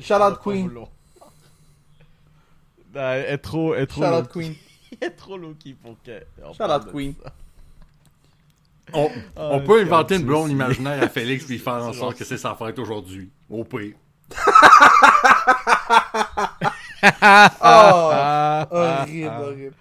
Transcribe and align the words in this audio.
Shout 0.00 0.14
out 0.14 0.38
Queen. 0.42 0.70
elle 2.94 3.24
est 3.34 3.38
trop, 3.38 3.74
elle 3.74 3.82
est 3.82 3.86
trop 3.86 4.02
Shout 4.02 4.14
out 4.14 4.28
Queen. 4.28 4.54
elle 5.00 5.08
est 5.08 5.10
trop 5.12 5.36
low-key 5.36 5.74
pour 5.82 5.96
que. 6.02 6.22
on 6.44 6.52
Shout 6.52 6.90
Queen. 6.92 7.14
On, 8.92 9.10
Ah, 9.36 9.48
on 9.52 9.60
peut 9.60 9.82
inventer 9.82 10.16
une 10.16 10.24
blonde 10.24 10.50
imaginaire 10.50 11.02
à 11.02 11.08
Félix 11.08 11.44
puis 11.44 11.58
faire 11.58 11.74
en 11.84 11.92
sorte 11.92 12.16
que 12.16 12.24
c'est 12.24 12.38
sa 12.38 12.54
fête 12.54 12.78
aujourd'hui. 12.78 13.30
Au 13.50 13.64
pire. 13.64 13.94
Oh, 17.62 18.12
horrible, 18.70 19.32
horrible. 19.40 19.74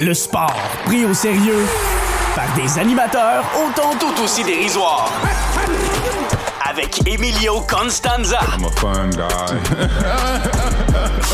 Le 0.00 0.14
sport 0.14 0.54
pris 0.84 1.04
au 1.04 1.14
sérieux 1.14 1.64
par 2.36 2.54
des 2.54 2.78
animateurs 2.78 3.44
autant 3.56 3.96
tout 3.98 4.22
aussi 4.22 4.44
dérisoires. 4.44 5.10
Avec 6.78 7.08
Emilio 7.08 7.60
Constanza, 7.62 8.38
I'm 8.40 8.62
a 8.64 8.70
fun 8.70 9.10
guy. 9.10 9.26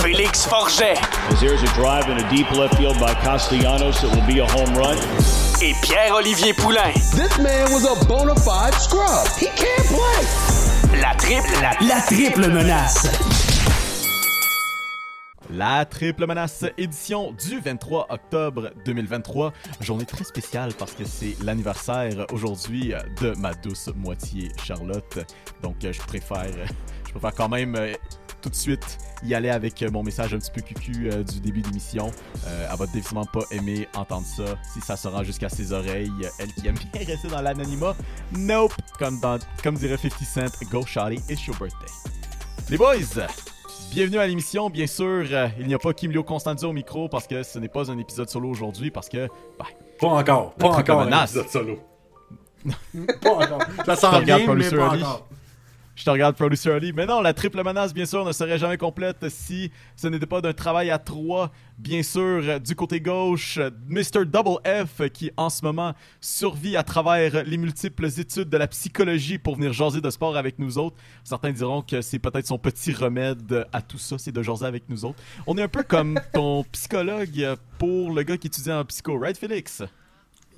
Félix 0.00 0.46
Forget 0.48 0.96
As 1.30 1.38
there's 1.38 1.62
a 1.62 1.66
drive 1.74 2.08
in 2.08 2.16
a 2.16 2.26
deep 2.30 2.50
left 2.52 2.78
field 2.78 2.98
by 2.98 3.12
Castellanos, 3.12 4.02
it 4.02 4.10
will 4.14 4.26
be 4.26 4.38
a 4.38 4.46
home 4.46 4.74
run. 4.74 4.96
et 5.60 5.74
Pierre-Olivier 5.82 6.54
Poulain. 6.54 6.94
This 7.14 7.36
man 7.38 7.70
was 7.72 7.84
a 7.84 7.94
bona 8.06 8.34
fide 8.36 8.72
scrub. 8.72 9.28
He 9.36 9.48
can't 9.48 9.86
play. 9.86 10.24
La 11.02 11.12
triple, 11.12 11.60
la, 11.60 11.74
la 11.82 12.00
triple 12.08 12.48
menace. 12.48 13.06
La 15.56 15.84
triple 15.84 16.26
menace 16.26 16.64
édition 16.76 17.32
du 17.32 17.60
23 17.60 18.06
octobre 18.10 18.72
2023. 18.84 19.52
Journée 19.80 20.04
très 20.04 20.24
spéciale 20.24 20.72
parce 20.76 20.92
que 20.92 21.04
c'est 21.04 21.36
l'anniversaire 21.44 22.26
aujourd'hui 22.32 22.92
de 23.20 23.32
ma 23.38 23.54
douce 23.54 23.88
moitié 23.94 24.50
Charlotte. 24.64 25.20
Donc 25.62 25.84
euh, 25.84 25.92
je 25.92 26.00
préfère, 26.00 26.50
je 27.06 27.12
préfère 27.12 27.34
quand 27.34 27.48
même 27.48 27.76
euh, 27.76 27.94
tout 28.44 28.50
de 28.50 28.54
suite 28.56 28.98
y 29.22 29.32
aller 29.32 29.48
avec 29.48 29.80
euh, 29.82 29.90
mon 29.90 30.02
message 30.02 30.34
un 30.34 30.38
petit 30.38 30.50
peu 30.50 30.60
cucu 30.60 31.08
euh, 31.10 31.22
du 31.22 31.40
début 31.40 31.62
d'émission. 31.62 32.10
Euh, 32.46 32.68
elle 32.70 32.76
va 32.76 32.86
définitivement 32.86 33.24
pas 33.24 33.44
aimer 33.52 33.88
entendre 33.94 34.26
ça 34.26 34.58
si 34.72 34.80
ça 34.80 34.96
se 34.96 35.08
rend 35.08 35.22
jusqu'à 35.22 35.48
ses 35.48 35.72
oreilles. 35.72 36.10
Elle 36.38 36.52
qui 36.52 36.66
aime 36.66 36.74
bien 36.92 37.06
rester 37.06 37.28
dans 37.28 37.40
l'anonymat. 37.40 37.94
Nope! 38.32 38.74
Comme, 38.98 39.20
dans, 39.20 39.38
comme 39.62 39.76
dirait 39.76 39.96
50 39.96 40.22
Cent, 40.24 40.64
go 40.70 40.84
shawty, 40.84 41.20
it's 41.30 41.46
your 41.46 41.56
birthday. 41.56 41.92
Les 42.68 42.76
boys, 42.76 43.22
bienvenue 43.94 44.18
à 44.18 44.26
l'émission. 44.26 44.70
Bien 44.70 44.88
sûr, 44.88 45.24
euh, 45.30 45.48
il 45.60 45.68
n'y 45.68 45.74
a 45.74 45.78
pas 45.78 45.92
Kimlio 45.92 46.24
Constanzo 46.24 46.68
au 46.68 46.72
micro 46.72 47.08
parce 47.08 47.28
que 47.28 47.44
ce 47.44 47.60
n'est 47.60 47.68
pas 47.68 47.92
un 47.92 47.98
épisode 47.98 48.28
solo 48.28 48.48
aujourd'hui 48.48 48.90
parce 48.90 49.08
que, 49.08 49.28
ben, 49.56 49.66
Pas 50.00 50.08
encore. 50.08 50.52
Pas 50.54 50.68
encore 50.68 51.02
un 51.02 51.22
épisode 51.22 51.48
solo. 51.48 51.78
pas 53.22 53.30
encore. 53.30 53.60
Ça 53.86 53.94
s'en 53.94 54.18
vient, 54.20 54.52
mais 54.52 54.68
pas 54.68 54.88
encore. 54.88 55.28
Je 55.96 56.04
te 56.04 56.10
regarde 56.10 56.34
Producer 56.36 56.70
Ali. 56.70 56.92
Mais 56.92 57.06
non, 57.06 57.20
la 57.20 57.34
triple 57.34 57.62
menace, 57.62 57.94
bien 57.94 58.06
sûr, 58.06 58.24
ne 58.24 58.32
serait 58.32 58.58
jamais 58.58 58.76
complète 58.76 59.28
si 59.28 59.70
ce 59.96 60.08
n'était 60.08 60.26
pas 60.26 60.40
d'un 60.40 60.52
travail 60.52 60.90
à 60.90 60.98
trois. 60.98 61.52
Bien 61.78 62.02
sûr, 62.02 62.60
du 62.60 62.74
côté 62.76 63.00
gauche, 63.00 63.58
Mr. 63.88 64.26
Double 64.26 64.58
F 64.64 65.08
qui 65.10 65.30
en 65.36 65.50
ce 65.50 65.64
moment 65.64 65.94
survit 66.20 66.76
à 66.76 66.82
travers 66.82 67.44
les 67.44 67.56
multiples 67.56 68.06
études 68.06 68.48
de 68.48 68.56
la 68.56 68.68
psychologie 68.68 69.38
pour 69.38 69.56
venir 69.56 69.72
jaser 69.72 70.00
de 70.00 70.10
sport 70.10 70.36
avec 70.36 70.58
nous 70.58 70.78
autres. 70.78 70.96
Certains 71.24 71.52
diront 71.52 71.82
que 71.82 72.00
c'est 72.00 72.18
peut-être 72.18 72.46
son 72.46 72.58
petit 72.58 72.92
remède 72.92 73.66
à 73.72 73.82
tout 73.82 73.98
ça, 73.98 74.18
c'est 74.18 74.32
de 74.32 74.42
jaser 74.42 74.66
avec 74.66 74.88
nous 74.88 75.04
autres. 75.04 75.18
On 75.46 75.58
est 75.58 75.62
un 75.62 75.68
peu 75.68 75.82
comme 75.82 76.20
ton 76.32 76.64
psychologue 76.72 77.56
pour 77.78 78.12
le 78.12 78.22
gars 78.22 78.36
qui 78.36 78.46
étudie 78.46 78.72
en 78.72 78.84
psycho, 78.84 79.18
right 79.18 79.36
Félix? 79.36 79.82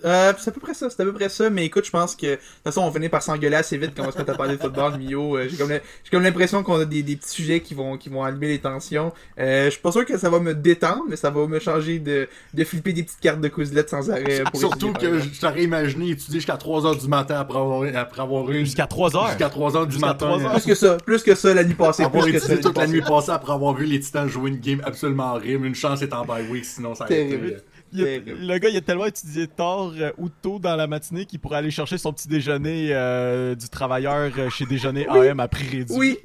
Euh, 0.05 0.33
c'est 0.39 0.51
à 0.51 0.53
peu 0.53 0.61
près 0.61 0.75
ça, 0.75 0.91
c'est 0.91 1.01
à 1.01 1.05
peu 1.05 1.13
près 1.13 1.29
ça, 1.29 1.49
mais 1.51 1.65
écoute, 1.65 1.85
je 1.87 1.91
pense 1.91 2.15
que, 2.15 2.27
de 2.27 2.35
toute 2.35 2.43
façon, 2.65 2.83
on 2.83 2.93
finit 2.93 3.09
par 3.09 3.23
s'engueuler 3.23 3.57
assez 3.57 3.79
vite 3.79 3.93
quand 3.97 4.03
on 4.03 4.07
va 4.07 4.13
se 4.13 4.19
mettre 4.19 4.33
à 4.33 4.35
parler 4.35 4.57
de 4.57 4.61
football, 4.61 4.97
Mio. 4.99 5.37
Euh, 5.37 5.49
j'ai 5.49 5.57
comme, 5.57 5.73
comme 6.11 6.23
l'impression 6.23 6.63
qu'on 6.63 6.79
a 6.81 6.85
des, 6.85 7.03
des 7.03 7.17
petits 7.17 7.31
sujets 7.31 7.61
qui 7.61 7.75
vont, 7.75 7.97
qui 7.97 8.09
vont 8.09 8.23
allumer 8.23 8.49
les 8.49 8.59
tensions. 8.59 9.13
Euh, 9.39 9.65
je 9.67 9.71
suis 9.71 9.81
pas 9.81 9.93
sûr 9.93 10.05
que 10.05 10.19
ça 10.19 10.29
va 10.31 10.39
me 10.39 10.55
détendre, 10.55 11.05
mais 11.09 11.17
ça 11.17 11.31
va 11.31 11.47
me 11.47 11.59
changer 11.59 11.99
de, 11.99 12.29
de 12.53 12.65
flipper 12.65 12.93
des 12.93 13.03
petites 13.05 13.21
cartes 13.21 13.41
de 13.41 13.49
Quizlet 13.49 13.87
sans 13.89 14.11
arrêt. 14.11 14.43
Pour 14.51 14.61
Surtout 14.61 14.91
étudier, 14.91 15.09
que 15.11 15.19
je 15.21 15.41
t'aurais 15.41 15.65
imaginé 15.65 16.11
étudier 16.11 16.41
jusqu'à 16.41 16.57
3h 16.57 17.01
du 17.01 17.09
matin 17.09 17.37
après 17.41 17.59
avoir, 17.59 17.83
après 17.97 18.23
avoir 18.23 18.51
eu 18.51 18.61
Jusqu'à 18.65 18.87
3 18.87 19.17
heures. 19.17 19.29
jusqu'à 19.29 19.49
3h 19.49 19.87
du 19.87 19.93
Jusqu'à 19.93 20.07
matin. 20.09 20.27
3 20.27 20.43
heures. 20.45 20.53
Plus 20.53 20.65
que 20.67 20.75
ça, 20.75 20.97
plus 20.99 21.23
que 21.23 21.35
ça 21.35 21.55
la 21.55 21.65
nuit 21.65 21.75
passée, 21.75 22.03
Avoir 22.05 22.23
plus 22.25 22.33
que 22.33 22.39
ça 22.39 22.57
toute 22.59 22.77
la 22.77 22.87
nuit 22.87 23.01
passée. 23.03 23.31
après 23.31 23.53
avoir 23.53 23.75
vu 23.75 23.87
les 23.87 23.99
Titans 24.01 24.29
jouer 24.29 24.51
une 24.51 24.61
game 24.61 24.81
absolument 24.85 25.33
horrible. 25.35 25.67
Une 25.67 25.75
chance 25.75 26.03
est 26.03 26.13
en 26.13 26.25
bye 26.25 26.47
week, 26.49 26.65
sinon 26.65 26.95
ça 26.95 27.05
aurait 27.05 27.23
été... 27.23 27.57
Il 27.93 28.03
a- 28.05 28.19
le 28.19 28.59
gars, 28.59 28.69
il 28.69 28.77
a 28.77 28.81
tellement 28.81 29.07
étudié 29.07 29.47
tard 29.47 29.93
euh, 29.97 30.11
ou 30.19 30.29
tôt 30.29 30.59
dans 30.59 30.77
la 30.77 30.87
matinée 30.87 31.25
qu'il 31.25 31.39
pourrait 31.39 31.59
aller 31.59 31.71
chercher 31.71 31.99
son 31.99 32.13
petit 32.13 32.29
déjeuner 32.29 32.89
euh, 32.93 33.55
du 33.55 33.69
travailleur 33.69 34.31
euh, 34.39 34.51
chez 34.51 34.67
Déjeuner 34.67 35.07
AM 35.09 35.41
à 35.41 35.49
prix 35.49 35.69
réduit. 35.69 35.97
Oui, 35.97 36.19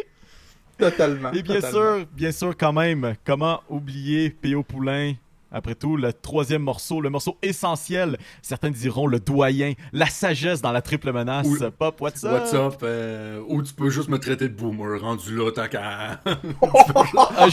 totalement. 0.77 1.31
Et 1.33 1.43
bien 1.43 1.55
totalement. 1.55 1.97
sûr, 1.97 2.05
bien 2.13 2.31
sûr, 2.31 2.55
quand 2.57 2.73
même, 2.73 3.13
comment 3.25 3.61
oublier 3.69 4.29
P.O. 4.31 4.63
Poulain 4.63 5.13
après 5.51 5.75
tout, 5.75 5.97
le 5.97 6.13
troisième 6.13 6.63
morceau, 6.63 7.01
le 7.01 7.09
morceau 7.09 7.37
essentiel, 7.41 8.17
certains 8.41 8.71
diront 8.71 9.07
le 9.07 9.19
doyen, 9.19 9.73
la 9.91 10.05
sagesse 10.07 10.61
dans 10.61 10.71
la 10.71 10.81
triple 10.81 11.11
menace. 11.11 11.47
Pop, 11.77 11.99
what's 12.01 12.23
up? 12.23 12.31
What's 12.31 12.53
up? 12.53 12.75
euh, 12.83 13.41
ou 13.47 13.61
tu 13.61 13.73
peux 13.73 13.89
juste 13.89 14.09
me 14.09 14.17
traiter 14.17 14.47
de 14.47 14.53
boomer, 14.53 14.99
rendu 14.99 15.35
là, 15.35 15.51
tant 15.51 15.67
qu'à... 15.67 16.21
Ah, 17.37 17.47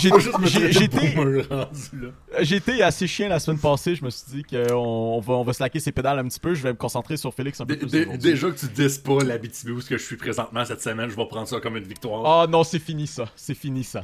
J'étais 2.40 2.82
assez 2.82 3.06
chien 3.06 3.28
la 3.28 3.38
semaine 3.38 3.58
passée. 3.58 3.94
Je 3.94 4.04
me 4.04 4.10
suis 4.10 4.24
dit 4.28 4.42
qu'on 4.44 4.74
on 4.74 5.20
va, 5.20 5.34
on 5.34 5.42
va 5.42 5.52
slacker 5.52 5.80
ses 5.80 5.92
pédales 5.92 6.18
un 6.18 6.28
petit 6.28 6.40
peu. 6.40 6.54
Je 6.54 6.62
vais 6.62 6.72
me 6.72 6.76
concentrer 6.76 7.16
sur 7.16 7.32
Félix 7.32 7.60
un 7.60 7.66
peu 7.66 7.76
plus. 7.76 7.90
Déjà 8.18 8.50
que 8.50 8.58
tu 8.58 8.66
dises 8.68 8.98
pas 8.98 9.22
l'habitude 9.24 9.70
où 9.70 9.80
ce 9.80 9.88
que 9.88 9.98
je 9.98 10.04
suis 10.04 10.16
présentement 10.16 10.64
cette 10.64 10.82
semaine, 10.82 11.10
je 11.10 11.16
vais 11.16 11.26
prendre 11.26 11.48
ça 11.48 11.60
comme 11.60 11.76
une 11.76 11.84
victoire. 11.84 12.44
Oh 12.44 12.50
non, 12.50 12.64
c'est 12.64 12.78
fini 12.78 13.06
ça. 13.06 13.26
C'est 13.36 13.54
fini 13.54 13.84
ça. 13.84 14.02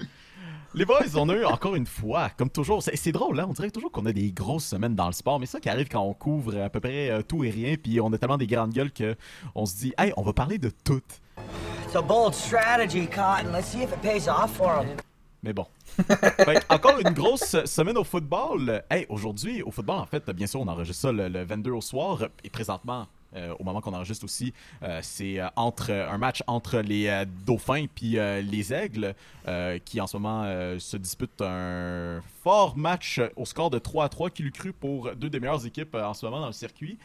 Les 0.77 0.85
boys, 0.85 1.15
on 1.15 1.29
a 1.29 1.35
eu 1.35 1.45
encore 1.45 1.77
une 1.77 1.87
fois, 1.87 2.31
comme 2.37 2.51
toujours, 2.51 2.83
c'est 2.83 3.13
drôle, 3.13 3.39
hein? 3.39 3.47
on 3.49 3.53
dirait 3.53 3.71
toujours 3.71 3.93
qu'on 3.93 4.07
a 4.07 4.13
des 4.13 4.33
grosses 4.33 4.65
semaines 4.65 4.97
dans 4.97 5.07
le 5.07 5.13
sport, 5.13 5.39
mais 5.39 5.47
ça 5.47 5.61
qui 5.61 5.69
arrive 5.69 5.87
quand 5.89 6.03
on 6.03 6.15
couvre 6.15 6.61
à 6.61 6.69
peu 6.69 6.81
près 6.81 7.11
euh, 7.11 7.23
tout 7.23 7.45
et 7.45 7.51
rien, 7.51 7.77
puis 7.77 8.01
on 8.01 8.13
a 8.13 8.19
tellement 8.19 8.39
des 8.39 8.49
grandes 8.49 8.73
gueules 8.73 8.91
que 8.91 9.15
on 9.55 9.67
se 9.67 9.77
dit, 9.77 9.95
hey, 9.99 10.13
on 10.17 10.23
va 10.23 10.33
parler 10.33 10.59
de 10.59 10.73
tout. 10.83 11.01
It's 11.87 11.95
a 11.95 12.03
bold 12.03 12.35
strategy, 12.35 13.07
Cotton. 13.07 13.53
Let's 13.53 13.69
see 13.69 13.85
if 13.85 13.93
it 13.93 14.01
pays 14.03 14.29
off 14.29 14.57
for 14.57 14.83
him. 14.83 14.97
Mais 15.45 15.53
bon. 15.53 15.67
Encore 16.69 16.99
une 16.99 17.15
grosse 17.15 17.55
semaine 17.67 17.97
au 17.97 18.03
football. 18.03 18.83
Hey, 18.91 19.07
aujourd'hui, 19.09 19.63
au 19.63 19.71
football, 19.71 20.01
en 20.01 20.07
fait, 20.07 20.29
bien 20.31 20.49
sûr, 20.49 20.61
on 20.61 20.67
enregistre 20.67 21.03
ça 21.03 21.13
le, 21.13 21.29
le 21.29 21.45
22 21.45 21.71
au 21.71 21.81
soir. 21.83 22.27
Et 22.43 22.51
présentement, 22.51 23.07
euh, 23.35 23.55
au 23.59 23.65
moment 23.65 23.81
qu'on 23.81 23.95
enregistre 23.95 24.25
aussi, 24.25 24.53
euh, 24.83 25.01
c'est 25.03 25.41
euh, 25.41 25.49
entre 25.57 25.91
un 25.91 26.19
match 26.19 26.43
entre 26.47 26.79
les 26.79 27.25
Dauphins 27.47 27.87
puis 27.95 28.17
les 28.17 28.73
Aigles 28.73 29.15
qui 29.85 30.01
en 30.01 30.07
ce 30.07 30.17
moment 30.17 30.45
se 30.79 30.97
disputent 30.97 31.41
un 31.41 32.21
fort 32.43 32.77
match 32.77 33.21
au 33.37 33.45
score 33.45 33.71
de 33.71 33.79
3 33.79 34.05
à 34.05 34.09
3 34.09 34.31
qui 34.31 34.43
l'eût 34.43 34.53
cru 34.53 34.73
pour 34.73 35.15
deux 35.15 35.29
des 35.29 35.41
meilleures 35.41 35.67
équipes 35.67 35.95
en 35.95 36.15
ce 36.15 36.25
moment 36.27 36.41
dans 36.41 36.47
le 36.47 36.53
circuit. 36.53 36.99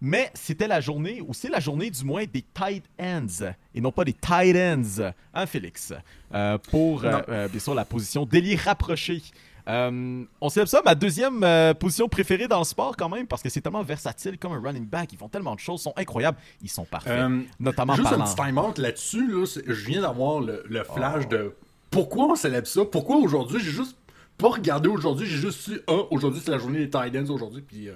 Mais 0.00 0.30
c'était 0.34 0.68
la 0.68 0.80
journée, 0.80 1.20
ou 1.26 1.34
c'est 1.34 1.48
la 1.48 1.58
journée 1.58 1.90
du 1.90 2.04
moins 2.04 2.24
des 2.24 2.44
tight 2.54 2.84
ends, 3.00 3.52
et 3.74 3.80
non 3.80 3.90
pas 3.90 4.04
des 4.04 4.12
tight 4.12 4.56
ends, 4.56 5.12
hein 5.34 5.46
Félix, 5.46 5.92
Euh, 6.34 6.58
pour 6.58 7.04
euh, 7.04 7.48
bien 7.48 7.58
sûr 7.58 7.74
la 7.74 7.86
position 7.86 8.26
d'ailier 8.26 8.54
rapproché. 8.54 9.22
Euh, 9.68 10.24
on 10.40 10.48
célèbre 10.48 10.70
ça, 10.70 10.80
ma 10.84 10.94
deuxième 10.94 11.42
euh, 11.44 11.74
position 11.74 12.08
préférée 12.08 12.48
dans 12.48 12.58
le 12.58 12.64
sport 12.64 12.96
quand 12.96 13.08
même, 13.08 13.26
parce 13.26 13.42
que 13.42 13.50
c'est 13.50 13.60
tellement 13.60 13.82
versatile 13.82 14.38
comme 14.38 14.52
un 14.52 14.60
running 14.60 14.86
back, 14.86 15.12
ils 15.12 15.18
font 15.18 15.28
tellement 15.28 15.54
de 15.54 15.60
choses, 15.60 15.80
ils 15.80 15.84
sont 15.84 15.92
incroyables, 15.96 16.38
ils 16.62 16.70
sont 16.70 16.84
parfaits, 16.84 17.12
Euh, 17.18 17.40
notamment 17.60 17.94
Juste 17.94 18.08
parlant... 18.08 18.24
un 18.24 18.26
petit 18.26 18.42
time-out 18.42 18.78
là-dessus, 18.78 19.30
là, 19.30 19.44
je 19.66 19.86
viens 19.86 20.02
d'avoir 20.02 20.40
le, 20.40 20.64
le 20.68 20.84
flash 20.84 21.28
de 21.28 21.54
pourquoi 21.90 22.26
on 22.32 22.34
célèbre 22.34 22.66
ça, 22.66 22.84
pourquoi 22.84 23.16
aujourd'hui, 23.16 23.60
j'ai 23.60 23.70
juste 23.70 23.96
pas 24.38 24.48
regardé 24.48 24.88
aujourd'hui, 24.88 25.26
j'ai 25.26 25.36
juste 25.38 25.60
su, 25.60 25.80
ah, 25.86 25.92
aujourd'hui 26.10 26.40
c'est 26.42 26.50
la 26.50 26.58
journée 26.58 26.78
des 26.78 26.90
Titans 26.90 27.28
aujourd'hui, 27.30 27.62
puis... 27.62 27.90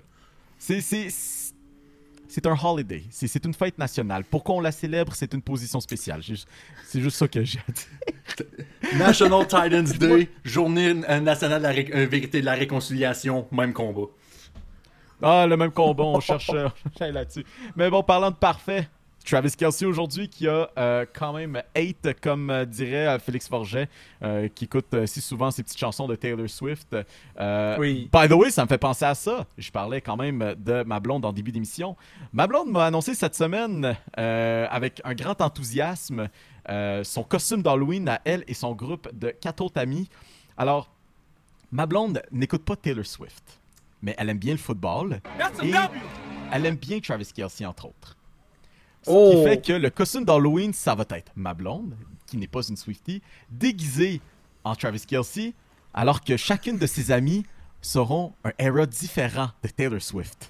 C'est, 0.58 0.80
c'est, 2.32 2.46
un 2.46 2.56
holiday. 2.56 3.04
C'est, 3.10 3.44
une 3.44 3.54
fête 3.54 3.78
nationale. 3.78 4.24
Pourquoi 4.24 4.56
on 4.56 4.60
la 4.60 4.72
célèbre, 4.72 5.14
c'est 5.14 5.32
une 5.34 5.42
position 5.42 5.80
spéciale. 5.80 6.22
C'est 6.86 7.00
juste 7.00 7.16
ça 7.16 7.28
que 7.28 7.44
j'ai 7.44 7.58
à 7.58 7.72
dire. 7.72 8.46
National 8.98 9.46
Titans 9.46 9.84
Day, 9.98 10.28
journée 10.44 10.94
nationale 10.94 11.60
de 11.60 11.66
la 11.66 11.72
ré- 11.72 11.90
euh, 11.94 12.06
vérité 12.06 12.40
de 12.40 12.46
la 12.46 12.54
réconciliation, 12.54 13.46
même 13.52 13.72
combat. 13.72 14.08
Ah, 15.22 15.46
le 15.46 15.56
même 15.56 15.70
combat, 15.70 16.04
on 16.04 16.20
cherche 16.20 16.50
euh, 16.50 16.68
on 16.86 16.98
cherche 16.98 17.12
là-dessus. 17.12 17.44
Mais 17.76 17.90
bon, 17.90 18.02
parlant 18.02 18.30
de 18.30 18.36
parfait, 18.36 18.88
Travis 19.24 19.52
Kelsey 19.56 19.86
aujourd'hui 19.86 20.28
qui 20.28 20.48
a 20.48 20.70
euh, 20.78 21.06
quand 21.12 21.32
même 21.32 21.62
hate, 21.74 22.20
comme 22.20 22.50
euh, 22.50 22.64
dirait 22.64 23.06
euh, 23.06 23.18
Félix 23.18 23.48
Forget, 23.48 23.88
euh, 24.22 24.48
qui 24.48 24.64
écoute 24.64 24.92
euh, 24.94 25.06
si 25.06 25.20
souvent 25.20 25.50
ses 25.50 25.62
petites 25.62 25.78
chansons 25.78 26.06
de 26.06 26.14
Taylor 26.16 26.48
Swift. 26.48 26.96
Euh, 27.38 27.76
Oui. 27.78 28.08
By 28.12 28.28
the 28.28 28.32
way, 28.32 28.50
ça 28.50 28.62
me 28.64 28.68
fait 28.68 28.78
penser 28.78 29.04
à 29.04 29.14
ça. 29.14 29.46
Je 29.58 29.70
parlais 29.70 30.00
quand 30.00 30.16
même 30.16 30.54
de 30.58 30.82
ma 30.84 31.00
blonde 31.00 31.24
en 31.24 31.32
début 31.32 31.52
d'émission. 31.52 31.96
Ma 32.32 32.46
blonde 32.46 32.70
m'a 32.70 32.86
annoncé 32.86 33.14
cette 33.14 33.34
semaine, 33.34 33.96
euh, 34.18 34.66
avec 34.70 35.00
un 35.04 35.14
grand 35.14 35.40
enthousiasme, 35.40 36.28
euh, 36.68 37.02
son 37.04 37.22
costume 37.22 37.62
d'Halloween 37.62 38.08
à 38.08 38.20
elle 38.24 38.44
et 38.48 38.54
son 38.54 38.72
groupe 38.72 39.08
de 39.12 39.30
quatre 39.30 39.62
autres 39.62 39.80
amis. 39.80 40.08
Alors, 40.56 40.90
ma 41.70 41.86
blonde 41.86 42.22
n'écoute 42.30 42.64
pas 42.64 42.76
Taylor 42.76 43.06
Swift, 43.06 43.60
mais 44.02 44.14
elle 44.18 44.28
aime 44.28 44.38
bien 44.38 44.52
le 44.52 44.58
football. 44.58 45.20
Et 45.62 45.72
elle 46.52 46.66
aime 46.66 46.76
bien 46.76 47.00
Travis 47.00 47.30
Kelsey, 47.34 47.64
entre 47.64 47.86
autres. 47.86 48.16
Ce 49.04 49.10
Oh! 49.10 49.32
qui 49.36 49.42
fait 49.44 49.60
que 49.64 49.72
le 49.72 49.90
costume 49.90 50.24
d'Halloween, 50.24 50.72
ça 50.72 50.94
va 50.94 51.04
être 51.10 51.32
ma 51.36 51.54
blonde, 51.54 51.94
qui 52.26 52.36
n'est 52.36 52.46
pas 52.46 52.62
une 52.68 52.76
Swiftie, 52.76 53.20
déguisée 53.50 54.20
en 54.64 54.74
Travis 54.74 55.04
Kelsey, 55.06 55.54
alors 55.92 56.20
que 56.22 56.36
chacune 56.36 56.78
de 56.78 56.86
ses 56.86 57.10
amies 57.10 57.44
seront 57.80 58.32
un 58.44 58.52
era 58.58 58.86
différent 58.86 59.50
de 59.62 59.68
Taylor 59.68 60.00
Swift. 60.00 60.48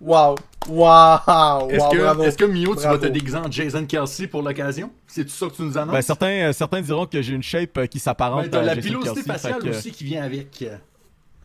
Wow! 0.00 0.34
Wow! 0.68 1.70
Est-ce 1.70 1.80
wow, 1.84 1.90
que, 1.90 1.96
bravo. 1.98 2.22
est-ce 2.24 2.36
que 2.36 2.44
Mio, 2.44 2.74
tu 2.76 2.82
vas 2.82 2.98
te 2.98 3.06
déguiser 3.06 3.36
en 3.38 3.50
Jason 3.50 3.84
Kelsey 3.86 4.26
pour 4.26 4.42
l'occasion? 4.42 4.90
C'est 5.06 5.24
tout 5.24 5.30
ça 5.30 5.46
que 5.48 5.54
tu 5.54 5.62
nous 5.62 5.78
annonces? 5.78 5.94
Ben, 5.94 6.02
certains, 6.02 6.48
euh, 6.48 6.52
certains 6.52 6.80
diront 6.82 7.06
que 7.06 7.20
j'ai 7.22 7.34
une 7.34 7.42
shape 7.42 7.78
euh, 7.78 7.86
qui 7.86 7.98
s'apparente 7.98 8.44
Ben, 8.44 8.50
t'as 8.50 8.60
à 8.60 8.62
la 8.62 8.74
Jason 8.74 8.88
pilosité 8.88 9.14
Kelsey, 9.14 9.32
faciale 9.32 9.62
que- 9.62 9.68
aussi 9.70 9.90
qui 9.92 10.04
vient 10.04 10.22
avec. 10.22 10.64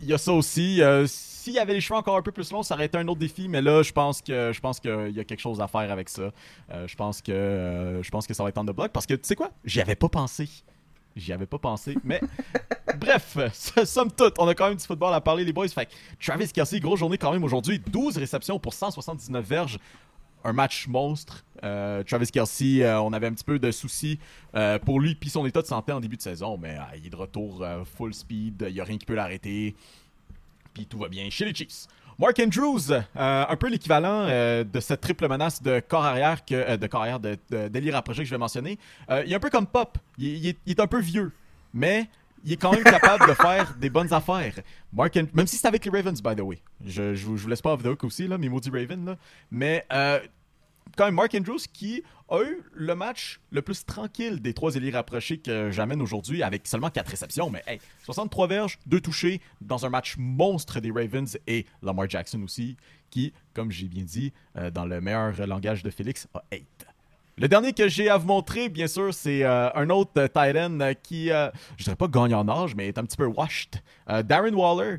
Il 0.02 0.08
y 0.10 0.14
a 0.14 0.18
ça 0.18 0.34
aussi. 0.34 0.82
euh, 0.82 1.06
S'il 1.08 1.54
y 1.54 1.60
avait 1.60 1.74
les 1.74 1.82
cheveux 1.82 1.98
encore 1.98 2.18
un 2.18 2.22
peu 2.22 2.32
plus 2.32 2.52
longs, 2.52 2.64
ça 2.64 2.76
aurait 2.76 2.86
été 2.86 2.98
un 2.98 3.08
autre 3.08 3.20
défi, 3.20 3.48
mais 3.48 3.62
là, 3.62 3.82
je 3.84 3.92
pense 3.92 4.22
que 4.22 4.52
je 4.54 4.60
pense 4.60 4.80
qu'il 4.80 5.12
y 5.12 5.20
a 5.20 5.24
quelque 5.24 5.40
chose 5.40 5.60
à 5.62 5.68
faire 5.68 5.92
avec 5.92 6.10
ça. 6.10 6.32
Euh, 6.72 6.88
je 6.88 6.96
pense 6.96 7.22
que 7.22 7.32
euh, 7.32 8.04
je 8.04 8.10
pense 8.12 8.28
que 8.28 8.34
ça 8.34 8.44
va 8.44 8.50
être 8.50 8.58
on 8.58 8.66
the 8.66 8.72
block 8.76 8.92
parce 8.92 9.06
que 9.06 9.14
tu 9.16 9.22
sais 9.24 9.36
quoi, 9.36 9.52
j'y 9.66 9.82
avais 9.82 9.96
pas 9.96 10.10
pensé. 10.10 10.48
J'y 11.16 11.34
avais 11.34 11.46
pas 11.46 11.58
pensé, 11.58 11.98
mais 12.06 12.22
bref, 12.98 13.38
somme 13.84 14.12
toute, 14.12 14.36
on 14.40 14.48
a 14.48 14.56
quand 14.56 14.70
même 14.70 14.78
du 14.78 14.86
football 14.86 15.14
à 15.14 15.20
parler 15.20 15.44
les 15.44 15.52
boys. 15.52 15.68
Fait 15.68 15.88
que 15.88 15.92
Travis 16.24 16.48
Kelsey, 16.52 16.80
grosse 16.80 17.00
journée 17.00 17.18
quand 17.18 17.32
même 17.34 17.44
aujourd'hui, 17.44 17.80
12 17.80 18.18
réceptions 18.18 18.60
pour 18.60 18.74
179 18.74 19.46
verges. 19.46 19.78
Un 20.44 20.54
match 20.54 20.88
monstre. 20.88 21.44
Euh, 21.64 22.04
Travis 22.04 22.28
Kelsey, 22.28 22.84
euh, 22.84 23.00
on 23.02 23.14
avait 23.14 23.28
un 23.28 23.34
petit 23.34 23.44
peu 23.44 23.60
de 23.60 23.72
soucis 23.72 24.20
euh, 24.56 24.80
pour 24.80 25.00
lui 25.00 25.14
puis 25.14 25.30
son 25.30 25.46
état 25.46 25.62
de 25.62 25.68
santé 25.68 25.92
en 25.92 26.00
début 26.00 26.18
de 26.18 26.22
saison, 26.22 26.58
mais 26.58 26.78
il 26.98 27.06
est 27.06 27.10
de 27.10 27.16
retour 27.16 27.64
full 27.98 28.14
speed, 28.14 28.66
il 28.68 28.74
n'y 28.74 28.80
a 28.80 28.84
rien 28.84 28.98
qui 28.98 29.06
peut 29.06 29.16
l'arrêter 29.16 29.76
puis 30.74 30.86
tout 30.86 30.98
va 30.98 31.10
bien 31.10 31.30
chez 31.30 31.46
les 31.46 31.54
Chiefs. 31.54 31.88
Mark 32.18 32.40
Andrews, 32.40 32.94
un 33.16 33.56
peu 33.58 33.68
l'équivalent 33.68 34.28
de 34.28 34.80
cette 34.80 35.02
triple 35.02 35.28
menace 35.28 35.62
de 35.62 35.80
corps 35.80 36.06
arrière 36.06 36.46
que 36.46 36.78
de 36.78 36.88
corps 36.88 37.20
de, 37.20 37.92
rapproché 37.92 38.20
que 38.20 38.26
je 38.26 38.32
vais 38.32 38.38
mentionner. 38.38 38.78
Il 39.10 39.32
est 39.32 39.36
un 39.36 39.40
peu 39.40 39.50
comme 39.50 39.68
Pop, 39.68 39.98
il 40.18 40.48
est 40.48 40.80
un 40.80 40.88
peu 40.88 41.00
vieux, 41.00 41.32
mais 41.74 42.10
il 42.44 42.54
est 42.54 42.58
quand 42.58 42.72
même 42.74 42.84
capable 42.84 43.28
de 43.28 43.34
faire 43.34 43.76
des 43.78 43.90
bonnes 43.90 44.12
affaires. 44.14 44.56
Mark 44.94 45.16
même 45.34 45.48
si 45.48 45.58
c'est 45.58 45.68
avec 45.68 45.86
les 45.86 45.92
Ravens, 45.92 46.22
by 46.22 46.36
the 46.36 46.42
way. 46.42 46.60
Je, 46.86 47.14
je, 47.16 47.26
vous- 47.26 47.38
je 47.38 47.44
vous 47.44 47.50
laisse 47.50 47.62
pas 47.62 47.74
off 47.74 47.84
the 47.84 47.88
hook 47.88 48.04
aussi, 48.04 48.28
là, 48.28 48.38
mes 48.38 48.50
maudits 48.50 48.70
Ravens. 48.72 49.06
Là. 49.06 49.18
Mais 49.52 49.86
euh, 49.94 50.20
quand 50.98 51.06
même 51.06 51.16
Mark 51.16 51.34
Andrews 51.36 51.60
qui 51.72 52.04
a 52.30 52.42
eu 52.44 52.64
le 52.74 52.96
match 52.96 53.40
le 53.52 53.62
plus 53.62 53.86
tranquille 53.86 54.42
des 54.42 54.54
trois 54.54 54.76
élites 54.76 54.94
rapprochés 54.96 55.38
que 55.38 55.70
j'amène 55.72 56.02
aujourd'hui 56.02 56.44
avec 56.44 56.66
seulement 56.68 56.90
4 56.90 57.08
réceptions. 57.10 57.50
Mais 57.50 57.62
hey, 57.68 57.80
63 58.06 58.48
verges, 58.48 58.80
2 58.88 59.00
touchés 59.02 59.42
dans 59.62 59.86
un 59.86 59.90
match 59.90 60.16
monstre 60.18 60.80
des 60.80 60.92
Ravens 60.92 61.38
et 61.48 61.66
Lamar 61.82 62.10
Jackson 62.10 62.42
aussi 62.44 62.78
qui, 63.10 63.34
comme 63.54 63.70
j'ai 63.72 63.88
bien 63.88 64.04
dit 64.04 64.32
euh, 64.58 64.72
dans 64.72 64.86
le 64.86 65.02
meilleur 65.02 65.46
langage 65.46 65.84
de 65.84 65.90
Félix, 65.90 66.28
a 66.34 66.42
8. 66.54 66.66
Le 67.42 67.48
dernier 67.48 67.74
que 67.74 67.88
j'ai 67.88 68.08
à 68.08 68.18
vous 68.18 68.28
montrer, 68.28 68.70
bien 68.70 68.86
sûr, 68.86 69.12
c'est 69.16 69.44
euh, 69.44 69.68
un 69.74 69.90
autre 69.90 70.12
euh, 70.18 70.28
tight 70.28 70.56
end 70.56 70.80
euh, 70.80 70.94
qui, 70.94 71.30
je 71.30 71.84
dirais 71.84 71.96
pas 71.96 72.08
gagne 72.08 72.36
en 72.36 72.48
âge, 72.48 72.76
mais 72.76 72.88
est 72.88 73.00
un 73.00 73.04
petit 73.04 73.18
peu 73.18 73.26
washed. 73.26 73.82
Darren 74.26 74.54
Waller, 74.54 74.98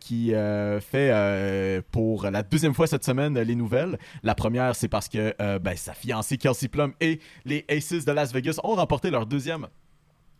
qui 0.00 0.32
fait 0.80 1.84
pour 1.92 2.24
la 2.24 2.42
deuxième 2.42 2.74
fois 2.74 2.88
cette 2.88 3.04
semaine 3.04 3.38
les 3.38 3.54
nouvelles. 3.54 3.98
La 4.24 4.34
première, 4.34 4.74
c'est 4.74 4.88
parce 4.88 5.08
que 5.08 5.34
ben, 5.58 5.76
sa 5.76 5.94
fiancée 5.94 6.38
Kelsey 6.38 6.68
Plum 6.68 6.92
et 7.00 7.20
les 7.44 7.64
Aces 7.68 8.04
de 8.04 8.12
Las 8.12 8.32
Vegas 8.32 8.58
ont 8.64 8.74
remporté 8.74 9.10
leur 9.10 9.26
deuxième 9.26 9.68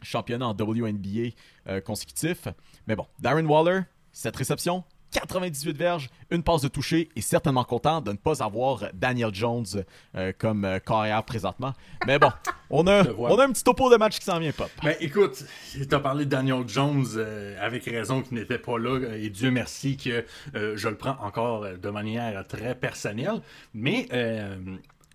championnat 0.03 0.49
en 0.49 0.55
WNBA 0.55 1.81
consécutif. 1.85 2.49
Mais 2.87 2.97
bon, 2.97 3.07
Darren 3.21 3.47
Waller, 3.47 3.83
cette 4.13 4.37
réception, 4.37 4.83
98 5.11 5.77
verges, 5.77 6.11
une 6.31 6.43
passe 6.43 6.63
de 6.63 6.69
toucher 6.69 7.09
et 7.17 7.21
certainement 7.21 7.65
content 7.65 8.01
de 8.01 8.13
ne 8.13 8.17
pas 8.17 8.43
avoir 8.43 8.85
Daniel 8.95 9.35
Jones 9.35 9.67
euh, 10.15 10.33
comme 10.37 10.65
euh, 10.65 10.79
carrière 10.79 11.23
présentement. 11.25 11.73
Mais 12.07 12.19
bon, 12.19 12.31
on 12.71 12.87
a, 12.87 13.05
on 13.19 13.39
a 13.39 13.45
un 13.45 13.53
petit 13.53 13.65
topo 13.65 13.91
de 13.91 13.97
match 13.97 14.19
qui 14.19 14.25
s'en 14.25 14.39
vient, 14.39 14.53
Pop. 14.53 14.71
Ben 14.83 14.97
écoute, 15.01 15.45
t'as 15.89 16.01
parlé 16.01 16.25
de 16.25 16.31
Daniel 16.31 16.65
Jones 16.67 17.07
euh, 17.17 17.57
avec 17.61 17.85
raison 17.85 18.23
qui 18.23 18.35
n'était 18.35 18.59
pas 18.59 18.79
là 18.79 19.01
et 19.17 19.31
Dieu 19.31 19.51
merci 19.51 19.97
que 19.97 20.25
euh, 20.55 20.77
je 20.77 20.89
le 20.89 20.97
prends 20.97 21.17
encore 21.23 21.65
euh, 21.65 21.77
de 21.77 21.89
manière 21.91 22.47
très 22.47 22.75
personnelle. 22.75 23.41
Mais 23.75 24.09
euh, 24.13 24.57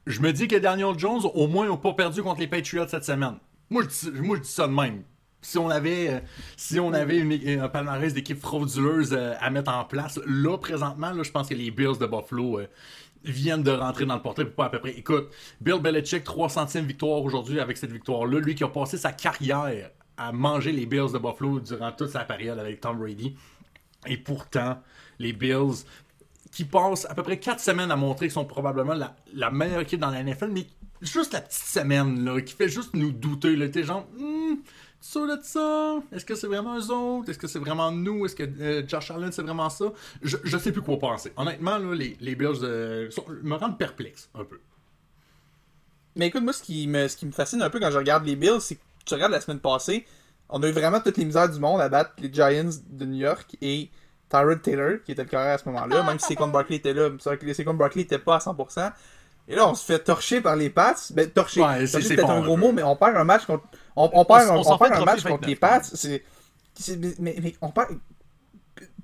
je 0.08 0.22
me 0.22 0.32
dis 0.32 0.48
que 0.48 0.56
Daniel 0.56 0.98
Jones 0.98 1.22
au 1.34 1.48
moins 1.48 1.70
n'a 1.70 1.78
pas 1.78 1.94
perdu 1.94 2.24
contre 2.24 2.40
les 2.40 2.48
Patriots 2.48 2.88
cette 2.88 3.06
semaine. 3.06 3.38
Moi 3.70 3.84
je 3.84 4.10
dis, 4.10 4.22
moi, 4.22 4.38
je 4.38 4.42
dis 4.42 4.50
ça 4.50 4.68
de 4.68 4.74
même. 4.74 5.04
Si 5.42 5.58
on 5.58 5.70
avait, 5.70 6.10
euh, 6.10 6.20
si 6.56 6.80
on 6.80 6.94
avait 6.94 7.58
un 7.60 7.68
palmarès 7.68 8.14
d'équipes 8.14 8.40
frauduleuses 8.40 9.14
euh, 9.14 9.34
à 9.40 9.50
mettre 9.50 9.72
en 9.72 9.84
place, 9.86 10.20
là 10.26 10.58
présentement, 10.58 11.12
là, 11.12 11.24
je 11.24 11.32
pense 11.32 11.50
que 11.50 11.56
les 11.56 11.72
Bills 11.72 11.98
de 12.00 12.06
Buffalo 12.06 12.60
euh, 12.60 12.68
viennent 13.24 13.64
de 13.64 13.72
rentrer 13.72 14.06
dans 14.06 14.16
le 14.16 14.22
portrait 14.22 14.46
pour 14.46 14.56
pas 14.56 14.66
à 14.66 14.70
peu 14.70 14.80
près. 14.80 14.92
Écoute, 14.92 15.30
Bill 15.60 15.80
Belichick, 15.80 16.24
300e 16.24 16.86
victoire 16.86 17.22
aujourd'hui 17.24 17.60
avec 17.60 17.78
cette 17.78 17.92
victoire-là. 17.92 18.40
Lui 18.40 18.56
qui 18.56 18.64
a 18.64 18.68
passé 18.68 18.98
sa 18.98 19.12
carrière 19.12 19.90
à 20.18 20.32
manger 20.32 20.72
les 20.72 20.86
Bills 20.86 21.12
de 21.12 21.18
Buffalo 21.18 21.60
durant 21.60 21.92
toute 21.92 22.10
sa 22.10 22.24
période 22.24 22.60
avec 22.60 22.80
Tom 22.80 23.00
Brady. 23.00 23.36
Et 24.06 24.18
pourtant, 24.18 24.82
les 25.20 25.34
Bills 25.34 25.86
qui 26.52 26.66
passent 26.66 27.06
à 27.10 27.16
peu 27.16 27.24
près 27.24 27.40
4 27.40 27.60
semaines 27.60 27.92
à 27.92 27.96
montrer 27.96 28.28
qu'ils 28.28 28.34
sont 28.34 28.46
probablement 28.46 28.94
la, 29.34 29.52
meilleure 29.52 29.82
équipe 29.82 30.00
dans 30.00 30.10
la 30.10 30.24
NFL, 30.24 30.50
mais 30.52 30.68
juste 31.02 31.34
la 31.34 31.42
petite 31.42 31.64
semaine 31.64 32.24
là, 32.26 32.42
qui 32.42 32.54
fait 32.54 32.70
juste 32.70 32.94
nous 32.94 33.12
douter. 33.12 33.56
Là, 33.56 33.70
t'es 33.70 33.84
genre, 33.84 34.06
hmm, 34.18 34.56
sûr 35.02 35.28
de 35.28 35.42
ça? 35.42 36.00
Est-ce 36.12 36.24
que 36.24 36.36
c'est 36.36 36.48
vraiment 36.48 36.78
eux 36.78 36.92
autres? 36.92 37.30
Est-ce 37.30 37.40
que 37.40 37.48
c'est 37.48 37.60
vraiment 37.60 37.92
nous? 37.92 38.26
Est-ce 38.26 38.36
que 38.36 38.44
euh, 38.44 38.88
Josh 38.88 39.12
Allen 39.12 39.32
c'est 39.32 39.42
vraiment 39.42 39.70
ça? 39.70 39.86
Je, 40.22 40.38
je 40.44 40.58
sais 40.58 40.72
plus 40.72 40.82
quoi 40.82 41.00
penser. 41.00 41.34
Honnêtement, 41.36 41.78
là, 41.78 41.96
les, 41.96 42.36
Bills 42.36 42.60
euh, 42.64 43.10
me 43.44 43.56
rendent 43.56 43.78
perplexe 43.78 44.30
un 44.36 44.46
peu. 44.46 44.60
Mais 46.16 46.28
écoute, 46.28 46.44
moi, 46.44 46.54
ce 46.54 46.62
qui, 46.62 46.88
me, 46.88 47.08
ce 47.08 47.18
qui 47.18 47.26
me 47.26 47.32
fascine 47.32 47.62
un 47.62 47.70
peu 47.70 47.80
quand 47.80 47.92
je 47.92 47.98
regarde 47.98 48.26
les 48.26 48.36
Bills, 48.36 48.62
c'est 48.62 48.76
que 48.76 48.82
tu 49.06 49.14
regardes 49.14 49.32
la 49.32 49.42
semaine 49.42 49.60
passée, 49.60 50.06
on 50.50 50.62
a 50.62 50.68
eu 50.68 50.72
vraiment 50.72 51.00
toutes 51.00 51.18
les 51.18 51.26
misères 51.26 51.50
du 51.50 51.60
monde 51.60 51.82
à 51.82 51.90
battre 51.90 52.12
les 52.20 52.32
Giants 52.32 52.70
de 52.90 53.06
New 53.06 53.18
York 53.18 53.56
et 53.62 53.90
Tyrod 54.30 54.62
Taylor, 54.62 55.04
qui 55.06 55.14
était 55.14 55.24
le 55.24 55.30
carrière 55.30 55.56
à 55.56 55.58
ce 55.58 55.68
moment-là, 55.70 56.04
même 56.04 56.20
si 56.20 56.28
Saquon 56.28 56.48
Barkley 56.48 56.78
était 56.78 56.94
là. 56.94 57.10
C'est 57.20 57.30
vrai 57.30 57.38
que 57.38 57.54
Saquon 57.54 57.74
Barkley 57.74 58.04
n'était 58.04 58.20
pas 58.20 58.36
à 58.36 58.40
100%. 58.40 58.92
Et 59.52 59.56
là, 59.56 59.68
on 59.70 59.76
se 59.76 59.84
fait 59.86 60.00
torcher 60.00 60.40
par 60.42 60.56
les 60.56 60.70
Pats. 60.70 60.96
Ben, 61.12 61.30
torcher, 61.30 61.62
Ouais, 61.62 61.86
c'est- 61.86 62.00
peut-être 62.16 62.30
un 62.30 62.42
gros 62.42 62.56
peu. 62.56 62.62
mot, 62.62 62.72
mais 62.72 62.84
on 62.84 62.96
perd 62.96 63.18
un 63.18 63.24
match 63.26 63.46
contre. 63.46 63.66
On, 63.96 64.10
on 64.14 64.24
perd, 64.26 64.50
on 64.50 64.78
perd 64.78 64.94
un 64.94 65.06
match 65.06 65.24
contre 65.24 65.48
les 65.48 65.56
29, 65.56 65.60
Pats. 65.60 65.82
C'est. 65.84 66.24
Mais, 67.20 67.36
mais 67.42 67.56
on 67.62 67.70
perd. 67.70 67.90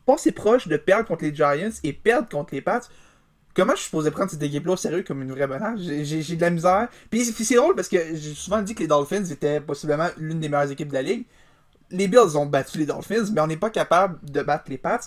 Pas 0.05 0.13
assez 0.13 0.31
proche 0.31 0.67
de 0.69 0.77
perdre 0.77 1.05
contre 1.05 1.25
les 1.25 1.35
Giants 1.35 1.69
et 1.83 1.91
perdre 1.91 2.29
contre 2.29 2.53
les 2.55 2.61
Pats. 2.61 2.79
Comment 3.53 3.73
je 3.73 3.77
suis 3.79 3.85
supposé 3.85 4.09
prendre 4.11 4.29
cette 4.31 4.41
équipe-là 4.41 4.73
au 4.73 4.77
sérieux 4.77 5.03
comme 5.03 5.21
une 5.21 5.31
vraie 5.31 5.47
menace? 5.47 5.79
J'ai- 5.81 6.35
de 6.35 6.41
la 6.41 6.49
misère. 6.49 6.87
Puis 7.09 7.25
c'est- 7.25 7.33
puis 7.33 7.43
c'est 7.43 7.55
drôle 7.55 7.75
parce 7.75 7.89
que 7.89 7.97
j'ai 8.15 8.33
souvent 8.33 8.61
dit 8.61 8.73
que 8.73 8.79
les 8.79 8.87
Dolphins 8.87 9.25
étaient 9.25 9.59
possiblement 9.59 10.07
l'une 10.17 10.39
des 10.39 10.47
meilleures 10.47 10.71
équipes 10.71 10.87
de 10.89 10.93
la 10.93 11.01
ligue. 11.01 11.25
Les 11.89 12.07
Bills 12.07 12.37
ont 12.37 12.45
battu 12.45 12.77
les 12.77 12.85
Dolphins, 12.85 13.25
mais 13.33 13.41
on 13.41 13.47
n'est 13.47 13.57
pas 13.57 13.69
capable 13.69 14.19
de 14.23 14.41
battre 14.43 14.65
les 14.69 14.77
Pats. 14.77 14.99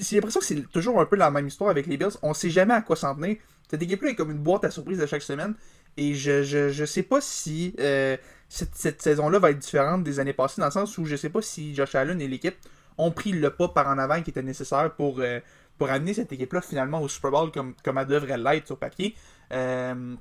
J'ai 0.00 0.16
l'impression 0.16 0.40
que 0.40 0.46
c'est 0.46 0.62
toujours 0.72 1.00
un 1.00 1.04
peu 1.06 1.16
la 1.16 1.30
même 1.30 1.46
histoire 1.46 1.70
avec 1.70 1.86
les 1.86 1.96
Bills. 1.96 2.16
On 2.22 2.32
sait 2.34 2.50
jamais 2.50 2.74
à 2.74 2.80
quoi 2.80 2.96
s'en 2.96 3.14
tenir. 3.14 3.36
Cette 3.74 3.82
équipe-là 3.82 4.10
est 4.10 4.14
comme 4.14 4.30
une 4.30 4.38
boîte 4.38 4.62
à 4.62 4.70
surprise 4.70 4.98
de 5.00 5.06
chaque 5.06 5.22
semaine. 5.22 5.54
Et 5.96 6.14
je, 6.14 6.44
je, 6.44 6.68
je 6.70 6.84
sais 6.84 7.02
pas 7.02 7.20
si 7.20 7.74
euh, 7.80 8.16
cette, 8.48 9.02
saison-là 9.02 9.40
va 9.40 9.50
être 9.50 9.58
différente 9.58 10.04
des 10.04 10.20
années 10.20 10.32
passées, 10.32 10.60
dans 10.60 10.66
le 10.68 10.72
sens 10.72 10.96
où 10.96 11.04
je 11.04 11.16
sais 11.16 11.28
pas 11.28 11.42
si 11.42 11.74
Josh 11.74 11.96
Allen 11.96 12.20
et 12.20 12.28
l'équipe 12.28 12.54
ont 12.98 13.10
pris 13.10 13.32
le 13.32 13.50
pas 13.50 13.66
par 13.66 13.88
en 13.88 13.98
avant 13.98 14.22
qui 14.22 14.30
était 14.30 14.42
nécessaire 14.42 14.92
pour, 14.94 15.18
euh, 15.18 15.40
pour 15.76 15.90
amener 15.90 16.14
cette 16.14 16.32
équipe-là 16.32 16.60
finalement 16.60 17.00
au 17.00 17.08
Super 17.08 17.32
Bowl 17.32 17.50
comme, 17.50 17.74
comme 17.84 17.98
elle 17.98 18.06
devrait 18.06 18.38
l'être 18.38 18.66
sur 18.68 18.78
papier. 18.78 19.16
Euh, 19.52 20.14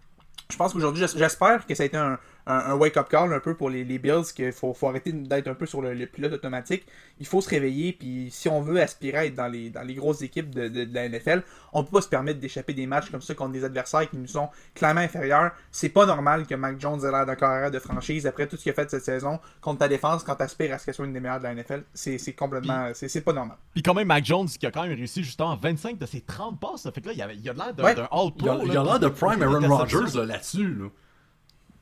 je 0.49 0.57
pense 0.57 0.73
qu'aujourd'hui, 0.73 1.05
j'es- 1.07 1.15
j'espère 1.19 1.67
que 1.67 1.75
ça 1.75 1.83
a 1.83 1.85
été 1.85 1.97
un, 1.97 2.17
un- 2.45 2.71
un 2.71 2.73
wake-up 2.75 3.07
call 3.09 3.33
un 3.33 3.39
peu 3.39 3.55
pour 3.55 3.69
les, 3.69 3.83
les 3.83 3.99
Bills, 3.99 4.23
qu'il 4.35 4.51
faut, 4.51 4.73
faut 4.73 4.87
arrêter 4.87 5.11
d'être 5.11 5.47
un 5.47 5.53
peu 5.53 5.65
sur 5.65 5.81
le, 5.81 5.93
le 5.93 6.05
pilote 6.05 6.33
automatique. 6.33 6.85
Il 7.19 7.25
faut 7.25 7.41
se 7.41 7.49
réveiller, 7.49 7.93
puis 7.93 8.29
si 8.31 8.49
on 8.49 8.61
veut 8.61 8.81
aspirer 8.81 9.17
à 9.17 9.25
être 9.25 9.35
dans 9.35 9.47
les, 9.47 9.69
dans 9.69 9.83
les 9.83 9.93
grosses 9.93 10.21
équipes 10.21 10.53
de, 10.53 10.67
de- 10.67 10.83
de 10.85 10.93
la 10.93 11.07
NFL, 11.07 11.43
on 11.71 11.83
peut 11.83 11.91
pas 11.91 12.01
se 12.01 12.07
permettre 12.09 12.39
d'échapper 12.39 12.73
des 12.73 12.85
matchs 12.87 13.09
comme 13.09 13.21
ça 13.21 13.33
contre 13.33 13.51
des 13.53 13.63
adversaires 13.63 14.09
qui 14.09 14.17
nous 14.17 14.27
sont 14.27 14.49
clairement 14.75 15.01
inférieurs. 15.01 15.51
C'est 15.71 15.89
pas 15.89 16.05
normal 16.05 16.45
que 16.45 16.55
Mac 16.55 16.79
Jones 16.79 16.99
ait 17.05 17.11
l'air 17.11 17.25
d'un 17.25 17.35
carrière 17.35 17.71
de 17.71 17.79
franchise 17.79 18.27
après 18.27 18.47
tout 18.47 18.57
ce 18.57 18.63
qu'il 18.63 18.71
a 18.71 18.75
fait 18.75 18.89
cette 18.89 19.03
saison 19.05 19.39
contre 19.61 19.79
ta 19.79 19.87
défense 19.87 20.23
quand 20.23 20.35
t'aspires 20.35 20.73
à 20.73 20.77
ce 20.77 20.85
qu'elle 20.85 20.95
soit 20.95 21.05
une 21.05 21.13
des 21.13 21.19
meilleures 21.19 21.39
de 21.39 21.43
la 21.45 21.53
NFL. 21.55 21.83
C'est 21.93 22.17
c'est 22.17 22.33
complètement... 22.33 22.89
c'est 22.93 23.07
c'est 23.07 23.21
pas 23.21 23.33
normal. 23.33 23.57
Puis 23.73 23.81
quand 23.83 23.93
même, 23.93 24.07
Mac 24.07 24.25
Jones 24.25 24.47
qui 24.47 24.65
a 24.65 24.71
quand 24.71 24.83
même 24.83 24.93
réussi 24.97 25.23
justement 25.23 25.55
25 25.55 25.97
de 25.97 26.05
ses 26.05 26.21
30 26.21 26.59
passes. 26.59 26.81
Ça 26.81 26.91
fait 26.91 27.01
que 27.01 27.07
là, 27.07 27.13
il, 27.13 27.19
y 27.19 27.21
avait- 27.21 27.35
il 27.37 27.49
a 27.49 27.53
l'air 27.53 27.73
d'un 27.73 27.83
Ouais. 27.83 27.95
d'un 27.95 28.03
all-pro. 28.11 28.33
Il 28.41 28.45
y 28.45 28.49
a 28.49 28.55
il 28.63 28.67
y 28.67 28.71
a 28.71 28.83
là, 28.83 28.83
l'air 28.83 28.99
de 28.99 29.07
prime 29.07 29.41
Aaron. 29.41 29.67
Rodgers 29.77 30.17
là, 30.17 30.25
là-dessus. 30.25 30.67
Là. 30.75 30.85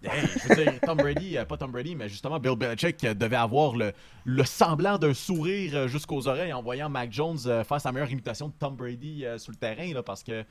Hey, 0.03 0.25
je 0.25 0.47
veux 0.47 0.55
dire, 0.55 0.79
Tom 0.81 0.97
Brady, 0.97 1.37
euh, 1.37 1.45
pas 1.45 1.57
Tom 1.57 1.71
Brady, 1.71 1.95
mais 1.95 2.09
justement 2.09 2.39
Bill 2.39 2.55
Belichick 2.55 3.03
euh, 3.03 3.13
devait 3.13 3.35
avoir 3.35 3.75
le, 3.75 4.43
semblant 4.45 4.97
d'un 4.97 5.13
sourire 5.13 5.75
euh, 5.75 5.87
jusqu'aux 5.87 6.27
oreilles 6.27 6.53
en 6.53 6.63
voyant 6.63 6.89
Mac 6.89 7.13
Jones 7.13 7.37
faire 7.37 7.79
sa 7.79 7.91
meilleure 7.91 8.09
imitation 8.09 8.47
de 8.47 8.53
Tom 8.57 8.75
Brady 8.75 9.25
sur 9.37 9.51
le 9.51 9.57
terrain, 9.57 9.93
là, 9.93 10.01
parce 10.01 10.23
que 10.23 10.43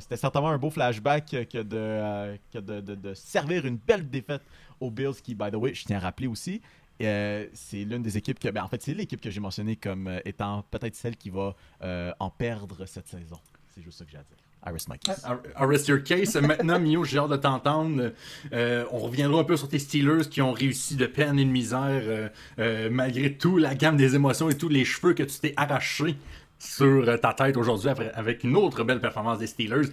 c'était 0.00 0.16
certainement 0.16 0.50
un 0.50 0.58
beau 0.58 0.70
flashback 0.70 1.48
que 1.50 1.62
de, 1.62 3.14
servir 3.14 3.66
une 3.66 3.76
belle 3.76 4.08
défaite 4.08 4.42
aux 4.78 4.90
Bills, 4.90 5.20
qui, 5.22 5.34
by 5.34 5.50
the 5.50 5.56
way, 5.56 5.74
je 5.74 5.84
tiens 5.84 5.96
à 5.96 6.00
rappeler 6.00 6.28
aussi, 6.28 6.60
c'est 7.00 7.84
l'une 7.84 8.02
des 8.02 8.16
équipes 8.16 8.38
que, 8.38 8.48
ben, 8.48 8.62
en 8.62 8.68
fait, 8.68 8.80
c'est 8.82 8.94
l'équipe 8.94 9.20
que 9.20 9.30
j'ai 9.30 9.40
mentionnée 9.40 9.76
comme 9.76 10.20
étant 10.24 10.64
peut-être 10.70 10.94
celle 10.94 11.16
qui 11.16 11.30
va 11.30 11.54
en 12.20 12.30
perdre 12.30 12.86
cette 12.86 13.08
saison. 13.08 13.38
C'est 13.68 13.82
juste 13.82 13.98
ça 13.98 14.04
que 14.04 14.10
j'ai 14.12 14.18
à 14.18 14.22
dire. 14.22 14.49
I 14.66 14.70
rest 14.72 14.88
my 14.88 14.98
case. 14.98 15.24
I 15.24 15.64
rest 15.64 15.88
your 15.88 16.02
case. 16.02 16.34
Maintenant, 16.36 16.78
Mio, 16.78 17.02
j'ai 17.04 17.18
hâte 17.18 17.30
de 17.30 17.36
t'entendre. 17.36 18.12
Euh, 18.52 18.84
on 18.92 18.98
reviendra 18.98 19.40
un 19.40 19.44
peu 19.44 19.56
sur 19.56 19.68
tes 19.68 19.78
Steelers 19.78 20.28
qui 20.30 20.42
ont 20.42 20.52
réussi 20.52 20.96
de 20.96 21.06
peine 21.06 21.38
et 21.38 21.44
de 21.44 21.50
misère, 21.50 22.02
euh, 22.04 22.28
euh, 22.58 22.88
malgré 22.90 23.32
tout 23.32 23.56
la 23.56 23.74
gamme 23.74 23.96
des 23.96 24.14
émotions 24.14 24.50
et 24.50 24.54
tous 24.56 24.68
les 24.68 24.84
cheveux 24.84 25.14
que 25.14 25.22
tu 25.22 25.38
t'es 25.38 25.54
arrachés 25.56 26.16
sur 26.58 27.08
euh, 27.08 27.16
ta 27.16 27.32
tête 27.32 27.56
aujourd'hui 27.56 27.90
avec 28.14 28.44
une 28.44 28.54
autre 28.54 28.84
belle 28.84 29.00
performance 29.00 29.38
des 29.38 29.46
Steelers. 29.46 29.88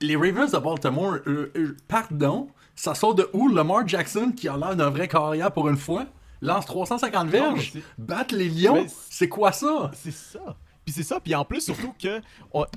Les 0.00 0.14
Ravens 0.16 0.52
de 0.52 0.58
Baltimore, 0.58 1.16
euh, 1.26 1.50
euh, 1.56 1.76
pardon, 1.88 2.48
ça 2.76 2.94
sort 2.94 3.14
de 3.16 3.28
où? 3.32 3.48
Lamar 3.48 3.86
Jackson, 3.88 4.32
qui 4.34 4.48
a 4.48 4.56
l'air 4.56 4.76
d'un 4.76 4.90
vrai 4.90 5.08
carrière 5.08 5.50
pour 5.50 5.68
une 5.68 5.76
fois, 5.76 6.06
lance 6.40 6.66
350 6.66 7.28
verges, 7.28 7.72
battre 7.98 8.36
les 8.36 8.48
Lions, 8.48 8.86
c'est 9.10 9.28
quoi 9.28 9.50
ça? 9.50 9.90
C'est 9.94 10.12
ça. 10.12 10.56
Puis 10.84 10.94
c'est 10.94 11.02
ça. 11.02 11.20
Puis 11.20 11.34
en 11.34 11.44
plus, 11.44 11.60
surtout 11.60 11.94
que, 12.00 12.18
tu 12.18 12.24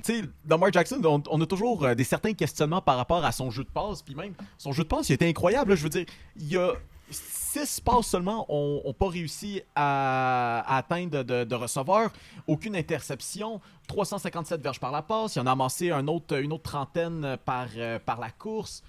sais, 0.02 0.22
Lamar 0.48 0.72
Jackson, 0.72 1.00
on, 1.04 1.40
a 1.40 1.46
toujours 1.46 1.84
euh, 1.84 1.94
des 1.94 2.04
certains 2.04 2.34
questionnements 2.34 2.80
par 2.80 2.96
rapport 2.96 3.24
à 3.24 3.32
son 3.32 3.50
jeu 3.50 3.64
de 3.64 3.68
passe. 3.68 4.02
Puis 4.02 4.14
même, 4.14 4.34
son 4.58 4.72
jeu 4.72 4.84
de 4.84 4.88
passe, 4.88 5.08
il 5.08 5.14
était 5.14 5.28
incroyable. 5.28 5.74
je 5.74 5.82
veux 5.82 5.88
dire, 5.88 6.06
il 6.36 6.48
y 6.48 6.56
a 6.56 6.72
six 7.10 7.80
passes 7.80 8.06
seulement 8.06 8.44
ont, 8.48 8.82
ont 8.84 8.92
pas 8.92 9.08
réussi 9.08 9.62
à, 9.74 10.76
atteindre 10.76 11.22
de, 11.22 11.44
de 11.44 11.54
receveurs. 11.54 12.10
Aucune 12.46 12.76
interception. 12.76 13.60
357 13.88 14.60
verges 14.60 14.80
par 14.80 14.92
la 14.92 15.02
passe. 15.02 15.36
Il 15.36 15.40
en 15.40 15.46
a 15.46 15.52
amassé 15.52 15.90
une 15.90 16.08
autre 16.08 16.62
trentaine 16.62 17.36
par, 17.44 17.68
euh, 17.76 17.98
par 17.98 18.20
la 18.20 18.30
course. 18.30 18.82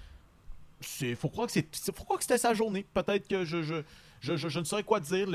C'est, 0.80 1.16
faut 1.16 1.28
croire 1.28 1.48
que 1.48 1.52
c'est- 1.52 1.92
faut 1.92 2.04
croire 2.04 2.18
que 2.18 2.24
c'était 2.24 2.38
sa 2.38 2.54
journée. 2.54 2.86
Peut-être 2.94 3.26
que 3.26 3.44
je, 3.44 3.62
je, 3.62 3.82
je, 4.20 4.58
ne 4.58 4.64
saurais 4.64 4.82
quoi 4.82 5.00
dire. 5.00 5.28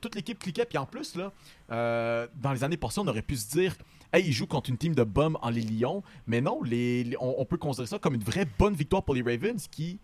Toute 0.00 0.14
l'équipe 0.14 0.38
cliquait. 0.38 0.64
Puis 0.64 0.78
en 0.78 0.86
plus, 0.86 1.16
là, 1.16 1.32
euh, 1.70 2.26
dans 2.36 2.52
les 2.52 2.64
années 2.64 2.76
passées, 2.76 3.00
on 3.00 3.06
aurait 3.06 3.22
pu 3.22 3.36
se 3.36 3.50
dire 3.50 3.74
Hey, 4.12 4.24
il 4.26 4.32
joue 4.32 4.46
contre 4.46 4.70
une 4.70 4.78
team 4.78 4.94
de 4.94 5.04
bums 5.04 5.36
en 5.42 5.50
les 5.50 5.60
Lions. 5.62 6.02
Mais 6.26 6.40
non, 6.40 6.60
on, 7.20 7.44
peut 7.44 7.58
considérer 7.58 7.88
ça 7.88 7.98
comme 7.98 8.14
une 8.14 8.24
vraie 8.24 8.46
bonne 8.58 8.74
victoire 8.74 9.02
pour 9.02 9.14
les 9.14 9.22
Ravens 9.22 9.68
qui 9.68 9.98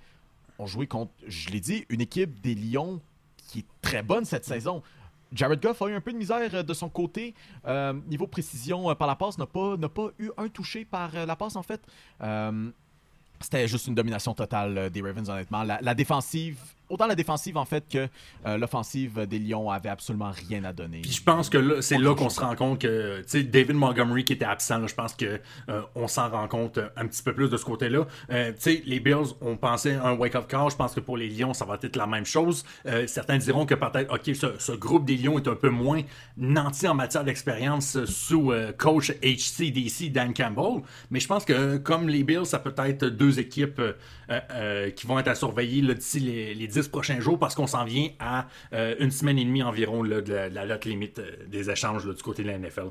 ont 0.59 0.67
joué 0.67 0.87
contre, 0.87 1.13
je 1.27 1.51
l'ai 1.51 1.61
dit, 1.61 1.85
une 1.89 2.01
équipe 2.01 2.41
des 2.41 2.55
Lions 2.55 3.01
qui 3.49 3.61
est 3.61 3.67
très 3.81 4.03
bonne 4.03 4.25
cette 4.25 4.45
saison. 4.45 4.83
Jared 5.33 5.61
Goff 5.61 5.83
a 5.83 5.89
eu 5.89 5.95
un 5.95 6.01
peu 6.01 6.13
de 6.13 6.19
misère 6.19 6.51
euh, 6.53 6.63
de 6.63 6.75
son 6.75 6.89
côté. 6.89 7.35
Euh, 7.67 7.95
niveau 8.09 8.27
précision 8.27 8.95
par 8.95 9.09
la 9.09 9.17
passe, 9.17 9.39
n'a 9.39 9.47
pas, 9.47 9.77
eu 10.19 10.31
un 10.37 10.49
touché 10.49 10.85
par 10.85 11.13
la 11.13 11.37
passe 11.37 11.57
en 11.57 11.63
fait. 11.63 11.81
C'était 13.41 13.67
juste 13.69 13.89
une 13.89 13.95
domination 13.95 14.33
totale 14.33 14.91
des 14.91 15.03
Ravens, 15.03 15.29
honnêtement. 15.29 15.63
La 15.65 15.95
défensive, 15.95 16.59
autant 16.89 17.07
la 17.07 17.15
défensive 17.15 17.57
en 17.57 17.65
fait 17.65 17.89
que 17.89 18.09
euh, 18.47 18.59
l'offensive 18.59 19.27
des 19.27 19.39
Lions 19.39 19.71
avait 19.71 19.89
absolument 19.89 20.31
rien 20.49 20.65
à 20.65 20.73
donner. 20.73 21.01
Puis 21.01 21.13
je 21.13 21.23
pense 21.23 21.49
que 21.49 21.59
là, 21.59 21.83
c'est 21.83 21.99
là 21.99 22.15
qu'on 22.15 22.29
se 22.29 22.41
rend 22.41 22.55
compte 22.55 22.81
que, 22.81 23.19
tu 23.19 23.25
sais, 23.27 23.43
David 23.43 23.77
Montgomery 23.77 24.25
qui 24.25 24.33
était 24.33 24.45
absent, 24.45 24.79
là, 24.79 24.87
je 24.87 24.95
pense 24.95 25.15
que 25.15 25.41
euh, 25.69 25.83
on 25.95 26.09
s'en 26.09 26.29
rend 26.29 26.49
compte 26.49 26.79
euh, 26.79 26.89
un 26.97 27.07
petit 27.07 27.23
peu 27.23 27.35
plus 27.35 27.49
de 27.49 27.57
ce 27.57 27.65
côté-là. 27.65 28.07
Euh, 28.31 28.53
tu 28.53 28.61
sais, 28.61 28.83
les 28.87 29.01
Bills, 29.01 29.35
on 29.41 29.57
pensait 29.57 29.95
un 29.95 30.13
wake-up 30.13 30.47
call. 30.49 30.71
Je 30.71 30.77
pense 30.77 30.95
que 30.95 31.01
pour 31.01 31.17
les 31.17 31.29
Lions, 31.29 31.55
ça 31.55 31.65
va 31.65 31.79
être 31.83 31.97
la 31.97 32.07
même 32.07 32.27
chose. 32.27 32.65
Certains 33.07 33.39
diront 33.39 33.67
que 33.67 33.75
peut-être, 33.75 34.13
ok, 34.13 34.35
ce, 34.35 34.59
ce 34.59 34.73
groupe 34.73 35.05
des 35.05 35.17
Lions 35.17 35.39
est 35.39 35.49
un 35.49 35.55
peu 35.55 35.71
moins 35.71 36.03
nanti 36.37 36.87
en 36.89 36.95
matière 36.95 37.25
d'expérience 37.25 38.05
sous 38.05 38.53
coach 38.79 39.13
HCDC 39.23 40.11
Dan 40.11 40.35
Campbell. 40.35 40.83
Mais 41.11 41.21
je 41.21 41.27
pense 41.27 41.45
que 41.45 41.77
comme 41.79 42.09
les 42.09 42.25
Bills, 42.25 42.47
ça 42.47 42.59
peut 42.59 42.75
être 42.79 43.07
deux 43.07 43.39
équipes 43.39 43.81
euh, 44.31 44.41
euh, 44.51 44.91
qui 44.91 45.07
vont 45.07 45.19
être 45.19 45.29
à 45.29 45.35
surveiller 45.35 45.83
d'ici 45.95 46.21
les, 46.21 46.55
les 46.55 46.67
10 46.67 46.89
prochains 46.89 47.21
jours 47.21 47.39
parce 47.39 47.55
qu'on 47.55 47.67
s'en 47.67 47.85
vient 47.85 48.09
à 48.19 48.47
euh, 48.73 48.95
une 48.99 49.11
semaine 49.11 49.39
et 49.39 49.45
demie 49.45 49.63
environ 49.63 50.03
de, 50.03 50.33
la, 50.33 50.67
date 50.67 50.85
limite 50.85 51.21
des 51.49 51.71
échanges 51.71 52.07
du 52.07 52.23
côté 52.23 52.43
de 52.43 52.49
la 52.49 52.59
NFL. 52.59 52.91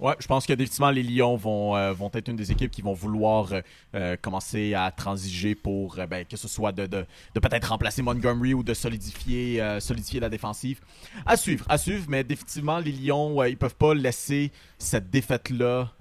Ouais, 0.00 0.14
je 0.18 0.26
pense 0.26 0.44
que 0.46 0.52
définitivement 0.52 0.90
les 0.90 1.02
Lions 1.02 1.36
vont, 1.36 1.76
euh, 1.76 1.92
vont 1.92 2.10
être 2.14 2.28
une 2.28 2.36
des 2.36 2.50
équipes 2.50 2.70
qui 2.70 2.82
vont 2.82 2.94
vouloir 2.94 3.52
euh, 3.52 3.60
euh, 3.94 4.16
commencer 4.20 4.74
à 4.74 4.90
transiger 4.90 5.54
pour 5.54 5.96
ben, 6.08 6.24
que 6.24 6.36
ce 6.36 6.48
soit 6.48 6.72
de, 6.72 6.86
de, 6.86 7.06
de 7.34 7.40
peut-être 7.40 7.68
remplacer 7.68 8.02
Montgomery 8.02 8.54
ou 8.54 8.62
de 8.62 8.74
solidifier, 8.74 9.62
solidifier 9.80 10.20
la 10.20 10.28
défensive. 10.28 10.80
À 11.26 11.36
suivre, 11.36 11.64
à 11.68 11.78
suivre, 11.78 12.06
mais 12.08 12.24
définitivement 12.24 12.78
les 12.78 12.92
Lions, 12.92 13.42
ils 13.44 13.56
peuvent 13.56 13.76
pas 13.76 13.94
laisser 13.94 14.50
cette 14.78 15.10
défaite-là 15.10 15.92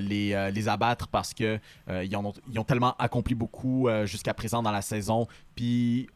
les, 0.00 0.50
les 0.52 0.68
abattre 0.68 1.08
parce 1.08 1.34
que 1.34 1.58
ils, 1.88 2.16
en 2.16 2.24
ont, 2.24 2.32
ont 2.56 2.64
tellement 2.64 2.94
accompli 2.98 3.34
beaucoup 3.34 3.88
jusqu'à 4.04 4.34
présent 4.34 4.62
dans 4.62 4.72
la 4.72 4.82
saison. 4.82 5.26
Puis 5.54 6.08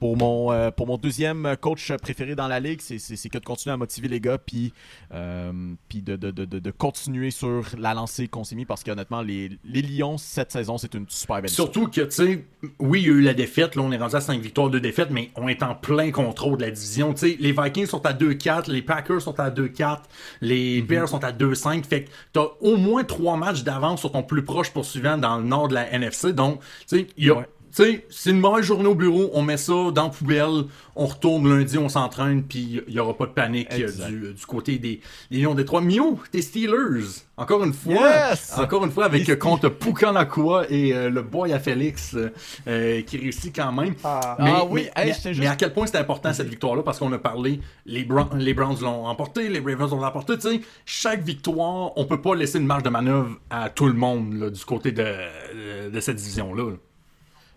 pour 0.00 0.16
mon, 0.16 0.52
euh, 0.52 0.70
pour 0.70 0.86
mon 0.86 0.96
deuxième 0.96 1.56
coach 1.60 1.92
préféré 2.00 2.34
dans 2.34 2.48
la 2.48 2.60
ligue, 2.60 2.80
c'est- 2.80 2.98
que 3.28 3.38
de 3.38 3.44
continuer 3.44 3.74
à 3.74 3.76
motiver 3.76 4.08
les 4.08 4.20
gars, 4.20 4.38
puis, 4.38 4.72
euh, 5.12 5.52
puis 5.88 6.02
de, 6.02 6.16
de, 6.16 6.30
de, 6.30 6.44
de- 6.44 6.70
continuer 6.70 7.30
sur 7.30 7.64
la 7.78 7.94
lancée 7.94 8.28
qu'on 8.28 8.44
s'est 8.44 8.54
mis, 8.54 8.64
parce 8.64 8.84
qu'honnêtement, 8.84 9.22
les, 9.22 9.50
les 9.64 9.82
Lions, 9.82 10.16
cette 10.18 10.52
saison, 10.52 10.78
c'est 10.78 10.94
une 10.94 11.06
super 11.08 11.40
belle 11.42 11.50
Surtout 11.50 11.88
que, 11.88 12.02
tu 12.02 12.10
sais, 12.10 12.44
oui, 12.78 13.00
il 13.02 13.06
y 13.06 13.10
a 13.10 13.14
eu 13.14 13.20
la 13.22 13.34
défaite. 13.34 13.74
Là, 13.74 13.82
on 13.82 13.92
est 13.92 13.96
rendu 13.98 14.14
à 14.14 14.20
5 14.20 14.40
victoires, 14.40 14.70
2 14.70 14.80
défaites, 14.80 15.10
mais 15.10 15.30
on 15.36 15.48
est 15.48 15.62
en 15.62 15.74
plein 15.74 16.10
contrôle 16.10 16.56
de 16.58 16.62
la 16.64 16.70
division. 16.70 17.12
Tu 17.12 17.20
sais, 17.30 17.36
les 17.40 17.52
Vikings 17.52 17.86
sont 17.86 18.06
à 18.06 18.12
2-4, 18.12 18.70
les 18.70 18.82
Packers 18.82 19.20
sont 19.22 19.38
à 19.40 19.50
2-4, 19.50 20.02
les 20.40 20.80
Bears 20.82 21.08
sont 21.08 21.24
à 21.24 21.32
2-5. 21.32 21.84
Fait 21.86 22.04
que 22.04 22.10
t'as 22.32 22.46
au 22.60 22.76
moins 22.76 23.04
3 23.04 23.36
matchs 23.36 23.62
d'avance 23.62 24.00
sur 24.00 24.12
ton 24.12 24.22
plus 24.22 24.44
proche 24.44 24.70
poursuivant 24.72 25.18
dans 25.18 25.38
le 25.38 25.44
nord 25.44 25.68
de 25.68 25.74
la 25.74 25.92
NFC. 25.92 26.32
Donc, 26.32 26.60
tu 26.88 26.98
sais, 26.98 27.06
il 27.16 27.26
y 27.26 27.30
a. 27.30 27.34
Ouais. 27.38 27.46
Tu 27.74 27.82
sais, 27.84 28.06
c'est 28.10 28.30
une 28.30 28.40
mauvaise 28.40 28.64
journée 28.64 28.88
au 28.88 28.94
bureau, 28.94 29.30
on 29.34 29.42
met 29.42 29.56
ça 29.56 29.72
dans 29.92 30.04
la 30.04 30.08
poubelle, 30.08 30.64
on 30.96 31.06
retourne 31.06 31.48
lundi, 31.48 31.76
on 31.78 31.88
s'entraîne, 31.88 32.42
puis 32.42 32.82
il 32.88 32.94
n'y 32.94 32.98
aura 33.00 33.16
pas 33.16 33.26
de 33.26 33.32
panique 33.32 33.68
euh, 33.72 33.78
Exact. 33.82 34.08
du, 34.08 34.32
du 34.32 34.46
côté 34.46 34.78
des, 34.78 35.00
des 35.30 35.38
Lions 35.38 35.54
des 35.54 35.64
Trois. 35.64 35.80
Mio, 35.80 36.18
tes 36.32 36.40
Steelers, 36.42 37.04
encore 37.36 37.62
une 37.64 37.72
fois, 37.74 38.08
Yes! 38.30 38.54
encore 38.58 38.84
une 38.84 38.90
fois 38.90 39.04
avec 39.04 39.28
euh, 39.28 39.36
contre 39.36 39.68
Pukanakua 39.68 40.64
et 40.70 40.94
euh, 40.94 41.10
le 41.10 41.22
boy 41.22 41.52
à 41.52 41.58
Félix 41.60 42.14
euh, 42.14 42.32
euh, 42.66 43.02
qui 43.02 43.18
réussit 43.18 43.54
quand 43.54 43.70
même. 43.72 43.94
Ah. 44.02 44.36
Ah 44.38 44.64
oui, 44.68 44.88
mais, 44.96 45.02
hey, 45.08 45.14
mais- 45.24 45.32
mais 45.38 45.46
à 45.46 45.56
quel 45.56 45.72
point 45.72 45.86
c'est 45.86 45.98
important 45.98 46.32
cette 46.32 46.48
victoire-là? 46.48 46.82
Parce 46.82 46.98
qu'on 46.98 47.12
a 47.12 47.18
parlé, 47.18 47.60
les, 47.86 48.04
Brown- 48.04 48.36
les 48.38 48.54
Browns 48.54 48.80
l'ont 48.80 49.06
emporté, 49.06 49.48
les 49.48 49.60
Ravens 49.60 49.90
l'ont 49.90 50.02
emporté. 50.04 50.36
Tu 50.38 50.48
sais, 50.48 50.60
chaque 50.86 51.22
victoire, 51.22 51.92
on 51.96 52.04
peut 52.06 52.20
pas 52.20 52.34
laisser 52.34 52.58
une 52.58 52.66
marge 52.66 52.82
de 52.82 52.88
manœuvre 52.90 53.36
à 53.50 53.68
tout 53.70 53.86
le 53.86 53.92
monde 53.92 54.34
là, 54.34 54.50
du 54.50 54.64
côté 54.64 54.90
de, 54.92 55.02
de, 55.04 55.90
de 55.90 56.00
cette 56.00 56.16
division-là. 56.16 56.70
là. 56.70 56.76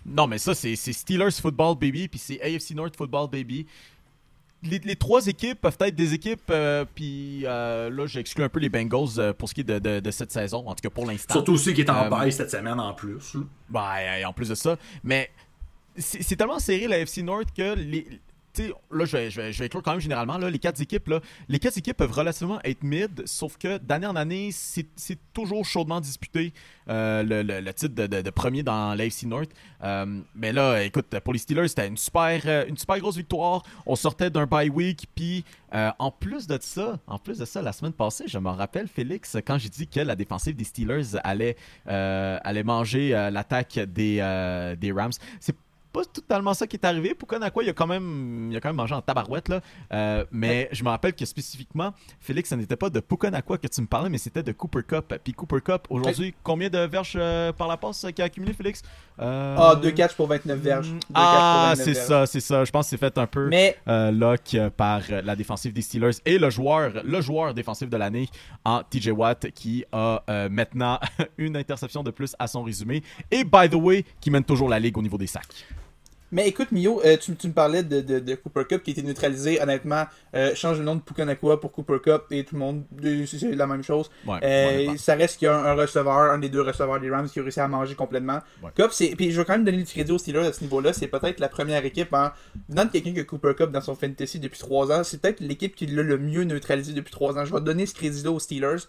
Non, 0.06 0.28
mais 0.28 0.38
ça, 0.38 0.54
c'est 0.56 0.76
c'est 0.76 0.94
Steelers 0.94 1.32
Football 1.42 1.76
Baby, 1.78 2.08
puis 2.08 2.20
c'est 2.20 2.42
AFC 2.42 2.72
North 2.72 2.96
Football 2.96 3.30
Baby. 3.30 3.66
Les, 4.64 4.78
les 4.80 4.96
trois 4.96 5.26
équipes 5.26 5.60
peuvent 5.60 5.78
être 5.80 5.96
des 5.96 6.14
équipes, 6.14 6.42
euh, 6.52 6.86
puis 6.94 7.42
euh, 7.46 7.90
là, 7.90 8.06
j'exclus 8.06 8.44
un 8.44 8.50
peu 8.50 8.60
les 8.60 8.70
Bengals 8.70 9.18
euh, 9.18 9.34
pour 9.34 9.50
ce 9.50 9.56
qui 9.56 9.62
est 9.62 9.64
de, 9.64 9.80
de- 9.80 10.00
de 10.00 10.12
cette 10.12 10.32
saison, 10.32 10.68
en 10.68 10.76
tout 10.76 10.82
cas 10.84 10.92
pour 10.92 11.08
l'instant. 11.08 11.34
Surtout 11.34 11.54
aussi 11.54 11.74
qui 11.74 11.82
est 11.82 11.90
en 11.90 12.06
Euh, 12.06 12.10
bail 12.10 12.32
cette 12.32 12.52
semaine 12.52 12.80
en 12.80 12.94
plus. 12.94 13.36
et 14.20 14.26
en 14.26 14.34
plus 14.34 14.50
de 14.50 14.56
ça, 14.56 14.78
mais 15.04 15.32
c'est 15.98 16.22
c'est 16.22 16.36
tellement 16.36 16.60
serré 16.60 16.88
la 16.88 17.00
FC 17.00 17.24
North 17.24 17.48
que 17.56 17.74
les. 17.76 18.08
Là, 18.60 19.06
je 19.06 19.18
vais, 19.18 19.32
je, 19.32 19.42
vais, 19.64 19.70
quand 19.70 19.92
même 19.92 20.00
généralement. 20.00 20.38
Là, 20.38 20.50
les 20.50 20.60
quatre 20.60 20.82
équipes, 20.82 21.08
là, 21.08 21.20
les 21.48 21.60
quatre 21.60 21.78
équipes 21.78 21.98
peuvent 21.98 22.12
relativement 22.12 22.60
être 22.64 22.84
mid, 22.84 23.24
sauf 23.26 23.58
que 23.58 23.78
d'année 23.78 24.08
en 24.08 24.16
année, 24.16 24.50
c'est 24.52 24.88
toujours 25.34 25.66
chaudement 25.66 26.02
disputé 26.02 26.54
euh, 26.90 27.24
le, 27.24 27.42
le- 27.44 27.74
titre 27.74 27.96
de, 27.96 28.08
de- 28.22 28.30
premier 28.30 28.64
dans 28.64 28.94
la 28.94 29.06
FC 29.06 29.26
North. 29.28 29.50
Euh, 29.84 30.20
mais 30.36 30.52
là, 30.52 30.84
écoute, 30.84 31.06
pour 31.24 31.34
les 31.34 31.40
Steelers, 31.40 31.68
c'était 31.70 31.88
une 31.88 31.98
super, 31.98 32.42
euh, 32.46 32.66
une 32.68 32.78
super 32.78 33.00
grosse 33.00 33.18
victoire. 33.18 33.64
On 33.86 33.96
sortait 33.96 34.30
d'un 34.30 34.46
bye 34.46 34.70
week, 34.70 35.08
puis 35.16 35.44
en 36.00 36.12
plus 36.12 36.48
de 36.48 36.58
ça, 36.62 37.00
en 37.08 37.18
plus 37.18 37.38
de 37.40 37.46
ça, 37.46 37.62
la 37.62 37.72
semaine 37.72 37.94
passée, 37.94 38.26
je 38.28 38.38
me 38.38 38.50
rappelle, 38.50 38.88
Félix, 38.90 39.38
quand 39.48 39.58
j'ai 39.58 39.70
dit 39.70 39.88
que 39.88 40.02
la 40.02 40.16
défensive 40.18 40.54
des 40.56 40.66
Steelers 40.66 41.16
allait, 41.24 41.56
allait 41.86 42.64
manger 42.64 43.12
l'attaque 43.32 43.80
des, 43.80 44.18
des 44.80 44.92
Rams. 44.92 45.12
C'est 45.40 45.56
pas 45.92 46.06
totalement 46.06 46.54
ça 46.54 46.68
qui 46.68 46.76
est 46.78 46.86
arrivé. 46.86 47.14
Pourquoi 47.14 47.50
quoi 47.52 47.64
il 47.64 47.70
a 47.70 47.74
quand 47.74 47.88
même 47.88 48.50
il 48.52 48.58
a 48.58 48.60
quand 48.60 48.70
même 48.70 48.76
mangé 48.78 48.96
en 48.96 49.02
tabarouette 49.02 49.50
là. 49.50 49.62
Euh, 49.94 50.26
mais 50.32 50.70
je 50.72 50.84
me 50.84 50.90
rappelle 50.90 51.14
que 51.14 51.26
spécifiquement 51.26 51.94
Félix 52.20 52.50
ce 52.50 52.56
n'était 52.56 52.76
pas 52.76 52.90
de 52.90 53.00
Pukanakwa 53.00 53.58
que 53.58 53.68
tu 53.68 53.82
me 53.82 53.88
parlais 53.88 54.10
mais 54.10 54.18
c'était 54.18 54.44
de 54.44 54.52
Cooper 54.52 54.84
Cup. 54.84 55.14
Puis 55.24 55.34
Cooper 55.34 55.62
Cup 55.62 55.88
aujourd'hui 55.90 56.34
combien 56.44 56.70
de 56.70 56.80
verges 56.80 57.14
euh, 57.16 57.52
par 57.52 57.68
la 57.68 57.78
passe 57.78 58.04
euh, 58.06 58.12
qu'il 58.12 58.22
a 58.22 58.26
accumulé 58.26 58.54
Félix? 58.54 58.82
Euh, 59.20 59.56
Ah, 59.58 59.76
2 59.76 59.92
catchs 59.92 60.14
pour 60.16 60.28
29 60.28 60.60
verges. 60.60 60.92
Deux 60.92 61.00
Ah, 61.14 61.74
pour 61.76 61.84
c'est 61.84 61.92
29 61.94 61.96
verges. 61.96 62.08
ça, 62.08 62.26
c'est 62.26 62.40
ça. 62.40 62.66
Je 62.66 62.72
pense 62.72 62.86
que 62.86 62.90
c'est 62.92 62.98
fait 62.98 63.18
un 63.18 63.28
peu 63.28 63.48
Mais 63.48 63.78
euh, 63.88 64.12
lock 64.12 64.54
euh, 64.56 64.70
par 64.70 65.02
euh, 65.10 65.22
la 65.22 65.36
défensive 65.36 65.74
des 65.74 65.82
Steelers 65.82 66.18
et 66.26 66.38
le 66.40 66.50
joueur, 66.50 67.02
le 67.04 67.22
joueur 67.22 67.54
défensif 67.54 67.90
de 67.90 67.98
l'année 67.98 68.30
en 68.66 68.82
TJ 68.84 69.10
Watt 69.10 69.52
qui 69.52 69.86
a 69.92 70.24
euh, 70.30 70.50
maintenant 70.50 71.00
une 71.38 71.56
interception 71.58 72.04
de 72.04 72.12
plus 72.12 72.36
à 72.40 72.48
son 72.48 72.64
résumé 72.64 73.04
et 73.30 73.44
by 73.44 73.70
the 73.70 73.76
way 73.76 74.06
qui 74.20 74.32
mène 74.32 74.44
toujours 74.44 74.70
la 74.70 74.80
ligue 74.80 74.98
au 74.98 75.02
niveau 75.02 75.18
des 75.18 75.28
sacs. 75.28 75.66
Mais 76.32 76.48
écoute, 76.48 76.72
Mio, 76.72 77.02
euh, 77.04 77.18
tu, 77.18 77.36
tu 77.36 77.48
me 77.48 77.54
parlais 77.54 77.84
de, 77.84 78.02
de, 78.02 78.20
de 78.20 78.36
Cooper 78.36 78.64
Cup 78.70 78.84
qui 78.84 78.92
a 78.92 78.94
été 78.94 79.04
neutralisé. 79.04 79.62
Honnêtement, 79.62 80.06
euh, 80.36 80.56
change 80.56 80.78
le 80.80 80.86
nom 80.86 80.96
de 80.96 81.02
Pukanakua 81.02 81.60
pour 81.60 81.72
Cooper 81.72 81.98
Cup 82.04 82.24
et 82.32 82.44
tout 82.46 82.56
le 82.56 82.60
monde, 82.60 82.84
euh, 83.04 83.26
c'est 83.26 83.42
la 83.56 83.68
même 83.68 83.84
chose. 83.84 84.10
Ouais, 84.26 84.40
Euh, 84.44 84.98
ça 84.98 85.16
reste 85.16 85.38
qu'il 85.40 85.48
y 85.48 85.50
a 85.50 85.56
un, 85.58 85.66
un 85.66 85.74
receveur, 85.74 86.14
un 86.32 86.38
des 86.38 86.50
deux 86.50 86.62
receveurs 86.62 87.00
des 87.00 87.10
Rams 87.10 87.28
qui 87.30 87.40
a 87.40 87.44
réussi 87.44 87.60
à 87.60 87.68
manger 87.68 87.96
complètement. 87.96 88.40
Ouais. 88.64 88.70
Cup, 88.76 88.90
c'est. 88.92 89.16
Puis 89.16 89.32
je 89.32 89.38
veux 89.40 89.44
quand 89.44 89.54
même 89.54 89.66
donner 89.66 89.78
du 89.80 89.86
crédit 89.86 90.12
aux 90.12 90.18
Steelers 90.18 90.46
à 90.48 90.54
ce 90.54 90.62
niveau-là. 90.62 90.94
C'est 90.94 91.08
peut-être 91.08 91.40
la 91.40 91.50
première 91.50 91.84
équipe 91.86 92.14
en 92.14 92.30
venant 92.70 92.86
de 92.86 92.92
quelqu'un 92.92 93.14
qui 93.14 93.20
a 93.20 93.24
Cooper 93.24 93.54
Cup 93.58 93.72
dans 93.72 93.82
son 93.82 93.96
fantasy 93.96 94.40
depuis 94.40 94.60
trois 94.60 94.92
ans. 94.92 95.04
C'est 95.04 95.22
peut-être 95.22 95.42
l'équipe 95.42 95.76
qui 95.76 95.86
l'a 95.86 96.02
le 96.04 96.18
mieux 96.18 96.44
neutralisé 96.46 96.94
depuis 96.94 97.12
trois 97.12 97.38
ans. 97.38 97.46
Je 97.46 97.54
vais 97.54 97.62
donner 97.62 97.86
ce 97.86 97.94
crédit-là 97.94 98.32
aux 98.32 98.40
Steelers. 98.40 98.88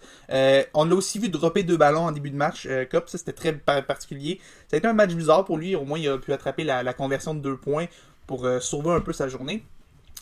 On 0.75 0.85
l'a 0.85 0.95
aussi 0.95 1.19
vu 1.19 1.29
dropper 1.29 1.63
deux 1.65 1.77
ballons 1.77 2.03
en 2.07 2.13
début 2.13 2.31
de 2.31 2.37
match. 2.37 2.69
Cup, 2.91 3.05
ça 3.07 3.19
c'était 3.19 3.33
très 3.33 3.53
par- 3.53 3.85
particulier. 3.85 4.41
Ça 4.69 4.77
a 4.77 4.79
été 4.79 4.87
un 4.87 4.93
match 4.93 5.13
bizarre 5.15 5.45
pour 5.45 5.59
lui. 5.59 5.75
Au 5.75 5.85
moins, 5.85 5.99
il 5.99 6.09
a 6.09 6.19
pu 6.19 6.33
attraper 6.33 6.65
la, 6.65 6.83
la 6.83 6.93
conversion 6.95 7.32
de 7.35 7.41
deux 7.41 7.57
points 7.57 7.87
pour 8.27 8.45
euh, 8.45 8.61
sauver 8.61 8.91
un 8.91 9.01
peu 9.01 9.13
sa 9.13 9.29
journée. 9.29 9.65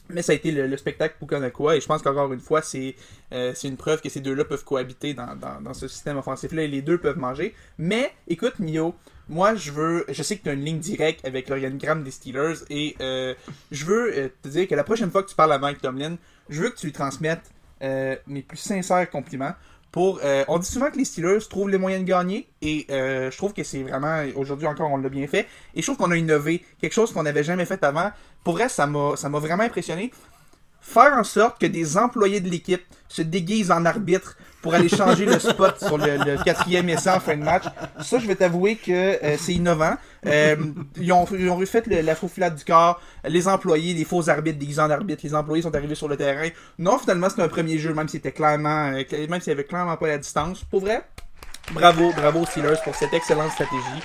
Mais 0.09 0.23
ça 0.23 0.33
a 0.33 0.35
été 0.35 0.51
le, 0.51 0.67
le 0.67 0.77
spectacle 0.77 1.15
pour 1.19 1.29
Kanakua 1.29 1.77
et 1.77 1.81
je 1.81 1.87
pense 1.87 2.03
qu'encore 2.03 2.33
une 2.33 2.41
fois, 2.41 2.63
c'est 2.63 2.97
euh, 3.33 3.53
c'est 3.55 3.69
une 3.69 3.77
preuve 3.77 4.01
que 4.01 4.09
ces 4.09 4.21
deux-là 4.21 4.45
peuvent 4.45 4.65
cohabiter 4.65 5.15
dans, 5.15 5.73
ce 5.73 5.87
système 5.87 6.17
offensif-là 6.17 6.63
et 6.63 6.69
les 6.69 6.83
deux 6.83 6.99
peuvent 6.99 7.19
manger. 7.19 7.55
Mais 7.79 8.13
écoute, 8.27 8.59
Mio, 8.59 8.95
moi 9.29 9.55
je 9.55 9.71
veux. 9.71 10.05
Je 10.09 10.23
sais 10.25 10.37
que 10.37 10.43
tu 10.43 10.49
as 10.49 10.55
une 10.55 10.65
ligne 10.65 10.81
directe 10.81 11.25
avec 11.25 11.49
l'organigramme 11.49 12.03
des 12.03 12.11
Steelers 12.11 12.65
et 12.71 12.97
euh, 13.01 13.35
je 13.71 13.85
veux 13.85 14.33
te 14.43 14.49
dire 14.49 14.67
que 14.67 14.75
la 14.75 14.83
prochaine 14.83 15.13
fois 15.13 15.23
que 15.23 15.29
tu 15.29 15.37
parles 15.37 15.53
à 15.53 15.59
Mike 15.59 15.81
Tomlin, 15.81 16.17
je 16.49 16.63
veux 16.63 16.71
que 16.71 16.77
tu 16.77 16.87
lui 16.87 16.93
transmettes 16.93 17.53
mes 17.81 18.43
plus 18.43 18.59
sincères 18.59 19.09
compliments. 19.09 19.55
Pour, 19.93 20.21
euh, 20.23 20.45
on 20.47 20.59
dit 20.59 20.69
souvent 20.69 20.91
que 20.91 20.97
les 20.97 21.05
Steelers 21.05 21.41
trouvent 21.49 21.69
les 21.69 21.79
moyens 21.79 22.05
de 22.05 22.09
gagner 22.09 22.49
et 22.63 22.87
euh, 22.91 23.31
je 23.31 23.37
trouve 23.37 23.53
que 23.53 23.65
c'est 23.65 23.83
vraiment 23.83 24.25
aujourd'hui 24.37 24.69
encore 24.69 24.91
on 24.91 24.99
l'a 24.99 25.09
bien 25.09 25.27
fait. 25.27 25.49
Et 25.75 25.81
je 25.81 25.87
trouve 25.87 25.97
qu'on 25.97 26.13
a 26.13 26.17
innové. 26.17 26.65
Quelque 26.81 26.93
chose 26.93 27.13
qu'on 27.13 27.25
n'avait 27.25 27.43
jamais 27.43 27.65
fait 27.65 27.83
avant. 27.83 28.13
Pour 28.45 28.55
vrai, 28.55 28.69
ça 28.69 28.87
m'a 28.87 29.17
ça 29.17 29.29
m'a 29.29 29.41
vraiment 29.41 29.65
impressionné 29.65 30.13
faire 30.81 31.13
en 31.15 31.25
sorte 31.25 31.61
que 31.61 31.67
des 31.67 31.97
employés 31.97 32.41
de 32.41 32.49
l'équipe 32.49 32.83
se 33.09 33.23
déguisent 33.23 33.71
en 33.71 33.85
arbitre 33.85 34.37
pour 34.63 34.75
aller 34.75 34.89
changer 34.89 35.25
le 35.25 35.39
spot 35.39 35.79
sur 35.79 35.97
le, 35.97 36.43
quatrième 36.45 36.89
essai 36.91 37.11
en 37.11 37.21
fin 37.21 37.37
de 37.37 37.43
match. 37.43 37.65
Ça, 38.03 38.19
je 38.19 38.27
vais 38.27 38.35
t'avouer 38.35 38.77
que 38.77 38.93
euh, 38.93 39.37
c'est 39.39 39.55
innovant. 39.55 39.95
Euh, 40.27 40.57
ils, 40.99 41.11
ont, 41.13 41.27
ils 41.33 41.49
refait 41.49 41.83
le- 41.87 42.03
la 42.03 42.15
faufilade 42.15 42.57
du 42.57 42.65
corps. 42.65 43.01
Les 43.25 43.49
employés, 43.49 43.95
les 43.95 44.05
faux 44.05 44.29
arbitres 44.29 44.59
déguisés 44.59 44.83
en 44.83 44.91
arbitre, 44.91 45.23
les 45.25 45.35
employés 45.35 45.63
sont 45.63 45.75
arrivés 45.75 45.95
sur 45.95 46.09
le 46.09 46.17
terrain. 46.17 46.49
Non, 46.79 46.99
finalement, 46.99 47.31
c'était 47.31 47.43
un 47.43 47.49
premier 47.49 47.79
jeu, 47.79 47.95
même 47.95 48.09
si 48.09 48.21
clairement, 48.21 48.93
euh, 48.93 49.27
même 49.29 49.41
s'il 49.41 49.51
y 49.51 49.53
avait 49.55 49.65
clairement 49.65 49.97
pas 49.97 50.09
la 50.09 50.19
distance. 50.19 50.63
Pour 50.65 50.81
vrai, 50.81 51.05
bravo, 51.73 52.13
bravo 52.13 52.45
Steelers 52.45 52.77
pour 52.85 52.95
cette 52.95 53.15
excellente 53.15 53.53
stratégie. 53.53 54.03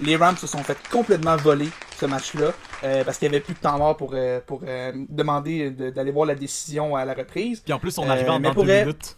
Les 0.00 0.16
Rams 0.16 0.36
se 0.36 0.46
sont 0.48 0.62
fait 0.62 0.78
complètement 0.90 1.36
voler 1.36 1.68
ce 2.00 2.06
match-là 2.06 2.52
euh, 2.84 3.04
parce 3.04 3.18
qu'il 3.18 3.28
n'y 3.30 3.36
avait 3.36 3.44
plus 3.44 3.54
de 3.54 3.58
temps 3.58 3.78
mort 3.78 3.96
pour, 3.96 4.12
euh, 4.14 4.40
pour 4.46 4.62
euh, 4.66 4.92
demander 5.08 5.70
de- 5.70 5.90
d'aller 5.90 6.10
voir 6.10 6.26
la 6.26 6.34
décision 6.34 6.96
à 6.96 7.04
la 7.04 7.14
reprise. 7.14 7.60
Puis 7.60 7.72
en 7.72 7.78
plus, 7.78 7.96
on 7.98 8.08
arrivait 8.08 8.28
en 8.30 8.40
dans 8.40 8.52
pour 8.54 8.64
deux 8.64 8.80
minutes. 8.80 9.16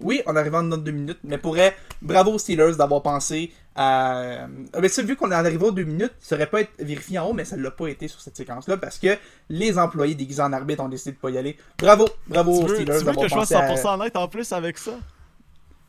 Oui, 0.00 0.20
en 0.26 0.34
arrivant 0.34 0.58
en 0.58 0.76
deux 0.76 0.90
minutes, 0.90 1.20
mais 1.22 1.38
pourrait 1.38 1.76
bravo 2.00 2.32
aux 2.32 2.38
Steelers 2.38 2.74
d'avoir 2.76 3.02
pensé 3.02 3.52
à. 3.76 4.46
Mais 4.80 4.88
ça, 4.88 5.00
vu 5.02 5.14
qu'on 5.14 5.30
est 5.30 5.34
arrivé 5.34 5.64
aux 5.64 5.70
deux 5.70 5.84
minutes, 5.84 6.12
ça 6.18 6.34
aurait 6.34 6.48
pas 6.48 6.62
été 6.62 6.84
vérifié 6.84 7.20
en 7.20 7.28
haut, 7.28 7.32
mais 7.32 7.44
ça 7.44 7.56
l'a 7.56 7.70
pas 7.70 7.86
été 7.86 8.08
sur 8.08 8.20
cette 8.20 8.36
séquence-là 8.36 8.76
parce 8.78 8.98
que 8.98 9.16
les 9.48 9.78
employés 9.78 10.16
déguisés 10.16 10.42
en 10.42 10.52
arbitre 10.52 10.82
ont 10.82 10.88
décidé 10.88 11.12
de 11.12 11.16
pas 11.18 11.30
y 11.30 11.38
aller. 11.38 11.56
Bravo, 11.78 12.08
bravo 12.26 12.58
Tu 12.58 12.64
aux 12.64 12.66
veux, 12.66 12.74
Steelers 12.74 12.98
tu 12.98 13.04
veux 13.04 13.12
que 13.12 13.22
je 13.22 13.28
sois 13.28 13.38
pensé 13.38 13.54
à. 13.54 13.74
100% 13.76 13.94
honnête 14.00 14.16
en 14.16 14.26
plus 14.26 14.52
avec 14.52 14.76
ça? 14.76 14.92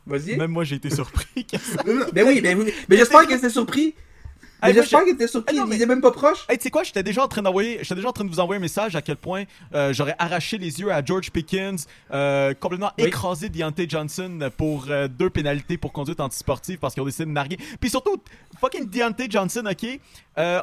Vas-y. 0.06 0.36
Même 0.36 0.50
moi, 0.52 0.64
j'ai 0.64 0.76
été 0.76 0.90
surpris. 0.90 1.46
Ben 2.12 2.24
oui, 2.26 2.40
ben 2.40 2.56
oui. 2.58 2.72
Mais 2.88 2.96
j'espère 2.96 3.26
que 3.26 3.34
c'était 3.34 3.50
surpris. 3.50 3.94
Mais 4.64 4.74
j'espère 4.74 5.28
surpris. 5.28 5.56
Ah, 5.58 5.60
non, 5.64 5.66
Il 5.70 5.74
était 5.74 5.86
même 5.86 6.00
pas 6.00 6.10
proche. 6.10 6.44
Hey, 6.48 6.58
tu 6.58 6.64
sais 6.64 6.70
quoi, 6.70 6.82
j'étais 6.82 7.02
déjà 7.02 7.22
en 7.24 7.28
train 7.28 7.42
d'envoyer, 7.42 7.78
j'étais 7.82 7.94
déjà 7.96 8.08
en 8.08 8.12
train 8.12 8.24
de 8.24 8.30
vous 8.30 8.40
envoyer 8.40 8.58
un 8.58 8.62
message 8.62 8.96
à 8.96 9.02
quel 9.02 9.16
point 9.16 9.44
euh, 9.74 9.92
j'aurais 9.92 10.16
arraché 10.18 10.58
les 10.58 10.80
yeux 10.80 10.90
à 10.92 11.04
George 11.04 11.30
Pickens, 11.30 11.86
euh, 12.12 12.54
complètement 12.54 12.92
Oui. 12.98 13.04
écrasé 13.04 13.48
Deontay 13.48 13.86
Johnson 13.88 14.50
pour 14.56 14.86
euh, 14.88 15.08
deux 15.08 15.30
pénalités 15.30 15.76
pour 15.76 15.92
conduite 15.92 16.20
antisportive 16.20 16.78
parce 16.78 16.94
qu'ils 16.94 17.02
ont 17.02 17.06
décidé 17.06 17.26
de 17.26 17.30
narguer. 17.30 17.58
Puis 17.80 17.90
surtout, 17.90 18.16
fucking 18.60 18.88
Deontay 18.88 19.26
Johnson, 19.30 19.64
ok, 19.70 20.00
euh, 20.38 20.60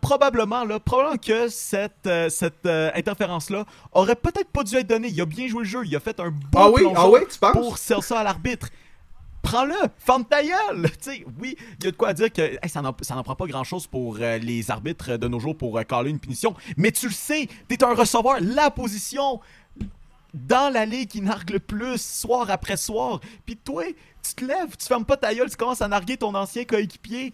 probablement 0.00 0.64
là, 0.64 0.80
probablement 0.80 1.18
que 1.18 1.48
cette 1.48 2.06
euh, 2.06 2.28
cette 2.28 2.66
euh, 2.66 2.90
interférence 2.94 3.50
là 3.50 3.64
aurait 3.92 4.16
peut-être 4.16 4.48
pas 4.48 4.62
dû 4.62 4.76
être 4.76 4.86
donnée. 4.86 5.08
Il 5.08 5.20
a 5.20 5.26
bien 5.26 5.48
joué 5.48 5.60
le 5.60 5.68
jeu, 5.68 5.82
il 5.84 5.94
a 5.94 6.00
fait 6.00 6.18
un 6.20 6.30
bon 6.30 6.58
Ah 6.58 6.70
oui, 6.70 6.82
ah 6.96 7.08
tu 7.30 7.38
penses? 7.38 7.52
pour 7.52 7.78
serrer 7.78 8.02
ça 8.02 8.20
à 8.20 8.24
l'arbitre 8.24 8.68
prends-le, 9.44 9.76
ferme 9.98 10.24
ta 10.24 10.42
gueule. 10.42 10.90
Oui, 11.38 11.56
il 11.78 11.84
y 11.84 11.88
a 11.88 11.90
de 11.90 11.96
quoi 11.96 12.12
dire 12.12 12.32
que 12.32 12.58
ça 12.66 12.82
n'en 12.82 13.22
prend 13.22 13.36
pas 13.36 13.46
grand-chose 13.46 13.86
pour 13.86 14.16
euh, 14.20 14.38
les 14.38 14.70
arbitres 14.70 15.16
de 15.16 15.28
nos 15.28 15.38
jours 15.38 15.56
pour 15.56 15.78
euh, 15.78 15.82
caler 15.82 16.10
une 16.10 16.18
punition. 16.18 16.54
Mais 16.76 16.90
tu 16.90 17.06
le 17.06 17.12
sais, 17.12 17.48
t'es 17.68 17.84
un 17.84 17.94
receveur, 17.94 18.38
la 18.40 18.70
position 18.70 19.40
dans 20.32 20.72
la 20.72 20.84
ligue 20.84 21.08
qui 21.08 21.20
nargue 21.20 21.50
le 21.50 21.60
plus, 21.60 22.00
soir 22.00 22.50
après 22.50 22.76
soir. 22.76 23.20
Puis 23.46 23.56
toi, 23.56 23.84
tu 24.22 24.34
te 24.34 24.44
lèves, 24.44 24.76
tu 24.76 24.86
fermes 24.86 25.04
pas 25.04 25.16
ta 25.16 25.32
gueule, 25.32 25.48
tu 25.48 25.56
commences 25.56 25.82
à 25.82 25.88
narguer 25.88 26.16
ton 26.16 26.34
ancien 26.34 26.64
coéquipier. 26.64 27.32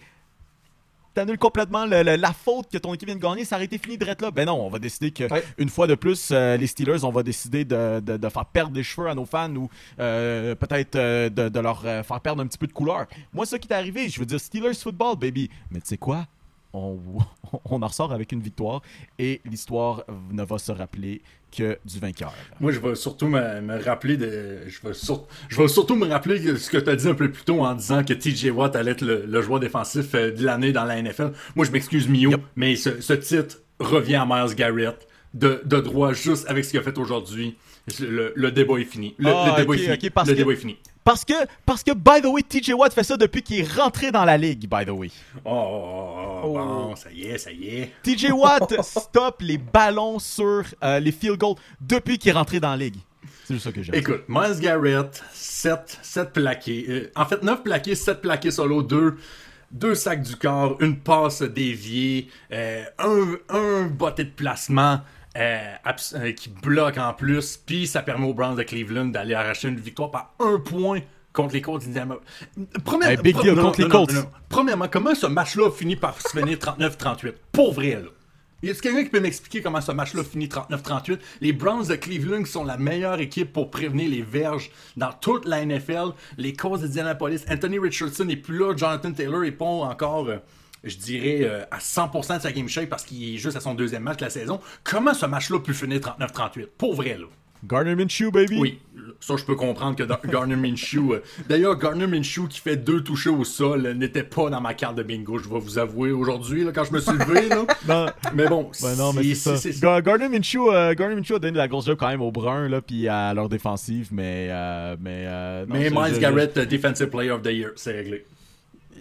T'annules 1.14 1.38
complètement 1.38 1.87
le- 1.87 2.03
le- 2.03 2.16
la 2.16 2.33
faute 2.33 2.70
que 2.70 2.79
ton 2.79 2.94
équipe 2.94 3.09
vient 3.09 3.16
de 3.16 3.20
gagner, 3.20 3.44
ça 3.44 3.57
aurait 3.57 3.64
été 3.64 3.79
fini 3.79 3.99
de 3.99 4.05
là. 4.05 4.31
Ben 4.31 4.46
non, 4.46 4.55
on 4.64 4.68
va 4.70 4.79
décider 4.79 5.11
que 5.11 5.25
Ouais. 5.33 5.42
une 5.59 5.68
fois 5.68 5.87
de 5.87 5.94
plus, 5.96 6.29
euh, 6.31 6.57
les 6.57 6.66
Steelers, 6.68 7.05
on 7.05 7.11
va 7.11 7.23
décider 7.23 7.64
de, 7.64 8.01
de- 8.01 8.16
de 8.16 8.29
faire 8.29 8.44
perdre 8.46 8.73
des 8.73 8.83
cheveux 8.85 9.09
à 9.09 9.14
nos 9.14 9.25
fans 9.27 9.55
ou 9.57 9.68
euh, 9.99 10.55
peut-être 10.55 10.96
euh, 10.96 11.29
de, 11.29 11.49
de 11.49 11.61
leur 11.61 11.81
faire 11.83 12.20
perdre 12.20 12.42
un 12.42 12.46
petit 12.46 12.59
peu 12.59 12.66
de 12.66 12.73
couleur. 12.73 13.07
Moi, 13.33 13.44
ce 13.46 13.57
qui 13.57 13.66
est 13.68 13.75
arrivé, 13.75 14.09
je 14.09 14.20
veux 14.20 14.27
dire 14.27 14.38
Steelers 14.40 14.75
football, 14.75 15.16
baby. 15.16 15.51
Mais 15.70 15.81
tu 15.81 15.88
sais 15.88 15.96
quoi? 15.99 16.27
On, 16.72 16.98
on 17.64 17.83
en 17.83 17.87
ressort 17.87 18.12
avec 18.12 18.30
une 18.33 18.40
victoire 18.40 18.80
et 19.18 19.40
l'histoire 19.44 20.04
ne 20.30 20.44
va 20.44 20.59
se 20.59 20.70
rappeler 20.72 21.20
que 21.50 21.78
du 21.85 21.98
vainqueur. 21.98 22.33
Moi, 22.61 22.70
je 22.70 22.78
vais 22.78 22.94
surtout 22.94 23.26
me, 23.26 23.61
me 23.61 23.83
rappeler 23.83 24.16
de. 24.16 24.61
Je 24.68 24.80
vais, 24.87 24.94
sur- 24.94 25.26
je 25.48 25.56
vais 25.61 25.66
surtout 25.66 25.96
me 25.96 26.06
rappeler 26.06 26.56
ce 26.56 26.70
que 26.70 26.78
tu 26.78 26.88
as 26.88 26.94
dit 26.94 27.09
un 27.09 27.14
peu 27.14 27.28
plus 27.30 27.42
tôt 27.42 27.61
en 27.64 27.74
disant 27.74 28.04
que 28.04 28.12
TJ 28.14 28.50
Watt 28.50 28.76
allait 28.76 28.92
être 28.92 29.02
le, 29.04 29.24
le 29.26 29.42
joueur 29.42 29.59
défensif 29.59 30.14
euh, 30.14 30.30
de 30.30 30.44
l'année 30.44 30.70
dans 30.72 30.85
la 30.85 31.02
NFL. 31.02 31.33
Moi, 31.56 31.66
je 31.66 31.72
m'excuse, 31.72 32.09
Mio, 32.09 32.30
Yep. 32.30 32.40
mais 32.54 32.76
ce, 32.76 33.00
ce 33.00 33.14
titre 33.14 33.59
revient 33.80 34.14
à 34.16 34.26
Miles 34.26 34.54
Garrett 34.54 35.09
de, 35.35 35.61
de 35.64 35.80
droit 35.80 36.12
juste 36.12 36.48
avec 36.48 36.64
ce 36.64 36.70
qu'il 36.70 36.78
a 36.78 36.83
fait 36.83 36.96
aujourd'hui. 36.98 37.56
Le, 38.00 38.33
le 38.37 38.52
débat 38.52 38.76
est 38.78 38.85
fini. 38.85 39.14
Le, 39.18 39.30
Ah, 39.30 39.54
le 39.56 39.62
débat 39.62 39.72
ok, 39.72 39.78
est 39.78 39.83
fini. 39.83 39.94
ok, 40.06 40.11
parce 40.11 40.28
le 40.28 40.35
que- 40.35 40.38
débat 40.38 40.52
est 40.52 40.56
fini. 40.56 40.76
Parce 41.02 41.24
que, 41.24 41.32
parce 41.64 41.82
que, 41.82 41.92
by 41.92 42.20
the 42.22 42.26
way, 42.26 42.42
TJ 42.42 42.74
Watt 42.74 42.92
fait 42.92 43.04
ça 43.04 43.16
depuis 43.16 43.42
qu'il 43.42 43.60
est 43.60 43.72
rentré 43.72 44.12
dans 44.12 44.24
la 44.24 44.36
ligue, 44.36 44.68
by 44.68 44.84
the 44.84 44.90
way. 44.90 45.10
Oh, 45.44 45.50
oh, 45.50 46.16
oh, 46.20 46.40
oh, 46.44 46.52
bon, 46.52 46.96
ça 46.96 47.10
y 47.10 47.22
est, 47.22 47.38
ça 47.38 47.50
y 47.50 47.68
est. 47.68 47.92
TJ 48.02 48.32
Watt 48.32 48.82
stoppe 48.82 49.40
les 49.40 49.58
ballons 49.58 50.18
sur 50.18 50.64
euh, 50.84 51.00
les 51.00 51.12
field 51.12 51.38
goals 51.38 51.56
depuis 51.80 52.18
qu'il 52.18 52.30
est 52.30 52.34
rentré 52.34 52.60
dans 52.60 52.70
la 52.70 52.76
ligue. 52.76 52.98
C'est 53.44 53.54
juste 53.54 53.64
ça 53.64 53.72
que 53.72 53.82
j'aime. 53.82 53.94
Écoute, 53.94 54.24
Miles 54.28 54.60
Garrett, 54.60 55.22
7, 55.32 55.98
7 56.02 56.32
plaqués. 56.32 56.86
Euh, 56.88 57.12
en 57.16 57.24
fait, 57.24 57.42
9 57.42 57.62
plaqués, 57.62 57.94
7 57.94 58.20
plaqués 58.20 58.50
solo, 58.50 58.82
2. 58.82 59.16
Deux 59.72 59.94
sacs 59.94 60.22
du 60.22 60.34
corps, 60.34 60.76
une 60.80 60.98
passe 60.98 61.42
déviée, 61.42 62.28
euh, 62.50 62.82
un, 62.98 63.36
un 63.48 63.86
botté 63.86 64.24
de 64.24 64.30
placement 64.30 65.00
euh, 65.36 65.74
euh, 66.14 66.32
qui 66.32 66.48
bloque 66.48 66.98
en 66.98 67.12
plus, 67.14 67.56
puis 67.56 67.86
ça 67.86 68.02
permet 68.02 68.26
aux 68.26 68.34
Browns 68.34 68.56
de 68.56 68.62
Cleveland 68.62 69.06
d'aller 69.06 69.34
arracher 69.34 69.68
une 69.68 69.78
victoire 69.80 70.10
par 70.10 70.34
un 70.40 70.58
point 70.58 71.00
contre 71.32 71.54
les 71.54 71.60
Colts 71.62 71.84
d'Indiana. 71.84 72.16
Première- 72.84 73.10
Hey, 73.10 73.16
big 73.18 73.34
pro- 73.34 73.42
deal 73.44 73.54
non, 73.54 73.62
contre 73.62 73.80
les 73.80 73.86
non, 73.88 74.00
non, 74.00 74.06
Colts. 74.06 74.14
non. 74.16 74.30
Premièrement, 74.48 74.88
comment 74.90 75.14
ce 75.14 75.26
match-là 75.26 75.68
a 75.68 75.70
fini 75.70 75.94
par 75.96 76.20
se 76.20 76.28
finir 76.36 76.58
39-38? 76.58 77.34
Pour 77.52 77.72
vrai, 77.72 77.92
là. 77.94 78.08
Y 78.62 78.70
a 78.70 78.74
quelqu'un 78.74 79.04
qui 79.04 79.08
peut 79.08 79.20
m'expliquer 79.20 79.62
comment 79.62 79.80
ce 79.80 79.92
match-là 79.92 80.22
finit 80.22 80.48
39-38? 80.48 81.18
Les 81.40 81.52
Browns 81.54 81.86
de 81.86 81.94
Cleveland 81.94 82.44
sont 82.44 82.62
la 82.64 82.76
meilleure 82.76 83.18
équipe 83.20 83.52
pour 83.54 83.70
prévenir 83.70 84.10
les 84.10 84.20
verges 84.20 84.70
dans 84.98 85.12
toute 85.12 85.46
la 85.46 85.64
NFL. 85.64 86.10
Les 86.36 86.52
Colts 86.52 86.80
d'Indianapolis, 86.82 87.42
Anthony 87.48 87.78
Richardson 87.78 88.24
n'est 88.26 88.36
plus 88.36 88.58
là, 88.58 88.74
Jonathan 88.76 89.12
Taylor 89.12 89.44
est 89.44 89.52
pas 89.52 89.64
encore, 89.64 90.28
euh, 90.28 90.36
je 90.84 90.96
dirais, 90.96 91.40
euh, 91.42 91.62
à 91.70 91.78
100% 91.78 92.36
de 92.38 92.42
sa 92.42 92.52
game 92.52 92.68
shape 92.68 92.88
parce 92.88 93.04
qu'il 93.04 93.34
est 93.34 93.38
juste 93.38 93.56
à 93.56 93.60
son 93.60 93.74
deuxième 93.74 94.02
match 94.02 94.18
de 94.18 94.24
la 94.24 94.30
saison. 94.30 94.60
Comment 94.84 95.14
ce 95.14 95.26
match-là 95.26 95.58
peut 95.60 95.72
finir 95.72 95.98
39-38? 96.00 96.66
Pour 96.78 96.94
vrai, 96.94 97.16
là. 97.18 97.26
Gardner 97.62 97.94
Minshew, 97.94 98.30
baby. 98.32 98.58
Oui, 98.58 98.78
ça 99.20 99.34
je 99.36 99.44
peux 99.44 99.54
comprendre 99.54 99.94
que 99.94 100.02
Gardner 100.30 100.56
Minshew. 100.56 101.12
euh, 101.12 101.22
D'ailleurs, 101.46 101.76
Gardner 101.78 102.06
minshew 102.06 102.48
qui 102.48 102.58
fait 102.58 102.76
deux 102.78 103.02
touchés 103.04 103.28
au 103.28 103.44
sol 103.44 103.84
euh, 103.84 103.92
n'était 103.92 104.22
pas 104.22 104.48
dans 104.48 104.62
ma 104.62 104.72
carte 104.72 104.96
de 104.96 105.02
bingo, 105.02 105.36
je 105.36 105.46
vais 105.46 105.58
vous 105.58 105.78
avouer 105.78 106.10
aujourd'hui 106.10 106.64
quand 106.74 106.84
je 106.84 106.92
me 106.94 107.00
suis 107.00 107.12
levé 107.12 107.50
là. 107.50 107.66
Non. 107.86 108.06
Mais 108.34 108.48
bon, 108.48 108.70
Ben 108.80 108.96
non, 108.96 109.12
mais 109.12 109.22
c'est 109.24 109.34
ça. 109.34 109.56
c'est- 109.58 109.72
c'est- 109.72 109.82
Gar- 109.82 110.00
Gardner 110.00 110.30
Minshew, 110.30 110.70
euh, 110.72 110.94
Gardner 110.94 111.16
Minshew 111.16 111.34
a 111.34 111.38
donné 111.38 111.52
de 111.52 111.58
la 111.58 111.68
grosse 111.68 111.84
job 111.84 111.98
quand 112.00 112.08
même 112.08 112.22
aux 112.22 112.32
Bruns, 112.32 112.66
là, 112.68 112.80
puis 112.80 113.06
à 113.08 113.34
leur 113.34 113.50
défensive, 113.50 114.08
mais... 114.10 114.48
euh, 114.50 114.96
mais 114.98 115.26
non, 115.66 115.74
Mais 115.74 115.90
Miles 115.90 116.18
Garrett, 116.18 116.58
Defensive 116.58 117.08
Player 117.10 117.32
of 117.32 117.42
the 117.42 117.48
Year, 117.52 117.72
c'est 117.76 117.92
réglé. 117.92 118.24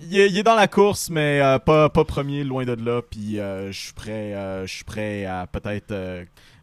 Il, 0.02 0.20
est, 0.20 0.30
il 0.30 0.38
est 0.38 0.44
dans 0.44 0.56
la 0.56 0.68
course, 0.68 1.10
mais 1.10 1.42
euh, 1.42 1.60
pas, 1.60 1.90
pas 1.90 2.04
premier, 2.04 2.44
loin 2.44 2.66
de 2.66 2.74
là. 2.74 3.02
Puis 3.02 3.40
euh, 3.40 3.72
je 3.72 3.80
suis 3.80 3.94
prêt, 3.94 4.34
euh, 4.34 4.66
je 4.66 4.84
prêt 4.84 5.26
à 5.26 5.48
peut-être, 5.48 5.94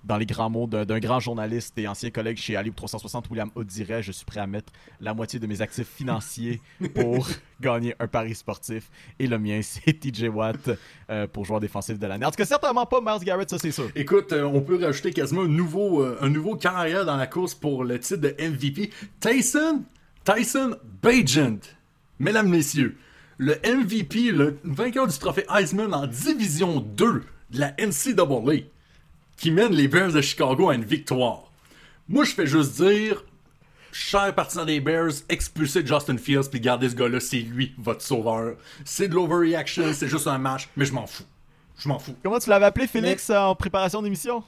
dans 0.05 0.17
les 0.17 0.27
grands 0.27 0.51
mots 0.51 0.67
d'un 0.67 0.99
grand 0.99 1.21
journaliste 1.21 1.77
et 1.79 1.89
ancien 1.89 2.11
collègue 2.11 2.37
chez 2.37 2.57
Ali 2.57 2.71
360, 2.71 3.29
William 3.31 3.51
Hood 3.55 3.67
dirait, 3.67 4.03
je 4.03 4.13
suis 4.13 4.25
prêt 4.25 4.41
à 4.41 4.47
mettre 4.47 4.73
la 5.01 5.15
moitié 5.15 5.39
de 5.39 5.47
mes 5.47 5.63
actifs 5.63 5.89
financiers 5.89 6.61
pour 6.95 7.29
gagner 7.61 7.95
un 7.99 8.07
pari 8.07 8.35
sportif. 8.35 8.91
Et 9.19 9.27
le 9.27 9.39
mien, 9.39 9.61
c'est 9.63 9.93
TJ 9.93 10.29
Watt 10.33 10.71
pour 11.33 11.45
joueur 11.45 11.61
défensif 11.61 11.99
de 11.99 12.07
l'année. 12.07 12.25
En 12.25 12.31
tout 12.31 12.37
cas, 12.37 12.45
certainement 12.45 12.87
pas 12.87 13.01
Miles 13.01 13.25
Garrett, 13.25 13.51
ça 13.51 13.59
c'est 13.59 13.73
sûr. 13.73 13.91
Écoute, 13.95 14.33
on 14.33 14.61
peut 14.61 14.83
rajouter 14.83 15.13
quasiment 15.13 15.43
un 15.43 15.49
nouveau, 15.49 16.05
un 16.05 16.29
nouveau 16.29 16.57
carrière 16.57 17.05
dans 17.05 17.17
la 17.17 17.27
course 17.27 17.55
pour 17.55 17.85
le 17.85 17.99
titre 17.99 18.21
de 18.21 18.35
MVP. 18.39 18.91
Tyson, 19.21 19.83
Tyson 20.25 20.77
Bagent. 21.03 21.61
Mesdames, 22.19 22.49
messieurs, 22.49 22.97
le 23.39 23.55
MVP, 23.65 24.31
le 24.31 24.59
vainqueur 24.65 25.07
du 25.07 25.19
trophée 25.19 25.45
Heisman 25.55 25.93
en 25.93 26.07
Division 26.07 26.81
2 26.81 27.25
de 27.51 27.61
la 27.61 27.75
NCAA, 27.79 28.65
qui 29.37 29.51
mène 29.51 29.73
les 29.73 29.89
Bears 29.89 30.13
de 30.13 30.21
Chicago 30.21 30.71
à 30.71 30.75
une 30.75 30.85
victoire. 30.85 31.51
Moi, 32.09 32.25
je 32.25 32.33
fais 32.33 32.47
juste 32.47 32.81
dire, 32.81 33.25
cher 33.93 34.35
partisan 34.35 34.65
des 34.65 34.81
Bears, 34.81 35.13
expulsez 35.29 35.85
Justin 35.85 36.17
Fields 36.17 36.49
puis 36.51 36.61
gardez 36.61 36.89
ce 36.89 36.95
gars-là, 36.95 37.21
c'est 37.21 37.41
lui, 37.41 37.75
votre 37.79 38.03
sauveur. 38.03 38.57
C'est 38.85 39.09
de 39.09 39.15
l'overreaction, 39.15 39.93
c'est 39.93 40.09
juste 40.09 40.27
un 40.27 40.39
match, 40.39 40.69
mais 40.77 40.85
je 40.85 40.93
m'en 40.93 41.07
fous. 41.07 41.25
Je 41.79 41.89
m'en 41.89 41.99
fous. 41.99 42.17
Comment 42.23 42.39
tu 42.39 42.49
l'avais 42.49 42.67
appelé, 42.67 42.87
Félix, 42.87 43.29
en 43.29 43.55
préparation 43.55 44.01
d'émission? 44.01 44.43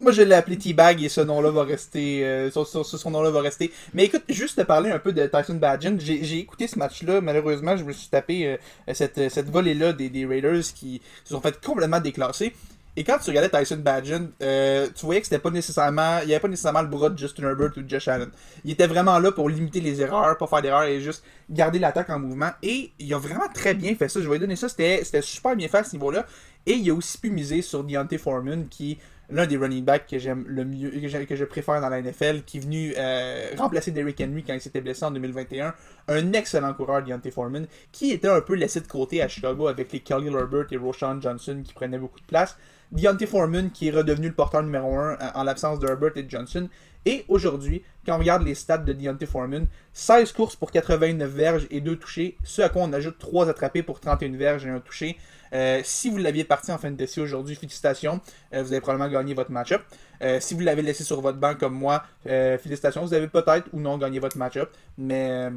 Moi, 0.00 0.12
je 0.12 0.22
l'ai 0.22 0.34
appelé 0.34 0.56
T-Bag 0.56 1.02
et 1.02 1.08
ce 1.08 1.20
nom-là 1.20 1.50
va 1.50 1.64
rester. 1.64 2.24
euh, 2.24 2.50
son, 2.52 3.10
nom-là 3.10 3.30
va 3.30 3.40
rester. 3.40 3.72
Mais 3.94 4.04
écoute, 4.04 4.22
juste 4.28 4.56
te 4.56 4.62
parler 4.62 4.90
un 4.90 5.00
peu 5.00 5.12
de 5.12 5.26
Tyson 5.26 5.54
Badgett. 5.54 6.00
J'ai 6.00 6.38
écouté 6.38 6.68
ce 6.68 6.78
match-là. 6.78 7.20
Malheureusement, 7.20 7.76
je 7.76 7.82
me 7.82 7.92
suis 7.92 8.08
tapé 8.08 8.46
euh, 8.46 8.94
cette, 8.94 9.28
cette 9.28 9.50
volée-là 9.50 9.92
des, 9.92 10.08
des 10.08 10.24
Raiders 10.24 10.62
qui 10.74 11.02
se 11.24 11.34
sont 11.34 11.40
fait 11.40 11.60
complètement 11.60 11.98
déclasser. 12.00 12.54
Et 12.94 13.04
quand 13.04 13.18
tu 13.18 13.30
regardais 13.30 13.48
Tyson 13.48 13.76
Badgett, 13.76 14.22
euh, 14.42 14.88
tu 14.94 15.04
voyais 15.04 15.20
que 15.20 15.26
c'était 15.26 15.40
pas 15.40 15.50
nécessairement. 15.50 16.18
Il 16.22 16.26
n'y 16.26 16.32
avait 16.32 16.40
pas 16.40 16.48
nécessairement 16.48 16.82
le 16.82 16.88
bras 16.88 17.10
de 17.10 17.18
Justin 17.18 17.44
Herbert 17.44 17.70
ou 17.76 17.82
de 17.82 17.88
Josh 17.88 18.06
Allen. 18.08 18.28
Il 18.64 18.70
était 18.70 18.86
vraiment 18.86 19.18
là 19.18 19.32
pour 19.32 19.48
limiter 19.48 19.80
les 19.80 20.00
erreurs, 20.00 20.36
pas 20.36 20.46
faire 20.46 20.62
d'erreurs 20.62 20.84
et 20.84 21.00
juste 21.00 21.24
garder 21.50 21.78
l'attaque 21.80 22.10
en 22.10 22.20
mouvement. 22.20 22.50
Et 22.62 22.90
il 23.00 23.12
a 23.14 23.18
vraiment 23.18 23.48
très 23.52 23.74
bien 23.74 23.94
fait 23.96 24.08
ça. 24.08 24.20
Je 24.20 24.26
vais 24.26 24.34
lui 24.34 24.40
donner 24.40 24.56
ça. 24.56 24.68
C'était 24.68 25.22
super 25.22 25.56
bien 25.56 25.66
fait 25.68 25.78
à 25.78 25.84
ce 25.84 25.92
niveau-là. 25.92 26.24
Et 26.66 26.72
il 26.72 26.90
a 26.90 26.94
aussi 26.94 27.18
pu 27.18 27.30
miser 27.30 27.62
sur 27.62 27.82
Deontay 27.84 28.18
Foreman, 28.18 28.68
qui 28.68 28.98
l'un 29.30 29.46
des 29.46 29.56
running 29.56 29.84
backs 29.84 30.06
que 30.06 30.18
j'aime 30.18 30.44
le 30.46 30.64
mieux, 30.64 30.90
que 30.90 31.36
je, 31.36 31.44
préfère 31.44 31.80
dans 31.80 31.88
la 31.88 32.00
NFL, 32.00 32.42
qui 32.46 32.58
est 32.58 32.60
venu 32.60 32.94
euh, 32.96 33.50
remplacer 33.56 33.90
Derrick 33.90 34.20
Henry 34.20 34.42
quand 34.42 34.54
il 34.54 34.60
s'était 34.60 34.80
blessé 34.80 35.04
en 35.04 35.10
2021. 35.10 35.74
Un 36.08 36.32
excellent 36.32 36.72
coureur, 36.72 37.02
Deontay 37.02 37.30
Foreman, 37.30 37.66
qui 37.92 38.12
était 38.12 38.28
un 38.28 38.40
peu 38.40 38.54
laissé 38.54 38.80
de 38.80 38.86
côté 38.86 39.22
à 39.22 39.28
Chicago 39.28 39.68
avec 39.68 39.92
les 39.92 40.00
Kelly 40.00 40.28
Herbert 40.28 40.66
et 40.70 40.76
Roshan 40.76 41.20
Johnson 41.20 41.62
qui 41.64 41.74
prenaient 41.74 41.98
beaucoup 41.98 42.20
de 42.20 42.26
place. 42.26 42.56
Deontay 42.90 43.26
Foreman 43.26 43.70
qui 43.70 43.88
est 43.88 43.90
redevenu 43.90 44.28
le 44.28 44.34
porteur 44.34 44.62
numéro 44.62 44.96
1 44.96 45.18
en 45.34 45.42
l'absence 45.42 45.78
de 45.78 45.86
Herbert 45.86 46.16
et 46.16 46.24
Johnson. 46.26 46.68
Et 47.04 47.24
aujourd'hui, 47.28 47.82
quand 48.06 48.16
on 48.16 48.18
regarde 48.18 48.42
les 48.44 48.54
stats 48.54 48.78
de 48.78 48.92
Deontay 48.92 49.26
Foreman, 49.26 49.66
16 49.92 50.32
courses 50.32 50.56
pour 50.56 50.70
89 50.70 51.30
verges 51.30 51.66
et 51.70 51.80
2 51.80 51.96
touchés, 51.96 52.38
ce 52.44 52.62
à 52.62 52.70
quoi 52.70 52.82
on 52.82 52.92
ajoute 52.92 53.18
3 53.18 53.50
attrapés 53.50 53.82
pour 53.82 54.00
31 54.00 54.36
verges 54.36 54.66
et 54.66 54.70
1 54.70 54.80
touché. 54.80 55.18
Euh, 55.52 55.80
si 55.84 56.10
vous 56.10 56.16
l'aviez 56.18 56.44
parti 56.44 56.70
en 56.72 56.78
fantasy 56.78 57.20
aujourd'hui, 57.20 57.54
félicitations, 57.54 58.20
euh, 58.54 58.62
vous 58.62 58.72
avez 58.72 58.80
probablement 58.80 59.10
gagné 59.10 59.34
votre 59.34 59.50
match-up. 59.50 59.82
Euh, 60.22 60.38
si 60.40 60.54
vous 60.54 60.60
l'avez 60.60 60.82
laissé 60.82 61.04
sur 61.04 61.20
votre 61.20 61.38
banc 61.38 61.54
comme 61.54 61.74
moi, 61.74 62.02
félicitations, 62.24 63.02
vous 63.04 63.14
avez 63.14 63.28
peut-être 63.28 63.66
ou 63.72 63.80
non 63.80 63.98
gagné 63.98 64.18
votre 64.18 64.36
match-up. 64.38 64.70
Mais 64.96 65.48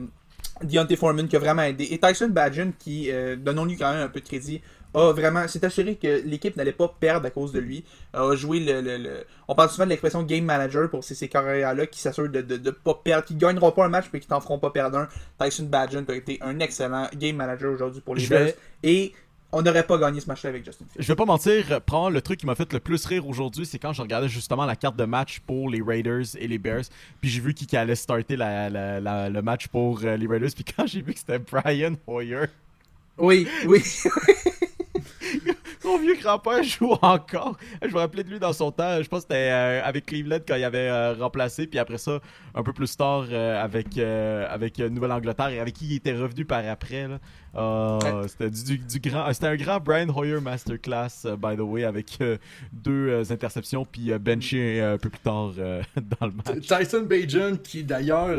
Deontay 0.64 0.96
Foreman 0.96 1.28
qui 1.28 1.36
a 1.36 1.40
vraiment 1.40 1.64
aidé. 1.64 1.88
Et 1.92 1.98
Tyson 2.00 2.30
Badgett 2.30 2.78
qui, 2.78 3.10
donnons-lui 3.38 3.78
quand 3.78 3.92
même 3.92 4.04
un 4.04 4.10
peu 4.10 4.20
de 4.20 4.26
crédit, 4.26 4.62
a 4.94 5.14
vraiment, 5.14 5.48
s'est 5.48 5.64
assuré 5.64 5.96
que 5.96 6.22
l'équipe 6.26 6.56
n'allait 6.58 6.74
pas 6.74 6.94
perdre 7.00 7.26
à 7.26 7.30
cause 7.30 7.54
de 7.54 7.60
lui. 7.60 7.86
A 8.14 8.36
joué 8.36 8.60
le, 8.60 8.82
le- 8.82 8.98
le- 8.98 9.24
On 9.48 9.56
parle 9.56 9.70
souvent 9.70 9.86
de 9.86 9.90
l'expression 9.90 10.22
game 10.24 10.44
manager 10.44 10.90
pour 10.90 11.04
ces, 11.04 11.16
ces 11.16 11.30
carrières-là 11.30 11.88
qui 11.88 12.00
s'assurent 12.02 12.28
de 12.30 12.40
ne 12.40 12.42
de, 12.44 12.58
de 12.58 12.72
pas 12.72 13.00
perdre, 13.02 13.26
qui 13.26 13.34
ne 13.36 13.40
gagneront 13.40 13.72
pas 13.72 13.86
un 13.86 13.90
match 13.90 14.08
mais 14.12 14.20
qui 14.20 14.28
t'en 14.28 14.42
feront 14.42 14.60
pas 14.60 14.70
perdre 14.70 14.98
un. 14.98 15.08
Tyson 15.40 15.64
Badgett 15.64 16.10
a 16.10 16.14
été 16.16 16.40
un 16.42 16.60
excellent 16.60 17.08
game 17.16 17.38
manager 17.38 17.72
aujourd'hui 17.72 18.02
pour 18.02 18.16
les 18.16 18.22
Bears. 18.28 18.48
Et 18.84 19.14
on 19.54 19.62
n'aurait 19.62 19.86
pas 19.86 19.98
gagné 19.98 20.20
ce 20.20 20.28
match-là 20.28 20.50
avec 20.50 20.64
Justin 20.66 20.86
Fields. 20.92 21.02
Je 21.04 21.08
vais 21.08 21.16
pas 21.16 21.26
mentir, 21.26 21.66
probablement 21.82 22.10
le 22.10 22.22
truc 22.22 22.40
qui 22.40 22.46
m'a 22.46 22.56
fait 22.56 22.72
le 22.74 22.80
plus 22.80 23.06
rire 23.06 23.28
aujourd'hui, 23.28 23.66
c'est 23.66 23.80
quand 23.80 23.94
je 23.94 24.02
regardais 24.02 24.30
justement 24.30 24.66
la 24.66 24.76
carte 24.76 24.96
de 24.96 25.06
match 25.06 25.40
pour 25.46 25.70
les 25.70 25.82
Raiders 25.82 26.36
et 26.40 26.48
les 26.48 26.58
Bears, 26.58 26.84
puis 27.20 27.30
j'ai 27.30 27.42
vu 27.42 27.54
qui 27.54 27.66
qui 27.68 27.76
allait 27.78 27.96
starter 27.96 28.36
la- 28.36 28.70
la- 28.70 29.00
la- 29.00 29.30
le 29.30 29.42
match 29.42 29.68
pour 29.68 30.02
euh, 30.04 30.16
les 30.18 30.28
Raiders, 30.28 30.50
puis 30.56 30.64
quand 30.64 30.86
j'ai 30.88 31.02
vu 31.02 31.14
que 31.14 31.20
c'était 31.20 31.40
Brian 31.40 31.94
Hoyer, 32.08 32.46
Oui, 33.18 33.48
oui. 33.66 33.82
son 35.82 35.98
vieux 35.98 36.16
grand-père 36.22 36.64
joue 36.64 36.94
encore. 37.02 37.58
Je 37.82 37.88
me 37.94 38.00
rappelais 38.00 38.24
de 38.24 38.30
lui 38.30 38.40
dans 38.40 38.54
son 38.54 38.72
temps, 38.72 39.02
je 39.02 39.08
pense 39.08 39.22
que 39.26 39.34
c'était 39.34 39.50
euh, 39.52 39.82
avec 39.84 40.06
Cleveland 40.06 40.40
quand 40.48 40.56
il 40.56 40.64
avait 40.64 40.90
euh, 40.90 41.14
remplacé, 41.14 41.68
puis 41.68 41.80
après 41.80 41.98
ça, 41.98 42.20
un 42.56 42.64
peu 42.64 42.72
plus 42.74 42.96
tard 42.96 43.26
euh, 43.32 43.62
avec, 43.64 43.98
avec 43.98 44.78
Nouvelle-Angleterre, 44.80 45.50
et 45.50 45.60
avec 45.60 45.74
qui 45.74 45.88
il 45.88 45.96
était 45.96 46.14
revenu 46.14 46.46
par 46.46 46.66
après. 46.68 47.08
Là. 47.08 47.20
Euh, 47.56 48.28
C'était 48.28 48.50
du, 48.50 49.00
grand, 49.00 49.32
c'était 49.34 49.48
un 49.48 49.56
grand 49.56 49.80
Brian 49.80 50.08
Hoyer 50.10 50.40
masterclass, 50.40 51.26
euh, 51.26 51.36
by 51.36 51.58
the 51.58 51.62
way, 51.62 51.84
avec 51.84 52.18
euh, 52.22 52.38
deux 52.72 53.10
euh, 53.10 53.24
interceptions, 53.30 53.86
puis 53.86 54.12
benché 54.20 54.82
un 54.82 54.98
peu 54.98 55.10
plus 55.10 55.20
tard 55.20 55.52
dans 56.20 56.28
le 56.28 56.32
match. 56.32 56.68
Tyson 56.68 57.04
Bajan, 57.04 57.58
qui 57.62 57.84
d'ailleurs, 57.84 58.38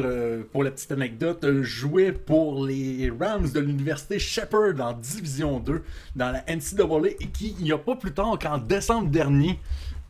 pour 0.52 0.64
la 0.64 0.70
petite 0.70 0.92
anecdote, 0.92 1.44
jouait 1.62 2.12
pour 2.12 2.64
les 2.64 3.12
Rams 3.18 3.50
de 3.50 3.60
l'université 3.60 4.18
Shepherd 4.18 4.80
en 4.80 4.92
Division 4.92 5.60
2 5.60 5.82
dans 6.16 6.30
la 6.30 6.42
NCAA 6.46 7.10
et 7.20 7.26
qui, 7.26 7.54
il 7.58 7.64
n'y 7.64 7.72
a 7.72 7.78
pas 7.78 7.96
plus 7.96 8.12
tard 8.12 8.38
qu'en 8.40 8.58
décembre 8.58 9.10
dernier, 9.10 9.58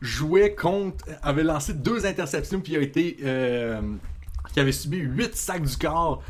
jouait 0.03 0.53
contre, 0.53 1.05
avait 1.21 1.43
lancé 1.43 1.73
deux 1.73 2.05
interceptions 2.05 2.59
puis 2.59 2.75
a 2.75 2.81
été, 2.81 3.17
euh, 3.23 3.81
qui 4.53 4.59
avait 4.59 4.71
subi 4.71 4.97
8 4.97 5.35
sacs 5.35 5.63
du 5.63 5.77
corps 5.77 6.21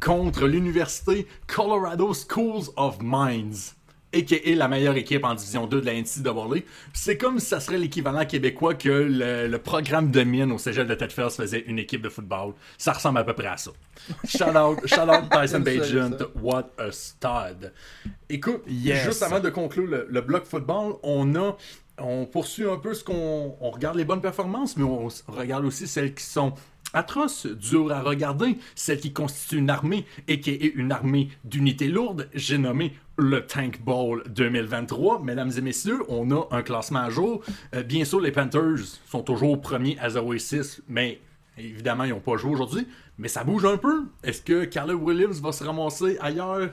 contre 0.00 0.46
l'université 0.46 1.26
Colorado 1.46 2.12
Schools 2.14 2.70
of 2.76 2.98
Mines 3.02 3.74
a.k.a. 4.14 4.54
la 4.54 4.68
meilleure 4.68 4.96
équipe 4.96 5.22
en 5.22 5.34
Division 5.34 5.66
2 5.66 5.82
de 5.82 5.84
la 5.86 5.92
NCAA. 5.92 6.62
C'est 6.94 7.18
comme 7.18 7.38
si 7.38 7.44
ça 7.46 7.60
serait 7.60 7.76
l'équivalent 7.76 8.24
québécois 8.24 8.74
que 8.74 8.88
le, 8.88 9.48
le 9.48 9.58
programme 9.58 10.10
de 10.10 10.22
mine 10.22 10.50
au 10.50 10.56
cégep 10.56 10.86
de 10.88 10.94
Tedfeld 10.94 11.30
faisait 11.30 11.60
une 11.66 11.78
équipe 11.78 12.00
de 12.00 12.08
football. 12.08 12.54
Ça 12.78 12.94
ressemble 12.94 13.18
à 13.18 13.24
peu 13.24 13.34
près 13.34 13.48
à 13.48 13.58
ça. 13.58 13.70
Shout 14.26 14.56
out, 14.56 14.78
shout 14.86 15.00
out 15.10 15.30
Tyson 15.30 15.60
Bagent, 15.60 16.16
what 16.40 16.70
a 16.78 16.90
stud. 16.90 17.70
Écoute, 18.30 18.62
Yes. 18.66 19.04
juste 19.04 19.22
avant 19.22 19.40
de 19.40 19.50
conclure 19.50 19.86
le, 19.86 20.06
le 20.08 20.20
bloc 20.22 20.46
football, 20.46 20.94
on 21.02 21.34
a 21.34 21.56
on 22.00 22.24
poursuit 22.26 22.64
un 22.64 22.76
peu 22.76 22.94
ce 22.94 23.02
qu'on 23.04 23.56
on 23.60 23.70
regarde 23.70 23.96
les 23.96 24.04
bonnes 24.04 24.20
performances, 24.22 24.76
mais 24.76 24.84
on 24.84 25.08
regarde 25.26 25.64
aussi 25.66 25.86
celles 25.86 26.14
qui 26.14 26.24
sont 26.24 26.54
atroces, 26.94 27.46
dures 27.46 27.92
à 27.92 28.00
regarder, 28.00 28.58
celles 28.74 29.00
qui 29.00 29.12
constituent 29.12 29.58
une 29.58 29.70
armée 29.70 30.04
et 30.26 30.40
qui 30.40 30.50
est 30.50 30.72
une 30.74 30.92
armée 30.92 31.28
d'unités 31.44 31.88
lourdes. 31.88 32.28
J'ai 32.34 32.58
nommé 32.58 32.94
le 33.16 33.44
Tank 33.44 33.82
Bowl 33.82 34.22
2023. 34.28 35.22
Mesdames 35.22 35.50
et 35.56 35.60
messieurs, 35.60 36.00
on 36.08 36.30
a 36.30 36.46
un 36.50 36.62
classement 36.62 37.00
à 37.00 37.10
jour. 37.10 37.42
Euh, 37.74 37.82
bien 37.82 38.04
sûr, 38.04 38.20
les 38.20 38.32
Panthers 38.32 38.78
sont 39.06 39.22
toujours 39.22 39.60
premiers 39.60 39.98
à 39.98 40.08
0 40.08 40.34
et 40.34 40.38
6, 40.38 40.82
mais 40.88 41.20
évidemment, 41.58 42.04
ils 42.04 42.10
n'ont 42.10 42.20
pas 42.20 42.36
joué 42.36 42.52
aujourd'hui. 42.52 42.86
Mais 43.18 43.28
ça 43.28 43.42
bouge 43.42 43.64
un 43.64 43.76
peu. 43.76 44.04
Est-ce 44.22 44.40
que 44.40 44.64
Caleb 44.64 45.02
Williams 45.02 45.40
va 45.40 45.50
se 45.50 45.64
ramasser 45.64 46.16
ailleurs 46.20 46.70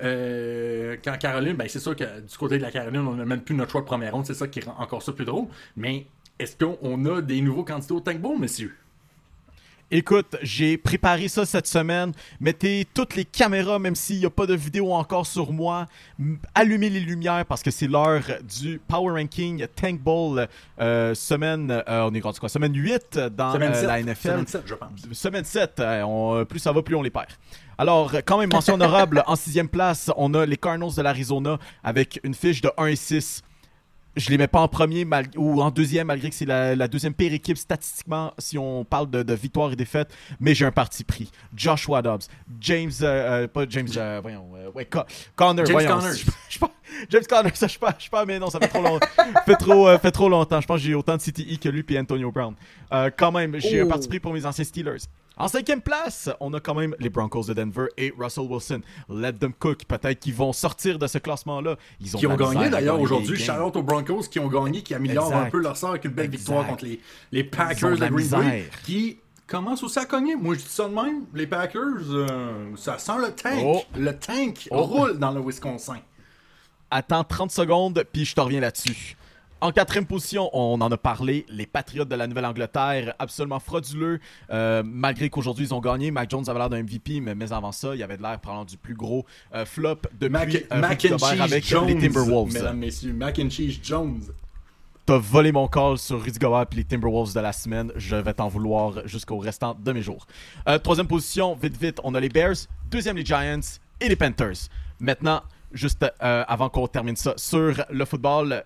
euh, 0.00 0.96
qu'en 1.04 1.18
Caroline? 1.18 1.54
Ben, 1.54 1.68
c'est 1.68 1.80
sûr 1.80 1.96
que 1.96 2.20
du 2.20 2.36
côté 2.38 2.58
de 2.58 2.62
la 2.62 2.70
Caroline, 2.70 3.00
on 3.00 3.16
n'a 3.16 3.24
même 3.24 3.42
plus 3.42 3.56
notre 3.56 3.72
choix 3.72 3.80
de 3.80 3.86
première 3.86 4.12
ronde. 4.12 4.24
C'est 4.24 4.34
ça 4.34 4.46
qui 4.46 4.60
rend 4.60 4.76
encore 4.78 5.02
ça 5.02 5.12
plus 5.12 5.24
drôle. 5.24 5.48
Mais 5.76 6.06
est-ce 6.38 6.56
qu'on 6.56 7.04
a 7.06 7.20
des 7.20 7.40
nouveaux 7.40 7.64
candidats 7.64 7.94
au 7.94 8.00
Tank 8.00 8.20
Bowl, 8.20 8.38
messieurs? 8.38 8.76
Écoute, 9.90 10.36
j'ai 10.42 10.76
préparé 10.76 11.28
ça 11.28 11.46
cette 11.46 11.66
semaine. 11.66 12.12
Mettez 12.40 12.86
toutes 12.92 13.14
les 13.16 13.24
caméras, 13.24 13.78
même 13.78 13.94
s'il 13.94 14.18
n'y 14.18 14.26
a 14.26 14.30
pas 14.30 14.44
de 14.44 14.52
vidéo 14.54 14.92
encore 14.92 15.26
sur 15.26 15.50
moi. 15.50 15.86
Allumez 16.54 16.90
les 16.90 17.00
lumières 17.00 17.46
parce 17.46 17.62
que 17.62 17.70
c'est 17.70 17.86
l'heure 17.86 18.20
du 18.60 18.80
Power 18.86 19.12
Ranking 19.18 19.66
Tank 19.74 19.98
Bowl 20.00 20.46
euh, 20.78 21.14
semaine. 21.14 21.70
euh, 21.88 22.06
on 22.10 22.12
est 22.12 22.20
rendu 22.20 22.38
quoi? 22.38 22.50
Semaine 22.50 22.74
8 22.76 23.18
dans 23.34 23.52
Semaine 23.54 23.72
euh, 23.72 23.80
7, 23.80 23.86
la 23.86 24.02
NFL. 24.02 24.28
Semaine 24.28 24.46
7, 24.46 24.62
je 24.66 24.74
pense. 24.74 24.90
Semaine 25.12 25.44
7, 25.44 25.80
euh, 25.80 26.02
on- 26.02 26.44
plus 26.44 26.58
ça 26.58 26.70
va, 26.70 26.82
plus 26.82 26.94
on 26.94 27.02
les 27.02 27.08
perd. 27.10 27.28
Alors, 27.78 28.12
quand 28.26 28.38
même, 28.38 28.50
mention 28.52 28.74
honorable, 28.74 29.22
en 29.26 29.36
sixième 29.36 29.68
place, 29.68 30.10
on 30.18 30.34
a 30.34 30.44
les 30.44 30.56
Cardinals 30.58 30.94
de 30.96 31.00
l'Arizona 31.02 31.58
avec 31.82 32.20
une 32.24 32.34
fiche 32.34 32.60
de 32.60 32.70
1 32.76 32.86
et 32.86 32.96
6. 32.96 33.42
Je 34.16 34.30
les 34.30 34.38
mets 34.38 34.48
pas 34.48 34.60
en 34.60 34.68
premier 34.68 35.04
mal- 35.04 35.28
ou 35.36 35.62
en 35.62 35.70
deuxième, 35.70 36.08
malgré 36.08 36.28
que 36.30 36.34
c'est 36.34 36.44
la, 36.46 36.74
la 36.74 36.88
deuxième 36.88 37.14
pire 37.14 37.32
équipe 37.32 37.56
statistiquement 37.56 38.32
si 38.38 38.58
on 38.58 38.84
parle 38.84 39.08
de, 39.10 39.22
de 39.22 39.34
victoire 39.34 39.70
et 39.72 39.76
défaite, 39.76 40.12
mais 40.40 40.54
j'ai 40.54 40.64
un 40.64 40.72
parti 40.72 41.04
pris. 41.04 41.30
Joshua 41.54 42.02
Dobbs, 42.02 42.22
James, 42.60 42.90
euh, 43.02 43.44
euh, 43.44 43.48
pas 43.48 43.64
James, 43.68 43.86
euh, 43.96 44.18
voyons, 44.20 44.48
euh, 44.56 44.70
ouais, 44.72 44.86
Connor, 45.36 45.64
James 45.66 45.72
voyons. 45.72 45.98
Conner. 46.00 46.12
je- 46.16 46.30
je 46.58 46.58
James 47.10 47.22
Conner, 47.28 47.50
ça 47.54 47.68
je 47.68 47.78
pas, 47.78 47.94
je 47.98 48.08
pas, 48.08 48.24
mais 48.24 48.38
non, 48.38 48.50
ça 48.50 48.58
fait 48.58 48.68
trop 48.68 48.82
longtemps. 48.82 49.06
fait 49.44 49.56
trop, 49.56 49.88
euh, 49.88 49.98
fait 49.98 50.10
trop 50.10 50.28
longtemps. 50.28 50.60
Je 50.60 50.66
pense 50.66 50.80
que 50.80 50.86
j'ai 50.86 50.94
autant 50.94 51.16
de 51.16 51.22
CTE 51.22 51.58
que 51.60 51.68
lui 51.68 51.82
puis 51.82 51.98
Antonio 51.98 52.32
Brown. 52.32 52.54
Euh, 52.92 53.10
quand 53.16 53.30
même, 53.30 53.56
j'ai 53.60 53.82
un 53.82 53.84
Oh. 53.84 53.88
parti 53.88 54.08
pris 54.08 54.20
pour 54.20 54.32
mes 54.32 54.44
anciens 54.46 54.64
Steelers. 54.64 54.96
En 55.38 55.46
cinquième 55.48 55.80
place, 55.80 56.28
on 56.40 56.52
a 56.52 56.60
quand 56.60 56.74
même 56.74 56.94
les 56.98 57.08
Broncos 57.10 57.44
de 57.44 57.54
Denver 57.54 57.86
et 57.96 58.12
Russell 58.18 58.44
Wilson. 58.48 58.80
Let 59.08 59.34
them 59.34 59.52
cook. 59.52 59.84
Peut-être 59.86 60.18
qu'ils 60.18 60.34
vont 60.34 60.52
sortir 60.52 60.98
de 60.98 61.06
ce 61.06 61.18
classement-là. 61.18 61.76
Ils 62.00 62.16
ont 62.16 62.18
qui 62.18 62.26
ont 62.26 62.34
gagné 62.36 62.68
d'ailleurs 62.70 63.00
aujourd'hui. 63.00 63.40
out 63.50 63.76
aux 63.76 63.82
Broncos 63.82 64.22
qui 64.30 64.40
ont 64.40 64.48
gagné, 64.48 64.82
qui 64.82 64.94
améliorent 64.94 65.26
Exact. 65.28 65.46
un 65.46 65.50
peu 65.50 65.58
leur 65.60 65.76
sort 65.76 65.90
avec 65.90 66.04
une 66.04 66.10
belle 66.10 66.26
Exact. 66.26 66.38
victoire 66.38 66.66
contre 66.66 66.84
les, 66.84 67.00
les 67.32 67.44
Packers 67.44 67.96
de 67.96 68.06
Green 68.08 68.28
Bay, 68.28 68.70
qui 68.84 69.18
commencent 69.46 69.82
aussi 69.84 69.98
à 69.98 70.04
cogner. 70.06 70.34
Moi, 70.34 70.56
je 70.56 70.60
dis 70.60 70.68
ça 70.68 70.88
de 70.88 70.94
même. 70.94 71.24
Les 71.32 71.46
Packers, 71.46 71.82
euh, 72.10 72.70
ça 72.76 72.98
sent 72.98 73.12
le 73.18 73.32
tank. 73.32 73.62
Oh. 73.64 73.82
Le 73.96 74.12
tank 74.18 74.68
Oh. 74.72 74.82
roule 74.82 75.18
dans 75.18 75.30
le 75.30 75.40
Wisconsin. 75.40 75.98
Attends 76.90 77.22
30 77.22 77.50
secondes, 77.50 78.02
puis 78.12 78.24
je 78.24 78.34
te 78.34 78.40
reviens 78.40 78.60
là-dessus. 78.60 79.14
En 79.60 79.72
quatrième 79.72 80.06
position, 80.06 80.50
on 80.52 80.80
en 80.80 80.92
a 80.92 80.96
parlé, 80.96 81.44
les 81.48 81.66
Patriotes 81.66 82.08
de 82.08 82.14
la 82.14 82.28
Nouvelle-Angleterre, 82.28 83.14
absolument 83.18 83.58
frauduleux, 83.58 84.20
euh, 84.50 84.84
malgré 84.84 85.30
qu'aujourd'hui 85.30 85.66
ils 85.66 85.74
ont 85.74 85.80
gagné. 85.80 86.12
Mac 86.12 86.30
Jones 86.30 86.44
avait 86.48 86.60
l'air 86.60 86.70
d'un 86.70 86.82
MVP, 86.84 87.20
mais, 87.20 87.34
mais 87.34 87.52
avant 87.52 87.72
ça, 87.72 87.96
il 87.96 88.02
avait 88.02 88.16
de 88.16 88.22
l'air 88.22 88.38
parlant 88.38 88.64
du 88.64 88.76
plus 88.76 88.94
gros 88.94 89.26
euh, 89.54 89.64
flop 89.64 89.96
depuis 90.12 90.32
Mac, 90.32 90.54
euh, 90.54 90.80
Mac 90.80 91.04
and 91.10 91.18
Cheese 91.18 91.40
avec 91.40 91.66
Jones, 91.66 91.88
les 91.88 91.98
Timberwolves. 91.98 92.52
mesdames, 92.52 92.78
messieurs. 92.78 93.12
Mac 93.12 93.38
and 93.40 93.50
Cheese 93.50 93.80
Jones. 93.82 94.20
T'as 95.08 95.18
volé 95.18 95.50
mon 95.50 95.66
call 95.66 95.98
sur 95.98 96.22
Rudy 96.22 96.38
Gobert 96.38 96.66
puis 96.66 96.78
les 96.78 96.84
Timberwolves 96.84 97.34
de 97.34 97.40
la 97.40 97.52
semaine. 97.52 97.90
Je 97.96 98.14
vais 98.14 98.34
t'en 98.34 98.46
vouloir 98.48 99.08
jusqu'au 99.08 99.38
restant 99.38 99.74
de 99.74 99.92
mes 99.92 100.02
jours. 100.02 100.26
Euh, 100.68 100.78
troisième 100.78 101.08
position, 101.08 101.54
vite 101.54 101.76
vite, 101.80 101.98
on 102.04 102.14
a 102.14 102.20
les 102.20 102.28
Bears. 102.28 102.56
Deuxième, 102.90 103.16
les 103.16 103.24
Giants 103.24 103.60
et 104.00 104.08
les 104.08 104.16
Panthers. 104.16 104.68
Maintenant, 105.00 105.42
juste 105.72 106.04
euh, 106.04 106.44
avant 106.46 106.68
qu'on 106.68 106.86
termine 106.86 107.16
ça, 107.16 107.32
sur 107.36 107.74
le 107.90 108.04
football, 108.04 108.62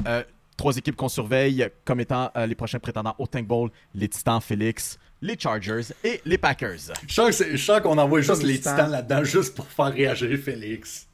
trois 0.57 0.77
équipes 0.77 0.97
qu'on 0.97 1.09
surveille 1.09 1.69
comme 1.85 2.01
étant 2.01 2.31
euh, 2.37 2.47
les 2.47 2.55
prochains 2.55 2.79
prétendants 2.79 3.15
au 3.19 3.27
Tank 3.27 3.47
Bowl, 3.47 3.71
les 3.95 4.09
Titans, 4.09 4.41
Félix, 4.41 4.99
les 5.21 5.39
Chargers 5.39 5.83
et 6.05 6.21
les 6.25 6.39
Packers. 6.39 6.93
Je 7.09 7.57
sens 7.57 7.81
qu'on 7.81 7.99
envoie 7.99 8.21
juste 8.21 8.43
les 8.43 8.59
Titans. 8.59 8.75
titans 8.77 8.91
là-dedans, 8.91 9.25
juste 9.25 9.55
pour 9.55 9.67
faire 9.67 9.93
réagir 9.93 10.39
Félix. 10.39 11.07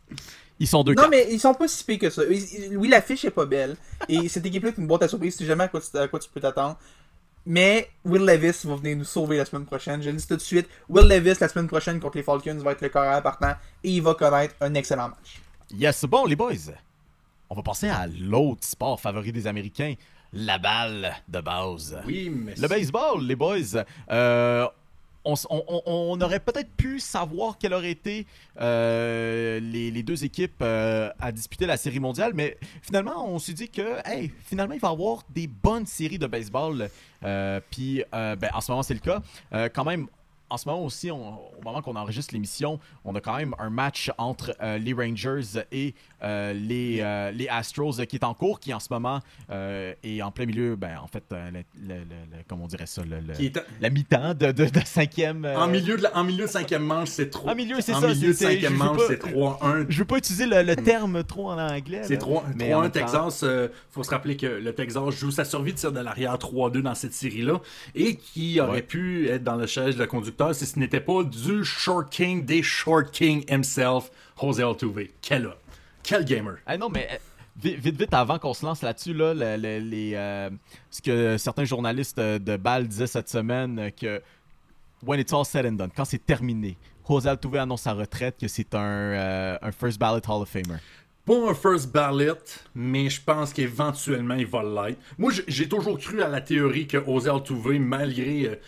Ils 0.61 0.67
sont 0.67 0.83
deux 0.83 0.95
Non, 0.95 1.03
quatre. 1.03 1.11
mais 1.11 1.29
ils 1.31 1.39
sont 1.39 1.55
pas 1.55 1.69
si 1.69 1.85
pires 1.85 1.99
que 2.01 2.11
ça. 2.11 2.23
Oui, 2.29 2.89
l'affiche 2.89 3.25
est 3.25 3.31
pas 3.31 3.47
belle. 3.47 3.77
Et 4.09 4.29
cette 4.31 4.45
équipe-là 4.45 4.71
est 4.71 4.79
une 4.79 4.87
boîte 4.89 5.03
à 5.05 5.09
surprise. 5.09 5.37
Tu 5.37 5.45
sais 5.45 5.49
jamais 5.49 5.65
à 5.65 5.69
quoi 5.69 5.81
tu, 5.81 5.97
à 5.97 6.09
quoi 6.09 6.19
tu 6.19 6.29
peux 6.29 6.41
t'attendre. 6.41 6.77
Mais 7.47 7.89
Will 8.05 8.23
Levis 8.27 8.67
va 8.67 8.75
venir 8.75 8.97
nous 8.97 9.05
sauver 9.05 9.37
la 9.37 9.45
semaine 9.45 9.65
prochaine. 9.65 10.03
Je 10.03 10.11
le 10.11 10.17
dis 10.17 10.27
tout 10.27 10.35
de 10.37 10.41
suite. 10.41 10.67
Will 10.89 11.07
Levis, 11.07 11.37
la 11.41 11.49
semaine 11.49 11.69
prochaine 11.69 12.01
contre 12.01 12.17
les 12.17 12.23
Falcons, 12.25 12.57
va 12.59 12.73
être 12.73 12.81
le 12.83 12.89
carrière 12.89 13.23
partant. 13.23 13.53
Et 13.85 13.91
il 13.93 14.03
va 14.03 14.15
connaître 14.15 14.55
un 14.61 14.75
excellent 14.75 15.11
match. 15.11 15.41
Yes, 15.71 16.05
bon, 16.07 16.25
les 16.27 16.35
boys. 16.35 16.53
On 17.51 17.55
va 17.55 17.63
passer 17.63 17.89
à 17.89 18.07
l'autre 18.07 18.65
sport 18.65 19.01
favori 19.01 19.33
des 19.33 19.47
Américains, 19.47 19.95
la 20.33 20.59
balle 20.59 21.15
de 21.29 21.41
base. 21.41 21.99
Oui, 22.07 22.31
mais 22.31 22.55
Le 22.57 22.69
baseball, 22.69 23.25
les 23.25 23.37
boys. 23.37 23.85
Euh, 24.11 24.67
on, 25.25 26.21
aurait 26.21 26.41
peut-être 26.41 26.71
pu 26.71 27.01
savoir 27.01 27.59
quelles 27.59 27.75
auraient 27.75 27.91
été 27.91 28.27
euh, 28.61 29.61
les, 29.61 29.91
les 29.91 30.03
deux 30.03 30.25
équipes 30.25 30.63
euh, 30.63 31.11
à 31.19 31.33
disputer 31.33 31.67
la 31.67 31.77
série 31.77 32.01
mondiale, 32.01 32.33
mais 32.35 32.57
finalement, 32.83 33.29
on 33.29 33.39
s'est 33.39 33.53
dit 33.53 33.69
que, 33.69 33.99
hey, 34.07 34.33
finalement, 34.45 34.75
il 34.75 34.81
va 34.81 34.89
y 34.89 34.93
avoir 34.93 35.23
des 35.31 35.47
bonnes 35.47 35.87
séries 35.87 36.19
de 36.19 36.27
baseball. 36.27 36.89
Euh, 37.25 37.61
Puis, 37.71 38.03
ben, 38.13 38.51
en 38.55 38.61
ce 38.61 38.71
moment, 38.71 38.83
c'est 38.83 38.95
le 38.95 39.01
cas. 39.01 39.23
Quand 39.71 39.85
même, 39.85 40.07
en 40.51 40.57
ce 40.57 40.69
moment 40.69 40.85
aussi, 40.85 41.11
on- 41.11 41.39
au 41.59 41.63
moment 41.65 41.83
qu'on 41.83 41.97
enregistre 41.97 42.35
l'émission, 42.35 42.79
on 43.05 43.15
a 43.15 43.21
quand 43.21 43.37
même 43.37 43.55
un 43.59 43.71
match 43.71 44.11
entre 44.19 44.55
euh, 44.63 44.79
les 44.79 44.93
Rangers 44.93 45.65
et 45.73 45.95
euh, 46.23 46.53
les, 46.53 46.99
euh, 47.01 47.31
les 47.33 47.49
Astros 47.49 47.93
qui 48.09 48.17
est 48.17 48.25
en 48.25 48.35
cours, 48.35 48.61
qui 48.61 48.73
en 48.75 48.81
ce 48.81 48.89
moment 48.93 49.21
est 49.51 50.23
en 50.23 50.31
plein 50.31 50.47
milieu, 50.47 50.77
ben, 50.77 50.99
en 51.03 51.07
fait, 51.07 51.25
le, 51.31 51.37
le- 51.51 51.65
le- 51.89 51.95
le- 51.99 52.43
comment 52.49 52.65
on 52.65 52.69
dirait 52.69 52.87
ça, 52.87 53.03
est- 53.39 53.59
la 53.81 53.91
mi-temps 53.91 54.35
de, 54.35 54.53
de, 54.53 54.65
de 54.67 54.81
cinquième. 54.85 55.45
En 55.45 55.67
milieu 55.69 55.97
de 55.97 56.03
la, 56.03 56.17
en 56.17 56.25
milieu 56.25 56.45
de 56.47 56.51
cinquième 56.51 56.83
manche, 56.85 57.09
c'est 57.09 57.31
3 57.31 57.53
En 57.53 57.55
milieu, 57.55 57.77
c'est 57.81 57.95
en 57.95 58.01
ça, 58.01 58.09
milieu 58.09 58.29
de 58.29 58.33
cinquième 58.33 58.75
manche, 58.75 59.01
c'est 59.09 59.23
3-1. 59.23 59.87
Je 59.89 59.99
veux 59.99 60.05
pas 60.05 60.19
utiliser 60.19 60.47
le, 60.47 60.63
le 60.63 60.77
terme 60.77 61.23
trop 61.25 61.51
en 61.51 61.59
anglais. 61.59 62.01
C'est 62.05 62.15
là, 62.15 62.19
3 62.21 62.45
mais 62.57 62.75
en 62.75 62.81
3-1 62.81 62.83
même 62.83 62.91
temps- 62.91 63.01
Texas. 63.01 63.41
euh, 63.45 63.69
faut 63.91 64.03
se 64.03 64.11
rappeler 64.11 64.37
que 64.37 64.47
le 64.47 64.73
Texas 64.75 65.11
joue 65.15 65.31
sa 65.31 65.45
survie 65.45 65.73
de 65.73 65.79
tir 65.79 65.93
de 65.93 66.01
l'arrière 66.01 66.35
3-2 66.39 66.83
dans 66.83 66.95
cette 66.95 67.15
série-là 67.15 67.61
et 67.95 68.17
qui 68.17 68.61
aurait 68.61 68.69
Ouais. 68.79 68.83
pu 68.83 69.29
être 69.29 69.43
dans 69.45 69.57
le 69.57 69.67
chaise 69.67 69.97
de 69.97 70.05
si 70.53 70.67
ce 70.67 70.79
n'était 70.79 71.01
pas 71.01 71.23
du 71.25 71.65
short 71.65 72.11
king 72.11 72.45
des 72.45 72.63
short 72.63 73.11
king 73.11 73.45
himself, 73.51 74.11
José 74.41 74.63
Altuve. 74.63 75.09
Quel 75.21 75.47
homme. 75.47 75.55
Quel 76.03 76.25
gamer. 76.25 76.57
Ah 76.67 76.77
non, 76.79 76.89
mais 76.89 77.09
euh, 77.13 77.17
vite, 77.61 77.97
vite, 77.99 78.15
avant 78.15 78.39
qu'on 78.39 78.55
se 78.55 78.65
lance 78.65 78.83
là-dessus, 78.83 79.13
là, 79.15 79.35
le- 79.35 79.57
le- 79.61 79.79
les, 79.79 80.13
euh, 80.15 80.49
ce 80.91 81.03
que 81.03 81.37
certains 81.39 81.65
journalistes 81.65 82.19
de 82.19 82.57
balle 82.57 82.87
disaient 82.89 83.07
cette 83.07 83.29
semaine, 83.29 83.79
euh, 83.79 83.91
que 83.91 84.23
when 85.05 85.21
it's 85.21 85.33
all 85.33 85.45
said 85.45 85.67
and 85.67 85.73
done, 85.73 85.91
quand 85.95 86.05
c'est 86.05 86.25
terminé, 86.25 86.77
José 87.09 87.29
Altuve 87.29 87.57
annonce 87.57 87.83
sa 87.83 87.93
retraite, 87.95 88.37
que 88.41 88.49
c'est 88.49 88.75
un, 88.75 88.81
euh, 88.81 89.59
un 89.61 89.73
first 89.73 89.99
ballot 89.99 90.21
Hall 90.29 90.43
of 90.43 90.49
Famer. 90.49 90.79
Pas 91.27 91.51
un 91.51 91.55
first 91.55 91.93
ballot, 91.93 92.37
mais 92.75 93.11
je 93.11 93.21
pense 93.21 93.53
qu'éventuellement 93.53 94.35
il 94.35 94.47
va 94.47 94.63
l'être. 94.63 94.99
Moi, 95.19 95.31
j'ai- 95.47 95.69
toujours 95.69 95.99
cru 95.99 96.23
à 96.23 96.29
la 96.29 96.41
théorie 96.41 96.87
que 96.87 97.05
José 97.05 97.29
Altuve, 97.29 97.79
malgré. 97.81 98.59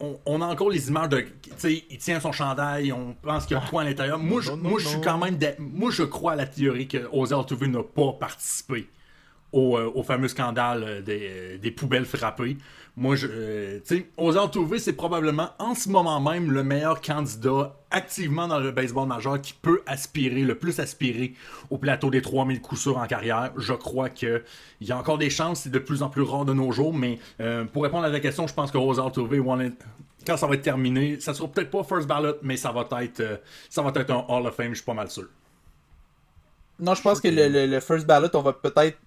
On, 0.00 0.18
on 0.26 0.40
a 0.40 0.46
encore 0.46 0.70
les 0.70 0.88
images 0.88 1.08
de. 1.08 1.20
Tu 1.20 1.50
sais, 1.56 1.84
il 1.90 1.98
tient 1.98 2.20
son 2.20 2.32
chandail, 2.32 2.92
on 2.92 3.14
pense 3.14 3.46
qu'il 3.46 3.56
y 3.56 3.60
a 3.60 3.64
quoi 3.68 3.82
à 3.82 3.84
l'intérieur. 3.84 4.18
Moi, 4.18 4.40
je, 4.40 4.52
moi, 4.52 4.80
suis 4.80 5.00
quand 5.00 5.18
même. 5.18 5.38
Moi, 5.58 5.90
je 5.90 6.02
crois 6.02 6.32
à 6.32 6.36
la 6.36 6.46
théorie 6.46 6.88
que 6.88 7.08
José 7.12 7.34
Altuve 7.34 7.64
n'a 7.66 7.82
pas 7.82 8.12
participé 8.12 8.88
au, 9.54 9.78
euh, 9.78 9.90
au 9.94 10.02
fameux 10.02 10.28
scandale 10.28 10.82
euh, 10.82 11.00
des, 11.00 11.28
euh, 11.30 11.58
des 11.58 11.70
poubelles 11.70 12.04
frappées. 12.04 12.56
Moi, 12.96 13.16
je, 13.16 13.26
sais, 13.84 14.06
c'est 14.78 14.92
probablement 14.92 15.50
en 15.58 15.74
ce 15.74 15.88
moment 15.88 16.20
même 16.20 16.52
le 16.52 16.62
meilleur 16.62 17.00
candidat 17.00 17.74
activement 17.90 18.46
dans 18.46 18.60
le 18.60 18.70
baseball 18.70 19.08
majeur 19.08 19.40
qui 19.40 19.52
peut 19.52 19.82
aspirer, 19.86 20.42
le 20.42 20.56
plus 20.56 20.78
aspirer 20.78 21.34
au 21.70 21.78
plateau 21.78 22.10
des 22.10 22.22
3000 22.22 22.60
coups 22.60 22.80
sûrs 22.82 22.98
en 22.98 23.06
carrière. 23.06 23.52
Je 23.56 23.72
crois 23.72 24.10
qu'il 24.10 24.42
y 24.80 24.92
a 24.92 24.98
encore 24.98 25.18
des 25.18 25.30
chances, 25.30 25.62
c'est 25.62 25.70
de 25.70 25.78
plus 25.80 26.02
en 26.02 26.08
plus 26.08 26.22
rare 26.22 26.44
de 26.44 26.52
nos 26.52 26.70
jours, 26.70 26.94
mais 26.94 27.18
pour 27.72 27.82
répondre 27.82 28.04
à 28.04 28.10
ta 28.12 28.20
question, 28.20 28.46
je 28.46 28.54
pense 28.54 28.70
que 28.70 28.78
Altuve, 28.78 29.44
one- 29.44 29.74
quand 30.24 30.36
ça 30.36 30.46
va 30.46 30.54
être 30.54 30.62
terminé, 30.62 31.18
ça 31.18 31.34
sera 31.34 31.48
peut-être 31.48 31.70
pas 31.70 31.82
first 31.82 32.06
ballot, 32.06 32.36
mais 32.42 32.56
ça 32.56 32.70
va 32.70 32.86
être, 33.02 33.40
ça 33.68 33.82
va 33.82 33.90
être 33.96 34.10
un 34.10 34.24
Hall 34.28 34.46
of 34.46 34.54
Fame, 34.54 34.70
je 34.70 34.76
suis 34.76 34.84
pas 34.84 34.94
mal 34.94 35.10
sûr. 35.10 35.26
Non, 36.80 36.94
je 36.94 37.02
pense 37.02 37.20
que 37.20 37.28
le, 37.28 37.48
le- 37.48 37.66
le 37.66 37.80
first 37.80 38.04
ballot, 38.06 38.28
on 38.34 38.42
va 38.42 38.52
peut-être. 38.52 38.98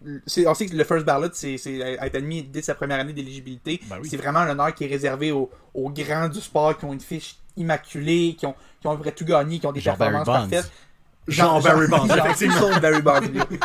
On 0.45 0.53
sait 0.53 0.65
que 0.67 0.75
le 0.75 0.83
first 0.85 1.05
ballot, 1.05 1.27
c'est 1.33 1.55
être 1.55 2.15
admis 2.15 2.43
dès 2.43 2.61
sa 2.61 2.75
première 2.75 2.99
année 2.99 3.13
d'éligibilité. 3.13 3.81
Ben 3.89 3.97
oui. 4.01 4.07
C'est 4.09 4.17
vraiment 4.17 4.39
un 4.39 4.49
honneur 4.49 4.73
qui 4.73 4.85
est 4.85 4.87
réservé 4.87 5.31
aux, 5.33 5.49
aux 5.73 5.89
grands 5.89 6.29
du 6.29 6.39
sport 6.39 6.77
qui 6.77 6.85
ont 6.85 6.93
une 6.93 7.01
fiche 7.01 7.35
immaculée, 7.57 8.35
qui 8.39 8.45
ont, 8.45 8.55
qui 8.79 8.87
ont 8.87 8.91
à 8.91 8.95
peu 8.95 9.01
près 9.01 9.11
tout 9.11 9.25
gagné, 9.25 9.59
qui 9.59 9.67
ont 9.67 9.71
des 9.73 9.81
performances 9.81 10.25
parfaites. 10.25 10.71
Genre 11.27 11.61
Barry 11.61 11.87
Bonds, 11.89 12.07
genre 12.07 12.17
effectivement. 12.25 12.53
tout 12.55 12.59
sauf 12.71 12.79
Barry 12.79 13.01
Bonds. 13.01 13.21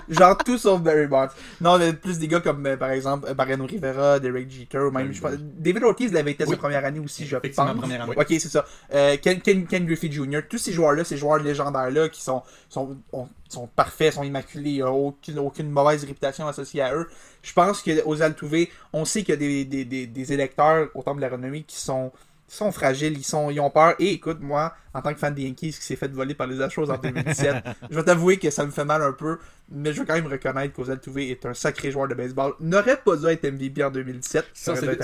genre 0.08 0.36
tout 0.38 0.58
sauf 0.58 0.80
Barry 0.80 1.06
Bonds. 1.06 1.28
Non, 1.60 1.78
mais 1.78 1.92
plus 1.92 2.18
des 2.18 2.26
gars 2.26 2.40
comme 2.40 2.66
euh, 2.66 2.76
par 2.76 2.90
exemple 2.90 3.28
euh, 3.30 3.34
Mariano 3.34 3.66
Rivera, 3.66 4.18
Derek 4.18 4.50
Jeter, 4.50 4.78
ou 4.78 4.90
même 4.90 5.12
je 5.12 5.20
pense- 5.20 5.34
David 5.38 5.84
Ortiz 5.84 6.12
l'avait 6.12 6.32
été 6.32 6.42
Oui. 6.44 6.50
sa 6.50 6.56
première 6.56 6.84
année 6.84 6.98
aussi, 6.98 7.24
je 7.24 7.36
pense. 7.36 7.54
première 7.54 8.02
année. 8.02 8.14
Ok, 8.16 8.26
c'est 8.30 8.48
ça. 8.48 8.64
Euh, 8.92 9.16
Ken, 9.22 9.40
Ken, 9.40 9.64
Ken 9.68 9.86
Griffey 9.86 10.10
Jr., 10.10 10.40
tous 10.50 10.58
ces 10.58 10.72
joueurs-là, 10.72 11.04
ces 11.04 11.16
joueurs 11.16 11.38
légendaires-là 11.38 12.08
qui 12.08 12.20
sont, 12.20 12.42
sont, 12.68 12.96
ont- 13.12 13.28
sont 13.52 13.66
parfaits, 13.66 14.14
sont 14.14 14.22
immaculés, 14.22 14.70
il 14.70 14.76
n'y 14.76 14.82
a 14.82 14.90
aucune, 14.90 15.70
mauvaise 15.70 16.04
réputation 16.04 16.46
associée 16.46 16.82
à 16.82 16.94
eux. 16.94 17.08
Je 17.42 17.52
pense 17.52 17.82
qu'aux 17.82 18.22
Altuve, 18.22 18.68
on 18.92 19.04
sait 19.04 19.22
qu'il 19.22 19.30
y 19.30 19.32
a 19.32 19.64
des, 19.64 19.84
des, 20.06 20.32
électeurs 20.32 20.88
au 20.94 21.02
temple 21.02 21.18
de 21.18 21.22
la 21.22 21.28
renommée 21.30 21.62
qui 21.62 21.76
sont 21.76 22.12
sont 22.56 22.70
fragiles, 22.72 23.16
ils, 23.16 23.24
sont, 23.24 23.50
ils 23.50 23.60
ont 23.60 23.70
peur. 23.70 23.94
Et 23.98 24.10
écoute, 24.12 24.38
moi, 24.40 24.74
en 24.94 25.00
tant 25.00 25.12
que 25.12 25.18
fan 25.18 25.34
des 25.34 25.42
Yankees 25.42 25.70
qui 25.72 25.82
s'est 25.82 25.96
fait 25.96 26.08
voler 26.12 26.34
par 26.34 26.46
les 26.46 26.60
Astros 26.60 26.90
en 26.90 26.98
2017, 26.98 27.56
je 27.90 27.96
vais 27.96 28.02
t'avouer 28.04 28.36
que 28.38 28.50
ça 28.50 28.66
me 28.66 28.70
fait 28.70 28.84
mal 28.84 29.00
un 29.02 29.12
peu, 29.12 29.38
mais 29.70 29.92
je 29.92 30.00
veux 30.00 30.06
quand 30.06 30.14
même 30.14 30.26
reconnaître 30.26 30.74
qu'Ozal 30.74 31.00
Tuve 31.00 31.18
est 31.18 31.46
un 31.46 31.54
sacré 31.54 31.90
joueur 31.90 32.08
de 32.08 32.14
baseball. 32.14 32.52
N'aurait 32.60 32.96
pas 32.98 33.16
dû 33.16 33.26
être 33.26 33.44
MVP 33.50 33.82
en 33.82 33.90
2017. 33.90 34.44
Ça, 34.52 34.72
c'est- 34.76 34.86
vrai, 34.86 34.96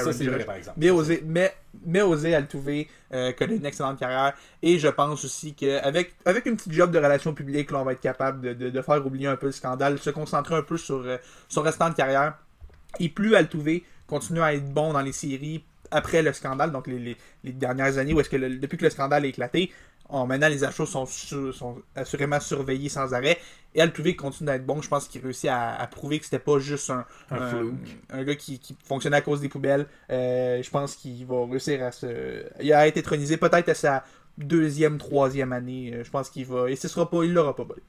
par 0.44 0.54
exemple. 0.56 0.78
Mais 0.78 0.90
Osé, 0.90 1.22
mais, 1.26 1.54
mais 1.87 2.02
Osé 2.02 2.34
euh, 2.34 3.32
connaît 3.32 3.56
une 3.56 3.64
excellente 3.66 3.98
carrière. 3.98 4.34
Et 4.62 4.78
je 4.78 4.88
pense 4.88 5.24
aussi 5.24 5.54
qu'avec 5.54 6.14
avec 6.26 6.44
une 6.46 6.56
petite 6.56 6.72
job 6.72 6.90
de 6.90 6.98
relations 6.98 7.32
publiques, 7.32 7.70
là, 7.70 7.78
on 7.80 7.84
va 7.84 7.92
être 7.92 8.00
capable 8.00 8.40
de, 8.42 8.52
de- 8.52 8.70
de 8.70 8.82
faire 8.82 9.04
oublier 9.06 9.26
un 9.28 9.37
peu 9.37 9.46
le 9.46 9.52
scandale, 9.52 9.98
se 9.98 10.11
concentrer 10.11 10.54
un 10.54 10.62
peu 10.62 10.76
sur 10.76 10.96
euh, 11.06 11.16
son 11.48 11.62
restant 11.62 11.88
de 11.88 11.94
carrière. 11.94 12.34
Et 13.00 13.08
plus 13.08 13.34
Altuve 13.34 13.80
continue 14.06 14.40
à 14.42 14.52
être 14.54 14.70
bon 14.72 14.92
dans 14.92 15.00
les 15.02 15.12
séries 15.12 15.64
après 15.90 16.22
le 16.22 16.33
scandale, 16.33 16.72
donc 16.72 16.87
les, 16.87 16.98
les- 16.98 17.16
les 17.44 17.53
dernières 17.53 17.98
années, 17.98 18.12
où 18.14 18.20
est-ce 18.20 18.31
que 18.31 18.37
le- 18.37 18.57
depuis 18.59 18.77
que 18.79 18.85
le 18.85 18.90
scandale 18.90 19.24
a 19.24 19.27
éclaté, 19.29 19.72
on- 20.11 20.27
maintenant 20.27 20.48
les 20.48 20.64
achats 20.64 20.87
sont, 20.87 21.07
sur- 21.07 21.55
sont 21.55 21.83
assurément 21.94 22.40
surveillés 22.40 22.88
sans 22.88 23.12
arrêt. 23.14 23.38
Et 23.74 23.81
Altuve 23.83 24.16
continue 24.16 24.46
d'être 24.51 24.64
bon. 24.64 24.81
Je 24.81 24.88
pense 24.88 25.07
qu'il 25.09 25.20
réussit 25.22 25.51
à, 25.51 25.74
à 25.74 25.87
prouver 25.87 26.18
que 26.18 26.24
c'était 26.24 26.38
pas 26.38 26.59
juste 26.59 26.88
un, 26.90 27.05
Un 27.31 27.37
un, 27.42 27.48
fluke. 27.51 27.74
un 28.11 28.24
gars 28.24 28.35
qui, 28.35 28.59
qui 28.59 28.74
fonctionnait 28.85 29.18
à 29.18 29.20
cause 29.20 29.40
des 29.42 29.48
poubelles. 29.51 29.87
Euh, 30.11 30.62
je 30.62 30.70
pense 30.70 30.96
qu'il 30.96 31.27
va 31.27 31.44
réussir 31.46 31.83
à 31.85 31.92
se. 31.92 32.44
Il 32.62 32.72
a 32.72 32.87
été 32.87 33.01
intronisé 33.01 33.37
peut-être 33.37 33.68
à 33.68 33.74
sa 33.74 34.05
deuxième, 34.38 34.96
troisième 34.98 35.53
année. 35.53 35.92
Euh, 35.94 36.05
Je 36.05 36.11
pense 36.11 36.31
qu'il 36.31 36.46
va. 36.46 36.70
Et 36.70 36.77
ce 36.77 36.88
sera 36.88 37.09
pas. 37.11 37.22
Il 37.24 37.35
l'aura 37.35 37.55
pas 37.55 37.64
volé. 37.64 37.83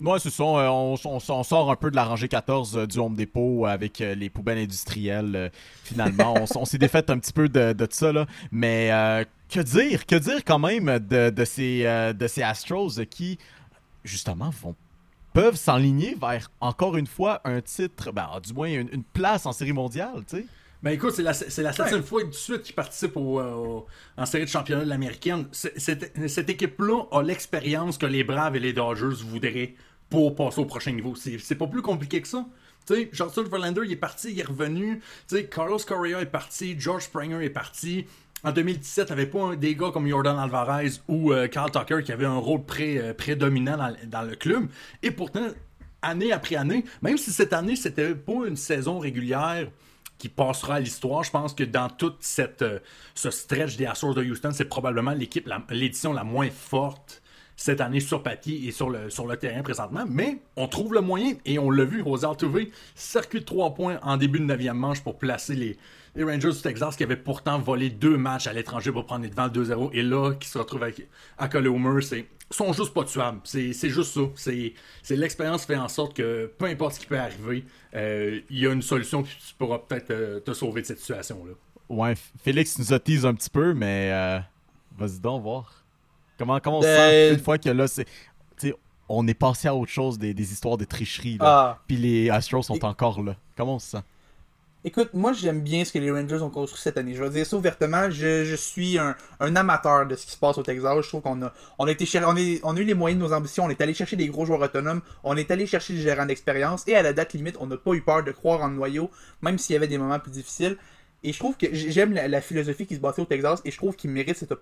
Ouais, 0.00 0.18
c'est 0.18 0.30
ça. 0.30 0.42
euh, 0.42 0.68
On, 0.68 0.96
sort 1.20 1.70
un 1.70 1.76
peu 1.76 1.90
de 1.90 1.96
la 1.96 2.04
rangée 2.04 2.28
14 2.28 2.76
euh, 2.76 2.86
du 2.86 2.98
Home 2.98 3.14
Depot 3.14 3.66
avec 3.66 4.00
euh, 4.00 4.14
les 4.14 4.30
poubelles 4.30 4.58
industrielles. 4.58 5.50
finalement, 5.84 6.34
on, 6.56 6.64
s'est 6.64 6.78
défait 6.78 7.08
un 7.10 7.18
petit 7.18 7.32
peu 7.32 7.48
de, 7.48 7.72
de 7.72 7.86
ça. 7.90 8.12
Là. 8.12 8.26
Mais 8.50 8.90
que 9.48 9.60
dire 9.60 10.06
Que 10.06 10.16
dire 10.16 10.44
quand 10.44 10.58
même 10.58 10.98
de, 10.98 11.44
ces, 11.44 11.84
de 12.14 12.26
ces 12.26 12.42
Astros 12.42 13.00
qui, 13.10 13.38
justement, 14.04 14.50
vont 14.62 14.74
peuvent 15.32 15.56
s'enligner 15.56 16.14
vers, 16.20 16.50
encore 16.60 16.98
une 16.98 17.06
fois, 17.06 17.40
un 17.44 17.62
titre, 17.62 18.12
ben, 18.12 18.28
du 18.44 18.52
moins 18.52 18.68
une 18.68 19.02
place 19.14 19.46
en 19.46 19.52
série 19.52 19.72
mondiale, 19.72 20.24
tu 20.28 20.36
sais? 20.36 20.46
Ben 20.82 20.90
écoute, 20.90 21.12
c'est 21.14 21.22
la, 21.22 21.30
la 21.30 21.72
septième 21.72 22.02
fois 22.02 22.24
de 22.24 22.32
suite 22.32 22.62
qu'il 22.62 22.74
participe 22.74 23.16
au, 23.16 23.38
euh, 23.40 23.52
au- 23.54 23.86
en 24.16 24.26
série 24.26 24.44
de 24.44 24.48
championnat 24.50 24.84
de 24.84 24.88
l'américaine. 24.88 25.46
Cette, 25.52 26.12
cette 26.28 26.50
équipe-là 26.50 27.04
a 27.12 27.22
l'expérience 27.22 27.98
que 27.98 28.06
les 28.06 28.24
Braves 28.24 28.56
et 28.56 28.60
les 28.60 28.72
Dodgers 28.72 29.22
voudraient 29.24 29.74
pour 30.10 30.34
passer 30.34 30.60
au 30.60 30.64
prochain 30.64 30.90
niveau. 30.92 31.14
C'est 31.14 31.54
pas 31.54 31.68
plus 31.68 31.82
compliqué 31.82 32.20
que 32.20 32.26
ça. 32.28 32.44
Tu 32.86 32.94
sais, 32.94 33.08
Justin 33.12 33.44
Verlander, 33.44 33.82
il 33.84 33.92
est 33.92 33.96
parti, 33.96 34.32
il 34.32 34.40
est 34.40 34.44
revenu. 34.44 34.98
Tu 35.28 35.36
sais, 35.36 35.44
Carlos 35.46 35.78
Correa 35.86 36.20
est 36.20 36.26
parti, 36.26 36.74
George 36.78 37.04
Springer 37.04 37.44
est 37.44 37.50
parti. 37.50 38.06
En 38.42 38.50
2017, 38.50 39.06
il 39.10 39.14
n'y 39.14 39.20
avait 39.22 39.30
pas 39.30 39.40
un 39.40 39.54
des 39.54 39.76
gars 39.76 39.90
comme 39.92 40.08
Jordan 40.08 40.36
Alvarez 40.36 40.88
ou 41.06 41.32
euh, 41.32 41.46
Carl 41.46 41.70
Tucker 41.70 42.02
qui 42.04 42.10
avait 42.10 42.24
un 42.26 42.38
rôle 42.38 42.64
pré- 42.64 42.98
euh, 42.98 43.14
prédominant 43.14 43.76
dans, 43.76 43.94
dans 44.08 44.22
le 44.22 44.34
club. 44.34 44.66
Et 45.04 45.12
pourtant, 45.12 45.46
année 46.02 46.32
après 46.32 46.56
année, 46.56 46.84
même 47.02 47.16
si 47.18 47.30
cette 47.30 47.52
année, 47.52 47.76
c'était 47.76 48.16
pas 48.16 48.48
une 48.48 48.56
saison 48.56 48.98
régulière 48.98 49.68
qui 50.22 50.28
passera 50.28 50.76
à 50.76 50.80
l'histoire. 50.80 51.24
Je 51.24 51.32
pense 51.32 51.52
que 51.52 51.64
dans 51.64 51.88
toute 51.88 52.18
cette, 52.20 52.62
euh, 52.62 52.78
ce 53.16 53.32
stretch 53.32 53.76
des 53.76 53.86
Astros 53.86 54.14
de 54.14 54.22
Houston, 54.22 54.50
c'est 54.52 54.66
probablement 54.66 55.10
l'équipe, 55.10 55.50
l'édition 55.68 56.12
la, 56.12 56.22
moins 56.22 56.48
forte 56.48 57.22
cette 57.56 57.80
année 57.80 57.98
sur 57.98 58.22
papier 58.22 58.68
et 58.68 58.70
sur 58.70 58.88
le, 58.88 59.10
sur 59.10 59.26
le 59.26 59.36
terrain 59.36 59.62
présentement. 59.62 60.04
Mais 60.08 60.38
on 60.54 60.68
trouve 60.68 60.94
le 60.94 61.00
moyen 61.00 61.32
et 61.44 61.58
on 61.58 61.70
l'a 61.70 61.84
vu, 61.84 62.02
Rosal 62.02 62.36
Touvé, 62.36 62.70
circuit 62.94 63.40
de 63.40 63.44
3 63.44 63.74
points 63.74 63.98
en 64.04 64.16
début 64.16 64.38
de 64.38 64.44
9e 64.44 64.74
manche 64.74 65.02
pour 65.02 65.18
placer 65.18 65.56
les, 65.56 65.76
Rangers 66.16 66.52
du 66.52 66.60
Texas 66.60 66.94
qui 66.94 67.02
avaient 67.02 67.16
pourtant 67.16 67.58
volé 67.58 67.90
deux 67.90 68.16
matchs 68.16 68.46
à 68.46 68.52
l'étranger 68.52 68.92
pour 68.92 69.06
prendre 69.06 69.24
les 69.24 69.30
devants 69.30 69.48
2-0 69.48 69.90
et 69.92 70.02
là, 70.02 70.34
qui 70.38 70.46
se 70.46 70.58
retrouvent 70.58 70.86
à 71.38 71.48
coller 71.48 71.68
au 71.68 71.78
mur, 71.78 72.00
c'est 72.02 72.26
sont 72.54 72.72
juste 72.72 72.92
pas 72.94 73.04
tuables. 73.04 73.40
C'est 73.44 73.72
c'est 73.72 73.90
juste 73.90 74.12
ça. 74.14 74.20
C'est 74.36 74.74
c'est 75.02 75.16
l'expérience 75.16 75.64
fait 75.64 75.76
en 75.76 75.88
sorte 75.88 76.14
que 76.16 76.52
peu 76.58 76.66
importe 76.66 76.94
ce 76.94 77.00
qui 77.00 77.06
peut 77.06 77.18
arriver, 77.18 77.64
euh, 77.94 78.40
il 78.50 78.58
y 78.58 78.66
a 78.66 78.72
une 78.72 78.82
solution 78.82 79.22
puis 79.22 79.36
tu 79.46 79.54
pourras 79.54 79.78
peut-être 79.78 80.10
euh, 80.10 80.40
te 80.40 80.52
sauver 80.52 80.82
de 80.82 80.86
cette 80.86 80.98
situation-là. 81.00 81.52
Ouais, 81.88 82.14
Félix 82.42 82.78
nous 82.78 82.92
a 82.92 82.98
teasé 82.98 83.26
un 83.26 83.34
petit 83.34 83.50
peu, 83.50 83.74
mais 83.74 84.10
euh, 84.12 84.38
vas-y 84.98 85.18
donc 85.20 85.42
voir. 85.42 85.84
Comment, 86.38 86.58
comment 86.60 86.78
on 86.78 86.82
se 86.82 86.86
Euh, 86.86 87.28
sent 87.30 87.34
une 87.34 87.44
fois 87.44 87.58
que 87.58 87.68
là, 87.68 87.86
c'est. 87.86 88.04
tu 88.04 88.68
sais, 88.68 88.74
on 89.08 89.26
est 89.28 89.34
passé 89.34 89.68
à 89.68 89.74
autre 89.74 89.90
chose 89.92 90.18
des, 90.18 90.32
des 90.32 90.52
histoires 90.52 90.76
de 90.78 90.84
tricherie. 90.84 91.36
Là. 91.38 91.44
Ah. 91.46 91.78
Puis 91.86 91.96
les 91.98 92.30
Astros 92.30 92.62
sont 92.62 92.82
encore 92.84 93.22
là. 93.22 93.36
Comment 93.56 93.74
on 93.74 93.78
se 93.78 93.88
sent? 93.90 94.02
Écoute, 94.84 95.10
moi 95.14 95.32
j'aime 95.32 95.60
bien 95.60 95.84
ce 95.84 95.92
que 95.92 96.00
les 96.00 96.10
Rangers 96.10 96.42
ont 96.42 96.50
construit 96.50 96.80
cette 96.80 96.96
année. 96.98 97.14
Je 97.14 97.22
vais 97.22 97.30
dire 97.30 97.46
ça 97.46 97.56
ouvertement, 97.56 98.10
je, 98.10 98.44
je 98.44 98.56
suis 98.56 98.98
un, 98.98 99.14
un 99.38 99.54
amateur 99.54 100.06
de 100.06 100.16
ce 100.16 100.26
qui 100.26 100.32
se 100.32 100.36
passe 100.36 100.58
au 100.58 100.64
Texas. 100.64 101.02
Je 101.02 101.08
trouve 101.08 101.20
qu'on 101.22 101.40
a, 101.42 101.52
on 101.78 101.86
a, 101.86 101.90
été 101.92 102.04
cher- 102.04 102.24
on, 102.28 102.34
est- 102.36 102.60
on 102.64 102.76
a 102.76 102.80
eu 102.80 102.84
les 102.84 102.94
moyens 102.94 103.22
de 103.22 103.28
nos 103.28 103.32
ambitions, 103.32 103.64
on 103.64 103.70
est 103.70 103.80
allé 103.80 103.94
chercher 103.94 104.16
des 104.16 104.26
gros 104.26 104.44
joueurs 104.44 104.60
autonomes, 104.60 105.00
on 105.22 105.36
est 105.36 105.52
allé 105.52 105.66
chercher 105.66 105.94
des 105.94 106.00
gérants 106.00 106.26
d'expérience, 106.26 106.82
et 106.88 106.96
à 106.96 107.02
la 107.02 107.12
date 107.12 107.32
limite, 107.34 107.56
on 107.60 107.66
n'a 107.66 107.76
pas 107.76 107.92
eu 107.92 108.00
peur 108.02 108.24
de 108.24 108.32
croire 108.32 108.60
en 108.62 108.66
le 108.68 108.74
noyau, 108.74 109.08
même 109.40 109.56
s'il 109.56 109.74
y 109.74 109.76
avait 109.76 109.86
des 109.86 109.98
moments 109.98 110.18
plus 110.18 110.32
difficiles. 110.32 110.76
Et 111.22 111.32
je 111.32 111.38
trouve 111.38 111.56
que 111.56 111.66
j'aime 111.72 112.12
la, 112.12 112.40
philosophie 112.40 112.84
qui 112.84 112.96
se 112.96 113.00
bâtit 113.00 113.20
au 113.20 113.24
Texas, 113.24 113.60
et 113.64 113.70
je 113.70 113.76
trouve 113.76 113.94
qu'ils 113.94 114.10
méritent 114.10 114.36
cette, 114.38 114.52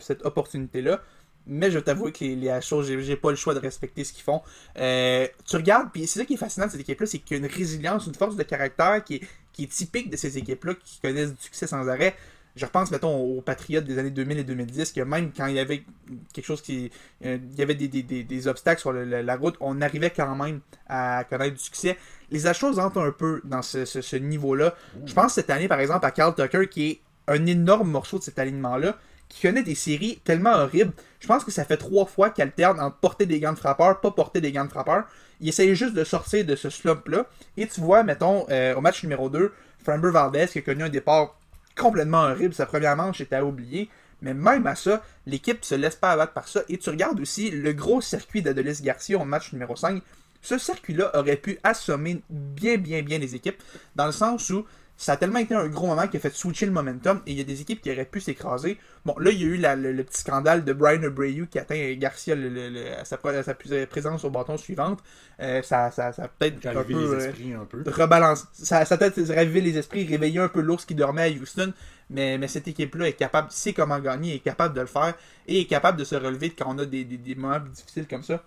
cette 0.00 0.24
opportunité-là. 0.24 1.00
Mais 1.48 1.70
je 1.70 1.78
t'avoue 1.78 2.10
que 2.10 2.24
les, 2.24 2.34
les 2.34 2.58
j'ai 2.60 3.02
j'ai 3.02 3.16
pas 3.16 3.30
le 3.30 3.36
choix 3.36 3.54
de 3.54 3.60
respecter 3.60 4.02
ce 4.02 4.12
qu'ils 4.12 4.24
font. 4.24 4.42
Euh, 4.78 5.28
tu 5.48 5.54
regardes, 5.56 5.90
puis 5.92 6.06
c'est 6.08 6.18
ça 6.18 6.24
qui 6.24 6.34
est 6.34 6.36
fascinant 6.36 6.66
de 6.66 6.72
cette 6.72 6.80
équipe-là, 6.80 7.06
c'est 7.06 7.18
qu'il 7.20 7.36
y 7.36 7.40
a 7.40 7.44
une 7.46 7.52
résilience, 7.52 8.06
une 8.06 8.14
force 8.16 8.34
de 8.34 8.42
caractère 8.42 9.04
qui 9.04 9.16
est, 9.16 9.20
qui 9.56 9.64
est 9.64 9.72
typique 9.72 10.10
de 10.10 10.16
ces 10.16 10.36
équipes-là 10.38 10.74
qui 10.74 11.00
connaissent 11.00 11.34
du 11.34 11.42
succès 11.42 11.66
sans 11.66 11.88
arrêt. 11.88 12.14
Je 12.54 12.64
repense, 12.64 12.90
mettons, 12.90 13.14
aux 13.16 13.40
Patriotes 13.42 13.84
des 13.84 13.98
années 13.98 14.10
2000 14.10 14.38
et 14.38 14.44
2010, 14.44 14.92
que 14.92 15.00
même 15.02 15.30
quand 15.36 15.46
il 15.46 15.56
y 15.56 15.58
avait 15.58 15.84
quelque 16.32 16.44
chose 16.44 16.62
qui. 16.62 16.90
euh, 17.24 17.38
il 17.52 17.58
y 17.58 17.62
avait 17.62 17.74
des, 17.74 18.48
obstacles 18.48 18.80
sur 18.80 18.92
la 18.92 19.36
route, 19.36 19.56
on 19.60 19.80
arrivait 19.82 20.10
quand 20.10 20.34
même 20.34 20.60
à 20.88 21.24
connaître 21.24 21.54
du 21.56 21.62
succès. 21.62 21.98
Les 22.30 22.46
Astros 22.46 22.78
entrent 22.78 23.00
un 23.00 23.12
peu 23.12 23.40
dans 23.44 23.62
ce 23.62 24.16
niveau-là. 24.16 24.74
Je 25.04 25.12
pense 25.12 25.34
cette 25.34 25.50
année, 25.50 25.68
par 25.68 25.80
exemple, 25.80 26.06
à 26.06 26.10
Carl 26.10 26.34
Tucker, 26.34 26.68
qui 26.68 26.90
est 26.90 27.00
un 27.28 27.44
énorme 27.44 27.90
morceau 27.90 28.18
de 28.18 28.22
cet 28.22 28.38
alignement-là, 28.38 28.96
qui 29.28 29.42
connaît 29.42 29.62
des 29.62 29.74
séries 29.74 30.20
tellement 30.24 30.54
horribles. 30.54 30.92
Je 31.20 31.26
pense 31.26 31.44
que 31.44 31.50
ça 31.50 31.64
fait 31.64 31.76
trois 31.76 32.06
fois 32.06 32.30
qu'il 32.30 32.42
alterne 32.42 32.80
entre 32.80 32.96
porter 32.96 33.26
des 33.26 33.40
gants 33.40 33.52
de 33.52 33.58
frappeur, 33.58 34.00
pas 34.00 34.10
porter 34.10 34.40
des 34.40 34.52
gants 34.52 34.64
de 34.64 34.70
frappeur. 34.70 35.04
Il 35.40 35.48
essaye 35.48 35.74
juste 35.74 35.94
de 35.94 36.04
sortir 36.04 36.44
de 36.44 36.56
ce 36.56 36.70
slump-là. 36.70 37.26
Et 37.56 37.66
tu 37.66 37.80
vois, 37.80 38.02
mettons, 38.02 38.46
euh, 38.50 38.74
au 38.74 38.80
match 38.80 39.02
numéro 39.02 39.28
2, 39.28 39.52
Framber 39.84 40.10
Valdez 40.10 40.46
qui 40.46 40.58
a 40.58 40.62
connu 40.62 40.82
un 40.82 40.88
départ 40.88 41.38
complètement 41.76 42.24
horrible. 42.24 42.54
Sa 42.54 42.66
première 42.66 42.96
manche 42.96 43.20
était 43.20 43.36
à 43.36 43.44
oublier. 43.44 43.88
Mais 44.22 44.32
même 44.32 44.66
à 44.66 44.74
ça, 44.74 45.02
l'équipe 45.26 45.64
se 45.64 45.74
laisse 45.74 45.96
pas 45.96 46.12
abattre 46.12 46.32
par 46.32 46.48
ça. 46.48 46.62
Et 46.68 46.78
tu 46.78 46.88
regardes 46.90 47.20
aussi 47.20 47.50
le 47.50 47.72
gros 47.72 48.00
circuit 48.00 48.42
d'Adolis 48.42 48.80
Garcia 48.82 49.18
au 49.18 49.24
match 49.24 49.52
numéro 49.52 49.76
5. 49.76 50.02
Ce 50.40 50.58
circuit-là 50.58 51.10
aurait 51.14 51.36
pu 51.36 51.58
assommer 51.64 52.22
bien, 52.30 52.78
bien, 52.78 53.02
bien 53.02 53.18
les 53.18 53.34
équipes. 53.34 53.62
Dans 53.94 54.06
le 54.06 54.12
sens 54.12 54.48
où 54.50 54.64
ça 54.96 55.12
a 55.12 55.16
tellement 55.16 55.38
été 55.38 55.54
un 55.54 55.66
gros 55.68 55.86
moment 55.86 56.06
qui 56.08 56.16
a 56.16 56.20
fait 56.20 56.34
switcher 56.34 56.66
le 56.66 56.72
momentum 56.72 57.20
et 57.26 57.32
il 57.32 57.38
y 57.38 57.40
a 57.40 57.44
des 57.44 57.60
équipes 57.60 57.80
qui 57.82 57.90
auraient 57.90 58.06
pu 58.06 58.20
s'écraser. 58.20 58.78
Bon, 59.04 59.14
là, 59.18 59.30
il 59.30 59.40
y 59.40 59.44
a 59.44 59.46
eu 59.46 59.56
la- 59.56 59.76
le, 59.76 59.92
le 59.92 60.04
petit 60.04 60.20
scandale 60.20 60.64
de 60.64 60.72
Brian 60.72 61.02
Abreu 61.02 61.46
qui 61.50 61.58
atteint 61.58 61.94
Garcia 61.94 62.34
le- 62.34 62.98
à, 62.98 63.04
sa, 63.04 63.16
à 63.22 63.42
sa 63.42 63.54
présence 63.54 64.24
au 64.24 64.30
bâton 64.30 64.56
suivante. 64.56 65.00
Euh, 65.40 65.62
ça, 65.62 65.90
ça, 65.90 66.12
peut-être 66.38 66.66
un 66.66 66.74
euh, 67.12 67.18
esprits 67.28 67.52
un 67.52 67.64
peu. 67.66 67.82
rebalance. 67.90 68.46
Ça, 68.54 68.84
peut-être 68.86 69.20
ravivé 69.34 69.60
les 69.60 69.76
esprits, 69.76 70.06
réveillé 70.06 70.38
un 70.40 70.48
peu 70.48 70.60
l'ours 70.60 70.84
qui 70.86 70.94
dormait 70.94 71.22
à 71.24 71.28
Houston. 71.30 71.72
Mais, 72.08 72.38
mais 72.38 72.48
cette 72.48 72.68
équipe-là 72.68 73.08
est 73.08 73.14
capable, 73.14 73.50
sait 73.50 73.72
comment 73.72 73.98
gagner, 73.98 74.36
est 74.36 74.38
capable 74.38 74.74
de 74.74 74.80
le 74.80 74.86
faire 74.86 75.14
et 75.48 75.60
est 75.60 75.66
capable 75.66 75.98
de 75.98 76.04
se 76.04 76.14
relever 76.14 76.50
quand 76.50 76.72
on 76.74 76.78
a 76.78 76.84
des, 76.86 77.04
des- 77.04 77.16
des 77.18 77.34
moments 77.34 77.58
difficiles 77.60 78.06
comme 78.06 78.22
ça. 78.22 78.42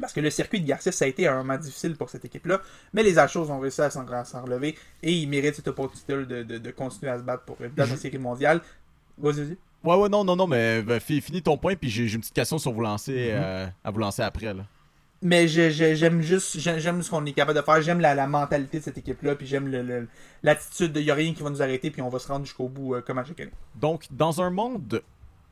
Parce 0.00 0.12
que 0.12 0.20
le 0.20 0.30
circuit 0.30 0.60
de 0.60 0.66
Garcia, 0.66 0.92
ça 0.92 1.04
a 1.04 1.08
été 1.08 1.26
un 1.26 1.36
moment 1.36 1.56
difficile 1.56 1.96
pour 1.96 2.10
cette 2.10 2.24
équipe-là. 2.24 2.60
Mais 2.92 3.02
les 3.02 3.18
Astros 3.18 3.50
ont 3.50 3.58
réussi 3.60 3.80
à 3.80 3.90
s'en 3.90 4.04
relever 4.04 4.76
et 5.02 5.12
ils 5.12 5.26
méritent 5.28 5.56
cette 5.56 5.68
opportunité 5.68 6.12
de, 6.14 6.42
de, 6.42 6.58
de 6.58 6.70
continuer 6.70 7.10
à 7.12 7.18
se 7.18 7.22
battre 7.22 7.44
pour 7.44 7.56
place 7.56 7.90
en 7.92 7.96
série 7.96 8.18
mondiale. 8.18 8.60
Vas-y, 9.18 9.40
vas-y. 9.40 9.56
Ouais, 9.84 9.96
ouais, 9.96 10.08
non, 10.08 10.24
non, 10.24 10.34
non, 10.36 10.46
mais 10.46 10.82
ben, 10.82 10.98
fi- 10.98 11.20
finis 11.20 11.42
ton 11.42 11.56
point, 11.56 11.76
puis 11.76 11.88
j'ai 11.88 12.12
une 12.12 12.20
petite 12.20 12.34
question 12.34 12.58
sur 12.58 12.72
vous 12.72 12.80
lancer, 12.80 13.28
euh, 13.30 13.66
à 13.84 13.90
vous 13.90 13.98
lancer 14.00 14.22
après. 14.22 14.52
Là. 14.52 14.64
Mais 15.22 15.48
j'aime 15.48 16.20
juste, 16.20 16.58
j'aime 16.58 17.02
ce 17.02 17.10
qu'on 17.10 17.24
est 17.24 17.32
capable 17.32 17.58
de 17.58 17.64
faire. 17.64 17.80
J'aime 17.80 18.00
la, 18.00 18.14
la 18.14 18.26
mentalité 18.26 18.78
de 18.80 18.84
cette 18.84 18.98
équipe-là. 18.98 19.34
Puis 19.34 19.46
j'aime 19.46 20.06
l'attitude 20.42 20.92
de 20.92 21.00
y 21.00 21.10
a 21.10 21.14
rien 21.14 21.32
qui 21.32 21.42
va 21.42 21.50
nous 21.50 21.62
arrêter. 21.62 21.90
Puis 21.90 22.02
on 22.02 22.08
va 22.10 22.18
se 22.18 22.28
rendre 22.28 22.44
jusqu'au 22.44 22.68
bout 22.68 22.94
euh, 22.94 23.00
comme 23.00 23.18
à 23.18 23.24
chaque 23.24 23.40
année. 23.40 23.52
Donc, 23.76 24.04
dans 24.10 24.42
un 24.42 24.50
monde 24.50 25.02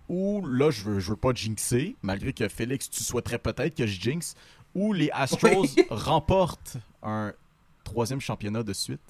où, 0.09 0.45
là, 0.47 0.71
je 0.71 0.83
veux, 0.85 1.01
je 1.01 1.11
veux 1.11 1.17
pas 1.17 1.33
jinxer, 1.35 1.97
malgré 2.03 2.33
que 2.33 2.49
Félix, 2.49 2.91
tu 2.91 3.03
souhaiterais 3.03 3.39
peut-être 3.39 3.75
que 3.77 3.87
je 3.87 4.01
jinx, 4.01 4.35
où 4.75 4.93
les 4.93 5.11
Astros 5.13 5.63
Oui. 5.77 5.87
remportent 5.91 6.77
un 7.03 7.33
troisième 7.85 8.21
championnat 8.21 8.63
de 8.63 8.73
suite. 8.73 9.01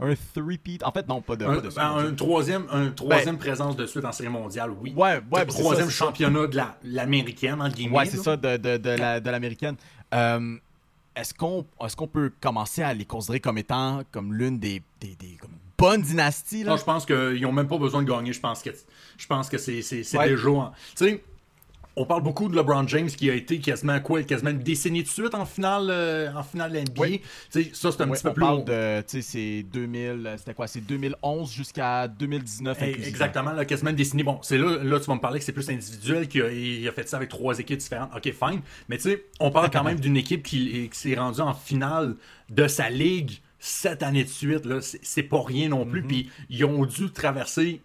Un 0.00 0.14
three-peat. 0.34 0.82
En 0.82 0.90
fait, 0.90 1.06
non, 1.06 1.22
pas 1.22 1.36
de, 1.36 1.44
Un, 1.44 1.54
pas 1.54 1.60
de 1.60 1.70
suite. 1.70 1.76
ben, 1.76 1.96
un 1.96 2.14
troisième, 2.14 2.66
un 2.72 2.90
troisième 2.90 3.38
présence 3.38 3.76
de 3.76 3.86
suite 3.86 4.04
en 4.04 4.10
série 4.10 4.28
mondiale, 4.28 4.70
oui. 4.80 4.92
Ouais, 4.96 5.14
ouais, 5.30 5.44
ben, 5.44 5.46
troisième 5.46 5.86
ça, 5.90 6.06
championnat 6.06 6.48
de 6.48 6.56
la- 6.56 6.76
l'américaine, 6.82 7.60
entre 7.62 7.76
guillemets. 7.76 7.98
Ouais, 7.98 8.06
c'est 8.06 8.16
ça, 8.16 8.36
de, 8.36 8.56
de, 8.56 8.76
de 8.76 8.90
la- 8.90 9.20
de 9.20 9.30
l'américaine. 9.30 9.76
Euh, 10.12 10.56
est-ce 11.16 11.32
qu'on 11.34 11.64
est 11.78 11.96
qu'on 11.96 12.08
peut 12.08 12.32
commencer 12.40 12.82
à 12.82 12.92
les 12.94 13.04
considérer 13.04 13.40
comme 13.40 13.58
étant 13.58 14.02
comme 14.12 14.34
l'une 14.34 14.58
des, 14.58 14.82
des, 15.00 15.14
des 15.16 15.36
comme 15.40 15.52
bonnes 15.78 16.02
dynasties? 16.02 16.64
Là? 16.64 16.72
Non, 16.72 16.76
je 16.76 16.84
pense 16.84 17.06
qu'ils 17.06 17.40
n'ont 17.42 17.52
même 17.52 17.68
pas 17.68 17.78
besoin 17.78 18.02
de 18.02 18.08
gagner. 18.10 18.32
Je 18.32 18.40
pense 18.40 18.62
que, 18.62 18.70
je 19.16 19.26
pense 19.26 19.48
que 19.48 19.58
c'est, 19.58 19.82
Ouais. 20.16 20.28
déjà. 20.30 20.72
Tu 20.96 21.04
sais, 21.06 21.24
on 21.96 22.06
parle 22.06 22.22
beaucoup 22.22 22.48
de 22.48 22.56
LeBron 22.56 22.86
James 22.88 23.06
qui 23.08 23.30
a 23.30 23.34
été 23.34 23.58
quasiment 23.60 24.00
quoi, 24.00 24.22
quasiment 24.22 24.50
une 24.50 24.58
décennie 24.58 25.02
de 25.02 25.08
suite 25.08 25.34
en 25.34 25.44
finale, 25.46 25.88
euh, 25.90 26.32
en 26.34 26.42
finale 26.42 26.72
NBA. 26.72 27.00
Oui. 27.00 27.20
Ça 27.50 27.60
c'est 27.92 28.00
un 28.00 28.08
petit 28.08 28.22
peu 28.22 28.30
on 28.30 28.32
plus. 28.32 28.40
parle 28.40 28.64
de, 28.64 29.00
tu 29.02 29.06
sais, 29.08 29.22
c'est 29.22 29.62
2000, 29.62 30.00
euh, 30.26 30.36
c'était 30.36 30.54
quoi? 30.54 30.66
C'est 30.66 30.80
2011 30.80 31.52
jusqu'à 31.52 32.08
2019 32.08 32.78
Eh. 32.82 33.06
Exactement, 33.06 33.52
là, 33.52 33.64
quasiment 33.64 33.90
une 33.90 33.96
décennie. 33.96 34.24
Bon, 34.24 34.38
c'est 34.42 34.58
là, 34.58 34.82
là, 34.82 34.98
tu 34.98 35.06
vas 35.06 35.14
me 35.14 35.20
parler 35.20 35.38
que 35.38 35.44
c'est 35.44 35.52
plus 35.52 35.68
individuel, 35.70 36.28
qu'il 36.28 36.42
a, 36.42 36.50
il 36.50 36.88
a 36.88 36.92
fait 36.92 37.08
ça 37.08 37.16
avec 37.16 37.28
trois 37.28 37.58
équipes 37.58 37.78
différentes. 37.78 38.10
Ok, 38.16 38.24
fine. 38.32 38.60
Mais 38.88 38.96
tu 38.96 39.10
sais, 39.10 39.24
on 39.40 39.50
parle 39.50 39.70
quand 39.70 39.84
même 39.84 40.00
d'une 40.04 40.16
équipe 40.16 40.42
qui, 40.42 40.88
qui 40.88 40.98
s'est 40.98 41.14
rendue 41.14 41.40
en 41.40 41.54
finale 41.54 42.16
de 42.50 42.66
sa 42.66 42.90
ligue 42.90 43.32
sept 43.60 44.02
années 44.02 44.24
de 44.24 44.28
suite. 44.28 44.66
Là. 44.66 44.80
C'est, 44.80 45.00
c'est 45.02 45.22
pas 45.22 45.42
rien 45.42 45.68
non 45.68 45.86
plus. 45.86 46.02
Puis 46.02 46.30
ils 46.50 46.64
ont 46.64 46.84
dû 46.84 47.10
traverser 47.10 47.80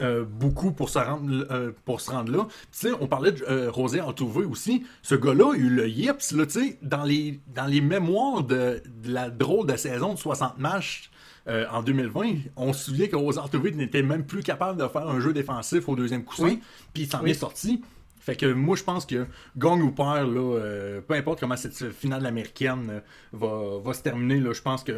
euh, 0.00 0.24
beaucoup 0.24 0.72
pour 0.72 0.88
se 0.90 0.98
rendre, 0.98 1.46
euh, 1.50 1.72
pour 1.84 2.00
se 2.00 2.10
rendre 2.10 2.30
là. 2.32 2.44
Tu 2.46 2.88
sais, 2.88 2.90
on 3.00 3.06
parlait 3.06 3.32
de 3.32 3.42
euh, 3.48 3.70
Rosé 3.70 4.00
Altuve 4.00 4.36
aussi. 4.50 4.84
Ce 5.02 5.14
gars-là 5.14 5.52
a 5.52 5.56
eu 5.56 5.68
le 5.70 5.88
yips, 5.88 6.32
là, 6.32 6.46
tu 6.46 6.52
sais, 6.60 6.78
dans 6.82 7.04
les, 7.04 7.40
dans 7.54 7.66
les 7.66 7.80
mémoires 7.80 8.42
de, 8.42 8.82
de 9.02 9.12
la 9.12 9.30
drôle 9.30 9.66
de 9.66 9.76
saison 9.76 10.14
de 10.14 10.18
60 10.18 10.58
matchs 10.58 11.10
en 11.48 11.82
2020, 11.82 12.34
on 12.54 12.72
se 12.72 12.84
souvient 12.84 13.08
que 13.08 13.16
Rosé 13.16 13.40
Altuve 13.40 13.74
n'était 13.76 14.02
même 14.02 14.24
plus 14.24 14.44
capable 14.44 14.80
de 14.80 14.86
faire 14.86 15.08
un 15.08 15.18
jeu 15.18 15.32
défensif 15.32 15.88
au 15.88 15.96
deuxième 15.96 16.22
coussin, 16.24 16.44
Oui. 16.44 16.60
puis 16.94 17.02
il 17.02 17.08
s'en 17.08 17.20
Oui. 17.22 17.30
est 17.30 17.34
sorti. 17.34 17.82
Fait 18.20 18.36
que 18.36 18.46
moi, 18.52 18.76
je 18.76 18.84
pense 18.84 19.04
que 19.04 19.26
gagne 19.56 19.82
ou 19.82 19.90
perd, 19.90 20.32
là, 20.32 21.00
peu 21.00 21.14
importe 21.14 21.40
comment 21.40 21.56
cette 21.56 21.90
finale 21.90 22.24
américaine 22.26 23.02
va, 23.32 23.78
va 23.82 23.92
se 23.92 24.02
terminer, 24.02 24.38
là, 24.38 24.52
je 24.52 24.62
pense 24.62 24.84
que 24.84 24.92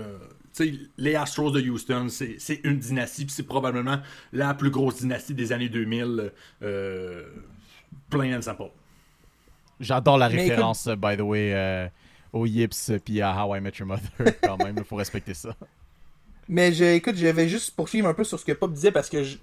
tu 0.55 0.64
sais, 0.64 0.79
les 0.99 1.17
Astros 1.17 1.51
de 1.51 1.61
Houston, 1.61 2.07
c'est 2.09 2.61
une 2.64 2.79
dynastie, 2.79 3.25
puis 3.25 3.35
c'est 3.35 3.43
probablement 3.43 3.99
la 4.33 4.55
plus 4.55 4.71
grosse 4.71 4.97
dynastie 4.97 5.35
des 5.35 5.53
années 5.53 5.69
2000, 5.69 6.33
euh, 6.62 7.25
plain 8.09 8.38
and 8.38 8.43
simple. 8.43 8.71
J'adore 9.81 10.18
la 10.18 10.28
référence, 10.28 10.89
by 10.89 11.16
the 11.16 11.22
way, 11.22 11.53
euh, 11.55 11.89
au 12.33 12.47
Yips 12.47 12.93
puis 13.05 13.20
à 13.20 13.45
How 13.45 13.57
I 13.57 13.61
Met 13.61 13.72
Your 13.78 13.89
Mother, 13.89 14.35
quand 14.43 14.57
même. 14.59 14.76
Il 14.78 14.85
faut 14.85 14.97
respecter 14.97 15.35
ça. 15.35 15.55
Mais 16.49 16.72
je, 16.72 16.85
écoute, 16.85 17.16
je 17.16 17.26
vais 17.26 17.49
juste 17.49 17.74
poursuivre 17.74 18.09
un 18.09 18.14
peu 18.14 18.22
sur 18.22 18.39
ce 18.39 18.45
que 18.45 18.53
Pop 18.53 18.72
disait 18.72 18.93
parce 18.93 19.09
que 19.09 19.24
je, 19.24 19.39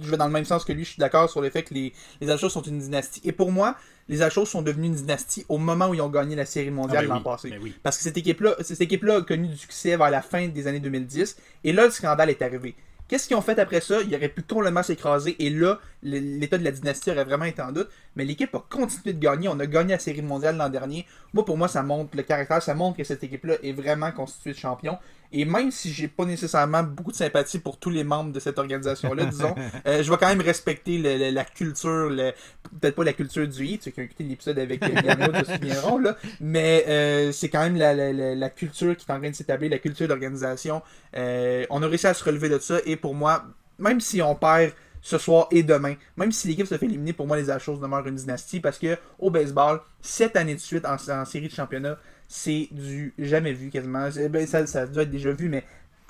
je 0.00 0.10
vais 0.10 0.16
dans 0.16 0.26
le 0.26 0.32
même 0.32 0.44
sens 0.44 0.64
que 0.64 0.72
lui. 0.72 0.84
Je 0.84 0.90
suis 0.90 1.00
d'accord 1.00 1.28
sur 1.30 1.40
le 1.40 1.50
fait 1.50 1.62
que 1.62 1.74
les, 1.74 1.92
les 2.20 2.30
Astros 2.30 2.48
sont 2.50 2.62
une 2.62 2.78
dynastie. 2.78 3.20
Et 3.24 3.32
pour 3.32 3.52
moi, 3.52 3.76
les 4.08 4.22
Astros 4.22 4.46
sont 4.46 4.62
devenus 4.62 4.88
une 4.88 4.94
dynastie 4.96 5.44
au 5.48 5.58
moment 5.58 5.88
où 5.88 5.94
ils 5.94 6.00
ont 6.00 6.08
gagné 6.10 6.36
la 6.36 6.46
Série 6.46 6.70
mondiale 6.70 7.04
Ah 7.06 7.08
ben 7.08 7.14
l'an 7.14 7.18
oui, 7.18 7.24
passé. 7.24 7.50
ben 7.50 7.60
oui. 7.62 7.74
Parce 7.82 7.96
que 7.96 8.02
cette 8.02 8.16
équipe-là, 8.16 8.54
cette 8.60 8.80
équipe-là 8.80 9.16
a 9.16 9.22
connu 9.22 9.48
du 9.48 9.56
succès 9.56 9.96
vers 9.96 10.10
la 10.10 10.22
fin 10.22 10.48
des 10.48 10.66
années 10.66 10.80
2010. 10.80 11.36
Et 11.64 11.72
là, 11.72 11.84
le 11.86 11.90
scandale 11.90 12.30
est 12.30 12.42
arrivé. 12.42 12.74
Qu'est-ce 13.06 13.28
qu'ils 13.28 13.36
ont 13.36 13.42
fait 13.42 13.58
après 13.58 13.82
ça? 13.82 14.00
Ils 14.00 14.14
auraient 14.16 14.30
pu 14.30 14.42
complètement 14.42 14.82
s'écraser 14.82 15.36
et 15.38 15.50
là, 15.50 15.78
l'état 16.02 16.56
de 16.56 16.64
la 16.64 16.70
dynastie 16.70 17.10
aurait 17.10 17.24
vraiment 17.24 17.44
été 17.44 17.60
en 17.60 17.70
doute. 17.70 17.88
Mais 18.16 18.24
l'équipe 18.24 18.54
a 18.54 18.64
continué 18.70 19.12
de 19.12 19.18
gagner. 19.18 19.48
On 19.48 19.60
a 19.60 19.66
gagné 19.66 19.92
la 19.92 19.98
Série 19.98 20.22
mondiale 20.22 20.56
l'an 20.56 20.70
dernier. 20.70 21.06
Moi, 21.34 21.44
pour 21.44 21.58
moi, 21.58 21.68
ça 21.68 21.82
montre 21.82 22.16
le 22.16 22.22
caractère, 22.22 22.62
ça 22.62 22.74
montre 22.74 22.96
que 22.96 23.04
cette 23.04 23.22
équipe-là 23.22 23.56
est 23.62 23.72
vraiment 23.72 24.10
constituée 24.10 24.52
de 24.52 24.56
champions. 24.58 24.96
Et 25.36 25.44
même 25.44 25.70
si 25.70 25.92
j'ai 25.92 26.08
pas 26.08 26.24
nécessairement 26.24 26.82
beaucoup 26.82 27.10
de 27.10 27.16
sympathie 27.16 27.58
pour 27.58 27.78
tous 27.78 27.90
les 27.90 28.04
membres 28.04 28.32
de 28.32 28.40
cette 28.40 28.58
organisation-là, 28.58 29.24
disons, 29.30 29.54
euh, 29.86 30.02
je 30.02 30.10
vais 30.10 30.16
quand 30.16 30.28
même 30.28 30.40
respecter 30.40 30.98
le- 30.98 31.16
le- 31.18 31.30
la 31.30 31.44
culture, 31.44 32.08
peut-être 32.80 32.94
pas 32.94 33.04
la 33.04 33.12
culture 33.12 33.46
du 33.48 33.64
hit, 33.66 33.82
ceux 33.82 33.90
qui 33.90 34.00
ont 34.00 34.04
écouté 34.04 34.24
l'épisode 34.24 34.58
avec 34.58 34.82
euh, 34.82 34.88
Yann 35.04 35.44
se 35.44 35.52
souviendront, 35.54 35.98
là, 35.98 36.16
mais 36.40 36.84
euh, 36.88 37.32
c'est 37.32 37.48
quand 37.48 37.62
même 37.62 37.76
la, 37.76 37.94
la- 37.94 38.12
la- 38.12 38.34
la 38.34 38.50
culture 38.50 38.96
qui 38.96 39.04
est 39.08 39.12
en 39.12 39.18
train 39.18 39.30
de 39.30 39.34
s'établir, 39.34 39.70
la 39.70 39.78
culture 39.78 40.06
d'organisation. 40.08 40.82
Euh, 41.16 41.66
on 41.70 41.82
a 41.82 41.86
réussi 41.86 42.06
à 42.06 42.14
se 42.14 42.24
relever 42.24 42.48
de 42.48 42.58
ça, 42.58 42.78
et 42.86 42.96
pour 42.96 43.14
moi, 43.14 43.44
même 43.78 44.00
si 44.00 44.22
on 44.22 44.34
perd 44.34 44.72
ce 45.02 45.18
soir 45.18 45.48
et 45.50 45.62
demain, 45.62 45.96
même 46.16 46.32
si 46.32 46.48
l'équipe 46.48 46.66
se 46.66 46.78
fait 46.78 46.86
éliminer, 46.86 47.12
pour 47.12 47.26
moi, 47.26 47.36
les 47.36 47.50
Astros 47.50 47.76
demeurent 47.78 48.06
une 48.06 48.14
dynastie, 48.14 48.60
parce 48.60 48.78
que 48.78 48.96
au 49.18 49.30
baseball, 49.30 49.80
sept 50.00 50.34
années 50.36 50.54
de 50.54 50.60
suite 50.60 50.86
en, 50.86 50.94
en 50.94 51.24
série 51.24 51.48
de 51.48 51.52
championnat, 51.52 51.98
c'est 52.28 52.68
du 52.70 53.14
jamais 53.18 53.52
vu 53.52 53.70
quasiment. 53.70 54.08
Ben, 54.30 54.46
ça, 54.46 54.66
ça 54.66 54.86
doit 54.86 55.04
être 55.04 55.10
déjà 55.10 55.32
vu, 55.32 55.48
mais 55.48 55.64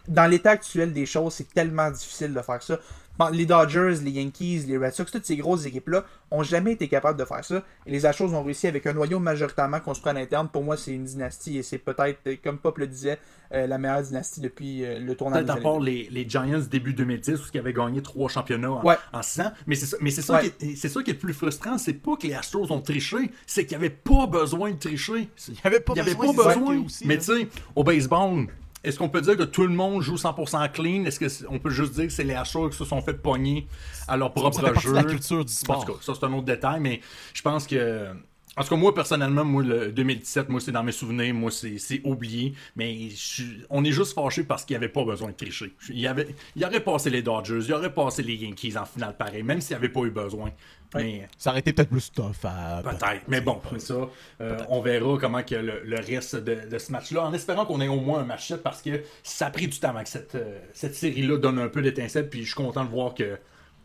dans 0.09 0.27
l'état 0.31 0.51
actuel 0.51 0.93
des 0.93 1.07
choses, 1.07 1.35
c'est 1.35 1.53
tellement 1.53 1.91
difficile 1.91 2.33
de 2.35 2.41
faire 2.43 2.63
ça. 2.63 2.79
Bon, 3.17 3.29
Les 3.29 3.47
Dodgers, 3.47 3.95
les 4.03 4.11
Yankees, 4.11 4.65
les 4.67 4.77
Red 4.77 4.93
Sox, 4.93 5.05
toutes 5.13 5.25
ces 5.25 5.37
grosses 5.37 5.65
équipes-là 5.67 6.05
ont 6.33 6.43
jamais 6.43 6.73
été 6.73 6.89
capables 6.89 7.17
de 7.17 7.25
faire 7.25 7.45
ça. 7.45 7.63
Et 7.87 7.93
les 7.93 8.05
Astros 8.07 8.35
ont 8.35 8.43
réussi 8.43 8.67
avec 8.67 8.85
un 8.89 8.93
noyau 8.93 9.21
majoritairement 9.21 9.79
construit 9.79 10.11
à 10.11 10.15
l'interne. 10.15 10.49
Pour 10.49 10.65
moi, 10.65 10.77
c'est 10.77 10.91
une 10.91 11.05
dynastie 11.05 11.57
et 11.59 11.63
c'est 11.63 11.79
peut-être, 11.79 12.19
euh, 12.27 12.35
comme 12.43 12.59
Pop 12.59 12.77
le 12.77 12.89
disait, 12.89 13.21
euh, 13.53 13.69
la 13.69 13.79
meilleure 13.79 14.03
dynastie 14.03 14.41
depuis 14.41 14.85
euh, 14.85 14.99
le 14.99 15.15
tournoi 15.15 15.39
Peut-être 15.39 15.51
à 15.59 15.61
part 15.61 15.79
les, 15.79 16.09
les 16.11 16.29
Giants 16.29 16.59
début 16.69 16.93
2010, 16.93 17.39
où 17.41 17.45
ils 17.55 17.59
avaient 17.61 17.73
gagné 17.73 18.03
trois 18.03 18.29
championnats 18.29 18.73
en, 18.73 18.85
Ouais. 18.85 18.97
en 19.13 19.23
6 19.23 19.41
ans. 19.43 19.53
Mais 19.69 19.77
c'est 19.77 19.87
ça, 19.87 19.97
mais 20.01 20.11
c'est 20.11 20.23
ça, 20.23 20.35
Ouais. 20.35 20.51
qui 20.59 20.73
est, 20.73 20.75
c'est 20.75 20.89
ça 20.89 21.01
qui 21.05 21.11
est 21.11 21.15
le 21.15 21.19
plus 21.21 21.35
frustrant. 21.35 21.79
C'est 21.79 21.93
pas 21.95 22.17
que 22.17 22.27
les 22.27 22.35
Astros 22.35 22.73
ont 22.73 22.81
triché, 22.81 23.31
c'est 23.47 23.65
qu'il 23.65 23.79
n'y 23.79 23.85
avait 23.85 23.95
pas 23.95 24.27
besoin 24.27 24.73
de 24.73 24.77
tricher. 24.79 25.29
Il 25.47 25.53
n'y 25.55 25.61
avait 25.63 25.79
pas 25.79 25.93
Il 25.95 26.03
n'y 26.03 26.09
avait 26.11 26.15
besoin, 26.17 26.35
pas 26.35 26.55
besoin. 26.57 26.79
aussi, 26.85 27.07
mais 27.07 27.17
tu 27.19 27.25
sais, 27.27 27.49
au 27.77 27.85
baseball, 27.85 28.47
est-ce 28.85 28.99
qu'on 28.99 29.09
peut 29.09 29.21
dire 29.23 29.37
que 29.37 29.43
tout 29.45 29.63
le 29.67 29.75
monde 29.75 30.03
joue 30.03 30.17
100% 30.17 30.71
clean? 30.73 31.05
Est-ce 31.07 31.45
qu'on 31.45 31.59
peut 31.59 31.71
juste 31.71 31.95
dire 31.95 32.05
que 32.07 32.13
c'est 32.13 32.25
les 32.25 32.35
Astros 32.35 32.69
qui 32.71 32.77
se 32.77 32.85
sont 32.85 33.01
fait 33.03 33.15
pogner 33.15 33.67
à 34.07 34.17
leur 34.17 34.29
Ça 34.29 34.35
propre 34.35 34.61
fait 34.75 34.81
jeu? 34.81 34.91
de 34.91 34.95
la 34.95 35.05
culture 35.05 35.45
du 35.45 35.51
En 35.53 35.55
sport. 35.55 35.85
tout 35.85 35.93
cas, 35.95 35.99
ça 36.03 36.13
c'est 36.19 36.27
un 36.27 36.33
autre 36.35 36.45
détail, 36.47 36.81
mais 36.81 37.01
je 37.33 37.43
pense 37.43 37.67
que. 37.67 38.09
En 38.57 38.63
tout 38.63 38.69
cas, 38.69 38.77
moi, 38.77 38.95
personnellement, 38.95 39.45
moi, 39.45 39.63
le 39.65 39.91
2017, 39.91 40.49
moi, 40.49 40.61
c'est 40.61 40.71
dans 40.71 40.85
mes 40.85 40.93
souvenirs, 40.93 41.35
moi, 41.35 41.51
c'est 41.51 41.79
c'est 41.79 42.01
oublié. 42.05 42.55
Mais 42.77 43.11
je 43.11 43.17
suis- 43.17 43.63
on 43.69 43.83
est 43.85 43.91
juste 43.93 44.15
fâché 44.15 44.45
parce 44.45 44.65
qu'il 44.65 44.75
n'y 44.75 44.79
avait 44.85 44.93
pas 44.93 45.05
besoin 45.05 45.29
de 45.31 45.35
tricher. 45.35 45.73
Il, 45.89 45.99
y 45.99 46.07
avait, 46.07 46.29
il 46.55 46.65
aurait 46.65 46.81
passé 46.81 47.11
les 47.11 47.23
Dodgers, 47.23 47.61
il 47.67 47.73
aurait 47.75 47.93
passé 47.93 48.23
les 48.23 48.35
Yankees 48.37 48.77
en 48.79 48.85
finale 48.85 49.17
pareil, 49.17 49.43
même 49.43 49.61
s'il 49.61 49.75
n'y 49.77 49.79
avait 49.79 49.89
pas 49.89 50.01
eu 50.03 50.11
besoin. 50.11 50.51
Mais 50.95 51.29
Ça 51.37 51.51
aurait 51.51 51.59
été 51.59 51.73
peut-être 51.73 51.91
plus 51.91 52.13
tough 52.13 52.45
à. 52.45 52.81
Peut-être, 52.85 53.23
mais 53.27 53.41
bon, 53.41 53.61
ça, 53.79 54.09
euh, 54.41 54.59
on 54.69 54.81
verra 54.81 55.19
comment 55.19 55.43
que 55.43 55.57
le, 55.57 55.83
le 55.85 55.97
reste 55.97 56.37
de, 56.37 56.69
de 56.71 56.79
ce 56.79 56.93
match-là, 56.93 57.25
en 57.25 57.33
espérant 57.33 57.67
qu'on 57.67 57.81
ait 57.81 57.89
au 57.89 57.99
moins 57.99 58.21
un 58.21 58.25
match 58.25 58.47
7, 58.47 58.63
parce 58.63 58.81
que 58.83 59.03
ça 59.25 59.47
a 59.47 59.51
pris 59.51 59.67
du 59.67 59.77
temps 59.81 59.89
avant 59.89 60.05
que 60.05 60.09
cette, 60.09 60.37
euh, 60.37 60.61
cette 60.73 60.95
série-là 60.95 61.39
donne 61.39 61.59
un 61.59 61.69
peu 61.69 61.83
d'étincelle, 61.83 62.31
puis 62.31 62.43
je 62.43 62.47
suis 62.47 62.55
content 62.55 62.85
de 62.85 62.91
voir 62.91 63.15
que 63.15 63.35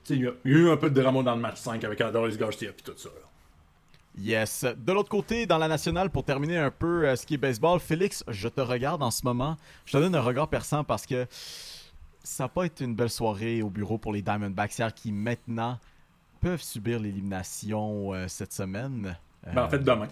tu 0.03 0.13
sais, 0.13 0.15
il 0.15 0.22
y, 0.22 0.28
a 0.28 0.32
il 0.45 0.51
y 0.51 0.55
a 0.55 0.57
eu 0.59 0.70
un 0.70 0.78
peu 0.78 0.91
de 0.91 1.01
drama 1.01 1.24
dans 1.24 1.34
le 1.34 1.41
match 1.41 1.57
5 1.57 1.84
avec 1.84 1.99
Adolis 2.01 2.38
Garcia 2.38 2.70
et 2.70 2.74
tout 2.84 2.93
ça. 2.95 3.09
là. 3.09 3.29
Yes. 4.18 4.66
De 4.78 4.91
l'autre 4.91 5.10
côté, 5.10 5.45
dans 5.45 5.57
la 5.57 5.68
nationale, 5.68 6.10
pour 6.10 6.24
terminer 6.26 6.57
un 6.57 6.72
peu 6.72 7.07
euh, 7.07 7.16
ce 7.16 7.26
qui 7.26 7.36
est 7.36 7.38
baseball, 7.38 7.80
Félix, 7.80 8.24
je 8.28 8.47
te 8.49 8.60
regarde 8.62 9.01
en 9.03 9.12
ce 9.12 9.24
moment. 9.24 9.55
Je 9.86 9.93
te 9.93 9.97
donne 9.97 10.16
un 10.16 10.22
regard 10.22 10.47
perçant 10.49 10.84
parce 10.84 11.05
que 11.05 11.26
ça 12.24 12.43
n'a 12.45 12.47
pas 12.49 12.66
été 12.66 12.84
une 12.84 12.95
belle 12.95 13.10
soirée 13.10 13.62
au 13.62 13.70
bureau 13.70 13.97
pour 13.97 14.12
les 14.12 14.22
Diamondbacks 14.22 14.78
hier 14.78 14.93
qui 14.93 15.12
maintenant 15.12 15.80
peuvent 16.41 16.62
subir 16.62 16.99
l'élimination 16.99 18.14
euh, 18.14 18.28
cette 18.28 18.51
semaine. 18.53 19.16
Euh, 19.47 19.51
Ben, 19.53 19.64
en 19.64 19.70
fait, 19.70 19.80
demain. 19.80 20.07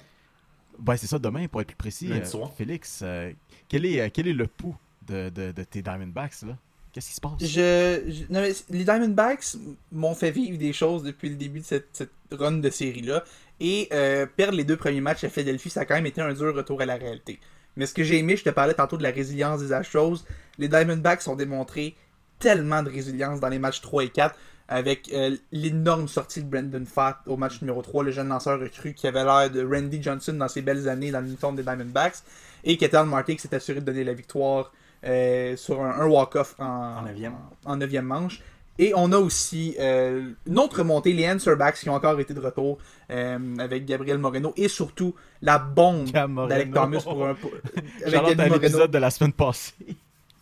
ben, 0.79 0.95
c'est 0.95 1.07
ça, 1.07 1.19
demain, 1.19 1.47
pour 1.47 1.61
être 1.61 1.67
plus 1.67 1.75
précis. 1.75 2.09
Euh. 2.11 2.45
Félix, 2.55 3.01
euh, 3.03 3.31
quel, 3.67 3.85
est, 3.85 3.99
euh, 4.01 4.09
quel 4.13 4.27
est 4.27 4.33
le 4.33 4.47
pouls 4.47 4.75
de, 5.07 5.29
de- 5.29 5.51
de 5.51 5.63
tes 5.63 5.81
Diamondbacks 5.81 6.43
là? 6.43 6.57
Qu'est-ce 6.93 7.09
qui 7.09 7.15
se 7.15 7.21
passe? 7.21 7.33
Je, 7.39 8.03
je- 8.07 8.33
non, 8.33 8.41
mais 8.41 8.53
les 8.69 8.83
Diamondbacks 8.83 9.55
m'ont 9.91 10.15
fait 10.15 10.31
vivre 10.31 10.57
des 10.57 10.73
choses 10.73 11.03
depuis 11.03 11.29
le 11.29 11.35
début 11.35 11.59
de 11.59 11.65
cette, 11.65 11.89
cette 11.93 12.11
run 12.31 12.53
de 12.53 12.69
série-là. 12.69 13.23
Et 13.59 13.89
euh, 13.91 14.25
perdre 14.25 14.57
les 14.57 14.63
deux 14.63 14.77
premiers 14.77 15.01
matchs 15.01 15.23
à 15.23 15.29
Philadelphie, 15.29 15.69
ça 15.69 15.81
a 15.81 15.85
quand 15.85 15.95
même 15.95 16.05
été 16.05 16.21
un 16.21 16.33
dur 16.33 16.55
retour 16.55 16.81
à 16.81 16.85
la 16.85 16.95
réalité. 16.95 17.39
Mais 17.75 17.85
ce 17.85 17.93
que 17.93 18.03
j'ai 18.03 18.17
aimé, 18.17 18.35
je 18.35 18.43
te 18.43 18.49
parlais 18.49 18.73
tantôt 18.73 18.97
de 18.97 19.03
la 19.03 19.11
résilience 19.11 19.61
des 19.61 19.73
Astros. 19.73 20.25
Les 20.57 20.67
Diamondbacks 20.67 21.27
ont 21.27 21.35
démontré 21.35 21.95
tellement 22.39 22.83
de 22.83 22.89
résilience 22.89 23.39
dans 23.39 23.49
les 23.49 23.59
matchs 23.59 23.81
3 23.81 24.03
et 24.03 24.09
4 24.09 24.35
avec 24.67 25.11
euh, 25.13 25.35
l'énorme 25.51 26.07
sortie 26.07 26.43
de 26.43 26.49
Brandon 26.49 26.83
Fatt 26.85 27.17
au 27.25 27.37
match 27.37 27.61
numéro 27.61 27.81
3, 27.81 28.03
le 28.03 28.11
jeune 28.11 28.27
lanceur 28.27 28.59
recru 28.59 28.93
qui 28.93 29.07
avait 29.07 29.23
l'air 29.23 29.49
de 29.49 29.65
Randy 29.65 30.03
Johnson 30.03 30.33
dans 30.33 30.47
ses 30.49 30.61
belles 30.61 30.89
années 30.89 31.11
dans 31.11 31.21
l'uniforme 31.21 31.55
des 31.55 31.63
Diamondbacks. 31.63 32.17
Et 32.63 32.77
Ketel 32.77 33.05
Marte 33.05 33.27
qui 33.27 33.39
s'est 33.39 33.55
assuré 33.55 33.79
de 33.79 33.85
donner 33.85 34.03
la 34.03 34.13
victoire 34.13 34.73
euh, 35.05 35.55
sur 35.55 35.81
un, 35.81 36.01
un 36.01 36.07
walk-off 36.07 36.55
en, 36.59 36.65
En 36.65 37.01
neuvième. 37.03 37.35
en 37.65 37.77
neuvième 37.77 38.05
manche. 38.05 38.41
Et 38.79 38.93
on 38.95 39.11
a 39.11 39.17
aussi 39.17 39.75
euh, 39.79 40.29
une 40.45 40.59
autre 40.59 40.79
remontée, 40.79 41.13
les 41.13 41.27
Answerbacks 41.27 41.75
qui 41.79 41.89
ont 41.89 41.95
encore 41.95 42.19
été 42.19 42.33
de 42.33 42.39
retour 42.39 42.77
euh, 43.09 43.37
avec 43.59 43.85
Gabriel 43.85 44.17
Moreno 44.19 44.53
et 44.55 44.67
surtout 44.67 45.15
la 45.41 45.57
bombe 45.57 46.11
d'Alec 46.11 46.71
Thomas 46.73 47.01
pour 47.01 47.25
un. 47.27 47.33
pour- 47.33 47.51
avec 48.05 48.37
l'épisode 48.61 48.91
de 48.91 48.97
la 48.99 49.09
semaine 49.09 49.33
passée. 49.33 49.73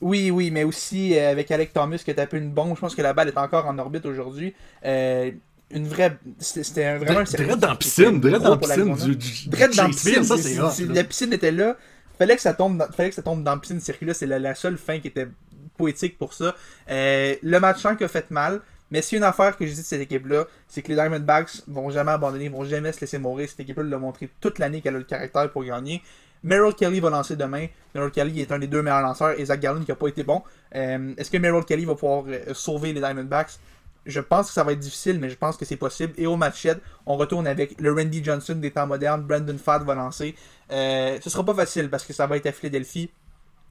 Oui, 0.02 0.30
oui, 0.32 0.52
mais 0.52 0.66
aussi 0.66 1.18
euh, 1.18 1.32
avec 1.32 1.50
Alec 1.52 1.72
Thomas 1.72 1.98
qui 2.04 2.12
a 2.12 2.14
tapé 2.14 2.38
une 2.38 2.52
bombe. 2.52 2.76
Je 2.76 2.82
pense 2.82 2.94
que 2.96 3.02
la 3.02 3.14
balle 3.14 3.30
est 3.30 3.38
encore 3.38 3.66
en 3.68 3.78
orbite 3.80 4.06
aujourd'hui. 4.06 4.54
Euh, 4.86 5.32
une 5.72 5.88
vraie. 5.88 6.18
C'était 6.40 6.98
vraiment 6.98 7.22
un 7.22 7.24
Direct 7.24 7.56
dans 7.60 7.70
la 7.70 7.76
piscine, 7.76 8.20
direct 8.22 8.44
dans 8.44 8.52
la 8.52 8.58
piscine 8.58 8.94
du, 8.96 9.16
du 9.16 9.50
dans 9.50 9.58
la 9.84 9.88
piscine. 9.88 10.24
Ça 10.24 10.38
c'est-. 10.38 10.86
La 10.94 11.04
piscine 11.06 11.32
était 11.34 11.52
là. 11.52 11.78
Fallait 12.18 12.36
que 12.36 12.42
ça 12.42 12.54
tombe 12.54 12.78
dans, 12.78 12.88
fallait 12.92 13.10
que 13.10 13.16
ça 13.16 13.22
tombe 13.24 13.44
dans 13.44 13.52
la 13.56 13.58
piscine 13.58 13.80
circulaire. 13.80 14.16
C'est 14.16 14.28
la, 14.28 14.38
la 14.40 14.54
seule 14.56 14.78
fin 14.78 15.00
qui 15.00 15.08
était 15.08 15.28
poétique 15.76 16.18
pour 16.18 16.34
ça. 16.34 16.56
Euh, 16.90 17.36
le 17.42 17.60
match 17.60 17.82
5 17.82 18.02
a 18.02 18.08
fait 18.08 18.32
mal. 18.32 18.62
Mais 18.92 19.02
s'il 19.02 19.18
y 19.18 19.22
a 19.22 19.26
une 19.26 19.30
affaire 19.30 19.58
que 19.58 19.66
je 19.66 19.72
dis 19.72 19.82
de 19.82 19.86
cette 19.86 20.02
équipe-là, 20.02 20.46
c'est 20.68 20.82
que 20.84 20.90
les 20.90 20.94
Diamondbacks 20.96 21.64
vont 21.68 21.90
jamais 21.90 22.12
abandonner, 22.12 22.50
vont 22.50 22.64
jamais 22.64 22.92
se 22.92 23.02
laisser 23.02 23.18
mourir. 23.18 23.50
Cette 23.50 23.62
équipe-là 23.62 23.84
l'a 23.84 23.98
montré 23.98 24.30
toute 24.40 24.60
l'année 24.60 24.82
qu'elle 24.82 24.96
a 24.96 25.00
le 25.00 25.04
caractère 25.04 25.52
pour 25.52 25.64
gagner. 25.64 26.04
Merrill 26.44 26.76
Kelly 26.76 27.00
va 27.00 27.10
lancer 27.10 27.36
demain. 27.36 27.66
Merrill 27.96 28.12
Kelly 28.12 28.42
est 28.42 28.52
un 28.52 28.60
des 28.60 28.68
deux 28.68 28.84
meilleurs 28.84 29.02
lanceurs 29.02 29.40
et 29.40 29.46
Zach 29.46 29.60
Gallen 29.60 29.84
qui 29.84 29.92
n'a 29.92 29.96
pas 29.96 30.08
été 30.08 30.24
bon. 30.24 30.44
Euh, 30.76 31.14
Est-ce 31.18 31.32
que 31.32 31.38
Merrill 31.38 31.66
Kelly 31.66 31.86
va 31.86 31.96
pouvoir 31.96 32.26
euh, 32.28 32.54
sauver 32.54 32.94
les 32.94 33.00
Diamondbacks? 33.00 33.58
Je 34.06 34.20
pense 34.20 34.48
que 34.50 34.54
ça 34.54 34.64
va 34.64 34.74
être 34.74 34.80
difficile, 34.80 35.20
mais 35.20 35.30
je 35.30 35.36
pense 35.36 35.58
que 35.58 35.66
c'est 35.66 35.78
possible. 35.78 36.14
Et 36.18 36.28
au 36.28 36.36
match 36.36 36.62
7, 36.62 36.78
on 37.08 37.18
retourne 37.18 37.48
avec 37.48 37.82
le 37.82 37.92
Randy 37.92 38.24
Johnson 38.24 38.54
des 38.54 38.70
temps 38.70 38.86
modernes. 38.86 39.24
Brandon 39.24 39.58
Fadd 39.58 39.84
va 39.84 39.96
lancer. 39.96 40.36
Euh, 40.72 41.18
ce 41.20 41.30
sera 41.32 41.44
pas 41.44 41.56
facile 41.56 41.90
parce 41.90 42.06
que 42.06 42.14
ça 42.14 42.28
va 42.28 42.38
être 42.38 42.46
à 42.46 42.52
Philadelphie 42.52 43.10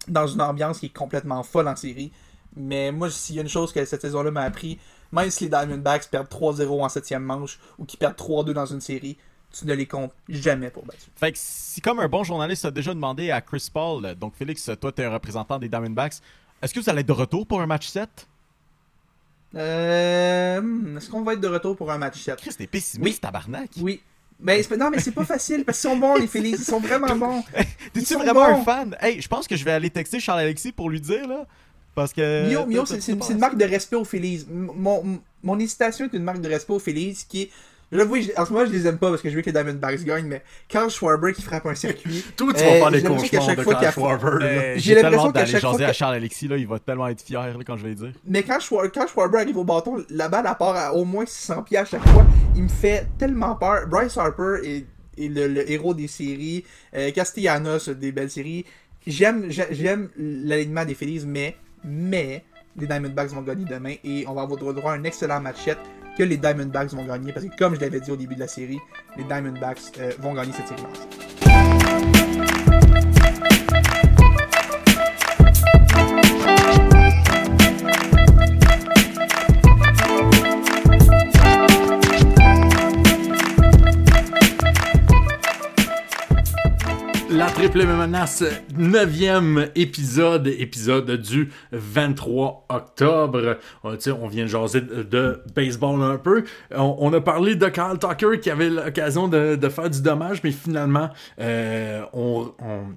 dans 0.08 0.26
une 0.26 0.40
ambiance 0.40 0.78
qui 0.80 0.86
est 0.86 0.96
complètement 0.96 1.42
folle 1.42 1.68
en 1.68 1.76
série. 1.76 2.12
Mais 2.56 2.92
moi, 2.92 3.10
s'il 3.10 3.36
y 3.36 3.38
a 3.38 3.42
une 3.42 3.48
chose 3.48 3.72
que 3.72 3.84
cette 3.84 4.02
saison-là 4.02 4.30
m'a 4.30 4.42
appris, 4.42 4.78
même 5.12 5.30
si 5.30 5.44
les 5.44 5.50
Diamondbacks 5.50 6.08
perdent 6.10 6.28
3-0 6.28 6.84
en 6.84 6.88
septième 6.88 7.22
manche 7.24 7.58
ou 7.78 7.84
qu'ils 7.84 7.98
perdent 7.98 8.16
3-2 8.16 8.52
dans 8.52 8.66
une 8.66 8.80
série, 8.80 9.16
tu 9.56 9.66
ne 9.66 9.74
les 9.74 9.86
comptes 9.86 10.12
jamais 10.28 10.70
pour 10.70 10.84
battre. 10.84 10.98
Fait 11.16 11.32
que 11.32 11.38
si 11.40 11.80
comme 11.80 12.00
un 12.00 12.08
bon 12.08 12.24
journaliste 12.24 12.64
a 12.64 12.70
déjà 12.70 12.92
demandé 12.94 13.30
à 13.30 13.40
Chris 13.40 13.68
Paul, 13.72 14.14
donc 14.16 14.34
Félix, 14.36 14.70
toi 14.80 14.90
tu 14.92 15.02
es 15.02 15.04
un 15.04 15.10
représentant 15.12 15.58
des 15.58 15.68
Diamondbacks, 15.68 16.14
est-ce 16.62 16.74
que 16.74 16.80
vous 16.80 16.88
allez 16.90 17.00
être 17.00 17.06
de 17.06 17.12
retour 17.12 17.46
pour 17.46 17.60
un 17.60 17.66
match 17.66 17.86
7? 17.88 18.26
Euh, 19.56 20.96
Est-ce 20.96 21.10
qu'on 21.10 21.22
va 21.22 21.34
être 21.34 21.40
de 21.40 21.46
retour 21.48 21.76
pour 21.76 21.90
un 21.92 21.98
match 21.98 22.20
7 22.20 22.36
Chris, 22.36 22.54
t'es 22.56 22.66
pessimiste, 22.66 23.16
Oui. 23.16 23.20
tabarnak. 23.20 23.70
Oui. 23.80 24.02
Mais 24.40 24.62
c'est- 24.62 24.76
non, 24.76 24.90
mais 24.90 25.00
c'est 25.00 25.12
pas 25.12 25.24
facile 25.24 25.64
parce 25.64 25.80
qu'ils 25.80 25.90
sont 25.90 25.96
bons, 25.96 26.16
les 26.16 26.26
Phillies. 26.26 26.50
Ils 26.50 26.58
sont 26.58 26.80
vraiment 26.80 27.14
bons. 27.16 27.44
T'es-tu 27.92 28.14
vraiment 28.14 28.46
bons. 28.46 28.60
un 28.60 28.64
fan? 28.64 28.96
Hey, 29.00 29.20
je 29.20 29.28
pense 29.28 29.46
que 29.46 29.56
je 29.56 29.64
vais 29.64 29.72
aller 29.72 29.90
texter 29.90 30.20
Charles 30.20 30.40
Alexis 30.40 30.72
pour 30.72 30.90
lui 30.90 31.00
dire 31.00 31.26
là. 31.26 31.46
Parce 31.94 32.12
que. 32.12 32.48
Mio, 32.48 32.66
Mio, 32.66 32.84
c'est 32.86 33.06
une, 33.08 33.38
marque 33.38 33.56
de 33.56 33.64
respect 33.64 33.96
aux 33.96 34.04
Phillies. 34.04 34.46
Mon, 34.50 35.20
mon 35.42 35.58
hésitation 35.58 36.06
est 36.06 36.16
une 36.16 36.24
marque 36.24 36.40
de 36.40 36.48
respect 36.48 36.72
aux 36.72 36.78
Phillies 36.80 37.16
qui 37.28 37.42
est 37.42 37.50
J'avoue, 37.92 38.16
en 38.36 38.44
ce 38.46 38.52
moment, 38.52 38.66
je 38.66 38.72
les 38.72 38.86
aime 38.86 38.98
pas 38.98 39.10
parce 39.10 39.22
que 39.22 39.30
je 39.30 39.36
veux 39.36 39.40
que 39.42 39.46
les 39.46 39.52
Diamondbacks 39.52 40.02
gagnent, 40.04 40.26
mais 40.26 40.42
Carl 40.68 40.90
Schwarber 40.90 41.32
qui 41.32 41.42
frappe 41.42 41.66
un 41.66 41.74
circuit. 41.74 42.24
Toi, 42.36 42.52
tu 42.52 42.60
euh, 42.62 42.66
vas 42.66 42.72
faire 42.72 42.90
des 42.90 43.02
cauchemars 43.02 43.56
de 43.56 43.62
qu'il 43.78 43.90
Schwarber. 43.92 44.44
Euh, 44.44 44.74
J'ai 44.78 44.94
l'impression 44.94 45.30
qu'à 45.32 45.46
chaque 45.46 45.60
fois 45.62 45.82
à 45.82 45.86
que- 45.88 45.92
Charles 45.92 46.14
Alexis, 46.16 46.48
là, 46.48 46.56
il 46.56 46.66
va 46.66 46.78
tellement 46.80 47.06
être 47.08 47.20
fier 47.22 47.40
là, 47.46 47.54
quand 47.64 47.76
je 47.76 47.82
vais 47.84 47.90
le 47.90 47.94
dire. 47.94 48.12
Mais 48.26 48.42
quand, 48.42 48.58
Schwar- 48.58 48.90
quand 48.92 49.06
Schwarber 49.06 49.38
arrive 49.38 49.56
au 49.58 49.64
bâton, 49.64 50.04
la 50.10 50.28
balle 50.28 50.46
à 50.46 50.54
part 50.54 50.74
à 50.76 50.92
au 50.94 51.04
moins 51.04 51.24
600 51.26 51.62
pieds 51.62 51.78
à 51.78 51.84
chaque 51.84 52.06
fois, 52.08 52.26
il 52.56 52.64
me 52.64 52.68
fait 52.68 53.06
tellement 53.18 53.54
peur. 53.54 53.86
Bryce 53.86 54.16
Harper 54.16 54.56
est, 54.64 54.86
est 55.22 55.28
le, 55.28 55.46
le 55.48 55.70
héros 55.70 55.94
des 55.94 56.08
séries. 56.08 56.64
Euh, 56.96 57.10
Castellanos, 57.12 57.88
des 57.90 58.10
belles 58.12 58.30
séries. 58.30 58.64
J'aime 59.06 59.46
j'ai- 59.50 59.68
j'aime 59.72 60.08
l'alignement 60.16 60.84
des 60.84 60.94
Phillies, 60.94 61.24
mais, 61.26 61.56
mais 61.84 62.42
les 62.76 62.86
Diamondbacks 62.86 63.30
vont 63.30 63.42
gagner 63.42 63.66
demain 63.66 63.94
et 64.02 64.24
on 64.26 64.34
va 64.34 64.42
avoir 64.42 64.58
droit 64.74 64.92
à 64.92 64.96
un 64.96 65.04
excellent 65.04 65.40
match-up 65.40 65.78
que 66.16 66.22
les 66.22 66.36
Diamondbacks 66.36 66.92
vont 66.92 67.04
gagner 67.04 67.32
parce 67.32 67.46
que 67.46 67.56
comme 67.56 67.74
je 67.74 67.80
l'avais 67.80 68.00
dit 68.00 68.10
au 68.10 68.16
début 68.16 68.34
de 68.34 68.40
la 68.40 68.48
série, 68.48 68.78
les 69.16 69.24
Diamondbacks 69.24 69.98
euh, 69.98 70.12
vont 70.20 70.34
gagner 70.34 70.52
cette 70.52 70.68
série 70.68 70.82
La 87.36 87.46
triple 87.46 87.84
menace, 87.84 88.44
neuvième 88.76 89.68
épisode, 89.74 90.46
épisode 90.46 91.10
du 91.10 91.50
23 91.72 92.66
octobre. 92.68 93.58
Euh, 93.84 93.94
tu 93.96 94.02
sais, 94.02 94.12
on 94.12 94.28
vient 94.28 94.44
de 94.44 94.48
jaser 94.48 94.80
de, 94.80 95.42
baseball 95.54 96.00
un 96.02 96.16
peu. 96.16 96.44
On, 96.70 96.96
on 97.00 97.12
a 97.12 97.20
parlé 97.20 97.56
de 97.56 97.66
Kyle 97.68 97.98
Tucker 97.98 98.38
qui 98.40 98.50
avait 98.50 98.70
l'occasion 98.70 99.26
de, 99.26 99.58
faire 99.68 99.90
du 99.90 100.00
dommage, 100.00 100.42
mais 100.44 100.52
finalement, 100.52 101.10
euh, 101.40 102.04
on, 102.12 102.52
on- 102.60 102.94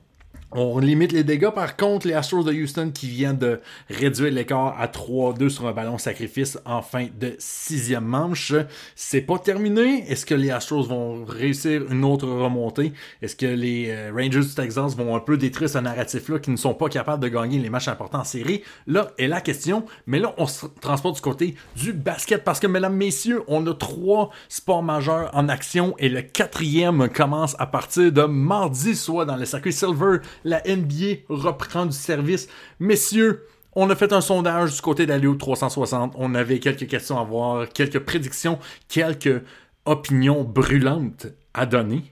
on 0.51 0.79
limite 0.79 1.11
les 1.11 1.23
dégâts. 1.23 1.49
Par 1.49 1.75
contre, 1.75 2.07
les 2.07 2.13
Astros 2.13 2.43
de 2.43 2.53
Houston 2.53 2.91
qui 2.93 3.07
viennent 3.07 3.37
de 3.37 3.59
réduire 3.89 4.31
l'écart 4.31 4.75
à 4.79 4.87
3-2 4.87 5.49
sur 5.49 5.67
un 5.67 5.73
ballon 5.73 5.97
sacrifice 5.97 6.57
en 6.65 6.81
fin 6.81 7.07
de 7.19 7.35
sixième 7.37 8.05
manche. 8.05 8.53
C'est 8.95 9.21
pas 9.21 9.39
terminé. 9.39 10.09
Est-ce 10.09 10.25
que 10.25 10.35
les 10.35 10.49
Astros 10.51 10.87
vont 10.87 11.25
réussir 11.25 11.91
une 11.91 12.05
autre 12.05 12.27
remontée? 12.27 12.93
Est-ce 13.21 13.35
que 13.35 13.45
les 13.45 13.87
euh, 13.89 14.11
Rangers 14.15 14.39
du 14.39 14.55
Texas 14.55 14.95
vont 14.95 15.15
un 15.15 15.19
peu 15.19 15.37
détruire 15.37 15.69
ce 15.69 15.79
narratif-là 15.79 16.39
qui 16.39 16.51
ne 16.51 16.55
sont 16.55 16.73
pas 16.73 16.87
capables 16.87 17.21
de 17.21 17.27
gagner 17.27 17.59
les 17.59 17.69
matchs 17.69 17.89
importants 17.89 18.19
en 18.19 18.23
série? 18.23 18.63
Là 18.85 19.11
est 19.17 19.27
la 19.27 19.41
question. 19.41 19.85
Mais 20.05 20.19
là, 20.19 20.33
on 20.37 20.47
se 20.47 20.65
transporte 20.79 21.15
du 21.15 21.21
côté 21.21 21.55
du 21.75 21.91
basket 21.91 22.43
parce 22.45 22.59
que, 22.59 22.67
mesdames, 22.67 22.95
messieurs, 22.95 23.43
on 23.47 23.65
a 23.67 23.73
trois 23.73 24.29
sports 24.47 24.83
majeurs 24.83 25.29
en 25.33 25.49
action 25.49 25.93
et 25.99 26.07
le 26.07 26.21
quatrième 26.21 27.09
commence 27.09 27.55
à 27.59 27.65
partir 27.65 28.11
de 28.11 28.23
mardi, 28.23 28.95
soit 28.95 29.25
dans 29.25 29.35
le 29.35 29.45
circuit 29.45 29.73
Silver. 29.73 30.19
La 30.43 30.61
NBA 30.65 31.23
reprend 31.29 31.85
du 31.85 31.95
service. 31.95 32.47
Messieurs, 32.79 33.45
on 33.73 33.89
a 33.89 33.95
fait 33.95 34.11
un 34.11 34.21
sondage 34.21 34.75
du 34.75 34.81
côté 34.81 35.05
d'Aléo 35.05 35.35
360. 35.35 36.13
On 36.15 36.33
avait 36.33 36.59
quelques 36.59 36.87
questions 36.87 37.19
à 37.19 37.23
voir, 37.23 37.69
quelques 37.69 37.99
prédictions, 37.99 38.57
quelques 38.87 39.43
opinions 39.85 40.43
brûlantes 40.43 41.27
à 41.53 41.65
donner. 41.65 42.03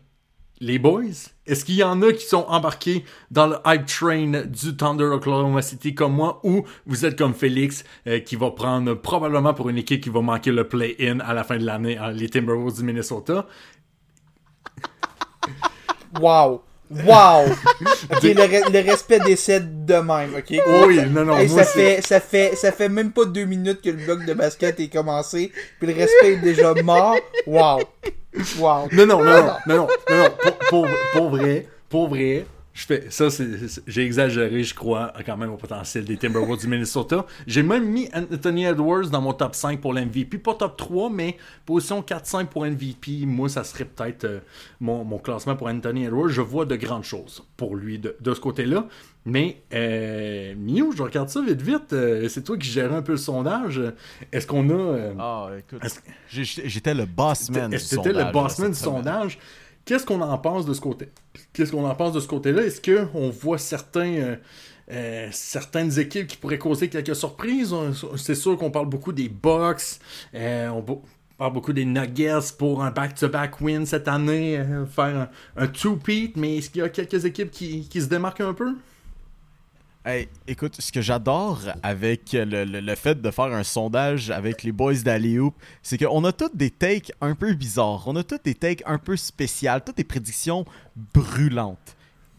Les 0.62 0.80
boys, 0.80 1.32
est-ce 1.46 1.66
qu'il 1.66 1.76
y 1.76 1.84
en 1.84 2.02
a 2.02 2.14
qui 2.14 2.26
sont 2.26 2.46
embarqués 2.48 3.04
dans 3.30 3.48
le 3.48 3.58
hype 3.66 3.86
train 3.88 4.44
du 4.46 4.78
Thunder 4.78 5.04
Oklahoma 5.04 5.62
City 5.62 5.94
comme 5.94 6.14
moi 6.14 6.40
ou 6.44 6.64
vous 6.86 7.06
êtes 7.06 7.18
comme 7.18 7.34
Félix 7.34 7.84
euh, 8.08 8.20
qui 8.20 8.38
va 8.38 8.52
prendre 8.52 8.94
probablement 8.94 9.54
pour 9.54 9.68
une 9.70 9.78
équipe 9.78 10.02
qui 10.02 10.10
va 10.10 10.22
manquer 10.22 10.52
le 10.52 10.68
play-in 10.68 11.20
à 11.20 11.34
la 11.34 11.44
fin 11.44 11.58
de 11.58 11.66
l'année, 11.66 11.98
hein, 11.98 12.12
les 12.12 12.30
Timberwolves 12.30 12.78
du 12.78 12.84
Minnesota? 12.84 13.48
Wow! 16.22 16.64
Wow! 16.92 17.46
ok, 18.12 18.22
le, 18.24 18.72
le 18.72 18.90
respect 18.90 19.20
décède 19.20 19.86
de 19.86 19.96
même, 19.96 20.36
ok? 20.36 20.62
Oui, 20.88 21.02
non, 21.10 21.26
non, 21.26 21.38
Hey, 21.38 21.48
moi 21.50 21.64
ça, 21.64 21.72
fait, 21.72 22.02
ça, 22.02 22.20
fait, 22.20 22.56
ça 22.56 22.72
fait 22.72 22.90
même 22.90 23.12
pas 23.12 23.26
deux 23.26 23.46
minutes 23.46 23.82
que 23.82 23.90
le 23.90 23.98
bloc 23.98 24.26
de 24.26 24.34
basket 24.34 24.80
est 24.80 24.88
commencé, 24.88 25.52
puis 25.80 25.88
le 25.88 25.96
respect 25.96 26.34
est 26.34 26.38
déjà 26.38 26.74
mort. 26.84 27.16
Wow! 27.48 27.82
Wow! 28.60 28.88
Non, 28.92 29.06
non, 29.08 29.24
non, 29.24 29.24
non, 29.24 29.34
non, 29.34 29.58
non, 29.68 29.88
non, 30.10 30.18
non, 30.18 30.30
pour, 30.42 30.58
pour, 30.70 30.88
pour 31.14 31.30
vrai, 31.30 31.68
pour 31.90 32.08
vrai, 32.10 32.46
je 32.78 32.86
fais, 32.86 33.06
ça, 33.10 33.30
j'ai 33.88 34.04
exagéré, 34.06 34.62
je 34.64 34.76
crois, 34.76 35.14
quand 35.26 35.38
même 35.38 35.50
au 35.52 35.56
potentiel 35.56 36.04
des 36.04 36.18
Timberwolves 36.18 36.60
du 36.60 36.68
Minnesota. 36.68 37.26
J'ai 37.48 37.64
même 37.64 37.86
mis 37.86 38.10
Anthony 38.14 38.66
Edwards 38.66 39.10
dans 39.10 39.22
mon 39.22 39.32
top 39.32 39.56
5 39.56 39.80
pour 39.80 39.94
l'MVP, 39.94 40.38
pas 40.40 40.56
top 40.56 40.76
3, 40.76 41.10
mais 41.10 41.38
position 41.66 42.02
4-5 42.02 42.48
pour 42.48 42.66
MVP. 42.66 43.26
Moi, 43.26 43.48
ça 43.48 43.64
serait 43.64 43.86
peut-être 43.86 44.26
euh, 44.26 44.40
mon, 44.82 45.06
mon 45.06 45.20
classement 45.20 45.56
pour 45.56 45.68
Anthony 45.70 46.04
Edwards. 46.04 46.28
Je 46.28 46.42
vois 46.42 46.66
de 46.66 46.76
grandes 46.76 47.06
choses 47.06 47.44
pour 47.56 47.78
lui 47.78 47.98
de, 47.98 48.18
de 48.20 48.34
ce 48.34 48.42
côté-là. 48.42 48.88
Mais, 49.28 49.64
euh, 49.74 50.54
Miu, 50.56 50.92
je 50.96 51.02
regarde 51.02 51.30
ça 51.30 51.42
vite, 51.42 51.62
vite. 51.62 51.94
euh, 51.94 52.28
c'est 52.28 52.44
toi 52.44 52.58
qui 52.58 52.68
gères 52.70 52.94
un 52.94 53.02
peu 53.02 53.14
le 53.14 53.18
sondage. 53.18 53.82
Est-ce 54.34 54.46
qu'on 54.46 54.70
a. 54.70 54.74
euh, 54.74 55.14
Ah, 55.18 55.48
écoute. 55.58 55.82
J'étais 56.30 56.94
le 56.94 57.06
boss 57.06 57.50
man 57.50 57.72
du 57.72 57.80
c'était 57.80 58.10
le 58.10 58.16
sondage, 58.20 58.34
bossman 58.34 58.72
du 58.72 58.78
sondage? 58.78 59.40
Qu'est-ce 59.86 60.06
qu'on 60.06 60.22
en 60.22 60.38
pense 60.40 60.66
de 60.66 60.74
ce 60.74 60.82
côté 60.82 61.10
Qu'est-ce 61.54 61.72
qu'on 61.72 61.86
en 61.86 61.94
pense 61.96 62.14
de 62.14 62.20
ce 62.20 62.28
côté-là? 62.28 62.64
Est-ce 62.64 62.82
que 62.82 63.08
on 63.14 63.30
voit 63.30 63.60
certains 63.60 64.14
euh, 64.14 64.36
euh, 64.92 65.30
certaines 65.32 66.00
équipes 66.00 66.28
qui 66.28 66.38
pourraient 66.38 66.58
causer 66.58 66.90
quelques 66.90 67.16
surprises? 67.16 67.74
C'est 68.18 68.36
sûr 68.36 68.58
qu'on 68.58 68.72
parle 68.72 68.90
beaucoup 68.90 69.14
des 69.14 69.30
Bucks, 69.30 70.00
euh, 70.34 70.70
on 70.70 70.82
parle 71.38 71.54
beaucoup 71.54 71.74
des 71.74 71.86
Nuggets 71.86 72.54
pour 72.58 72.84
un 72.84 72.90
back-to-back 72.90 73.62
win 73.62 73.86
cette 73.86 74.08
année, 74.08 74.60
faire 74.90 75.30
un, 75.56 75.64
un 75.64 75.68
two-peat, 75.68 76.36
mais 76.36 76.58
est-ce 76.58 76.72
qu'il 76.72 76.82
y 76.82 76.86
a 76.86 76.90
quelques 76.90 77.26
équipes 77.26 77.52
qui, 77.52 77.88
qui 77.88 78.02
se 78.02 78.08
démarquent 78.08 78.42
un 78.42 78.54
peu? 78.54 78.76
Hey, 80.08 80.28
écoute, 80.48 80.76
ce 80.80 80.92
que 80.92 81.02
j'adore 81.02 81.62
avec 81.82 82.34
le, 82.34 82.64
le- 82.64 82.80
le 82.80 82.96
fait 82.96 83.20
de 83.20 83.32
faire 83.32 83.46
un 83.46 83.64
sondage 83.64 84.30
avec 84.30 84.62
les 84.62 84.72
boys 84.72 84.94
d'Alley-Oop, 84.94 85.56
c'est 85.82 85.98
qu'on 85.98 86.24
a 86.26 86.32
toutes 86.32 86.56
des 86.56 86.70
takes 86.70 87.12
un 87.22 87.34
peu 87.34 87.54
bizarres. 87.56 88.04
On 88.08 88.16
a 88.16 88.24
toutes 88.24 88.46
des 88.46 88.54
takes 88.54 88.84
un 88.86 89.00
peu 89.00 89.18
spéciales, 89.18 89.84
toutes 89.84 89.98
des 89.98 90.04
prédictions 90.04 90.64
brûlantes. 91.16 91.96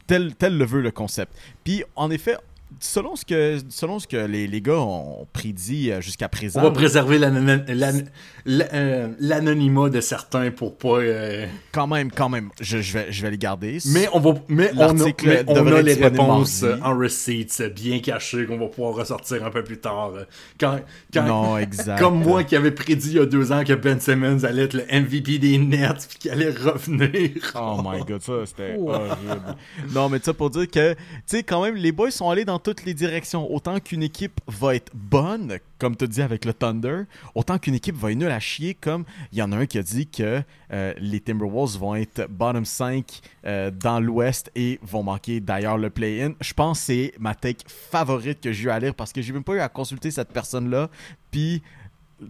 Tel, 0.07 0.37
tel 0.37 0.57
le 0.57 0.65
veut 0.65 0.81
le 0.81 0.93
concept. 0.93 1.37
Puis, 1.65 1.83
en 1.97 2.13
effet, 2.13 2.37
selon 2.81 3.17
ce 3.17 3.25
que, 3.25 3.59
selon 3.69 3.99
ce 3.99 4.07
que 4.07 4.17
les, 4.17 4.47
les 4.47 4.61
gars 4.61 4.79
ont 4.79 5.27
prédit 5.33 5.91
euh, 5.91 6.01
jusqu'à 6.01 6.29
présent... 6.29 6.61
On 6.61 6.65
va 6.65 6.71
préserver 6.71 7.19
euh, 7.23 9.09
l'anonymat 9.19 9.89
de 9.89 10.01
certains 10.01 10.51
pour 10.51 10.77
pas. 10.77 10.99
euh, 10.99 11.47
quand 11.73 11.87
même, 11.87 12.11
quand 12.11 12.29
même, 12.29 12.51
je, 12.61 12.79
je 12.81 12.93
vais, 12.93 13.07
je 13.11 13.23
vais 13.23 13.31
les 13.31 13.39
garder. 13.39 13.79
Mais 13.87 14.09
on 14.13 14.21
va, 14.21 14.35
mais 14.49 14.71
on 14.77 15.01
a, 15.01 15.05
mais 15.25 15.45
on 15.47 15.65
les 15.81 15.95
réponses 15.95 16.63
mardi. 16.63 16.83
en 16.83 16.99
receipts 16.99 17.63
bien 17.75 18.01
cachées 18.01 18.47
qu'on 18.47 18.59
va 18.59 18.67
pouvoir 18.67 18.95
ressortir 18.95 19.45
un 19.45 19.51
peu 19.51 19.65
plus 19.65 19.79
tard. 19.79 20.13
Quand, 20.61 20.81
quand- 21.13 21.25
Non, 21.25 21.59
exact. 21.59 21.99
Comme 21.99 22.23
moi 22.23 22.45
qui 22.45 22.57
avait 22.57 22.71
prédit 22.73 23.11
il 23.11 23.17
y 23.17 23.21
a 23.21 23.27
deux 23.27 23.53
ans 23.53 23.65
que 23.65 23.73
Ben 23.73 24.01
Simmons 24.01 24.45
allait 24.45 24.65
être 24.65 24.75
le 24.75 24.85
MVP 25.01 25.39
des 25.39 25.59
Nets 25.59 26.07
puis 26.09 26.19
qu'il 26.19 26.31
allait 26.31 26.51
revenir. 26.51 27.31
Oh 27.55 27.81
my 27.85 28.05
god, 28.05 28.23
ça 28.23 28.33
c'était 28.45 28.77
horrible. 28.79 29.57
Non, 29.95 30.09
mais 30.09 30.19
ça 30.23 30.35
pour 30.35 30.51
dire 30.51 30.69
que, 30.69 30.93
tu 30.95 30.99
sais, 31.27 31.43
quand 31.43 31.63
même, 31.63 31.75
les 31.77 31.93
boys 31.93 32.11
sont 32.11 32.29
allés 32.31 32.45
dans 32.45 32.59
toutes 32.67 32.85
les 32.85 32.95
directions. 32.95 33.49
Autant 33.55 33.79
qu'une 33.79 34.03
équipe 34.03 34.41
va 34.49 34.75
être 34.75 34.91
bonne, 34.93 35.59
comme 35.79 35.95
tu 35.95 36.09
dis 36.09 36.21
avec 36.21 36.45
le 36.45 36.53
Thunder, 36.53 37.03
autant 37.37 37.61
qu'une 37.61 37.77
équipe 37.77 37.95
va 37.95 38.11
être 38.11 38.19
nulle 38.19 38.33
à 38.33 38.41
chier, 38.41 38.75
comme 38.75 39.05
il 39.31 39.39
y 39.39 39.43
en 39.43 39.53
a 39.53 39.57
un 39.59 39.67
qui 39.67 39.79
a 39.79 39.85
dit 39.85 40.09
que 40.09 40.43
euh, 40.73 40.93
les 40.99 41.21
Timberwolves 41.21 41.79
vont 41.79 41.95
être 41.95 42.27
bottom 42.29 42.65
5 42.65 43.21
euh, 43.45 43.71
dans 43.71 44.01
l'Ouest 44.01 44.51
et 44.57 44.81
vont 44.83 45.05
manquer 45.05 45.39
d'ailleurs 45.39 45.79
le 45.79 45.91
play-in. 45.91 46.33
Je 46.41 46.53
pense 46.55 46.81
que 46.81 46.85
c'est 46.87 47.13
ma 47.21 47.37
take 47.37 47.63
favorite 47.69 48.41
que 48.41 48.51
j'ai 48.51 48.65
eu 48.65 48.71
à 48.71 48.81
lire 48.81 48.97
parce 48.97 49.13
que 49.13 49.23
j'ai 49.23 49.33
même 49.33 49.45
pas 49.45 49.55
eu 49.55 49.61
à 49.61 49.69
consulter 49.69 50.11
cette 50.11 50.33
personne-là. 50.33 50.91
Puis 51.31 51.63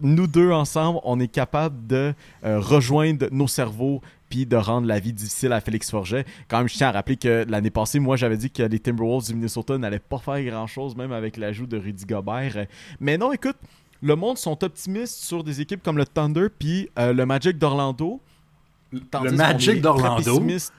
nous 0.01 0.27
deux 0.27 0.51
ensemble, 0.51 0.99
on 1.03 1.19
est 1.19 1.27
capable 1.27 1.87
de 1.87 2.13
euh, 2.43 2.59
rejoindre 2.59 3.27
nos 3.31 3.47
cerveaux 3.47 4.01
puis 4.29 4.45
de 4.45 4.55
rendre 4.55 4.87
la 4.87 4.99
vie 4.99 5.13
difficile 5.13 5.53
à 5.53 5.61
Félix 5.61 5.89
Forget. 5.89 6.25
Quand 6.47 6.59
même, 6.59 6.67
je 6.67 6.75
tiens 6.75 6.89
à 6.89 6.91
rappeler 6.91 7.17
que 7.17 7.45
l'année 7.47 7.69
passée, 7.69 7.99
moi, 7.99 8.15
j'avais 8.17 8.37
dit 8.37 8.49
que 8.51 8.63
les 8.63 8.79
Timberwolves 8.79 9.25
du 9.25 9.33
Minnesota 9.33 9.77
n'allaient 9.77 9.99
pas 9.99 10.19
faire 10.19 10.43
grand-chose, 10.43 10.95
même 10.95 11.11
avec 11.11 11.37
l'ajout 11.37 11.65
de 11.67 11.77
Rudy 11.77 12.05
Gobert. 12.05 12.67
Mais 12.99 13.17
non, 13.17 13.31
écoute, 13.31 13.57
le 14.01 14.15
monde 14.15 14.37
sont 14.37 14.63
optimistes 14.63 15.23
sur 15.23 15.43
des 15.43 15.61
équipes 15.61 15.81
comme 15.83 15.97
le 15.97 16.05
Thunder 16.05 16.47
puis 16.57 16.89
euh, 16.99 17.13
le 17.13 17.25
Magic 17.25 17.57
d'Orlando. 17.57 18.21
Qu'on 19.11 19.31
Magic 19.31 19.81
d'Orlando? 19.81 20.17
pessimiste. 20.17 20.73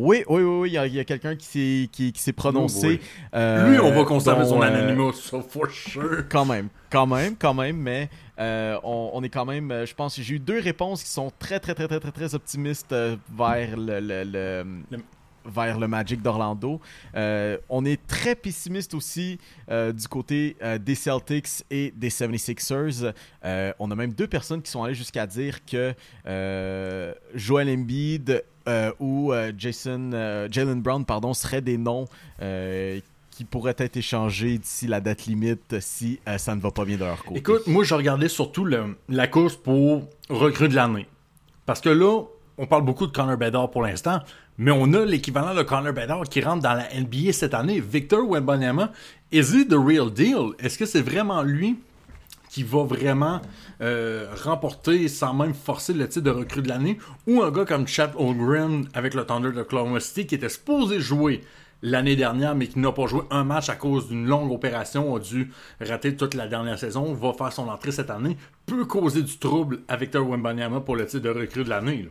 Oui, 0.00 0.22
oui, 0.28 0.42
oui, 0.42 0.58
oui, 0.60 0.68
il 0.86 0.94
y 0.94 1.00
a, 1.00 1.04
quelqu'un 1.04 1.34
qui 1.34 1.46
s'est 1.46 1.88
qui, 1.90 2.12
qui 2.12 2.32
prononcé. 2.32 2.86
oui. 2.86 3.00
euh, 3.34 3.68
Lui, 3.68 3.80
on 3.80 3.90
va 3.92 4.04
conserver 4.04 4.44
dont, 4.44 4.50
son 4.50 4.62
euh, 4.62 4.66
anonymat, 4.66 5.12
ça, 5.12 5.40
for 5.42 5.68
sure. 5.70 6.24
quand 6.28 6.44
même, 6.44 6.68
quand 6.88 7.06
même, 7.06 7.34
quand 7.36 7.52
même, 7.54 7.76
mais 7.76 8.08
euh, 8.38 8.78
on, 8.84 9.10
on 9.14 9.22
est 9.24 9.28
quand 9.28 9.44
même, 9.44 9.72
je 9.84 9.94
pense 9.94 10.14
j'ai 10.20 10.34
eu 10.36 10.38
deux 10.38 10.60
réponses 10.60 11.02
qui 11.02 11.10
sont 11.10 11.32
très, 11.40 11.58
très, 11.58 11.74
très, 11.74 11.88
très, 11.88 11.98
très, 11.98 12.12
très 12.12 12.34
optimistes 12.34 12.92
vers 12.92 13.76
le, 13.76 13.98
le- 14.00 14.24
le- 14.24 14.64
Le- 14.92 14.98
vers 15.48 15.78
le 15.78 15.88
Magic 15.88 16.22
d'Orlando. 16.22 16.80
Euh, 17.14 17.58
on 17.68 17.84
est 17.84 18.04
très 18.06 18.34
pessimiste 18.34 18.94
aussi 18.94 19.38
euh, 19.70 19.92
du 19.92 20.06
côté 20.08 20.56
euh, 20.62 20.78
des 20.78 20.94
Celtics 20.94 21.64
et 21.70 21.92
des 21.96 22.10
76ers. 22.10 23.12
Euh, 23.44 23.72
on 23.78 23.90
a 23.90 23.94
même 23.94 24.12
deux 24.12 24.26
personnes 24.26 24.62
qui 24.62 24.70
sont 24.70 24.82
allées 24.82 24.94
jusqu'à 24.94 25.26
dire 25.26 25.64
que 25.64 25.94
Joel 27.34 27.68
Embiid 27.68 28.44
ou 29.00 29.32
Jason, 29.56 30.46
Jalen 30.50 30.82
Brown 30.82 31.04
pardon, 31.04 31.32
seraient 31.32 31.62
des 31.62 31.78
noms 31.78 32.06
qui 33.30 33.44
pourraient 33.44 33.76
être 33.78 33.96
échangés 33.96 34.58
d'ici 34.58 34.86
la 34.86 35.00
date 35.00 35.26
limite 35.26 35.80
si 35.80 36.20
ça 36.36 36.54
ne 36.54 36.60
va 36.60 36.70
pas 36.70 36.84
bien 36.84 36.96
de 36.96 37.04
leur 37.04 37.24
côté. 37.24 37.38
Écoute, 37.38 37.66
moi, 37.66 37.84
je 37.84 37.94
regardais 37.94 38.28
surtout 38.28 38.66
la 39.08 39.26
course 39.26 39.56
pour 39.56 40.08
recrue 40.28 40.68
de 40.68 40.74
l'année. 40.74 41.06
Parce 41.64 41.80
que 41.80 41.88
là, 41.88 42.22
on 42.58 42.66
parle 42.66 42.84
beaucoup 42.84 43.06
de 43.06 43.12
Connor 43.12 43.36
Bedard 43.36 43.70
pour 43.70 43.82
l'instant, 43.82 44.20
mais 44.58 44.72
on 44.72 44.92
a 44.92 45.04
l'équivalent 45.04 45.54
de 45.54 45.62
Connor 45.62 45.92
Bedard 45.92 46.24
qui 46.24 46.40
rentre 46.40 46.62
dans 46.62 46.74
la 46.74 46.88
NBA 46.92 47.32
cette 47.32 47.54
année. 47.54 47.80
Victor 47.80 48.28
Wembanyama, 48.28 48.92
is 49.30 49.54
he 49.54 49.66
the 49.66 49.76
real 49.78 50.10
deal? 50.10 50.50
Est-ce 50.58 50.76
que 50.76 50.84
c'est 50.84 51.00
vraiment 51.00 51.42
lui 51.42 51.78
qui 52.50 52.64
va 52.64 52.82
vraiment 52.82 53.40
euh, 53.80 54.26
remporter 54.42 55.06
sans 55.06 55.32
même 55.32 55.54
forcer 55.54 55.92
le 55.92 56.08
titre 56.08 56.24
de 56.24 56.30
recrue 56.30 56.62
de 56.62 56.68
l'année? 56.68 56.98
Ou 57.28 57.40
un 57.42 57.52
gars 57.52 57.64
comme 57.64 57.86
Chad 57.86 58.12
Holmgren 58.16 58.88
avec 58.94 59.14
le 59.14 59.24
Thunder 59.24 59.52
de 59.52 59.60
Oklahoma 59.60 60.00
City 60.00 60.26
qui 60.26 60.34
était 60.34 60.48
supposé 60.48 60.98
jouer 60.98 61.42
l'année 61.80 62.16
dernière 62.16 62.56
mais 62.56 62.66
qui 62.66 62.80
n'a 62.80 62.90
pas 62.90 63.06
joué 63.06 63.22
un 63.30 63.44
match 63.44 63.68
à 63.68 63.76
cause 63.76 64.08
d'une 64.08 64.26
longue 64.26 64.50
opération, 64.50 65.14
a 65.14 65.20
dû 65.20 65.52
rater 65.80 66.16
toute 66.16 66.34
la 66.34 66.48
dernière 66.48 66.80
saison, 66.80 67.14
va 67.14 67.32
faire 67.32 67.52
son 67.52 67.68
entrée 67.68 67.92
cette 67.92 68.10
année, 68.10 68.36
peut 68.66 68.86
causer 68.86 69.22
du 69.22 69.38
trouble 69.38 69.82
à 69.86 69.96
Victor 69.96 70.28
Wembanyama 70.28 70.80
pour 70.80 70.96
le 70.96 71.06
titre 71.06 71.22
de 71.22 71.30
recrue 71.30 71.62
de 71.62 71.70
l'année. 71.70 72.08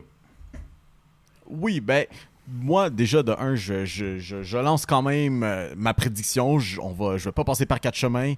Oui, 1.50 1.80
ben, 1.80 2.06
moi, 2.50 2.90
déjà, 2.90 3.22
de 3.22 3.32
un, 3.32 3.54
je, 3.54 3.84
je, 3.84 4.18
je, 4.18 4.42
je 4.42 4.58
lance 4.58 4.86
quand 4.86 5.02
même 5.02 5.42
euh, 5.42 5.74
ma 5.76 5.94
prédiction. 5.94 6.58
Je, 6.58 6.80
on 6.80 6.92
va, 6.92 7.18
je 7.18 7.26
vais 7.26 7.32
pas 7.32 7.44
passer 7.44 7.66
par 7.66 7.80
quatre 7.80 7.96
chemins. 7.96 8.34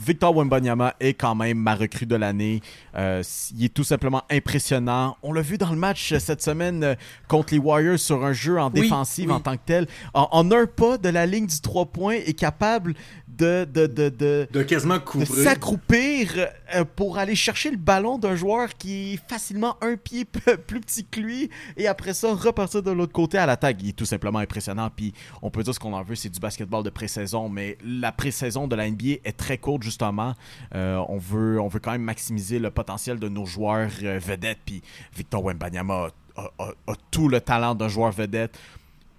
Victor 0.00 0.34
Wembanyama 0.34 0.94
est 1.00 1.12
quand 1.12 1.34
même 1.34 1.58
ma 1.58 1.74
recrue 1.74 2.06
de 2.06 2.16
l'année. 2.16 2.62
Euh, 2.96 3.22
il 3.54 3.66
est 3.66 3.74
tout 3.74 3.84
simplement 3.84 4.22
impressionnant. 4.30 5.18
On 5.22 5.34
l'a 5.34 5.42
vu 5.42 5.58
dans 5.58 5.68
le 5.68 5.76
match 5.76 6.12
euh, 6.12 6.18
cette 6.18 6.40
semaine 6.40 6.96
contre 7.28 7.52
les 7.52 7.58
Warriors 7.58 7.98
sur 7.98 8.24
un 8.24 8.32
jeu 8.32 8.58
en 8.58 8.70
Oui, 8.70 8.80
défensive 8.80 9.28
oui. 9.28 9.34
en 9.34 9.40
tant 9.40 9.54
que 9.56 9.62
tel. 9.66 9.86
En, 10.14 10.28
en 10.32 10.50
un 10.50 10.64
pas 10.66 10.96
de 10.96 11.10
la 11.10 11.26
ligne 11.26 11.46
du 11.46 11.60
3 11.60 11.86
points, 11.86 12.14
est 12.14 12.32
capable 12.32 12.94
de, 13.42 13.64
de, 13.64 13.86
de, 13.86 14.08
de, 14.08 14.48
De 14.52 14.62
quasiment 14.62 15.00
couvrir. 15.00 15.44
s'accroupir 15.44 16.46
euh, 16.74 16.84
pour 16.96 17.18
aller 17.18 17.34
chercher 17.34 17.70
le 17.70 17.76
ballon 17.76 18.18
d'un 18.18 18.36
joueur 18.36 18.68
qui 18.74 19.14
est 19.14 19.28
facilement 19.28 19.76
un 19.80 19.96
pied 19.96 20.24
plus 20.66 20.80
petit 20.80 21.04
que 21.04 21.20
lui 21.20 21.50
et 21.76 21.86
après 21.86 22.14
ça 22.14 22.32
repartir 22.34 22.82
de 22.82 22.90
l'autre 22.90 23.12
côté 23.12 23.38
à 23.38 23.46
l'attaque. 23.46 23.78
Il 23.80 23.88
est 23.90 23.92
tout 23.92 24.04
simplement 24.04 24.38
impressionnant. 24.38 24.90
Puis 24.94 25.12
on 25.42 25.50
peut 25.50 25.62
dire 25.62 25.74
ce 25.74 25.80
qu'on 25.80 25.92
en 25.92 26.02
veut, 26.02 26.14
c'est 26.14 26.28
du 26.28 26.40
basketball 26.40 26.82
de 26.82 26.90
pré-saison, 26.90 27.48
mais 27.48 27.78
la 27.84 28.12
pré-saison 28.12 28.68
de 28.68 28.76
la 28.76 28.88
NBA 28.90 29.14
est 29.24 29.36
très 29.36 29.58
courte 29.58 29.82
justement. 29.82 30.34
Euh, 30.74 31.02
on, 31.08 31.18
veut, 31.18 31.60
on 31.60 31.68
veut 31.68 31.80
quand 31.80 31.92
même 31.92 32.02
maximiser 32.02 32.58
le 32.58 32.70
potentiel 32.70 33.18
de 33.18 33.28
nos 33.28 33.46
joueurs 33.46 33.90
euh, 34.02 34.18
vedettes. 34.22 34.58
Puis 34.64 34.82
Victor 35.16 35.42
Wembanyama 35.44 36.08
a, 36.36 36.40
a- 36.42 36.50
a- 36.58 36.72
a 36.92 36.94
tout 37.10 37.28
le 37.28 37.40
talent 37.40 37.74
d'un 37.74 37.88
joueur 37.88 38.12
vedette. 38.12 38.56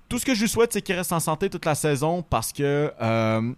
Tout 0.09 0.19
ce 0.19 0.25
que 0.25 0.35
je 0.35 0.41
lui 0.41 0.49
souhaite, 0.49 0.71
c'est 0.73 0.81
qu'il 0.81 0.95
reste 0.95 1.11
en 1.11 1.19
santé 1.19 1.49
toute 1.49 1.65
la 1.65 1.73
saison 1.73 2.21
parce 2.21 2.53
que 2.53 2.91
euh, 3.01 3.51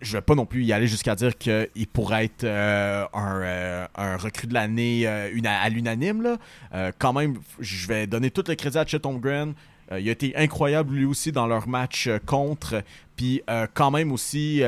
je 0.00 0.12
vais 0.16 0.20
pas 0.22 0.34
non 0.34 0.46
plus 0.46 0.64
y 0.64 0.72
aller 0.72 0.86
jusqu'à 0.86 1.14
dire 1.14 1.36
qu'il 1.36 1.86
pourrait 1.92 2.24
être 2.26 2.44
euh, 2.44 3.04
un, 3.12 3.40
euh, 3.42 3.86
un 3.96 4.16
recrue 4.16 4.46
de 4.46 4.54
l'année 4.54 5.02
euh, 5.06 5.30
à 5.44 5.68
l'unanime. 5.68 6.38
Euh, 6.74 6.92
quand 6.98 7.12
même, 7.12 7.38
je 7.58 7.86
vais 7.86 8.06
donner 8.06 8.30
tout 8.30 8.44
le 8.48 8.54
crédit 8.54 8.78
à 8.78 8.86
Chet 8.86 9.04
Holmgren. 9.06 9.54
Il 9.98 10.08
a 10.08 10.12
été 10.12 10.36
incroyable 10.36 10.94
lui 10.94 11.04
aussi 11.04 11.32
dans 11.32 11.46
leur 11.48 11.66
match 11.66 12.08
contre. 12.24 12.82
Puis 13.16 13.42
quand 13.74 13.90
même 13.90 14.12
aussi, 14.12 14.62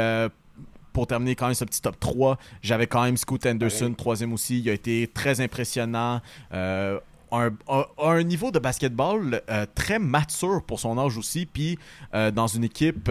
pour 0.93 1.07
terminer 1.07 1.37
quand 1.37 1.47
même 1.47 1.55
ce 1.55 1.65
petit 1.65 1.81
top 1.81 1.99
3, 2.01 2.39
j'avais 2.61 2.89
quand 2.89 3.05
même 3.05 3.17
Scoot 3.17 3.47
Anderson, 3.47 3.95
troisième 3.97 4.33
aussi. 4.33 4.59
Il 4.59 4.69
a 4.69 4.73
été 4.73 5.07
très 5.07 5.41
impressionnant. 5.41 6.21
Euh, 6.53 6.99
un, 7.31 7.51
un- 7.69 7.87
un 7.99 8.23
niveau 8.25 8.51
de 8.51 8.59
basketball 8.59 9.41
euh, 9.49 9.65
très 9.75 9.99
mature 10.01 10.63
pour 10.67 10.81
son 10.81 10.99
âge 10.99 11.17
aussi. 11.17 11.47
Puis 11.47 11.79
euh, 12.15 12.31
dans 12.33 12.49
une 12.49 12.65
équipe 12.65 13.11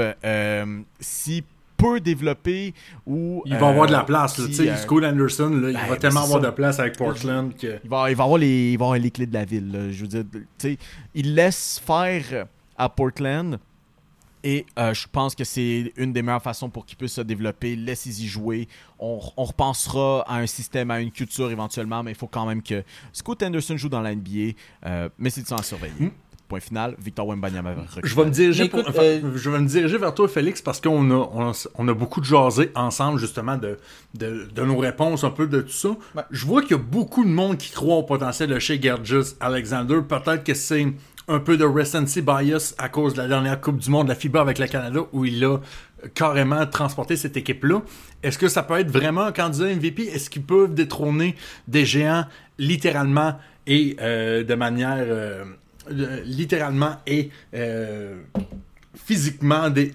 si 0.99 1.43
peu 1.82 1.99
développée 1.99 2.73
où 3.05 3.41
Il 3.45 3.55
va 3.55 3.69
avoir 3.69 3.88
de 3.88 3.91
la 3.91 4.01
euh, 4.01 4.05
place. 4.05 4.38
là, 4.38 4.45
sais, 4.51 4.69
euh, 4.69 4.77
Scoot 4.77 5.03
Anderson, 5.03 5.49
là, 5.49 5.69
il 5.69 5.73
ben, 5.73 5.82
va 5.82 5.88
ben, 5.89 5.97
tellement 5.97 6.23
avoir 6.23 6.41
ça. 6.41 6.49
de 6.49 6.55
place 6.55 6.79
avec 6.79 6.97
Portland 6.97 7.55
que. 7.55 7.79
il 7.84 7.89
va, 7.89 8.09
il 8.09 8.15
va 8.15 8.23
avoir 8.23 8.38
les, 8.39 8.71
il 8.71 8.77
va 8.77 8.86
avoir 8.86 8.99
les 8.99 9.11
clés 9.11 9.25
de 9.27 9.34
la 9.34 9.45
ville. 9.45 9.71
là. 9.71 9.91
Je 9.91 10.01
veux 10.01 10.07
dire, 10.07 10.23
tu 10.32 10.45
sais, 10.57 10.77
il 11.13 11.36
laisse 11.36 11.82
faire 11.86 12.45
à 12.77 12.89
Portland. 12.89 13.59
Et 14.43 14.65
euh, 14.79 14.93
je 14.93 15.05
pense 15.11 15.36
que 15.36 15.43
c'est 15.43 15.93
une 15.97 16.13
des 16.13 16.21
meilleures 16.23 16.41
façons 16.41 16.69
pour 16.69 16.86
qu'il 16.86 16.97
puisse 16.97 17.13
se 17.13 17.21
développer. 17.21 17.75
Laissez-y 17.75 18.25
jouer. 18.27 18.67
On, 18.99 19.19
on 19.38 19.43
repensera 19.43 20.23
à 20.27 20.38
un 20.38 20.47
système, 20.47 20.89
à 20.89 20.99
une 20.99 21.11
culture 21.11 21.51
éventuellement, 21.51 22.01
mais 22.01 22.11
il 22.11 22.17
faut 22.17 22.27
quand 22.27 22.45
même 22.47 22.63
que 22.63 22.84
Scott 23.13 23.43
Anderson 23.43 23.77
joue 23.77 23.89
dans 23.89 24.01
la 24.01 24.15
NBA. 24.15 24.53
euh, 24.86 25.09
mais 25.19 25.29
c'est 25.29 25.45
ça 25.47 25.57
à 25.57 25.63
surveiller. 25.63 26.11
Point 26.52 26.60
final, 26.60 26.95
Victor 26.99 27.26
Wembanyama. 27.28 27.74
Je 28.04 28.14
vais 28.14 28.26
me 28.26 28.30
diriger, 28.30 28.68
pour- 28.68 28.82
enfin, 28.82 29.02
euh, 29.04 29.22
je 29.36 29.49
vais 29.49 29.60
me 29.60 29.68
diriger 29.68 29.97
vers 29.97 30.14
toi, 30.14 30.28
Félix, 30.28 30.62
parce 30.62 30.82
qu'on 30.82 31.10
a, 31.10 31.30
on 31.34 31.49
a, 31.52 31.68
on 31.76 31.88
a 31.88 31.93
beaucoup 31.93 32.20
de 32.20 32.26
jasé 32.26 32.72
ensemble, 32.76 33.20
justement, 33.20 33.56
de, 33.58 33.78
de, 34.16 34.47
de 34.54 34.62
nos 34.64 34.78
réponses, 34.78 35.24
un 35.24 35.30
peu 35.30 35.47
de 35.47 35.62
tout 35.62 35.70
ça. 35.72 35.89
Ouais. 36.14 36.24
Je 36.30 36.45
vois 36.45 36.62
qu'il 36.62 36.72
y 36.72 36.74
a 36.74 36.78
beaucoup 36.84 37.24
de 37.24 37.30
monde 37.30 37.56
qui 37.58 37.72
croit 37.72 37.95
au 37.95 38.04
potentiel 38.04 38.49
de 38.49 38.60
chez 38.60 38.82
Gergis 38.82 39.36
Alexander. 39.39 39.99
Peut-être 40.08 40.43
que 40.43 40.54
c'est 40.54 40.86
un 41.30 41.39
peu 41.39 41.56
de 41.56 41.64
recency 41.64 42.22
bias 42.22 42.76
à 42.78 42.89
cause 42.89 43.14
de 43.14 43.20
la 43.22 43.30
dernière 43.30 43.62
Coupe 43.62 43.78
du 43.78 43.89
Monde 43.89 44.08
de 44.08 44.10
la 44.10 44.16
FIBA 44.16 44.41
avec 44.41 44.60
le 44.60 44.68
Canada, 44.68 44.99
où 45.14 45.24
il 45.24 45.45
a 45.45 45.58
carrément 46.14 46.66
transporté 46.66 47.16
cette 47.16 47.38
équipe-là. 47.38 47.82
Est-ce 48.24 48.38
que 48.38 48.49
ça 48.49 48.64
peut 48.64 48.78
être 48.78 48.91
vraiment 48.91 49.22
un 49.22 49.32
candidat 49.32 49.74
MVP? 49.74 50.04
Est-ce 50.04 50.30
qu'ils 50.30 50.43
peuvent 50.43 50.74
détrôner 50.74 51.36
des 51.70 51.86
géants 51.86 52.26
littéralement 52.58 53.36
et 53.68 53.95
euh, 54.02 54.43
de 54.43 54.56
manière 54.56 54.97
euh, 54.99 55.45
littéralement 56.25 56.97
et 57.07 57.29
euh, 57.53 58.21
physiquement 58.95 59.69
des, 59.69 59.91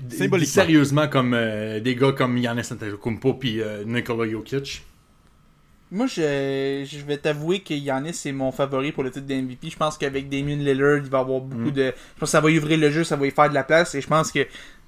sérieusement 0.47 1.09
comme 1.09 1.34
euh, 1.34 1.80
des 1.80 1.95
gars 1.95 2.12
comme 2.12 2.39
Giannis 2.39 2.68
Antetokounmpo 2.72 3.34
puis 3.34 3.61
euh, 3.61 3.84
Nikola 3.84 4.30
Jokic. 4.30 4.82
Moi, 5.93 6.09
je, 6.09 6.84
je 6.84 7.05
vais 7.07 7.16
t'avouer 7.16 7.61
que 7.61 7.72
Yannis 7.72 8.14
c'est 8.14 8.32
mon 8.32 8.51
favori 8.51 8.91
pour 8.91 9.05
le 9.05 9.11
titre 9.12 9.26
de 9.28 9.34
MVP. 9.37 9.70
Je 9.70 9.76
pense 9.76 9.97
qu'avec 9.97 10.28
Damien 10.28 10.57
Lillard, 10.57 10.97
il 10.99 11.09
va 11.09 11.20
avoir 11.20 11.41
beaucoup 11.41 11.70
de. 11.70 11.84
Je 11.84 12.18
pense 12.18 12.26
que 12.28 12.32
ça 12.32 12.41
va 12.41 12.51
y 12.51 12.59
ouvrir 12.59 12.76
le 12.78 12.91
jeu, 12.91 13.05
ça 13.05 13.14
va 13.14 13.24
y 13.24 13.30
faire 13.30 13.49
de 13.49 13.55
la 13.55 13.62
place. 13.62 13.95
Et 13.95 14.01
je 14.01 14.09
pense 14.09 14.32
que 14.32 14.41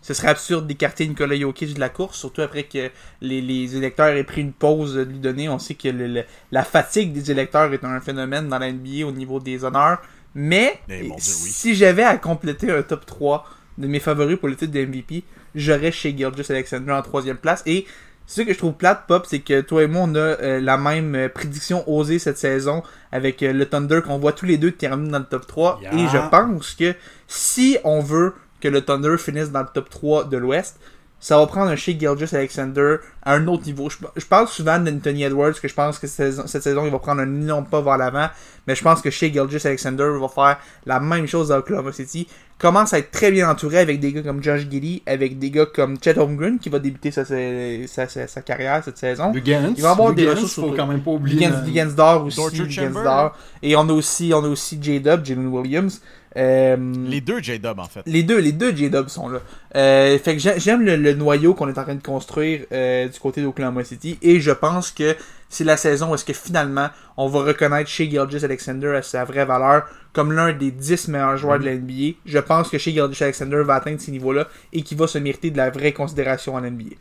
ce 0.03 0.13
serait 0.13 0.27
absurde 0.29 0.67
d'écarter 0.67 1.07
Nikola 1.07 1.39
Jokic 1.39 1.75
de 1.75 1.79
la 1.81 1.89
course, 1.89 2.19
surtout 2.19 2.43
après 2.43 2.65
que 2.65 2.91
les, 3.21 3.41
les 3.41 3.77
électeurs 3.77 4.09
aient 4.09 4.25
pris 4.25 4.41
une 4.41 4.53
pause 4.53 4.97
de 4.97 5.03
lui 5.03 5.21
donner. 5.21 5.49
On 5.49 5.61
sait 5.61 5.75
que 5.75 5.87
le- 5.89 6.09
le- 6.09 6.25
la 6.51 6.65
fatigue 6.65 7.13
des 7.13 7.31
électeurs 7.31 7.73
est 7.73 7.85
un 7.85 8.01
phénomène 8.01 8.49
dans 8.49 8.59
la 8.59 8.73
NBA 8.73 9.07
au 9.07 9.13
niveau 9.13 9.39
des 9.39 9.63
honneurs. 9.63 10.03
Mais 10.35 10.81
mon 10.89 10.97
Dieu, 10.97 11.09
oui. 11.09 11.19
si 11.19 11.75
j'avais 11.75 12.05
à 12.05 12.17
compléter 12.17 12.71
un 12.71 12.83
top 12.83 13.07
3 13.07 13.45
de 13.79 13.87
mes 13.87 14.01
favoris 14.01 14.39
pour 14.39 14.49
le 14.49 14.57
titre 14.57 14.73
de 14.73 14.85
MVP, 14.85 15.25
j'aurais 15.55 15.93
chez 15.93 16.17
Gilgis 16.17 16.51
Alexander 16.51 16.93
en 16.93 17.03
troisième 17.03 17.37
place. 17.37 17.63
Et 17.67 17.87
ce 18.29 18.43
que 18.43 18.53
je 18.53 18.59
trouve 18.59 18.75
plate, 18.75 19.07
Pop, 19.09 19.25
c'est 19.27 19.41
que 19.41 19.63
toi 19.63 19.83
et 19.83 19.87
moi, 19.87 20.03
on 20.05 20.15
a 20.15 20.19
euh, 20.19 20.61
la 20.61 20.77
même 20.77 21.15
euh, 21.15 21.29
prédiction 21.31 21.83
osée 21.91 22.19
cette 22.19 22.37
saison 22.37 22.83
avec 23.11 23.43
euh, 23.43 23.55
le 23.55 23.65
Thunder 23.65 24.01
qu'on 24.05 24.19
voit 24.19 24.33
tous 24.33 24.45
les 24.45 24.59
deux 24.59 24.71
terminer 24.71 25.13
dans 25.13 25.19
le 25.21 25.25
top 25.25 25.47
3. 25.47 25.81
Yeah. 25.81 25.95
Et 25.95 26.09
je 26.09 26.19
pense 26.31 26.75
que 26.75 26.95
si 27.27 27.79
on 27.85 28.01
veut 28.01 28.35
que 28.61 28.69
le 28.69 28.83
Thunder 28.83 29.17
finisse 29.17 29.51
dans 29.51 29.63
le 29.63 29.69
top 29.73 29.89
3 29.89 30.25
de 30.25 30.37
l'Ouest, 30.37 30.79
ça 31.21 31.39
va 31.39 31.47
prendre 31.47 31.71
un 31.71 31.77
Shea 31.77 31.99
Gilgis 31.99 32.35
Alexander 32.37 32.97
à 33.29 33.35
un 33.35 33.47
autre 33.47 33.65
niveau. 33.67 33.91
Je, 33.91 33.97
je 34.17 34.25
parle 34.25 34.49
souvent 34.49 34.79
d'Anthony 34.79 35.25
Edwards, 35.25 35.61
que 35.61 35.69
je 35.69 35.75
pense 35.75 35.99
que 35.99 36.07
cette 36.07 36.17
saison, 36.17 36.43
cette 36.47 36.63
saison, 36.63 36.85
il 36.87 36.91
va 36.91 36.99
prendre 36.99 37.21
un 37.21 37.27
énorme 37.43 37.67
pas 37.67 37.81
vers 37.83 37.99
l'avant. 37.99 38.29
Mais 38.67 38.75
je 38.75 38.83
pense 38.83 39.01
que 39.03 39.11
Shea 39.11 39.31
Gilgis 39.33 39.67
Alexander 39.67 40.09
va 40.21 40.29
faire 40.29 40.59
la 40.87 41.01
même 41.01 41.27
chose 41.27 41.51
à 41.53 41.59
Oklahoma 41.59 41.93
City. 41.93 42.27
Commence 42.59 42.93
à 42.93 42.99
être 42.99 43.11
très 43.13 43.31
bien 43.31 43.49
entouré 43.49 43.79
avec 43.79 44.01
des 44.01 44.13
gars 44.13 44.23
comme 44.23 44.43
Josh 44.43 44.63
Giddy, 44.69 45.03
avec 45.07 45.39
des 45.39 45.51
gars 45.51 45.67
comme 45.67 45.97
Chet 46.03 46.19
Holmgren, 46.19 46.59
qui 46.59 46.69
va 46.69 46.79
débuter 46.79 47.11
sa, 47.13 47.25
sa, 47.25 48.09
sa, 48.09 48.27
sa 48.27 48.43
carrière 48.43 48.83
cette 48.85 48.99
saison. 48.99 49.33
Lugans, 49.33 49.73
Il 49.77 49.83
va 49.83 49.91
avoir 49.93 50.13
des 50.13 50.23
Lugans, 50.23 50.35
ressources 50.35 50.55
faut 50.55 50.63
autour. 50.63 50.77
quand 50.77 50.87
même 50.87 51.03
pas 51.03 51.11
oublier. 51.13 51.49
Liggins 51.65 51.87
d'or 51.97 52.25
aussi. 52.25 52.41
D'or. 52.93 53.37
Et 53.63 53.77
on 53.77 53.89
a 53.89 53.93
aussi, 53.93 54.33
on 54.35 54.45
a 54.45 54.49
aussi 54.49 54.79
J-Dub, 54.81 55.25
Jalen 55.25 55.47
Williams. 55.49 56.01
Euh, 56.37 56.77
Les 57.09 57.21
deux 57.21 57.41
J-Dub, 57.43 57.79
en 57.79 57.85
fait. 57.85 58.03
les 58.07 58.23
deux, 58.23 58.39
les 58.39 58.53
deux 58.53 58.75
J-Dub 58.75 59.09
sont 59.09 59.29
là. 59.29 59.41
Euh, 59.77 60.19
fait 60.19 60.35
que 60.35 60.41
j'ai- 60.41 60.59
j'aime 60.61 60.83
le, 60.83 60.97
le 60.97 61.15
noyau 61.15 61.55
qu'on 61.55 61.69
est 61.69 61.79
en 61.79 61.83
train 61.85 61.95
de 61.95 62.03
construire 62.03 62.61
euh, 62.73 63.09
du 63.09 63.18
côté 63.21 63.43
d'Oklahoma 63.43 63.85
City 63.85 64.19
et 64.23 64.41
je 64.41 64.51
pense 64.51 64.91
que 64.91 65.17
c'est 65.49 65.65
la 65.65 65.77
saison 65.77 66.11
où 66.11 66.15
est-ce 66.15 66.25
que 66.25 66.33
finalement 66.33 66.89
on 67.17 67.29
va 67.29 67.41
reconnaître 67.41 67.89
chez 67.89 68.11
Gilgis 68.11 68.45
Alexander 68.45 68.95
à 68.97 69.03
sa 69.03 69.25
vraie 69.25 69.45
valeur 69.45 69.87
comme 70.13 70.33
l'un 70.33 70.53
des 70.53 70.71
10 70.71 71.09
meilleurs 71.09 71.37
joueurs 71.37 71.59
de 71.59 71.65
la. 71.65 71.75
Je 72.27 72.39
pense 72.39 72.69
que 72.69 72.79
chez 72.79 72.93
Gilgis 72.93 73.23
Alexander 73.23 73.63
va 73.65 73.77
atteindre 73.77 74.01
ces 74.01 74.11
niveaux-là 74.11 74.49
et 74.73 74.83
qu'il 74.83 74.99
va 74.99 75.07
se 75.07 75.19
mériter 75.19 75.51
de 75.51 75.57
la 75.57 75.71
vraie 75.71 75.93
considération 75.93 76.55
en 76.55 76.61
NBA. 76.61 76.97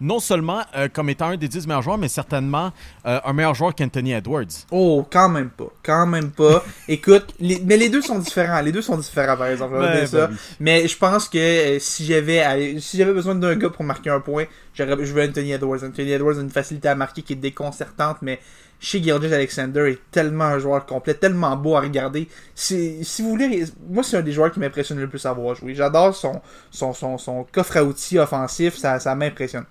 Non 0.00 0.18
seulement 0.18 0.62
euh, 0.76 0.88
comme 0.92 1.10
étant 1.10 1.26
un 1.28 1.36
des 1.36 1.48
10 1.48 1.66
meilleurs 1.66 1.82
joueurs, 1.82 1.98
mais 1.98 2.08
certainement 2.08 2.72
euh, 3.06 3.20
un 3.24 3.32
meilleur 3.32 3.54
joueur 3.54 3.74
qu'Anthony 3.74 4.12
Edwards. 4.12 4.46
Oh, 4.70 5.06
quand 5.10 5.28
même 5.28 5.50
pas. 5.50 5.68
Quand 5.82 6.06
même 6.06 6.30
pas. 6.30 6.64
Écoute, 6.88 7.34
les- 7.38 7.60
mais 7.64 7.76
les 7.76 7.88
deux 7.90 8.02
sont 8.02 8.18
différents. 8.18 8.60
Les 8.62 8.72
deux 8.72 8.82
sont 8.82 8.96
différents, 8.96 9.36
par 9.36 9.48
exemple. 9.48 9.74
ça. 10.06 10.26
bah 10.26 10.28
oui. 10.30 10.36
Mais 10.60 10.88
je 10.88 10.96
pense 10.96 11.28
que 11.28 11.38
euh, 11.38 11.78
si 11.78 12.04
j'avais 12.06 12.78
si 12.80 12.96
j'avais 12.96 13.12
besoin 13.12 13.34
d'un 13.34 13.56
gars 13.56 13.70
pour 13.70 13.84
marquer 13.84 14.10
un 14.10 14.20
point, 14.20 14.44
j'aurais, 14.74 14.96
je 15.04 15.12
veux 15.12 15.22
Anthony 15.22 15.52
Edwards. 15.52 15.84
Anthony 15.84 16.12
Edwards 16.12 16.38
a 16.38 16.40
une 16.40 16.50
facilité 16.50 16.88
à 16.88 16.94
marquer 16.94 17.22
qui 17.22 17.34
est 17.34 17.36
déconcertante, 17.36 18.18
mais 18.22 18.40
chez 18.82 19.02
Gilgis 19.02 19.34
Alexander 19.34 19.90
est 19.92 19.98
tellement 20.10 20.44
un 20.44 20.58
joueur 20.58 20.86
complet, 20.86 21.12
tellement 21.12 21.54
beau 21.54 21.76
à 21.76 21.80
regarder. 21.82 22.26
C'est- 22.54 23.02
si 23.04 23.20
vous 23.20 23.28
voulez, 23.28 23.64
moi 23.90 24.02
c'est 24.02 24.16
un 24.16 24.22
des 24.22 24.32
joueurs 24.32 24.50
qui 24.50 24.58
m'impressionne 24.60 24.98
le 24.98 25.08
plus 25.08 25.26
à 25.26 25.32
voir 25.34 25.54
jouer. 25.54 25.74
J'adore 25.74 26.14
son, 26.16 26.40
son, 26.70 26.94
son, 26.94 27.18
son 27.18 27.44
coffre 27.52 27.76
à 27.76 27.84
outils 27.84 28.18
offensif, 28.18 28.76
ça, 28.78 28.98
ça 28.98 29.14
m'impressionne. 29.14 29.64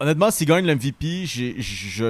Honnêtement, 0.00 0.30
s'il 0.30 0.46
gagne 0.46 0.64
l'MVP, 0.64 1.26
je, 1.26 1.60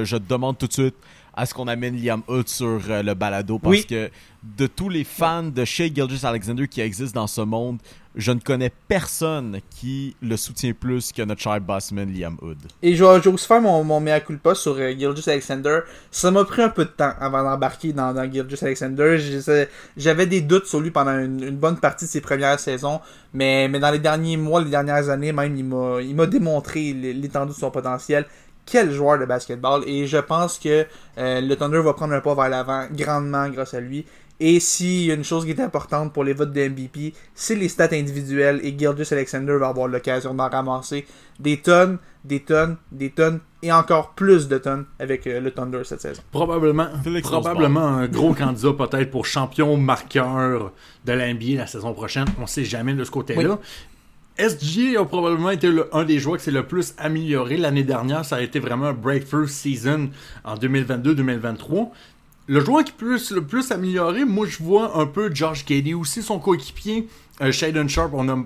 je 0.05 0.17
te 0.17 0.29
demande 0.29 0.59
tout 0.59 0.67
de 0.67 0.73
suite 0.73 0.95
à 1.39 1.47
ce 1.47 1.55
qu'on 1.55 1.69
amène 1.69 1.97
Liam 2.03 2.23
Hood 2.27 2.49
sur 2.49 2.81
euh, 2.91 3.01
le 3.03 3.15
balado 3.15 3.61
parce 3.61 3.77
Oui. 3.77 3.87
que 3.87 4.11
de 4.43 4.67
tous 4.67 4.89
les 4.89 5.05
fans 5.05 5.45
de 5.45 5.65
Shea 5.65 5.87
Gilgis 5.95 6.25
Alexander 6.27 6.67
qui 6.67 6.81
existent 6.81 7.21
dans 7.21 7.27
ce 7.29 7.41
monde, 7.41 7.79
je 8.17 8.33
ne 8.33 8.41
connais 8.41 8.73
personne 8.89 9.61
qui 9.71 10.17
le 10.21 10.37
soutient 10.37 10.73
plus 10.73 11.13
que 11.13 11.23
notre 11.23 11.41
cher 11.41 11.61
bossman 11.61 12.13
Liam 12.13 12.37
Hood. 12.43 12.59
Et 12.83 12.97
je 12.97 13.05
vais, 13.05 13.19
je 13.19 13.29
vais 13.29 13.35
aussi 13.35 13.47
faire 13.47 13.61
mon, 13.61 13.85
mon 13.85 14.01
mea 14.01 14.19
culpa 14.21 14.57
sur 14.57 14.77
euh, 14.79 14.91
Gilgis 14.99 15.31
Alexander. 15.31 15.81
Ça 16.11 16.33
m'a 16.33 16.45
pris 16.45 16.63
un 16.63 16.71
peu 16.71 16.85
de 16.85 16.91
temps 16.91 17.13
avant 17.21 17.45
d'embarquer 17.45 17.93
dans, 17.93 18.13
dans 18.13 18.29
Gilgis 18.31 18.59
Alexander. 18.63 19.17
J'avais 19.97 20.27
des 20.27 20.41
doutes 20.41 20.67
sur 20.67 20.81
lui 20.81 20.91
pendant 20.91 21.17
une, 21.19 21.43
une 21.45 21.57
bonne 21.57 21.79
partie 21.79 22.07
de 22.07 22.11
ses 22.11 22.21
premières 22.21 22.59
saisons, 22.59 23.01
mais, 23.33 23.69
mais 23.69 23.79
dans 23.79 23.93
les 23.93 24.01
derniers 24.01 24.37
mois, 24.37 24.61
les 24.63 24.71
dernières 24.71 25.09
années, 25.09 25.31
même, 25.33 25.57
il 25.57 26.15
m'a 26.17 26.27
démontré 26.27 26.93
l'étendue 26.93 27.53
de 27.53 27.57
son 27.59 27.71
potentiel. 27.71 28.27
Quel 28.71 28.93
joueur 28.93 29.19
de 29.19 29.25
basketball. 29.25 29.83
Et 29.87 30.07
je 30.07 30.19
pense 30.19 30.59
que 30.59 30.85
euh, 31.17 31.41
le 31.41 31.57
Thunder 31.57 31.81
va 31.81 31.95
prendre 31.95 32.13
un 32.13 32.21
pas 32.21 32.35
vers 32.35 32.51
l'avant 32.51 32.87
grandement 32.93 33.49
grâce 33.49 33.73
à 33.73 33.81
lui. 33.81 34.05
Et 34.41 34.61
s'il 34.61 35.07
y 35.07 35.11
a 35.11 35.15
une 35.15 35.25
chose 35.25 35.45
qui 35.45 35.51
est 35.51 35.61
importante 35.61 36.13
pour 36.13 36.23
les 36.23 36.33
votes 36.33 36.53
de 36.53 36.69
MVP, 36.69 37.13
c'est 37.35 37.57
les 37.57 37.69
stats 37.69 37.89
individuelles. 37.93 38.61
Et 38.63 38.79
Gilgis 38.79 39.13
Alexander 39.13 39.57
va 39.59 39.69
avoir 39.69 39.89
l'occasion 39.89 40.35
d'en 40.35 40.49
ramasser 40.49 41.07
des 41.41 41.57
tonnes, 41.57 41.99
des 42.25 42.41
tonnes, 42.41 42.77
des 42.93 43.11
tonnes 43.11 43.41
et 43.63 43.73
encore 43.73 44.11
plus 44.11 44.47
de 44.47 44.59
tonnes 44.59 44.85
avec 45.01 45.27
euh, 45.27 45.41
le 45.41 45.51
Thunder 45.51 45.81
cette 45.83 46.03
saison. 46.03 46.23
Probablement, 46.31 46.89
probablement 47.23 47.87
un 47.87 48.07
gros 48.07 48.35
candidat 48.35 48.73
peut-être 48.75 49.11
pour 49.11 49.27
champion 49.27 49.77
marqueur 49.77 50.73
de 51.05 51.13
l'NBA 51.13 51.57
la 51.57 51.67
saison 51.67 51.93
prochaine. 51.93 52.27
On 52.41 52.47
sait 52.47 52.65
jamais 52.65 52.95
de 52.95 53.03
ce 53.03 53.11
côté-là. 53.11 53.59
SG 54.39 54.97
a 54.97 55.05
probablement 55.05 55.51
été 55.51 55.69
le- 55.71 55.89
un 55.95 56.05
des 56.05 56.19
joueurs 56.19 56.39
qui 56.39 56.45
s'est 56.45 56.51
le 56.51 56.67
plus 56.67 56.95
amélioré 56.99 57.57
l'année 57.57 57.83
dernière. 57.85 58.25
Ça 58.25 58.37
a 58.37 58.41
été 58.41 58.59
vraiment 58.61 58.87
un 58.87 58.93
breakthrough 58.93 59.47
season 59.49 60.11
en 60.45 60.55
2022-2023. 60.57 61.91
Le 62.51 62.61
joueur 62.65 62.83
qui 62.85 62.93
peut 62.93 63.19
le 63.35 63.43
plus 63.43 63.71
amélioré, 63.73 64.25
moi 64.25 64.47
je 64.49 64.63
vois 64.63 64.99
un 64.99 65.05
peu 65.07 65.31
Josh 65.35 65.67
Gady, 65.67 65.93
aussi 65.95 66.23
son 66.23 66.39
coéquipier. 66.39 67.09
euh, 67.43 67.53
Shaden 67.53 67.89
Sharp, 67.89 68.11
on 68.15 68.29
a 68.29 68.37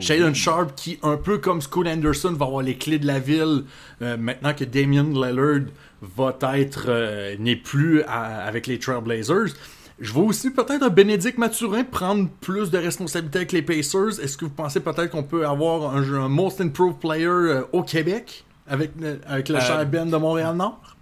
Shaden 0.00 0.34
Sharp 0.34 0.74
qui, 0.74 0.98
un 1.02 1.16
peu 1.16 1.38
comme 1.38 1.60
Scoot 1.62 1.86
Anderson, 1.86 2.32
va 2.32 2.46
avoir 2.46 2.62
les 2.62 2.76
clés 2.76 2.98
de 2.98 3.06
la 3.06 3.18
ville 3.18 3.64
euh, 4.02 4.16
maintenant 4.18 4.52
que 4.52 4.64
Damian 4.64 5.04
Lillard 5.04 5.60
va 6.02 6.36
être 6.58 6.86
euh, 6.88 7.36
n'est 7.38 7.56
plus 7.56 8.02
à- 8.02 8.44
avec 8.44 8.66
les 8.66 8.78
Trailblazers. 8.78 9.54
Je 10.00 10.12
vois 10.12 10.24
aussi 10.24 10.50
peut-être 10.50 10.88
Bénédicte 10.88 11.36
Mathurin 11.36 11.84
prendre 11.84 12.28
plus 12.40 12.70
de 12.70 12.78
responsabilités 12.78 13.38
avec 13.40 13.52
les 13.52 13.60
Pacers. 13.62 14.18
Est-ce 14.20 14.38
que 14.38 14.46
vous 14.46 14.50
pensez 14.50 14.80
peut-être 14.80 15.10
qu'on 15.10 15.22
peut 15.22 15.46
avoir 15.46 15.94
un, 15.94 16.28
Most 16.28 16.60
Improved 16.62 16.98
Player 16.98 17.26
euh, 17.26 17.62
au 17.72 17.82
Québec 17.82 18.44
avec, 18.66 18.92
le- 18.98 19.20
avec 19.26 19.50
le 19.50 19.56
Euh, 19.56 19.60
cher 19.60 19.86
Ben 19.86 20.08
de 20.10 20.16
Montréal-Nord? 20.16 20.96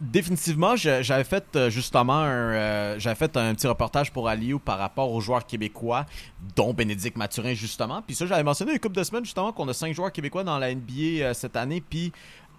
Définitivement, 0.00 0.76
j'avais 0.76 1.24
fait 1.24 1.44
euh, 1.56 1.70
justement 1.70 2.20
un, 2.20 2.28
euh, 2.28 2.94
j'avais 3.00 3.16
fait 3.16 3.36
un 3.36 3.52
petit 3.54 3.66
reportage 3.66 4.12
pour 4.12 4.28
Aliou 4.28 4.60
par 4.60 4.78
rapport 4.78 5.10
aux 5.12 5.20
joueurs 5.20 5.44
québécois, 5.44 6.06
dont 6.54 6.72
Bénédicte 6.72 7.16
Mathurin 7.16 7.52
justement. 7.54 8.00
Puis 8.02 8.14
ça, 8.14 8.24
j'avais 8.24 8.44
mentionné 8.44 8.72
une 8.74 8.78
couple 8.78 8.94
de 8.94 9.02
semaines 9.02 9.24
justement 9.24 9.52
qu'on 9.52 9.66
a 9.66 9.72
cinq 9.74 9.92
joueurs 9.94 10.12
québécois 10.12 10.44
dans 10.44 10.56
la 10.56 10.72
NBA 10.72 10.92
euh, 11.20 11.34
cette 11.34 11.56
année. 11.56 11.82
Puis 11.82 12.12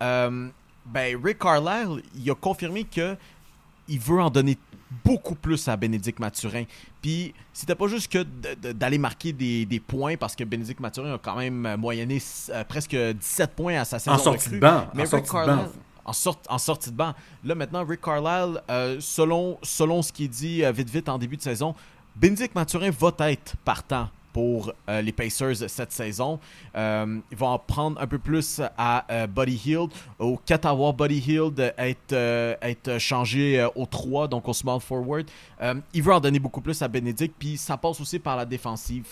euh, 0.04 0.50
ben, 0.86 1.18
Rick 1.24 1.40
Carlisle, 1.40 2.04
il 2.14 2.30
a 2.30 2.36
confirmé 2.36 2.84
que 2.84 3.16
il 3.90 4.00
veut 4.00 4.22
en 4.22 4.30
donner 4.30 4.58
beaucoup 5.06 5.36
plus 5.36 5.68
à 5.68 5.78
Bénédicte 5.78 6.20
Mathurin. 6.20 6.64
Puis 7.02 7.34
c'était 7.54 7.76
pas 7.76 7.88
juste 7.88 8.12
que 8.12 8.24
d'aller 8.72 8.98
marquer 8.98 9.34
des, 9.34 9.66
des 9.66 9.80
points 9.80 10.18
parce 10.18 10.36
que 10.36 10.44
Bénédicte 10.44 10.80
Mathurin 10.80 11.14
a 11.14 11.18
quand 11.18 11.36
même 11.36 11.66
euh, 11.66 11.78
moyenné 11.78 12.20
euh, 12.50 12.64
presque 12.64 12.96
17 12.96 13.52
points 13.56 13.80
à 13.80 13.86
sa 13.86 14.00
saison 14.00 14.18
sortie 14.18 14.46
recrue. 14.46 14.56
de 14.56 14.60
banc, 14.62 14.78
en 14.78 14.88
Mais 14.96 15.04
Rick 15.04 15.10
sortie 15.12 15.28
de 15.30 15.32
banc. 15.34 15.46
Carlisle, 15.46 15.70
en, 16.06 16.14
sort- 16.14 16.42
en 16.50 16.58
sortie 16.58 16.90
de 16.90 16.96
banc. 16.96 17.14
Là, 17.44 17.54
maintenant, 17.56 17.86
Rick 17.86 18.02
Carlisle, 18.02 18.62
euh, 18.72 18.98
selon, 19.00 19.60
selon 19.62 20.02
ce 20.02 20.12
qui 20.12 20.24
est 20.26 20.28
dit 20.30 20.64
euh, 20.64 20.72
vite 20.72 20.90
vite 20.90 21.08
en 21.08 21.18
début 21.20 21.38
de 21.38 21.42
saison, 21.44 21.76
Bénédicte 22.16 22.56
Mathurin 22.56 22.90
va 22.90 23.14
être 23.30 23.56
partant 23.64 24.10
pour 24.34 24.74
euh, 24.88 25.02
les 25.02 25.12
Pacers 25.12 25.68
cette 25.68 25.92
saison. 25.92 26.40
Euh, 26.76 27.20
ils 27.32 27.38
vont 27.38 27.48
en 27.48 27.60
prendre 27.60 28.00
un 28.00 28.08
peu 28.08 28.20
plus 28.20 28.62
à 28.78 29.06
euh, 29.12 29.28
Buddy 29.28 29.62
Hield. 29.66 29.90
Au 30.18 30.38
Katawa, 30.38 30.92
Buddy 30.92 31.20
Hield 31.20 31.74
être, 31.78 32.14
euh, 32.14 32.56
être 32.62 32.98
changé 33.00 33.60
euh, 33.60 33.70
au 33.76 33.86
3, 33.86 34.28
donc 34.28 34.48
au 34.48 34.54
small 34.54 34.80
forward. 34.80 35.26
Il 35.94 36.04
veut 36.04 36.14
en 36.14 36.20
donner 36.20 36.40
beaucoup 36.40 36.62
plus 36.62 36.82
à 36.82 36.88
Bénédicte, 36.88 37.36
puis 37.38 37.58
ça 37.58 37.78
passe 37.78 38.00
aussi 38.00 38.20
par 38.20 38.38
la 38.38 38.46
défensive. 38.46 39.06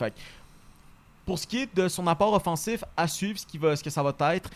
Pour 1.26 1.38
ce 1.40 1.46
qui 1.46 1.64
est 1.64 1.76
de 1.76 1.88
son 1.88 2.08
apport 2.08 2.34
offensif, 2.34 2.84
à 2.96 3.08
suivre 3.08 3.38
ce, 3.38 3.46
qui 3.46 3.58
va, 3.58 3.76
ce 3.76 3.84
que 3.84 3.90
ça 3.90 4.02
va 4.02 4.16
être, 4.34 4.50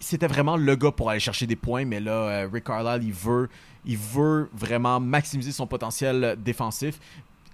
c'était 0.00 0.26
vraiment 0.26 0.56
le 0.56 0.74
gars 0.74 0.90
pour 0.90 1.08
aller 1.08 1.20
chercher 1.20 1.46
des 1.46 1.56
points, 1.56 1.84
mais 1.84 2.00
là, 2.00 2.48
Rick 2.52 2.64
Carlisle, 2.64 3.04
il 3.04 3.12
veut, 3.12 3.48
il 3.84 3.96
veut 3.96 4.50
vraiment 4.52 4.98
maximiser 4.98 5.52
son 5.52 5.66
potentiel 5.66 6.36
défensif, 6.42 6.98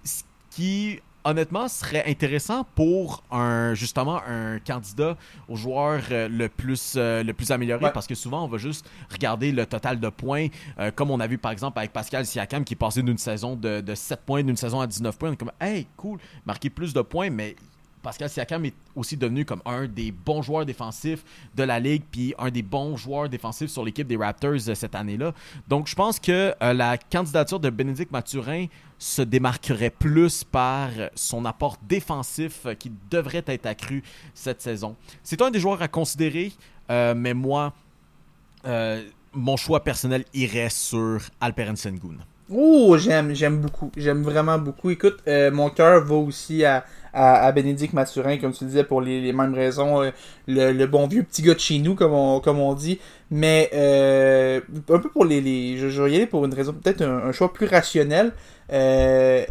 ce 0.04 0.22
qui, 0.50 1.00
honnêtement, 1.24 1.68
serait 1.68 2.04
intéressant 2.08 2.64
pour 2.74 3.22
un, 3.30 3.74
justement, 3.74 4.20
un 4.26 4.58
candidat 4.58 5.16
au 5.48 5.56
joueur 5.56 6.02
euh, 6.10 6.28
le 6.28 6.48
plus, 6.48 6.94
euh, 6.96 7.22
le 7.22 7.32
plus 7.32 7.50
amélioré, 7.50 7.84
Ouais. 7.84 7.92
parce 7.92 8.06
que 8.06 8.14
souvent, 8.14 8.44
on 8.44 8.48
va 8.48 8.58
juste 8.58 8.88
regarder 9.10 9.52
le 9.52 9.66
total 9.66 10.00
de 10.00 10.08
points, 10.08 10.48
euh, 10.78 10.90
comme 10.90 11.10
on 11.10 11.20
a 11.20 11.26
vu, 11.26 11.38
par 11.38 11.52
exemple, 11.52 11.78
avec 11.78 11.92
Pascal 11.92 12.26
Siakam, 12.26 12.64
qui 12.64 12.74
est 12.74 12.76
passé 12.76 13.02
d'une 13.02 13.18
saison 13.18 13.56
de, 13.56 13.80
de 13.80 13.94
7 13.94 14.20
points, 14.24 14.42
d'une 14.42 14.56
saison 14.56 14.80
à 14.80 14.86
19 14.86 15.18
points, 15.18 15.30
on 15.30 15.32
est 15.32 15.36
comme, 15.36 15.52
hey, 15.60 15.86
cool, 15.96 16.18
marquer 16.46 16.70
plus 16.70 16.92
de 16.94 17.02
points, 17.02 17.30
mais 17.30 17.56
Pascal 18.02 18.30
Siakam 18.30 18.64
est 18.64 18.74
aussi 18.96 19.16
devenu 19.16 19.44
comme 19.44 19.60
un 19.66 19.86
des 19.86 20.10
bons 20.10 20.42
joueurs 20.42 20.64
défensifs 20.64 21.22
de 21.54 21.62
la 21.62 21.78
ligue, 21.78 22.02
puis 22.10 22.34
un 22.38 22.50
des 22.50 22.62
bons 22.62 22.96
joueurs 22.96 23.28
défensifs 23.28 23.70
sur 23.70 23.84
l'équipe 23.84 24.06
des 24.06 24.16
Raptors 24.16 24.68
euh, 24.68 24.74
cette 24.74 24.94
année-là. 24.94 25.32
Donc, 25.68 25.86
je 25.86 25.94
pense 25.94 26.18
que 26.18 26.54
euh, 26.62 26.72
la 26.72 26.96
candidature 26.96 27.60
de 27.60 27.68
Bénédicte 27.68 28.10
Mathurin 28.10 28.66
se 28.98 29.22
démarquerait 29.22 29.90
plus 29.90 30.44
par 30.44 30.90
son 31.14 31.44
apport 31.44 31.76
défensif 31.86 32.66
qui 32.78 32.92
devrait 33.10 33.44
être 33.46 33.66
accru 33.66 34.02
cette 34.34 34.60
saison. 34.60 34.96
C'est 35.22 35.40
un 35.42 35.50
des 35.50 35.60
joueurs 35.60 35.80
à 35.82 35.88
considérer, 35.88 36.52
euh, 36.90 37.14
mais 37.16 37.34
moi, 37.34 37.72
mon 39.32 39.56
choix 39.56 39.82
personnel 39.82 40.24
irait 40.34 40.68
sur 40.68 41.18
Alperen 41.40 41.76
Sengun. 41.76 42.18
Oh, 42.52 42.98
j'aime, 42.98 43.32
j'aime 43.34 43.58
beaucoup. 43.60 43.90
J'aime 43.96 44.22
vraiment 44.22 44.58
beaucoup. 44.58 44.90
Écoute, 44.90 45.22
mon 45.26 45.70
cœur 45.70 46.04
va 46.04 46.16
aussi 46.16 46.62
à, 46.62 46.84
à, 47.12 47.44
à 47.46 47.52
Bénédicte 47.52 47.92
Mathurin, 47.94 48.36
comme 48.38 48.52
tu 48.52 48.64
le 48.64 48.70
disais, 48.70 48.84
pour 48.84 49.00
les, 49.00 49.20
les 49.20 49.32
mêmes 49.32 49.54
raisons. 49.54 50.02
euh, 50.02 50.10
le, 50.46 50.72
le 50.72 50.86
bon 50.86 51.06
vieux 51.06 51.22
petit 51.22 51.42
gars 51.42 51.54
de 51.54 51.60
chez 51.60 51.78
nous, 51.78 51.94
comme 51.94 52.12
on, 52.12 52.40
comme 52.40 52.58
on 52.60 52.74
dit. 52.74 52.98
Mais 53.30 53.70
euh, 53.74 54.60
un 54.90 54.98
peu 54.98 55.08
pour 55.10 55.24
les. 55.24 55.40
les 55.40 55.76
je, 55.78 55.88
je 55.88 56.02
vais 56.02 56.12
y 56.12 56.16
aller 56.16 56.26
pour 56.26 56.44
une 56.44 56.54
raison, 56.54 56.72
peut-être 56.72 57.02
un, 57.02 57.28
un 57.28 57.32
choix 57.32 57.52
plus 57.52 57.66
rationnel. 57.66 58.32
Euh, 58.72 59.44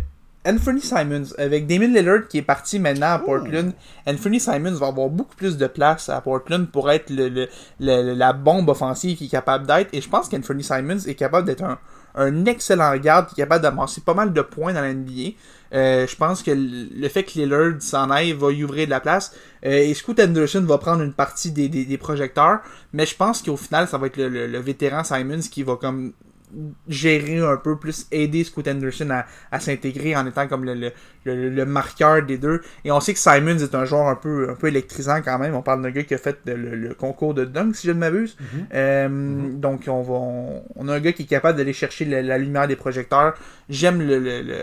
Anthony 0.48 0.80
Simons, 0.82 1.34
avec 1.38 1.68
Damon 1.68 1.88
Lillard 1.94 2.28
qui 2.30 2.38
est 2.38 2.42
parti 2.42 2.80
maintenant 2.80 3.08
à 3.12 3.20
Portland, 3.20 3.74
Anthony 4.08 4.40
Simons 4.40 4.74
va 4.76 4.88
avoir 4.88 5.10
beaucoup 5.10 5.36
plus 5.36 5.58
de 5.58 5.68
place 5.68 6.08
à 6.08 6.22
Portland 6.22 6.66
pour 6.72 6.90
être 6.90 7.10
le, 7.10 7.28
le- 7.28 7.50
le- 7.82 8.14
la 8.14 8.32
bombe 8.32 8.70
offensive 8.70 9.18
qu'il 9.18 9.28
est 9.28 9.30
capable 9.30 9.68
d'être. 9.68 9.90
Et 9.94 10.00
je 10.00 10.10
pense 10.10 10.30
qu'Anthony 10.30 10.64
Simons 10.64 11.00
est 11.06 11.16
capable 11.16 11.46
d'être 11.46 11.64
un, 11.64 11.78
un 12.16 12.46
excellent 12.46 12.96
garde 12.98 13.28
qui 13.28 13.34
est 13.42 13.44
capable 13.44 13.64
d'amasser 13.64 14.00
pas 14.02 14.14
mal 14.14 14.32
de 14.32 14.42
points 14.42 14.74
dans 14.74 14.82
la 14.82 14.94
NBA. 14.94 15.36
Euh, 15.74 16.08
je 16.08 16.16
pense 16.16 16.42
que 16.44 16.52
le 16.52 17.10
fait 17.10 17.24
que 17.24 17.34
Lillard 17.40 17.82
s'en 17.82 18.10
aille 18.10 18.32
va 18.34 18.52
y 18.52 18.64
ouvrir 18.64 18.86
de 18.86 18.90
la 18.92 19.00
place. 19.00 19.34
Euh, 19.66 19.70
et 19.78 19.94
Scoot 19.94 20.20
Anderson 20.20 20.62
va 20.62 20.78
prendre 20.78 21.02
une 21.04 21.14
partie 21.14 21.52
des, 21.52 21.70
des- 21.70 21.86
des 21.86 21.98
projecteurs. 21.98 22.60
Mais 22.94 23.06
je 23.06 23.16
pense 23.16 23.42
qu'au 23.42 23.58
final, 23.58 23.88
ça 23.88 23.98
va 23.98 24.08
être 24.08 24.18
le, 24.18 24.30
le- 24.30 24.48
le 24.48 24.60
vétéran 24.60 25.04
Simons 25.04 25.42
qui 25.52 25.64
va 25.64 25.76
comme 25.76 26.14
gérer 26.88 27.40
un 27.40 27.58
peu 27.58 27.78
plus, 27.78 28.08
aider 28.12 28.44
Scoot 28.44 28.68
Anderson 28.68 29.10
à, 29.12 29.26
à 29.52 29.60
s'intégrer 29.60 30.16
en 30.16 30.26
étant 30.26 30.48
comme 30.48 30.66
le, 30.66 30.74
le, 30.74 30.92
le, 31.26 31.50
le 31.50 31.66
marqueur 31.66 32.24
des 32.24 32.38
deux. 32.38 32.62
Et 32.84 32.92
on 32.92 33.00
sait 33.00 33.14
que 33.14 33.20
Simons 33.20 33.60
est 33.60 33.76
un 33.76 33.86
joueur 33.86 34.08
un 34.08 34.16
peu, 34.16 34.50
un 34.50 34.56
peu 34.56 34.68
électrisant 34.68 35.22
quand 35.22 35.38
même. 35.38 35.54
On 35.54 35.62
parle 35.62 35.82
d'un 35.84 35.92
gars 35.92 36.04
qui 36.04 36.14
a 36.16 36.18
fait 36.18 36.38
le, 36.46 36.56
le 36.56 36.94
concours 36.96 37.34
de 37.34 37.46
dunk, 37.46 37.76
si 37.76 37.88
je 37.88 37.92
ne 37.92 38.00
m'abuse. 38.00 38.36
Euh, 38.74 39.08
Donc, 39.54 39.84
on, 39.88 40.02
va, 40.02 40.14
on, 40.14 40.64
on 40.76 40.88
a 40.88 40.96
un 40.96 41.00
gars 41.00 41.12
qui 41.14 41.24
est 41.24 41.28
capable 41.28 41.58
d'aller 41.58 41.74
chercher 41.74 42.06
la, 42.06 42.22
la 42.22 42.38
lumière 42.38 42.68
des 42.68 42.76
projecteurs. 42.76 43.36
J'aime 43.70 44.00
le, 44.02 44.18
le, 44.20 44.42
le, 44.42 44.56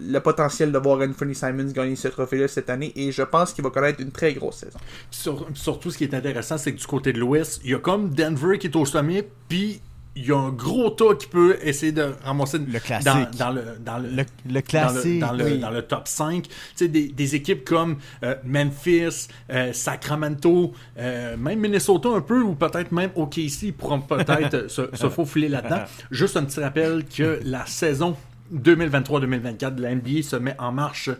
le 0.00 0.20
potentiel 0.20 0.72
de 0.72 0.78
voir 0.78 1.00
Anthony 1.00 1.34
Simons 1.34 1.72
gagner 1.72 1.96
ce 1.96 2.08
trophée-là 2.08 2.48
cette 2.48 2.68
année 2.68 2.92
et 2.96 3.12
je 3.12 3.22
pense 3.22 3.52
qu'il 3.54 3.64
va 3.64 3.70
connaître 3.70 4.00
une 4.00 4.10
très 4.12 4.34
grosse 4.34 4.58
saison. 4.58 4.78
Sur- 5.10 5.46
surtout, 5.54 5.90
ce 5.90 5.96
qui 5.96 6.04
est 6.04 6.14
intéressant, 6.14 6.58
c'est 6.58 6.72
que 6.72 6.78
du 6.78 6.86
côté 6.86 7.12
de 7.14 7.18
l'Ouest, 7.18 7.60
il 7.64 7.70
y 7.70 7.74
a 7.74 7.78
comme 7.78 8.10
Denver 8.10 8.58
qui 8.58 8.66
est 8.66 8.76
au 8.76 8.84
sommet, 8.84 9.26
puis 9.48 9.80
il 10.16 10.26
y 10.26 10.32
a 10.32 10.36
un 10.36 10.50
gros 10.50 10.90
tas 10.90 11.14
qui 11.14 11.26
peut 11.26 11.58
essayer 11.62 11.92
de 11.92 12.14
ramasser 12.24 12.58
Le 12.58 12.78
classique. 12.80 13.04
Dans, 13.38 13.46
dans 13.46 13.50
le, 13.50 13.62
dans 13.80 13.98
le, 13.98 14.08
Le, 14.08 14.16
le 14.16 14.22
dans 14.22 14.54
le, 14.54 14.60
classique. 14.60 15.20
dans 15.20 15.32
le, 15.32 15.44
oui. 15.44 15.58
dans 15.58 15.70
le 15.70 15.82
top 15.82 16.08
5. 16.08 16.42
Tu 16.42 16.50
sais, 16.74 16.88
des, 16.88 17.08
des 17.08 17.34
équipes 17.36 17.64
comme 17.64 17.98
euh, 18.24 18.34
Memphis, 18.44 19.28
euh, 19.50 19.72
Sacramento, 19.72 20.72
euh, 20.98 21.36
même 21.36 21.60
Minnesota 21.60 22.08
un 22.08 22.20
peu, 22.20 22.42
ou 22.42 22.54
peut-être 22.54 22.90
même 22.92 23.10
OKC 23.14 23.72
pourront 23.76 24.00
peut-être 24.00 24.68
se, 24.70 24.88
se 24.92 25.08
faufiler 25.08 25.48
là-dedans. 25.48 25.84
Juste 26.10 26.36
un 26.36 26.44
petit 26.44 26.60
rappel 26.60 27.04
que 27.04 27.40
la 27.44 27.64
saison 27.66 28.16
2023-2024 28.52 29.74
de 29.74 29.82
la 29.82 29.94
NBA 29.94 30.22
se 30.22 30.36
met 30.36 30.56
en 30.58 30.72
marche 30.72 31.10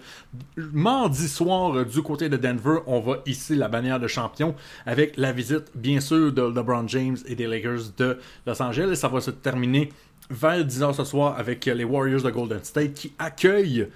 mardi 0.56 1.28
soir 1.28 1.76
euh, 1.76 1.84
du 1.84 2.02
côté 2.02 2.28
de 2.28 2.36
Denver. 2.36 2.78
On 2.86 3.00
va 3.00 3.18
hisser 3.26 3.54
la 3.54 3.68
bannière 3.68 4.00
de 4.00 4.06
champion 4.06 4.54
avec 4.86 5.16
la 5.16 5.32
visite, 5.32 5.70
bien 5.74 6.00
sûr, 6.00 6.32
de 6.32 6.42
LeBron 6.42 6.86
James 6.88 7.16
et 7.26 7.34
des 7.34 7.46
Lakers 7.46 7.92
de 7.96 8.18
Los 8.46 8.60
Angeles. 8.62 8.96
Ça 8.96 9.08
va 9.08 9.20
se 9.20 9.30
terminer 9.30 9.90
vers 10.30 10.64
10h 10.64 10.94
ce 10.94 11.04
soir 11.04 11.38
avec 11.38 11.66
euh, 11.68 11.74
les 11.74 11.84
Warriors 11.84 12.22
de 12.22 12.30
Golden 12.30 12.64
State 12.64 12.94
qui 12.94 13.12
accueillent 13.18 13.88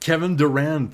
Kevin 0.00 0.36
Durant, 0.36 0.90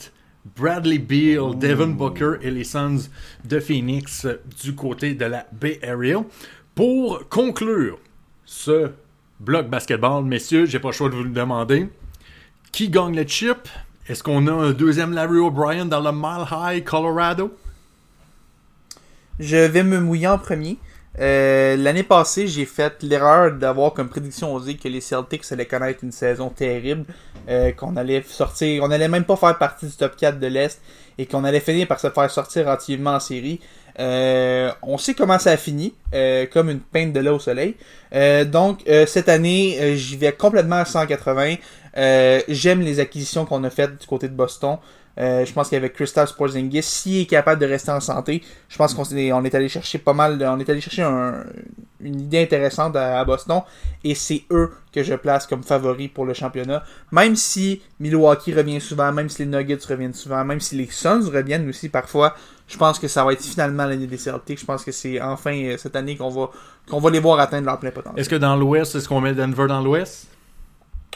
Bradley 0.56 0.98
Beal, 0.98 1.58
Devin 1.58 1.88
Booker 1.88 2.34
et 2.40 2.50
les 2.50 2.64
Suns 2.64 3.08
de 3.44 3.60
Phoenix 3.60 4.24
euh, 4.24 4.40
du 4.62 4.74
côté 4.74 5.14
de 5.14 5.26
la 5.26 5.46
Bay 5.52 5.78
Area. 5.82 6.24
Pour 6.74 7.28
conclure 7.28 7.98
ce 8.46 8.90
bloc 9.42 9.68
basketball, 9.68 10.24
messieurs, 10.24 10.66
j'ai 10.66 10.78
pas 10.78 10.88
le 10.88 10.94
choix 10.94 11.08
de 11.08 11.14
vous 11.14 11.24
le 11.24 11.30
demander. 11.30 11.88
Qui 12.70 12.88
gagne 12.88 13.16
le 13.16 13.26
chip? 13.26 13.68
Est-ce 14.08 14.22
qu'on 14.22 14.46
a 14.46 14.52
un 14.52 14.70
deuxième 14.72 15.12
Larry 15.12 15.38
O'Brien 15.38 15.86
dans 15.86 16.00
le 16.00 16.12
Mile 16.12 16.46
High, 16.50 16.84
Colorado? 16.84 17.52
Je 19.40 19.56
vais 19.56 19.82
me 19.82 20.00
mouiller 20.00 20.28
en 20.28 20.38
premier. 20.38 20.78
Euh, 21.18 21.76
L'année 21.76 22.04
passée, 22.04 22.46
j'ai 22.46 22.64
fait 22.64 23.02
l'erreur 23.02 23.52
d'avoir 23.52 23.92
comme 23.92 24.08
prédiction 24.08 24.54
osée 24.54 24.76
que 24.76 24.88
les 24.88 25.00
Celtics 25.00 25.50
allaient 25.50 25.66
connaître 25.66 26.04
une 26.04 26.12
saison 26.12 26.48
terrible, 26.48 27.04
euh, 27.48 27.72
qu'on 27.72 27.96
allait 27.96 28.22
sortir, 28.22 28.82
on 28.84 28.90
allait 28.90 29.08
même 29.08 29.24
pas 29.24 29.36
faire 29.36 29.58
partie 29.58 29.86
du 29.86 29.92
top 29.92 30.16
4 30.16 30.38
de 30.38 30.46
l'Est 30.46 30.80
et 31.18 31.26
qu'on 31.26 31.44
allait 31.44 31.60
finir 31.60 31.86
par 31.88 32.00
se 32.00 32.08
faire 32.08 32.30
sortir 32.30 32.64
relativement 32.66 33.14
en 33.14 33.20
série. 33.20 33.60
Euh, 33.98 34.70
on 34.82 34.98
sait 34.98 35.14
comment 35.14 35.38
ça 35.38 35.50
a 35.52 35.56
fini, 35.56 35.94
euh, 36.14 36.46
comme 36.52 36.70
une 36.70 36.80
peinte 36.80 37.12
de 37.12 37.20
lait 37.20 37.30
au 37.30 37.38
soleil. 37.38 37.76
Euh, 38.14 38.44
donc 38.44 38.80
cette 39.06 39.28
année, 39.28 39.96
j'y 39.96 40.16
vais 40.16 40.32
complètement 40.32 40.76
à 40.76 40.84
180. 40.84 41.56
Euh, 41.96 42.40
J'aime 42.48 42.80
les 42.80 43.00
acquisitions 43.00 43.44
qu'on 43.44 43.64
a 43.64 43.70
faites 43.70 44.00
du 44.00 44.06
côté 44.06 44.28
de 44.28 44.34
Boston. 44.34 44.78
Je 45.18 45.52
pense 45.52 45.68
qu'avec 45.68 45.92
Kristaps 45.92 46.32
Porzingis, 46.32 46.82
s'il 46.82 47.20
est 47.22 47.26
capable 47.26 47.60
de 47.60 47.66
rester 47.66 47.90
en 47.90 48.00
santé, 48.00 48.42
je 48.70 48.76
pense 48.78 48.94
qu'on 48.94 49.04
est, 49.04 49.54
allé 49.54 49.68
chercher 49.68 49.98
pas 49.98 50.14
mal, 50.14 50.42
on 50.42 50.58
est 50.58 50.70
allé 50.70 50.80
chercher 50.80 51.02
un- 51.02 51.44
une 52.00 52.18
idée 52.18 52.42
intéressante 52.42 52.96
à, 52.96 53.20
à 53.20 53.24
Boston, 53.26 53.60
et 54.04 54.14
c'est 54.14 54.42
eux 54.50 54.70
que 54.90 55.02
je 55.02 55.12
place 55.14 55.46
comme 55.46 55.62
favoris 55.62 56.08
pour 56.08 56.24
le 56.24 56.32
championnat. 56.32 56.82
Même 57.12 57.36
si 57.36 57.82
Milwaukee 58.00 58.54
revient 58.54 58.80
souvent, 58.80 59.12
même 59.12 59.28
si 59.28 59.44
les 59.44 59.50
Nuggets 59.50 59.78
reviennent 59.86 60.14
souvent, 60.14 60.42
même 60.46 60.60
si 60.60 60.76
les 60.76 60.88
Suns 60.90 61.28
reviennent 61.30 61.68
aussi 61.68 61.90
parfois, 61.90 62.34
je 62.72 62.78
pense 62.78 62.98
que 62.98 63.06
ça 63.08 63.22
va 63.24 63.32
être 63.34 63.42
finalement 63.42 63.84
l'année 63.84 64.06
des 64.06 64.16
Celtics. 64.16 64.58
Je 64.60 64.64
pense 64.64 64.82
que 64.84 64.92
c'est 64.92 65.20
enfin 65.20 65.52
euh, 65.54 65.76
cette 65.76 65.94
année 65.94 66.16
qu'on 66.16 66.30
va, 66.30 66.48
qu'on 66.90 66.98
va 67.00 67.10
les 67.10 67.20
voir 67.20 67.38
atteindre 67.38 67.66
leur 67.66 67.78
plein 67.78 67.90
potentiel. 67.90 68.18
Est-ce 68.18 68.28
que 68.30 68.36
dans 68.36 68.56
l'Ouest, 68.56 68.94
est-ce 68.94 69.08
qu'on 69.08 69.20
met 69.20 69.34
Denver 69.34 69.66
dans 69.68 69.80
l'Ouest? 69.82 70.26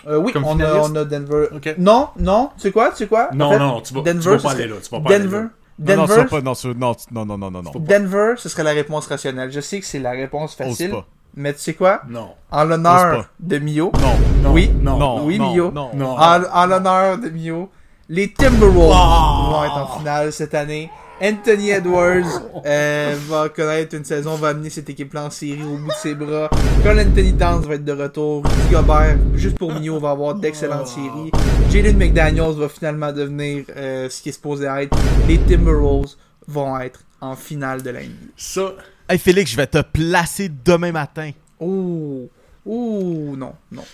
Euh, 0.07 0.19
oui, 0.19 0.33
Comme 0.33 0.45
on 0.45 0.61
a, 0.61 0.75
on 0.81 0.95
a 0.95 1.05
Denver. 1.05 1.49
Ok. 1.55 1.75
Non, 1.79 2.09
non, 2.19 2.51
tu 2.57 2.63
sais 2.63 2.71
quoi, 2.73 2.91
tu 2.91 2.97
sais 2.99 3.07
quoi? 3.07 3.31
Non, 3.33 3.47
En 3.47 3.51
fait, 3.53 3.59
non, 3.59 3.81
tu 3.81 3.95
vas- 3.95 4.01
tu 4.03 4.05
Denver, 4.13 4.31
vas 4.37 4.43
pas 4.43 4.49
ce 4.51 4.55
aller 4.55 4.67
là, 4.69 4.75
tu 4.83 4.91
vas 4.91 5.01
pas 5.01 5.09
aller 5.15 5.25
Denver, 5.25 5.37
là. 5.39 5.49
Denver, 5.79 6.17
non, 6.17 6.25
pas, 6.27 6.41
non, 6.41 6.53
non, 6.79 6.95
tu- 6.95 7.07
non, 7.15 7.27
non, 7.27 7.51
non. 7.51 7.73
Denver, 7.77 8.35
ce 8.37 8.49
serait 8.49 8.63
la 8.63 8.71
réponse 8.73 9.07
rationnelle. 9.07 9.51
Je 9.51 9.61
sais 9.61 9.81
que 9.81 9.87
c'est 9.87 9.99
la 9.99 10.11
réponse 10.13 10.55
facile, 10.55 10.91
pas. 10.91 11.07
mais 11.35 11.53
tu 11.55 11.61
sais 11.61 11.75
quoi? 11.75 12.03
Non. 12.09 12.31
En 12.51 12.65
l'honneur 12.65 13.17
pas. 13.23 13.27
de 13.41 13.59
Mio, 13.59 13.91
Non, 14.01 14.17
Non. 14.43 14.53
Oui. 14.53 14.71
Non. 14.81 14.97
non, 14.99 15.25
Oui, 15.25 15.39
non, 15.39 15.53
Mio. 15.53 15.71
non. 15.73 15.91
Non. 15.95 16.17
en, 16.19 16.43
en 16.45 16.67
l'honneur 16.67 17.19
de 17.19 17.29
Mio, 17.31 17.69
les 18.09 18.33
Timberwolves 18.33 19.51
vont 19.51 19.65
être 19.65 19.77
en 19.77 19.99
finale 19.99 20.33
cette 20.33 20.55
année. 20.55 20.91
Anthony 21.21 21.71
Edwards 21.71 22.43
euh, 22.67 23.17
va 23.27 23.49
connaître 23.49 23.95
une 23.97 24.05
saison, 24.05 24.35
va 24.35 24.49
amener 24.49 24.69
cette 24.69 24.91
équipe-là 24.91 25.25
en 25.25 25.31
série 25.31 25.63
au 25.63 25.77
bout 25.79 25.89
de 25.89 25.93
ses 25.95 26.15
bras. 26.15 26.51
Quand 26.83 26.97
Anthony 26.99 27.33
Towns 27.35 27.63
va 27.63 27.75
être 27.77 27.85
de 27.85 27.93
retour, 27.93 28.45
Rudy 28.45 28.71
Gobert, 28.75 29.17
juste 29.35 29.57
pour 29.57 29.73
Mio, 29.73 29.99
va 29.99 30.11
avoir 30.11 30.35
d'excellentes 30.35 30.89
séries. 30.89 31.31
Jalen 31.71 31.97
McDaniels 31.97 32.53
va 32.55 32.69
finalement 32.69 33.13
devenir 33.13 33.65
euh, 33.75 34.11
ce 34.11 34.21
qui 34.21 34.29
est 34.29 34.33
supposé 34.33 34.67
être. 34.67 34.97
Les 35.27 35.39
Timberwolves 35.39 36.17
vont 36.47 36.79
être 36.81 37.01
en 37.23 37.35
finale 37.35 37.83
de 37.83 37.91
la 37.91 38.01
NBA. 38.03 38.33
Ça, 38.37 38.75
Hey 39.09 39.19
Félix, 39.19 39.53
je 39.53 39.57
vais 39.57 39.67
te 39.69 39.81
placer 39.81 40.51
demain 40.65 40.93
matin. 40.93 41.31
Ouh, 41.61 42.29
ouh, 42.67 43.37
non, 43.37 43.55
non. 43.73 43.85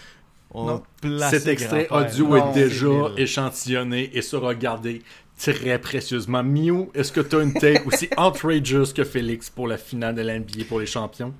On 0.54 0.66
Non. 0.66 0.82
cet 1.30 1.46
extrait 1.46 1.86
audio 1.90 2.28
Non, 2.28 2.50
est 2.50 2.54
déjà 2.54 2.88
échantillonné 3.16 4.10
et 4.12 4.22
sera 4.22 4.54
gardé 4.54 5.02
très 5.42 5.78
précieusement. 5.78 6.42
Miu, 6.42 6.88
est-ce 6.94 7.10
que 7.10 7.20
tu 7.20 7.36
as 7.36 7.42
une 7.42 7.52
take 7.52 7.82
aussi 7.84 8.08
outrageous 8.18 8.92
que 8.94 9.04
Félix 9.04 9.50
pour 9.50 9.66
la 9.66 9.76
finale 9.76 10.14
de 10.14 10.22
l'NBA 10.22 10.64
pour 10.68 10.80
les 10.80 10.86
champions? 10.86 11.34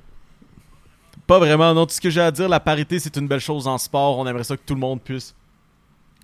Pas 1.26 1.38
vraiment, 1.38 1.72
non. 1.72 1.86
Tout 1.86 1.94
ce 1.94 2.00
que 2.00 2.10
j'ai 2.10 2.20
à 2.20 2.30
dire, 2.30 2.48
la 2.48 2.60
parité, 2.60 2.98
c'est 2.98 3.16
une 3.16 3.28
belle 3.28 3.40
chose 3.40 3.68
en 3.68 3.78
sport. 3.78 4.18
On 4.18 4.26
aimerait 4.26 4.44
ça 4.44 4.56
que 4.56 4.62
tout 4.66 4.74
le 4.74 4.80
monde 4.80 5.00
puisse 5.00 5.34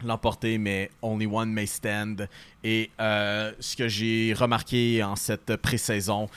l'emporter, 0.04 0.58
mais 0.58 0.90
only 1.02 1.26
one 1.26 1.52
may 1.52 1.66
stand. 1.66 2.28
Et 2.64 2.90
euh, 3.00 3.52
ce 3.60 3.76
que 3.76 3.88
j'ai 3.88 4.34
remarqué 4.36 5.02
en 5.02 5.16
cette 5.16 5.56
pré-saison, 5.56 6.28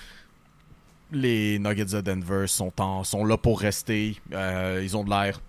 les 1.11 1.59
Nuggets 1.59 1.85
de 1.85 2.01
Denver 2.01 2.45
sont, 2.47 2.71
en, 2.79 3.03
sont 3.03 3.25
là 3.25 3.37
pour 3.37 3.59
rester. 3.59 4.17
Euh, 4.31 4.81
ils 4.83 4.95
ont 4.95 5.03
de 5.03 5.09
l'air 5.09 5.41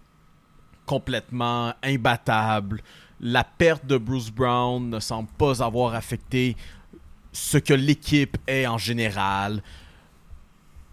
complètement 0.87 1.75
imbattables. 1.83 2.83
La 3.23 3.45
perte 3.45 3.87
de 3.87 3.97
Bruce 3.97 4.31
Brown 4.31 4.91
ne 4.91 5.01
semble 5.01 5.29
pas 5.39 5.63
avoir 5.63 5.95
affecté 5.95 6.57
ce 7.33 7.57
que 7.57 7.73
l'équipe 7.73 8.37
est 8.47 8.67
en 8.67 8.79
général 8.79 9.63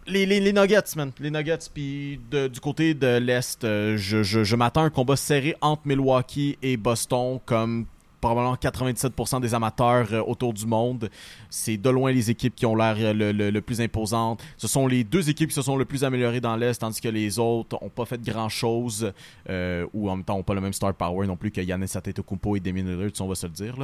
les, 0.09 0.53
Nuggets, 0.53 0.95
man. 0.95 1.11
Les 1.19 1.32
Nuggets, 1.32 1.69
puis 1.73 2.19
du 2.32 2.59
côté 2.59 2.93
de 2.93 3.17
l'Est, 3.17 3.63
euh, 3.63 3.97
je 3.97 4.55
m'attends 4.55 4.82
à 4.82 4.86
un 4.86 4.89
combat 4.89 5.15
serré 5.15 5.55
entre 5.61 5.84
Milwaukee 5.86 6.57
et 6.61 6.77
Boston, 6.77 7.39
comme 7.45 7.86
probablement 8.20 8.55
97% 8.55 9.41
des 9.41 9.53
amateurs 9.53 10.07
euh, 10.11 10.22
autour 10.22 10.53
du 10.53 10.65
monde. 10.65 11.09
C'est 11.49 11.78
de 11.78 11.89
loin 11.89 12.11
les 12.11 12.30
équipes 12.30 12.55
qui 12.55 12.65
ont 12.65 12.76
l'air 12.76 12.95
euh, 12.99 13.34
le, 13.34 13.61
plus 13.61 13.82
imposantes. 13.82 14.41
Ce 14.57 14.67
sont 14.67 14.88
les 14.88 15.03
deux 15.03 15.30
équipes 15.30 15.49
qui 15.49 15.55
se 15.55 15.61
sont 15.61 15.78
le 15.78 15.86
plus 15.86 16.03
améliorées 16.03 16.41
dans 16.41 16.55
l'Est, 16.55 16.80
tandis 16.80 17.01
que 17.01 17.09
les 17.09 17.39
autres 17.39 17.78
n'ont 17.82 17.89
pas 17.89 18.05
fait 18.05 18.22
grand-chose, 18.22 19.11
euh, 19.49 19.86
ou 19.93 20.09
en 20.09 20.17
même 20.17 20.26
temps 20.26 20.38
n'ont 20.38 20.43
pas 20.43 20.53
le 20.53 20.61
même 20.61 20.74
star 20.74 20.93
power 20.93 21.28
non 21.28 21.36
plus 21.36 21.51
que 21.51 21.61
Giannis 21.61 21.91
Antetokounmpo 21.95 22.55
et 22.55 22.59
Damian 22.59 22.86
Lillard, 22.86 23.11
on 23.20 23.28
va 23.28 23.36
se 23.36 23.47
le 23.47 23.53
dire. 23.53 23.76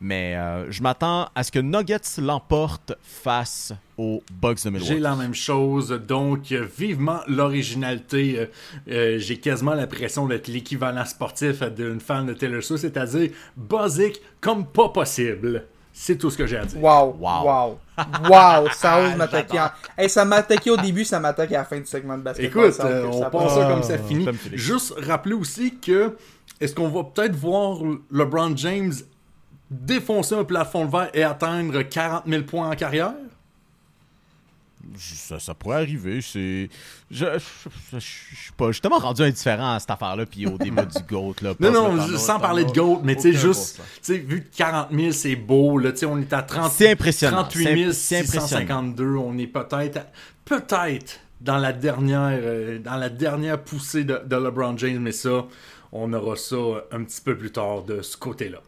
Mais 0.00 0.36
je 0.68 0.82
m'attends 0.82 1.28
à 1.34 1.42
ce 1.42 1.50
que 1.50 1.58
Nuggets 1.58 2.20
l'emporte 2.20 2.94
face 3.02 3.72
aux 3.98 4.22
Bucks 4.40 4.64
de 4.64 4.70
Milwaukee. 4.70 4.92
J'ai 4.94 5.00
la 5.00 5.14
même 5.14 5.34
chose, 5.34 5.90
donc 6.08 6.46
vivement 6.78 7.20
l'originalité. 7.28 8.38
Euh, 8.38 8.46
euh, 8.90 9.18
J'ai 9.18 9.38
quasiment 9.38 9.74
l'impression 9.74 10.26
d'être 10.26 10.48
l'équivalent 10.48 11.04
sportif 11.04 11.62
d'une 11.62 12.00
fan 12.00 12.26
de 12.26 12.32
Taylor 12.32 12.62
Swift, 12.62 12.82
c'est-à-dire 12.82 13.30
basique 13.56 14.20
comme 14.40 14.66
pas 14.66 14.88
possible. 14.88 15.64
C'est 15.94 16.16
tout 16.16 16.30
ce 16.30 16.38
que 16.38 16.46
j'ai 16.46 16.56
à 16.56 16.64
dire. 16.64 16.82
Wow, 16.82 17.16
Wow. 17.20 17.44
wow, 17.44 17.78
wow, 18.30 18.68
ça 18.72 18.98
ose 19.02 19.14
m'attaquer. 19.14 19.60
en- 19.60 19.70
Hey, 19.98 20.08
ça 20.08 20.24
m'a 20.24 20.36
attaqué 20.36 20.70
au 20.70 20.76
début, 20.78 21.04
ça 21.04 21.20
m'attaque 21.20 21.52
à 21.52 21.58
la 21.58 21.64
fin 21.66 21.78
du 21.78 21.84
segment 21.84 22.16
de 22.16 22.22
basketball. 22.22 22.64
Écoute, 22.64 22.74
ça, 22.74 22.86
euh, 22.86 23.04
on 23.12 23.28
pense 23.30 23.54
ça 23.54 23.66
comme 23.70 23.82
ça 23.82 23.94
Ah, 23.96 24.08
finit. 24.08 24.26
Juste 24.54 24.94
rappeler 25.06 25.34
aussi 25.34 25.74
que 25.78 26.16
est-ce 26.58 26.74
qu'on 26.74 26.88
va 26.88 27.04
peut-être 27.04 27.36
voir 27.36 27.76
LeBron 28.10 28.56
James 28.56 28.92
défoncer 29.70 30.34
un 30.34 30.44
plafond 30.44 30.86
de 30.86 30.90
verre 30.90 31.10
et 31.14 31.22
atteindre 31.24 31.82
40 31.82 32.24
000 32.26 32.42
points 32.44 32.70
en 32.70 32.74
carrière? 32.74 33.12
Ça, 34.98 35.38
ça 35.38 35.54
pourrait 35.54 35.76
arriver. 35.76 36.20
C'est. 36.20 36.68
Je, 37.10 37.24
je, 37.38 37.68
je- 37.92 37.98
je 37.98 38.36
suis 38.42 38.52
pas. 38.56 38.70
Tellement 38.72 38.98
rendu 38.98 39.22
indifférent 39.22 39.74
à 39.74 39.80
cette 39.80 39.90
affaire-là, 39.90 40.26
puis 40.26 40.46
au 40.46 40.58
débat 40.58 40.84
du 40.84 40.98
GOAT. 41.08 41.34
Là, 41.42 41.54
Non, 41.60 41.70
non, 41.96 42.18
sans 42.18 42.38
parler 42.40 42.64
de 42.64 42.72
GOAT, 42.72 43.00
mais 43.04 43.14
tu 43.16 43.22
sais, 43.22 43.32
juste, 43.32 43.80
vu 44.08 44.42
que 44.44 44.56
40 44.56 44.88
000, 44.92 45.12
c'est 45.12 45.36
beau, 45.36 45.78
là, 45.78 45.92
tu 45.92 45.98
sais, 45.98 46.06
on 46.06 46.18
est 46.18 46.32
à 46.32 46.42
30, 46.42 46.72
C'est 46.72 46.90
impressionnant. 46.90 47.42
38 47.44 47.64
C'est- 47.64 47.92
c'est 47.92 48.16
impressionnant. 48.18 48.46
652, 48.48 49.16
on 49.16 49.38
est 49.38 49.46
peut-être, 49.46 50.00
peut-être 50.44 51.20
dans 51.40 51.58
la 51.58 51.72
dernière, 51.72 52.30
euh, 52.42 52.78
dans 52.78 52.96
la 52.96 53.08
dernière 53.08 53.60
poussée 53.62 54.04
de, 54.04 54.20
de 54.24 54.36
LeBron 54.36 54.76
James, 54.78 54.98
mais 55.00 55.12
ça, 55.12 55.46
on 55.92 56.12
aura 56.12 56.36
ça 56.36 56.56
un 56.92 57.02
petit 57.04 57.20
peu 57.20 57.36
plus 57.36 57.50
tard 57.52 57.82
de 57.82 58.00
ce 58.02 58.16
côté-là. 58.16 58.58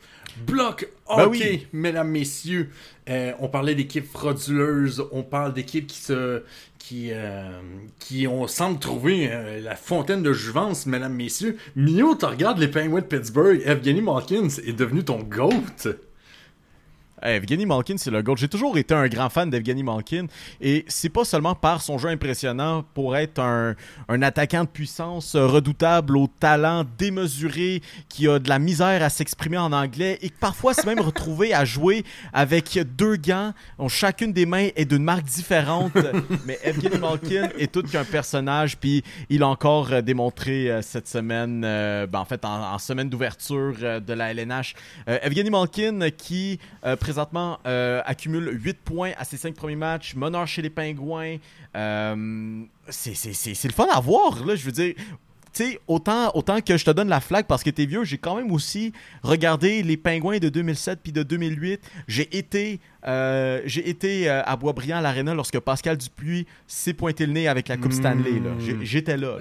Bloc 0.46 0.88
Ben 1.08 1.24
hockey, 1.24 1.38
oui. 1.38 1.66
mesdames, 1.72 2.10
messieurs. 2.10 2.70
Euh, 3.08 3.32
on 3.38 3.48
parlait 3.48 3.74
d'équipes 3.74 4.10
frauduleuses, 4.10 5.04
on 5.12 5.22
parle 5.22 5.52
d'équipes 5.52 5.86
qui 5.86 5.98
se. 5.98 6.42
Qui, 6.78 7.12
euh, 7.12 7.60
qui 7.98 8.26
on 8.26 8.46
semble 8.46 8.78
trouver 8.78 9.30
euh, 9.30 9.58
la 9.62 9.74
fontaine 9.74 10.22
de 10.22 10.34
jouvence, 10.34 10.84
mesdames, 10.84 11.14
messieurs. 11.14 11.56
Mio, 11.76 12.14
tu 12.14 12.26
regardes 12.26 12.58
les 12.58 12.68
Penguins 12.68 13.00
de 13.00 13.06
Pittsburgh, 13.06 13.62
Evgeny 13.64 14.02
Malkin 14.02 14.48
est 14.48 14.78
devenu 14.78 15.02
ton 15.02 15.20
GOAT. 15.20 15.94
Evgeny 17.24 17.64
Malkin, 17.66 17.96
c'est 17.96 18.10
le 18.10 18.22
goal. 18.22 18.36
J'ai 18.36 18.48
toujours 18.48 18.76
été 18.76 18.94
un 18.94 19.08
grand 19.08 19.30
fan 19.30 19.48
d'Evgeny 19.48 19.82
Malkin 19.82 20.26
et 20.60 20.84
c'est 20.88 21.08
pas 21.08 21.24
seulement 21.24 21.54
par 21.54 21.80
son 21.80 21.96
jeu 21.96 22.08
impressionnant 22.08 22.84
pour 22.94 23.16
être 23.16 23.40
un, 23.40 23.74
un 24.08 24.22
attaquant 24.22 24.64
de 24.64 24.68
puissance 24.68 25.34
redoutable 25.34 26.16
au 26.16 26.26
talent 26.26 26.84
démesuré 26.98 27.82
qui 28.08 28.28
a 28.28 28.38
de 28.38 28.48
la 28.48 28.58
misère 28.58 29.02
à 29.02 29.08
s'exprimer 29.08 29.56
en 29.56 29.72
anglais 29.72 30.18
et 30.20 30.28
que 30.28 30.38
parfois 30.38 30.74
s'est 30.74 30.86
même 30.86 31.00
retrouvé 31.04 31.54
à 31.54 31.64
jouer 31.64 32.04
avec 32.32 32.78
deux 32.96 33.16
gants 33.16 33.52
dont 33.78 33.88
chacune 33.88 34.32
des 34.32 34.46
mains 34.46 34.68
est 34.76 34.84
d'une 34.84 35.04
marque 35.04 35.24
différente. 35.24 35.92
Mais 36.44 36.58
Evgeny 36.62 36.98
Malkin 36.98 37.48
est 37.58 37.72
tout 37.72 37.82
qu'un 37.82 38.04
personnage 38.04 38.76
puis 38.76 39.02
il 39.30 39.42
a 39.42 39.48
encore 39.48 39.92
euh, 39.92 40.02
démontré 40.02 40.70
euh, 40.70 40.82
cette 40.82 41.08
semaine, 41.08 41.62
euh, 41.64 42.06
ben, 42.06 42.18
en 42.18 42.24
fait 42.24 42.44
en, 42.44 42.74
en 42.74 42.78
semaine 42.78 43.08
d'ouverture 43.08 43.74
de 44.00 44.12
la 44.12 44.32
LNH. 44.32 44.74
Evgeny 45.06 45.50
Malkin 45.50 46.10
qui 46.10 46.58
euh, 46.84 46.96
présentement 47.18 47.58
euh, 47.66 48.02
accumule 48.06 48.50
8 48.60 48.78
points 48.84 49.12
à 49.16 49.24
ses 49.24 49.36
5 49.36 49.54
premiers 49.54 49.76
matchs, 49.76 50.14
meneur 50.16 50.46
chez 50.48 50.62
les 50.62 50.70
Pingouins. 50.70 51.36
Euh, 51.76 52.62
c'est 52.88 53.64
le 53.64 53.72
fun 53.72 53.86
à 53.92 54.00
voir, 54.00 54.44
là, 54.44 54.56
je 54.56 54.64
veux 54.64 54.72
dire. 54.72 54.94
Tu 55.56 55.62
sais, 55.62 55.80
autant, 55.86 56.32
autant 56.34 56.60
que 56.60 56.76
je 56.76 56.84
te 56.84 56.90
donne 56.90 57.08
la 57.08 57.20
flag 57.20 57.44
parce 57.46 57.62
que 57.62 57.70
t'es 57.70 57.86
vieux, 57.86 58.02
j'ai 58.02 58.18
quand 58.18 58.34
même 58.34 58.50
aussi 58.50 58.92
regardé 59.22 59.84
les 59.84 59.96
Pingouins 59.96 60.38
de 60.38 60.48
2007 60.48 60.98
puis 61.00 61.12
de 61.12 61.22
2008. 61.22 61.80
J'ai 62.08 62.36
été, 62.36 62.80
euh, 63.06 63.60
j'ai 63.64 63.88
été 63.88 64.28
euh, 64.28 64.42
à 64.44 64.56
Boisbriand 64.56 64.96
à 64.96 65.00
l'Arena 65.00 65.32
lorsque 65.32 65.60
Pascal 65.60 65.96
Dupuis 65.96 66.48
s'est 66.66 66.92
pointé 66.92 67.24
le 67.24 67.32
nez 67.34 67.46
avec 67.46 67.68
la 67.68 67.76
Coupe 67.76 67.92
Stanley. 67.92 68.42
J'ai- 68.58 68.78
J'étais 68.82 69.16
là. 69.16 69.36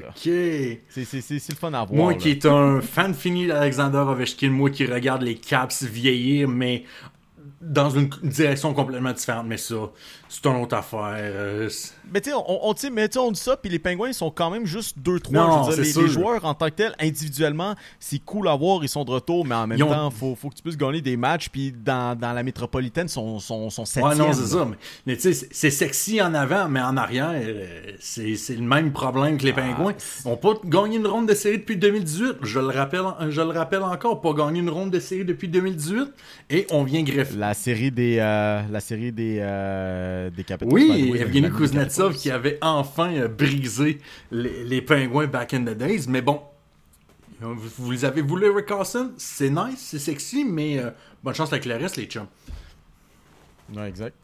C'est 0.87 1.49
le 1.49 1.55
fun 1.59 1.73
à 1.73 1.83
voir. 1.83 1.93
Moi 1.93 2.11
là. 2.11 2.17
qui 2.19 2.29
est 2.29 2.45
un 2.45 2.79
fan 2.81 3.15
fini 3.15 3.47
d'Alexander 3.47 3.97
Ovechkin, 3.97 4.51
moi 4.51 4.69
qui 4.69 4.85
regarde 4.85 5.23
les 5.23 5.33
Caps 5.33 5.81
vieillir, 5.81 6.47
mais 6.47 6.83
dans 7.63 7.89
une 7.89 8.09
direction 8.23 8.73
complètement 8.73 9.11
différente. 9.13 9.45
Mais 9.47 9.57
ça, 9.57 9.75
c'est 10.33 10.49
une 10.49 10.61
autre 10.61 10.75
affaire. 10.75 11.13
euh, 11.15 11.69
Mais 12.11 12.21
tu 12.21 12.29
sais, 12.31 12.35
on, 12.35 12.69
on, 12.69 12.73
mais 12.91 13.17
on 13.17 13.31
dit 13.31 13.39
ça, 13.39 13.55
puis 13.57 13.69
les 13.69 13.79
Pingouins 13.79 14.09
ils 14.09 14.13
sont 14.13 14.31
quand 14.31 14.49
même 14.49 14.65
juste 14.65 14.97
2-3. 14.99 15.31
Non, 15.31 15.63
Je 15.63 15.69
veux 15.71 15.83
dire, 15.83 15.85
c'est 15.93 15.99
les, 15.99 16.07
les 16.07 16.11
joueurs 16.11 16.43
en 16.45 16.53
tant 16.53 16.65
que 16.67 16.71
tels, 16.71 16.95
individuellement, 16.99 17.75
c'est 17.99 18.19
cool 18.19 18.47
à 18.47 18.55
voir, 18.55 18.83
ils 18.83 18.89
sont 18.89 19.03
de 19.05 19.11
retour, 19.11 19.45
mais 19.45 19.55
en 19.55 19.67
même 19.67 19.77
Ils 19.77 19.83
ont- 19.83 19.89
temps, 19.89 20.09
faut, 20.11 20.35
faut 20.35 20.49
que 20.49 20.55
tu 20.55 20.61
puisses 20.63 20.77
gagner 20.77 21.01
des 21.01 21.17
matchs, 21.17 21.49
puis 21.49 21.71
dans, 21.71 22.17
dans 22.17 22.33
la 22.33 22.43
métropolitaine, 22.43 23.07
sont, 23.07 23.39
sont, 23.39 23.69
sont 23.69 23.85
septième. 23.85 24.11
Ouais, 24.19 24.27
non, 24.27 24.33
c'est 24.33 24.47
ça. 24.47 24.65
Mais, 24.65 24.75
mais 25.05 25.15
tu 25.17 25.33
sais, 25.33 25.47
c'est- 25.51 25.69
sexy 25.69 26.21
en 26.21 26.33
avant, 26.33 26.67
mais 26.67 26.81
en 26.81 26.97
arrière, 26.97 27.31
euh, 27.33 27.91
c'est 27.99 28.55
le 28.55 28.61
même 28.61 28.91
problème 28.91 29.35
Ah, 29.35 29.37
que 29.39 29.43
les 29.45 29.53
Pingouins. 29.53 29.93
On 30.25 30.31
n'a 30.31 30.37
pas 30.37 30.53
gagné 30.65 30.97
une 30.97 31.07
ronde 31.07 31.27
de 31.27 31.33
série 31.33 31.57
depuis 31.59 31.77
2018. 31.77 32.37
Je 32.41 32.59
le 32.59 32.67
rappelle, 32.67 33.01
je 33.29 33.41
le 33.41 33.49
rappelle 33.49 33.83
encore, 33.83 34.21
pas 34.21 34.33
gagné 34.33 34.59
une 34.59 34.69
ronde 34.69 34.91
de 34.91 34.99
série 34.99 35.25
depuis 35.25 35.47
2018. 35.47 36.11
Et 36.49 36.67
on 36.71 36.83
vient 36.83 37.03
greffer. 37.03 37.35
La 37.37 37.53
série 37.53 37.91
des, 37.91 38.17
euh, 38.19 38.61
la 38.69 38.79
série 38.79 39.11
des, 39.11 39.37
euh, 39.39 40.22
des 40.29 40.43
Capitals. 40.43 40.73
Oui, 40.73 41.13
Evgeny 41.15 41.49
Kuznetsov 41.49 42.15
qui 42.15 42.29
avait 42.31 42.57
enfin 42.61 43.13
euh, 43.13 43.27
brisé 43.27 43.99
les, 44.31 44.63
les 44.63 44.81
pingouins 44.81 45.27
back 45.27 45.53
in 45.53 45.63
the 45.63 45.77
days. 45.77 46.05
Mais 46.07 46.21
bon, 46.21 46.41
vous, 47.39 47.55
vous 47.77 47.91
les 47.91 48.05
avez 48.05 48.21
voulu, 48.21 48.49
Rick 48.49 48.67
Carson? 48.67 49.11
C'est 49.17 49.49
nice, 49.49 49.79
c'est 49.79 49.99
sexy, 49.99 50.45
mais 50.45 50.79
euh, 50.79 50.91
bonne 51.23 51.35
chance 51.35 51.51
avec 51.51 51.65
le 51.65 51.75
reste, 51.75 51.97
les 51.97 52.05
chums. 52.05 52.27
Ouais, 53.75 53.89
exact. 53.89 54.15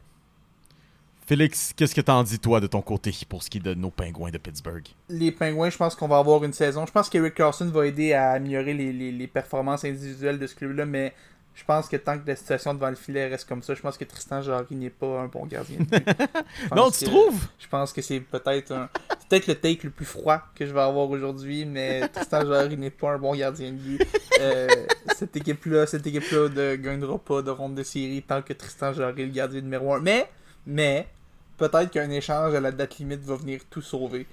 Félix, 1.25 1.73
qu'est-ce 1.75 1.93
que 1.93 2.01
t'en 2.01 2.23
dis, 2.23 2.39
toi, 2.39 2.59
de 2.59 2.65
ton 2.65 2.81
côté, 2.81 3.13
pour 3.29 3.43
ce 3.43 3.51
qui 3.51 3.59
est 3.59 3.61
de 3.61 3.75
nos 3.75 3.91
Pingouins 3.91 4.31
de 4.31 4.39
Pittsburgh? 4.39 4.87
Les 5.09 5.31
Pingouins, 5.31 5.69
je 5.69 5.77
pense 5.77 5.93
qu'on 5.95 6.07
va 6.07 6.17
avoir 6.17 6.43
une 6.43 6.53
saison. 6.53 6.87
Je 6.87 6.91
pense 6.91 7.07
qu'Eric 7.07 7.35
Carlson 7.35 7.67
va 7.67 7.85
aider 7.85 8.13
à 8.13 8.31
améliorer 8.31 8.73
les, 8.73 8.91
les- 8.91 9.11
les 9.11 9.27
performances 9.27 9.85
individuelles 9.85 10.39
de 10.39 10.47
ce 10.47 10.55
club-là, 10.55 10.87
mais 10.87 11.13
je 11.59 11.65
pense 11.65 11.89
que 11.89 11.97
tant 11.97 12.17
que 12.17 12.25
la 12.25 12.37
situation 12.37 12.73
devant 12.73 12.89
le 12.89 12.95
filet 12.95 13.27
reste 13.27 13.47
comme 13.47 13.61
ça, 13.61 13.73
je 13.73 13.81
pense 13.81 13.97
que 13.97 14.05
Tristan 14.05 14.41
Jarry 14.41 14.75
n'est 14.75 14.89
pas 14.89 15.19
un 15.19 15.25
bon 15.27 15.45
gardien. 15.45 15.79
Non, 16.75 16.89
tu 16.89 17.03
que- 17.03 17.09
trouves? 17.09 17.47
Je 17.59 17.67
pense 17.67 17.91
que 17.91 18.01
c'est 18.01 18.21
peut-être 18.21 18.71
un... 18.71 18.89
peut-être 19.29 19.47
le 19.47 19.55
take 19.55 19.81
le 19.83 19.89
plus 19.89 20.05
froid 20.05 20.41
que 20.55 20.65
je 20.65 20.71
vais 20.71 20.79
avoir 20.79 21.09
aujourd'hui, 21.09 21.65
mais 21.65 22.07
Tristan 22.07 22.45
Jarry 22.47 22.77
n'est 22.77 22.89
pas 22.91 23.11
un 23.11 23.17
bon 23.17 23.35
gardien 23.35 23.71
de 23.71 23.77
but. 23.77 24.01
Euh, 24.39 24.67
cette 25.17 25.35
équipe-là, 25.35 25.85
cette 25.85 26.07
équipe-là 26.07 26.47
ne 26.47 26.75
gagnera 26.77 27.17
pas 27.19 27.41
de 27.41 27.51
ronde 27.51 27.75
de 27.75 27.83
série 27.83 28.21
tant 28.21 28.41
que 28.41 28.53
Tristan 28.53 28.93
Jarry 28.93 29.23
est 29.23 29.25
le 29.25 29.31
gardien 29.33 29.59
numéro 29.59 29.93
1. 29.95 29.99
Mais, 29.99 30.29
mais, 30.65 31.07
peut-être 31.57 31.91
qu'un 31.91 32.09
échange 32.09 32.55
à 32.55 32.61
la 32.61 32.71
date 32.71 32.99
limite 32.99 33.21
va 33.21 33.35
venir 33.35 33.59
tout 33.69 33.81
sauver. 33.81 34.25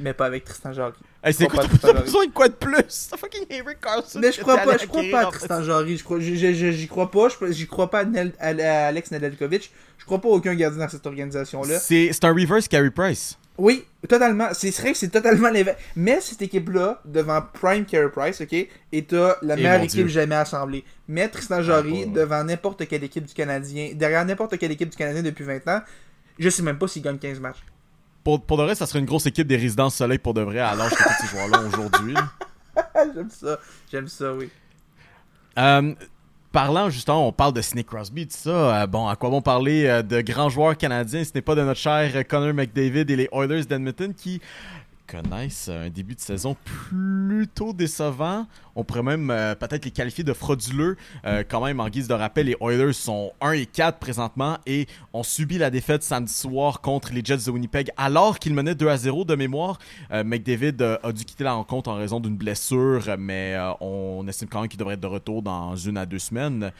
Mais 0.00 0.14
pas 0.14 0.26
avec 0.26 0.44
Tristan 0.44 0.72
Jarry. 0.72 0.94
Hey, 1.22 1.34
c'est 1.34 1.44
Je 1.44 1.48
quoi, 1.50 1.64
t'as 1.80 1.92
besoin 1.92 2.26
de 2.26 2.30
quoi 2.32 2.48
de 2.48 2.54
plus? 2.54 3.10
Fucking 3.16 3.44
Eric 3.50 3.80
Carlson. 3.80 4.18
Mais 4.20 4.32
je 4.32 4.40
crois 4.40 4.56
pas, 4.58 4.78
je 4.78 4.86
crois 4.86 5.02
pas 5.10 5.20
à 5.20 5.30
Tristan 5.30 5.62
Jarry. 5.62 5.96
J'y 5.98 6.88
crois 6.88 7.10
pas. 7.10 7.28
J'y 7.50 7.66
crois 7.66 7.90
pas 7.90 8.04
à, 8.40 8.86
Alex 8.86 9.10
Nedeljkovic. 9.10 9.70
Je 9.98 10.04
crois 10.06 10.18
pas 10.20 10.28
à 10.28 10.32
aucun 10.32 10.54
gardien 10.54 10.78
dans 10.84 10.88
cette 10.88 11.06
organisation-là. 11.06 11.78
C'est 11.78 12.10
c'est 12.12 12.24
un 12.24 12.32
reverse 12.32 12.66
Carey 12.68 12.90
Price. 12.90 13.36
Oui, 13.58 13.84
totalement. 14.08 14.48
C'est 14.54 14.70
vrai 14.70 14.92
que 14.92 14.98
c'est 14.98 15.10
totalement 15.10 15.50
l'inverse. 15.50 15.76
Mais 15.94 16.18
cette 16.22 16.40
équipe-là, 16.40 17.02
devant 17.04 17.42
Prime 17.52 17.84
Carey 17.84 18.08
Price, 18.10 18.40
ok, 18.40 18.54
est 18.54 19.12
la 19.12 19.36
Eh, 19.42 19.56
meilleure 19.56 19.82
équipe 19.82 20.06
jamais 20.08 20.36
assemblée. 20.36 20.82
Mais 21.06 21.28
Tristan 21.28 21.60
Jarry, 21.62 22.06
pas- 22.06 22.20
devant 22.20 22.42
n'importe 22.44 22.88
quelle 22.88 23.04
équipe 23.04 23.26
du 23.26 23.34
Canadien, 23.34 23.90
derrière 23.94 24.24
n'importe 24.24 24.56
quelle 24.56 24.72
équipe 24.72 24.88
du 24.88 24.96
Canadien 24.96 25.22
depuis 25.22 25.44
20 25.44 25.68
ans, 25.68 25.82
je 26.38 26.48
sais 26.48 26.62
même 26.62 26.78
pas 26.78 26.88
s'il 26.88 27.02
gagne 27.02 27.18
15 27.18 27.38
matchs. 27.38 27.62
Pour, 28.24 28.42
pour 28.42 28.58
de 28.58 28.64
vrai, 28.64 28.74
ça 28.74 28.86
serait 28.86 28.98
une 28.98 29.06
grosse 29.06 29.26
équipe 29.26 29.46
des 29.46 29.56
résidences 29.56 29.94
soleil 29.94 30.18
pour 30.18 30.34
de 30.34 30.42
vrai 30.42 30.58
à 30.58 30.74
l'âge 30.74 30.90
que 30.90 31.02
tous 31.02 31.22
ces 31.22 31.26
joueurs-là 31.28 31.60
ont 31.60 31.68
aujourd'hui. 31.68 32.14
J'aime 33.14 33.30
ça. 33.30 33.58
J'aime 33.90 34.08
ça, 34.08 34.34
oui. 34.34 34.50
Euh, 35.58 35.94
parlant 36.52 36.90
justement, 36.90 37.26
on 37.26 37.32
parle 37.32 37.52
de 37.54 37.60
Sidney 37.62 37.84
Crosby, 37.84 38.26
tout 38.26 38.36
ça. 38.36 38.82
euh, 38.82 38.86
bon, 38.86 39.08
à 39.08 39.16
quoi 39.16 39.30
bon 39.30 39.42
parler 39.42 39.86
euh, 39.86 40.02
de 40.02 40.20
grands 40.20 40.48
joueurs 40.48 40.76
canadiens? 40.76 41.24
Ce 41.24 41.30
n'est 41.34 41.42
pas 41.42 41.54
de 41.54 41.62
notre 41.62 41.80
cher 41.80 42.26
Connor 42.28 42.54
McDavid 42.54 43.10
et 43.10 43.16
les 43.16 43.28
Oilers 43.32 43.64
d'Edmonton 43.64 44.12
qui 44.14 44.40
connaissent 45.10 45.68
un 45.68 45.88
début 45.88 46.14
de 46.14 46.20
saison 46.20 46.56
plutôt 46.64 47.72
décevant. 47.72 48.46
On 48.76 48.84
pourrait 48.84 49.02
même 49.02 49.30
euh, 49.30 49.54
peut-être 49.54 49.84
les 49.84 49.90
qualifier 49.90 50.22
de 50.22 50.32
frauduleux. 50.32 50.96
Euh, 51.24 51.42
quand 51.48 51.64
même, 51.64 51.80
en 51.80 51.88
guise 51.88 52.06
de 52.06 52.14
rappel, 52.14 52.46
les 52.46 52.56
Oilers 52.60 52.92
sont 52.92 53.32
1 53.40 53.52
et 53.52 53.66
4 53.66 53.98
présentement 53.98 54.58
et 54.66 54.86
ont 55.12 55.22
subi 55.22 55.58
la 55.58 55.70
défaite 55.70 56.02
samedi 56.02 56.32
soir 56.32 56.80
contre 56.80 57.12
les 57.12 57.22
Jets 57.24 57.44
de 57.46 57.50
Winnipeg 57.50 57.90
alors 57.96 58.38
qu'ils 58.38 58.54
menaient 58.54 58.74
2 58.76 58.88
à 58.88 58.96
0 58.96 59.24
de 59.24 59.34
mémoire. 59.34 59.78
Euh, 60.12 60.22
McDavid 60.22 60.98
a 61.02 61.12
dû 61.12 61.24
quitter 61.24 61.44
la 61.44 61.54
rencontre 61.54 61.90
en 61.90 61.96
raison 61.96 62.20
d'une 62.20 62.36
blessure, 62.36 63.16
mais 63.18 63.56
on 63.80 64.26
estime 64.28 64.48
quand 64.48 64.60
même 64.60 64.68
qu'il 64.68 64.78
devrait 64.78 64.94
être 64.94 65.00
de 65.00 65.06
retour 65.06 65.42
dans 65.42 65.74
une 65.74 65.96
à 65.96 66.06
deux 66.06 66.18
semaines. 66.18 66.70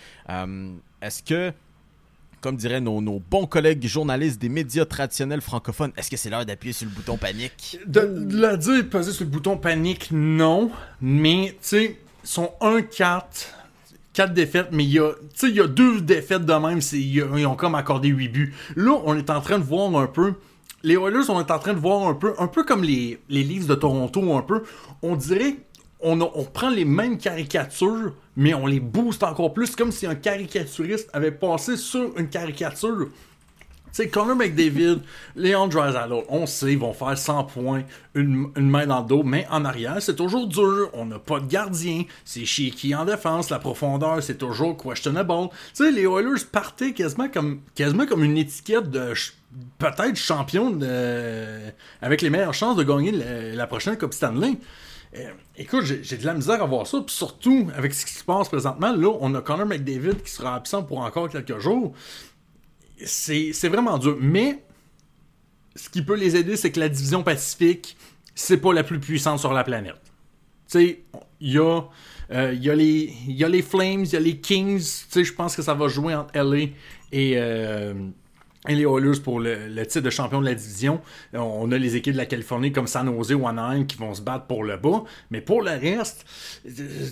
Est-ce 1.03 1.23
que 1.23 1.53
comme 2.41 2.57
diraient 2.57 2.81
nos, 2.81 3.01
bons 3.01 3.47
collègues 3.47 3.87
journalistes 3.87 4.41
des 4.41 4.49
médias 4.49 4.85
traditionnels 4.85 5.41
francophones, 5.41 5.93
est-ce 5.97 6.11
que 6.11 6.17
c'est 6.17 6.31
l'heure 6.31 6.47
d'appuyer 6.47 6.73
sur 6.73 6.87
le 6.87 6.93
bouton 6.93 7.17
panique? 7.17 7.79
De, 7.87 8.01
de 8.01 8.41
la 8.41 8.57
dire, 8.57 8.89
peser 8.89 9.13
sur 9.13 9.25
le 9.25 9.31
bouton 9.31 9.57
panique, 9.57 10.09
non. 10.11 10.71
Mais, 11.01 11.57
tu 11.61 11.69
sais, 11.69 11.99
sont 12.25 12.51
1-4. 12.61 13.23
4 14.13 14.35
défaites, 14.35 14.69
mais 14.73 14.85
il 14.85 14.91
y 14.91 14.99
a, 14.99 15.13
il 15.45 15.55
y 15.55 15.61
a 15.61 15.69
deux 15.69 16.01
défaites 16.01 16.45
de 16.45 16.53
même, 16.55 16.81
ils 16.93 17.47
ont 17.47 17.55
comme 17.55 17.77
accordé 17.77 18.09
8 18.09 18.29
buts. 18.29 18.55
Là, 18.75 19.01
on 19.05 19.17
est 19.17 19.31
en 19.31 19.41
train 19.41 19.59
de 19.59 19.65
voir 19.65 19.95
un 19.97 20.09
peu, 20.09 20.35
les 20.83 20.95
Oilers, 20.95 21.29
on 21.29 21.39
est 21.41 21.51
en 21.51 21.59
train 21.59 21.75
de 21.75 21.79
voir 21.79 22.09
un 22.09 22.15
peu, 22.15 22.35
un 22.39 22.49
peu 22.49 22.65
comme 22.65 22.83
les, 22.83 23.21
les 23.29 23.45
Leafs 23.45 23.67
de 23.67 23.75
Toronto, 23.75 24.35
un 24.35 24.43
peu. 24.43 24.65
On 25.03 25.15
dirait, 25.15 25.59
on, 26.01 26.21
on 26.21 26.45
prend 26.45 26.71
les 26.71 26.85
mêmes 26.85 27.19
caricatures, 27.19 28.15
mais 28.41 28.55
on 28.55 28.67
les 28.67 28.81
booste 28.81 29.23
encore 29.23 29.53
plus, 29.53 29.77
comme 29.77 29.93
si 29.93 30.07
un 30.07 30.15
caricaturiste 30.15 31.11
avait 31.13 31.31
passé 31.31 31.77
sur 31.77 32.17
une 32.19 32.31
caricature. 32.31 33.09
Tu 33.93 33.97
sais, 34.05 34.09
Connor 34.09 34.35
McDavid, 34.35 35.01
Léon 35.37 35.69
Draisaitl, 35.69 36.15
on 36.31 36.47
sait, 36.47 36.73
ils 36.73 36.79
vont 36.79 36.95
faire 36.95 37.19
100 37.19 37.45
points, 37.45 37.83
une, 38.15 38.49
une 38.57 38.71
main 38.71 38.87
dans 38.87 39.01
le 39.03 39.07
dos, 39.07 39.23
mais 39.25 39.47
en 39.51 39.65
arrière, 39.67 39.97
c'est 40.01 40.17
toujours 40.17 40.47
dur. 40.47 40.89
On 40.95 41.05
n'a 41.05 41.19
pas 41.19 41.39
de 41.41 41.47
gardien. 41.47 42.05
C'est 42.25 42.47
shaky 42.47 42.95
en 42.95 43.05
défense. 43.05 43.51
La 43.51 43.59
profondeur, 43.59 44.23
c'est 44.23 44.39
toujours 44.39 44.75
questionable. 44.77 45.35
Tu 45.75 45.85
sais, 45.85 45.91
les 45.93 46.05
Oilers 46.05 46.47
partaient 46.51 46.93
quasiment 46.93 47.29
comme, 47.29 47.61
quasiment 47.75 48.07
comme 48.07 48.25
une 48.25 48.39
étiquette 48.39 48.91
de 48.91 49.13
peut-être 49.79 50.17
champion 50.17 50.71
de- 50.71 51.59
avec 52.01 52.23
les 52.23 52.31
meilleures 52.31 52.55
chances 52.55 52.77
de 52.77 52.85
gagner 52.85 53.11
la, 53.13 53.55
la 53.55 53.67
prochaine 53.67 53.99
Coupe 53.99 54.15
Stanley. 54.15 54.53
Euh, 55.17 55.33
écoute, 55.57 55.85
j'ai 55.85 56.17
de 56.17 56.25
la 56.25 56.35
misère 56.35 56.63
à 56.63 56.67
voir 56.67 56.87
ça, 56.87 57.01
puis 57.01 57.15
surtout 57.15 57.69
avec 57.75 57.93
ce 57.95 58.07
qui 58.07 58.13
se 58.13 58.23
passe 58.23 58.49
présentement, 58.49 58.93
là, 58.95 59.13
on 59.21 59.35
a 59.35 59.41
Connor 59.43 59.67
McDavid 59.67 60.17
qui 60.25 60.31
sera 60.31 60.55
absent 60.55 60.85
pour 60.85 61.01
encore 61.01 61.29
quelques 61.29 61.59
jours 61.59 61.95
c'est 63.07 63.69
vraiment 63.69 63.97
dur. 63.99 64.17
Mais 64.21 64.63
ce 65.75 65.89
qui 65.89 66.03
peut 66.03 66.17
les 66.17 66.37
aider, 66.37 66.57
c'est 66.57 66.71
que 66.71 66.81
la 66.81 66.89
division 66.89 67.23
Pacifique, 67.23 67.97
c'est 68.35 68.59
pas 68.59 68.73
la 68.73 68.85
plus 68.85 69.01
puissante 69.01 69.39
sur 69.39 69.53
la 69.53 69.65
planète. 69.65 69.97
Tu 70.71 70.79
sais, 70.79 71.03
il 71.41 71.53
y 71.53 71.59
a. 71.59 71.81
euh, 72.33 72.53
Il 72.53 72.63
y, 72.63 72.71
a 72.71 72.75
les- 72.75 73.13
il 73.27 73.37
y 73.37 73.43
a 73.45 73.49
les 73.49 73.63
Flames, 73.63 74.03
il 74.05 74.13
y 74.13 74.17
a 74.17 74.21
les 74.21 74.37
Kings. 74.39 74.85
Je 75.15 75.33
pense 75.33 75.57
que 75.57 75.63
ça 75.63 75.75
va 75.75 75.89
jouer 75.89 76.15
entre 76.15 76.37
LA 76.37 76.69
et, 77.11 77.33
euh, 77.37 77.95
et 78.69 78.75
les 78.75 78.85
Oilers 78.85 79.21
pour 79.23 79.41
le, 79.41 79.69
le 79.69 79.87
titre 79.87 80.05
de 80.05 80.11
champion 80.11 80.41
de 80.41 80.47
la 80.47 80.55
division. 80.55 81.01
On 81.33 81.73
a 81.73 81.79
les 81.79 81.97
équipes 81.97 82.13
de 82.13 82.19
la 82.19 82.27
Californie 82.27 82.73
comme 82.73 82.87
San 82.87 83.07
Jose 83.07 83.33
ou 83.33 83.47
Anaheim 83.47 83.85
qui 83.87 83.97
vont 83.97 84.13
se 84.15 84.21
battre 84.21 84.45
pour 84.47 84.65
le 84.65 84.77
bas. 84.77 85.05
Mais 85.31 85.41
pour 85.41 85.63
le 85.63 85.71
reste, 85.71 86.27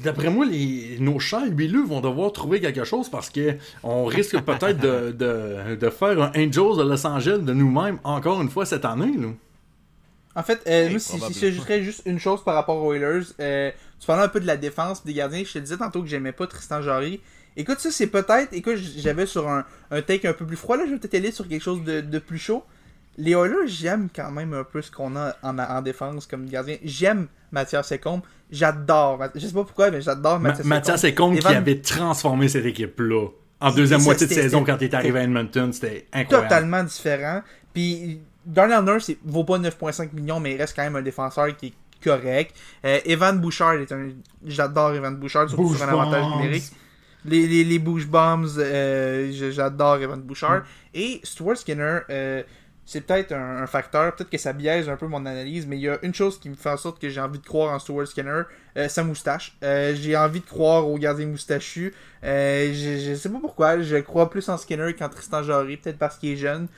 d'après 0.05 0.29
moi, 0.29 0.45
les, 0.45 0.99
nos 1.01 1.19
chers 1.19 1.47
huileux 1.51 1.85
vont 1.85 2.01
devoir 2.01 2.33
trouver 2.33 2.61
quelque 2.61 2.85
chose 2.85 3.09
parce 3.09 3.31
que 3.31 3.57
on 3.83 4.05
risque 4.05 4.39
peut-être 4.45 4.79
de, 4.79 5.11
de, 5.13 5.77
de 5.77 5.91
faire 5.91 6.21
un 6.23 6.31
Angels 6.37 6.77
de 6.77 6.83
Los 6.83 7.07
Angeles 7.07 7.39
de 7.39 7.53
nous-mêmes 7.55 7.99
encore 8.05 8.43
une 8.43 8.51
fois 8.51 8.67
cette 8.67 8.85
année. 8.85 9.17
là. 9.17 9.29
En 10.35 10.43
fait, 10.45 10.61
euh, 10.69 10.91
moi, 10.91 10.99
si, 11.01 11.19
j'ajouterais 11.41 11.83
juste 11.83 12.03
une 12.07 12.21
chose 12.21 12.45
par 12.45 12.55
rapport 12.55 12.81
aux 12.81 12.95
Oilers, 12.95 13.25
euh, 13.41 13.73
tu 13.99 14.07
parlais 14.07 14.23
un 14.23 14.29
peu 14.29 14.39
de 14.39 14.47
la 14.47 14.57
défense 14.57 15.05
des 15.05 15.13
gardiens. 15.13 15.43
Je 15.45 15.55
te 15.55 15.59
disais 15.59 15.77
tantôt 15.79 16.01
que 16.03 16.07
j'aimais 16.09 16.31
pas 16.31 16.47
Tristan 16.47 16.81
Jarry. 16.81 17.21
Écoute, 17.59 17.81
ça, 17.81 17.91
c'est 17.91 18.07
peut-être. 18.07 18.53
Écoute, 18.53 18.77
j'avais 18.97 19.27
sur 19.27 19.49
un, 19.49 19.65
un 19.91 20.01
take 20.01 20.27
un 20.27 20.33
peu 20.33 20.47
plus 20.47 20.57
froid. 20.57 20.77
Là, 20.79 20.85
je 20.87 20.93
vais 20.93 20.99
peut-être 20.99 21.15
aller 21.17 21.33
sur 21.33 21.47
quelque 21.47 21.63
chose 21.63 21.83
de, 21.85 22.01
de 22.01 22.19
plus 22.19 22.39
chaud. 22.39 22.65
Les 23.19 23.33
Oilers, 23.33 23.67
j'aime 23.67 24.09
quand 24.15 24.31
même 24.31 24.55
un 24.55 24.63
peu 24.65 24.81
ce 24.81 24.91
qu'on 24.93 25.15
a 25.17 25.35
en, 25.43 25.59
en 25.59 25.83
défense 25.83 26.27
comme 26.27 26.47
gardien. 26.47 26.77
J'aime 26.85 27.27
Mathias 27.53 27.89
Secombe. 27.89 28.21
J'adore. 28.51 29.21
Je 29.35 29.41
sais 29.41 29.53
pas 29.53 29.65
pourquoi, 29.65 29.91
mais 29.91 30.01
j'adore 30.01 30.39
Ma- 30.41 30.51
Mathias 30.51 30.67
Mathias 30.67 31.01
Secombe 31.03 31.37
qui 31.39 31.47
avait 31.47 31.81
transformé 31.81 32.49
cette 32.49 32.65
équipe-là. 32.65 33.27
En 33.61 33.73
deuxième 33.73 34.03
moitié 34.03 34.27
de 34.29 34.33
saison, 34.33 34.63
quand 34.65 34.77
il 34.81 34.85
est 34.85 34.95
arrivé 34.95 35.19
à 35.19 35.23
Edmonton, 35.25 35.73
c'était 35.73 36.07
incroyable. 36.13 36.49
totalement 36.49 36.85
différent. 36.85 37.43
Puis 37.75 38.21
Darnell 38.47 38.85
Nurse 38.85 39.09
il 39.09 39.17
vaut 39.25 39.43
pas 39.43 39.59
9.5 39.59 40.11
millions, 40.15 40.39
mais 40.39 40.55
il 40.55 40.57
reste 40.59 40.77
quand 40.77 40.85
même 40.85 40.95
un 40.95 41.03
défenseur 41.03 41.55
qui 41.57 41.67
est 41.67 41.73
correct. 42.05 42.55
Euh, 42.85 43.01
Evan 43.05 43.37
Bouchard 43.41 43.75
est 43.75 43.91
un. 43.91 44.11
J'adore 44.47 44.95
Evan 44.95 45.17
Bouchard, 45.17 45.49
surtout 45.49 45.75
sur 45.75 45.83
un 45.89 45.89
avantage 45.89 46.25
numérique. 46.37 46.65
Les, 47.25 47.47
les, 47.47 47.65
les 47.65 47.79
Bouche 47.79 48.07
Bombs, 48.07 48.47
euh, 48.59 49.31
j'adore 49.53 49.97
Evan 49.99 50.21
Bouchard. 50.23 50.63
Et 50.95 51.21
Stuart 51.25 51.57
Skinner, 51.57 52.01
euh, 52.11 52.43
c'est 52.87 53.03
peut-être 53.03 53.33
un, 53.33 53.63
un 53.63 53.67
facteur, 53.67 54.15
peut-être 54.15 54.31
que 54.31 54.39
ça 54.39 54.53
biaise 54.53 54.89
un 54.89 54.97
peu 54.97 55.07
mon 55.07 55.27
analyse, 55.27 55.67
mais 55.67 55.77
il 55.77 55.83
y 55.83 55.89
a 55.89 55.99
une 56.03 56.15
chose 56.15 56.39
qui 56.41 56.49
me 56.49 56.55
fait 56.55 56.71
en 56.71 56.77
sorte 56.77 57.01
que 57.01 57.09
j'ai 57.11 57.21
envie 57.21 57.39
de 57.39 57.45
croire 57.45 57.75
en 57.75 57.79
Stuart 57.79 58.07
Skinner, 58.07 58.43
euh, 58.77 58.89
sa 58.89 59.03
moustache. 59.05 59.57
J'ai 59.63 60.17
envie 60.17 60.41
de 60.41 60.47
croire 60.47 60.89
au 60.89 60.97
gardien 60.97 61.27
moustachu. 61.27 61.93
Je, 62.23 63.05
je 63.09 63.15
sais 63.15 63.29
pas 63.29 63.41
pourquoi, 63.41 63.81
je 63.83 63.97
crois 63.97 64.31
plus 64.31 64.49
en 64.49 64.57
Skinner 64.57 64.95
qu'en 64.95 65.09
Tristan 65.09 65.43
Jarry, 65.43 65.77
peut-être 65.77 65.99
parce 65.99 66.17
qu'il 66.19 66.31
est 66.31 66.37
jeune. 66.37 66.69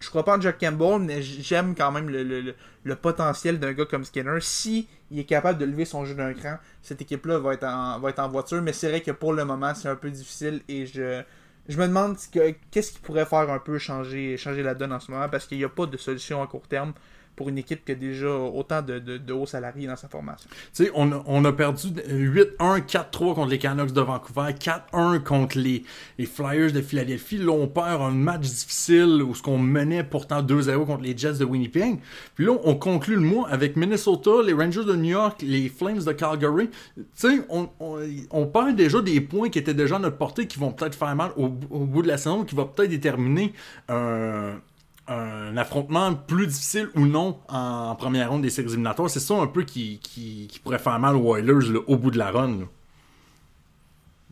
Je 0.00 0.08
crois 0.10 0.24
pas 0.24 0.38
en 0.38 0.40
Jack 0.40 0.58
Campbell, 0.60 1.00
mais 1.00 1.22
j'aime 1.22 1.74
quand 1.74 1.90
même 1.90 2.08
le, 2.08 2.22
le- 2.22 2.40
le- 2.40 2.54
le 2.88 2.96
potentiel 2.96 3.60
d'un 3.60 3.72
gars 3.72 3.84
comme 3.84 4.04
Skinner. 4.04 4.38
Si 4.40 4.88
il 5.10 5.18
est 5.18 5.24
capable 5.24 5.58
de 5.58 5.64
lever 5.66 5.84
son 5.84 6.04
jeu 6.04 6.14
d'un 6.14 6.32
cran, 6.32 6.56
cette 6.82 7.00
équipe-là 7.02 7.38
va, 7.38 7.54
être 7.54 7.64
en- 7.64 8.28
voiture. 8.28 8.62
Mais 8.62 8.72
c'est 8.72 8.88
vrai 8.88 9.02
que 9.02 9.10
pour 9.10 9.32
le 9.32 9.44
moment, 9.44 9.74
c'est 9.74 9.88
un 9.88 9.96
peu 9.96 10.10
difficile 10.10 10.62
et 10.68 10.86
je, 10.86 11.22
me 11.68 11.86
demande 11.86 12.18
ce 12.18 12.28
que- 12.28 12.54
qu'est-ce 12.70 12.92
qui 12.92 12.98
pourrait 13.00 13.26
faire 13.26 13.50
un 13.50 13.58
peu 13.58 13.78
changer 13.78 14.36
la 14.62 14.74
donne 14.74 14.92
en 14.92 15.00
ce 15.00 15.10
moment 15.12 15.28
parce 15.28 15.46
qu'il 15.46 15.58
n'y 15.58 15.64
a 15.64 15.68
pas 15.68 15.86
de 15.86 15.96
solution 15.96 16.42
à 16.42 16.46
court 16.46 16.66
terme 16.66 16.94
pour 17.38 17.48
une 17.48 17.56
équipe 17.56 17.84
qui 17.84 17.92
a 17.92 17.94
déjà 17.94 18.28
autant 18.28 18.82
de, 18.82 18.98
de, 18.98 19.32
hauts 19.32 19.46
salariés 19.46 19.86
dans 19.86 19.96
sa 19.96 20.08
formation. 20.08 20.50
Tu 20.74 20.84
sais, 20.84 20.90
on, 20.94 21.12
a- 21.12 21.22
on 21.26 21.44
a 21.44 21.52
perdu 21.52 21.86
8-1, 21.88 22.84
4-3 22.84 23.34
contre 23.34 23.46
les 23.46 23.58
Canucks 23.58 23.92
de 23.92 24.00
Vancouver, 24.00 24.52
4-1 24.58 25.22
contre 25.22 25.56
les, 25.58 25.84
les 26.18 26.26
Flyers 26.26 26.72
de 26.72 26.80
Philadelphie. 26.82 27.38
Là, 27.38 27.52
on 27.52 27.68
perd 27.68 28.02
un 28.02 28.10
match 28.10 28.42
difficile 28.42 29.22
où 29.22 29.34
ce 29.36 29.42
qu'on 29.42 29.56
menait 29.58 30.02
pourtant 30.02 30.42
2-0 30.42 30.84
contre 30.84 31.02
les 31.02 31.16
Jets 31.16 31.34
de 31.38 31.44
Winnipeg. 31.44 32.00
Puis 32.34 32.44
là, 32.44 32.52
on 32.64 32.74
conclut 32.74 33.14
le 33.14 33.20
mois 33.22 33.48
avec 33.48 33.76
Minnesota, 33.76 34.30
les 34.44 34.52
Rangers 34.52 34.84
de 34.84 34.96
New 34.96 35.10
York, 35.12 35.40
les 35.42 35.68
Flames 35.68 36.02
de 36.02 36.12
Calgary. 36.12 36.68
Tu 36.96 37.04
sais, 37.14 37.40
on, 37.48 37.68
on, 37.78 37.98
on 38.32 38.46
perd 38.46 38.74
déjà 38.74 39.00
des 39.00 39.20
points 39.20 39.48
qui 39.48 39.60
étaient 39.60 39.74
déjà 39.74 39.96
à 39.96 39.98
notre 40.00 40.16
portée, 40.18 40.46
qui 40.48 40.58
vont 40.58 40.72
peut-être 40.72 40.96
faire 40.96 41.14
mal 41.14 41.30
au, 41.36 41.44
au 41.70 41.84
bout 41.86 42.02
de 42.02 42.08
la 42.08 42.18
saison, 42.18 42.44
qui 42.44 42.56
va 42.56 42.64
peut-être 42.64 42.90
déterminer 42.90 43.52
un 43.88 44.60
un 45.08 45.56
affrontement 45.56 46.14
plus 46.14 46.46
difficile 46.46 46.88
ou 46.94 47.06
non 47.06 47.38
en 47.48 47.94
première 47.96 48.30
ronde 48.30 48.42
des 48.42 48.50
séries 48.50 48.68
éliminatoires. 48.68 49.10
C'est 49.10 49.20
ça 49.20 49.34
un 49.34 49.46
peu 49.46 49.62
qui, 49.62 49.98
qui, 49.98 50.60
pourrait 50.62 50.78
faire 50.78 50.98
mal 50.98 51.16
aux 51.16 51.36
Oilers 51.36 51.76
au 51.86 51.96
bout 51.96 52.10
de 52.10 52.18
la 52.18 52.30
run. 52.30 52.60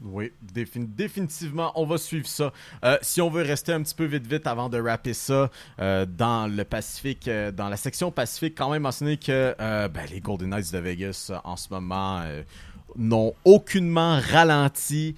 Oui, 0.02 0.30
défin- 0.42 0.86
définitivement, 0.86 1.72
on 1.74 1.86
va 1.86 1.96
suivre 1.96 2.26
ça. 2.26 2.52
Euh, 2.84 2.98
si 3.00 3.22
on 3.22 3.30
veut 3.30 3.42
rester 3.42 3.72
un 3.72 3.82
petit 3.82 3.94
peu 3.94 4.04
vite 4.04 4.26
vite 4.26 4.46
avant 4.46 4.68
de 4.68 4.78
rapper 4.78 5.14
ça, 5.14 5.50
euh, 5.80 6.04
dans 6.04 6.46
le 6.54 6.64
Pacifique, 6.64 7.28
euh, 7.28 7.50
dans 7.50 7.70
la 7.70 7.78
section 7.78 8.10
Pacifique, 8.10 8.54
quand 8.58 8.70
même 8.70 8.82
mentionner 8.82 9.16
que 9.16 9.54
ben, 9.58 10.04
les 10.10 10.20
Golden 10.20 10.50
Knights 10.50 10.70
de 10.70 10.78
Vegas 10.78 11.32
en 11.44 11.56
ce 11.56 11.68
moment 11.70 12.22
n'ont 12.98 13.34
aucunement 13.44 14.18
ralenti. 14.32 15.14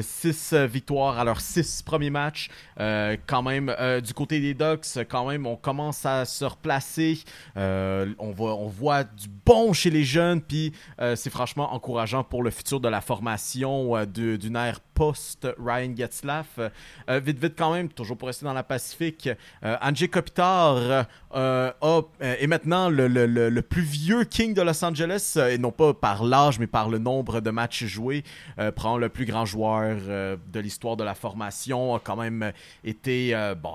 6 0.00 0.54
victoires 0.68 1.18
à 1.20 1.24
leurs 1.24 1.40
6 1.40 1.82
premiers 1.82 2.10
matchs. 2.10 2.48
Euh, 2.80 3.16
quand 3.28 3.42
même, 3.42 3.72
euh, 3.78 4.00
du 4.00 4.12
côté 4.12 4.40
des 4.40 4.52
Ducks, 4.54 5.04
quand 5.08 5.28
même, 5.28 5.46
on 5.46 5.54
commence 5.56 6.04
à 6.04 6.24
se 6.24 6.44
replacer. 6.44 7.20
Euh, 7.56 8.12
on, 8.18 8.32
voit, 8.32 8.56
on 8.56 8.66
voit 8.66 9.04
du 9.04 9.28
bon 9.46 9.72
chez 9.72 9.90
les 9.90 10.02
jeunes, 10.04 10.40
puis 10.40 10.72
euh, 11.00 11.14
c'est 11.14 11.30
franchement 11.30 11.72
encourageant 11.74 12.24
pour 12.24 12.42
le 12.42 12.50
futur 12.50 12.80
de 12.80 12.88
la 12.88 13.00
formation 13.00 13.96
euh, 13.96 14.04
d'une 14.04 14.56
ère 14.56 14.80
post-Ryan 14.80 15.94
Getzlaff. 15.96 16.58
Euh, 16.58 17.20
vite, 17.20 17.38
vite 17.40 17.54
quand 17.56 17.72
même, 17.72 17.88
toujours 17.88 18.16
pour 18.16 18.26
rester 18.28 18.44
dans 18.46 18.52
la 18.52 18.64
Pacifique, 18.64 19.28
euh, 19.64 19.76
Andrzej 19.80 20.08
Kopitar 20.10 20.76
euh, 20.76 21.02
euh, 21.36 21.72
euh, 21.84 22.02
est 22.20 22.46
maintenant 22.48 22.88
le, 22.88 23.06
le- 23.06 23.26
le- 23.26 23.48
le 23.50 23.62
plus 23.62 23.82
vieux 23.82 24.24
King 24.24 24.54
de 24.54 24.62
Los 24.62 24.84
Angeles, 24.84 25.34
euh, 25.36 25.50
et 25.50 25.58
non 25.58 25.70
pas 25.70 25.94
par 25.94 26.24
l'âge, 26.24 26.58
mais 26.58 26.66
par 26.66 26.88
le 26.88 26.98
nombre 27.18 27.40
de 27.40 27.50
matchs 27.50 27.84
joués. 27.84 28.22
Euh, 28.58 28.72
prend 28.72 28.96
le 28.98 29.08
plus 29.08 29.24
grand 29.26 29.44
joueur 29.44 29.98
euh, 30.08 30.36
de 30.52 30.60
l'histoire 30.60 30.96
de 30.96 31.04
la 31.04 31.14
formation, 31.14 31.94
a 31.94 32.00
quand 32.00 32.16
même 32.16 32.52
été... 32.84 33.34
euh, 33.34 33.54
bon, 33.54 33.74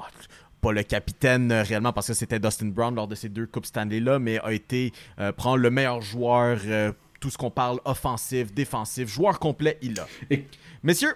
pas 0.61 0.71
le 0.71 0.83
capitaine 0.83 1.51
euh, 1.51 1.61
réellement 1.61 1.91
parce 1.91 2.07
que 2.07 2.13
c'était 2.13 2.39
Dustin 2.39 2.67
Brown 2.67 2.95
lors 2.95 3.07
de 3.07 3.15
ces 3.15 3.27
deux 3.27 3.45
Coupes 3.45 3.65
Stanley 3.65 3.99
là, 3.99 4.17
mais 4.17 4.39
a 4.39 4.53
été 4.53 4.93
euh, 5.19 5.33
prendre 5.33 5.57
le 5.57 5.69
meilleur 5.69 6.01
joueur, 6.01 6.57
euh, 6.65 6.93
tout 7.19 7.29
ce 7.29 7.37
qu'on 7.37 7.51
parle 7.51 7.79
offensif, 7.83 8.53
défensif, 8.53 9.09
joueur 9.09 9.39
complet, 9.39 9.77
il 9.81 9.95
l'a. 9.95 10.07
Et- 10.29 10.45
Messieurs, 10.81 11.13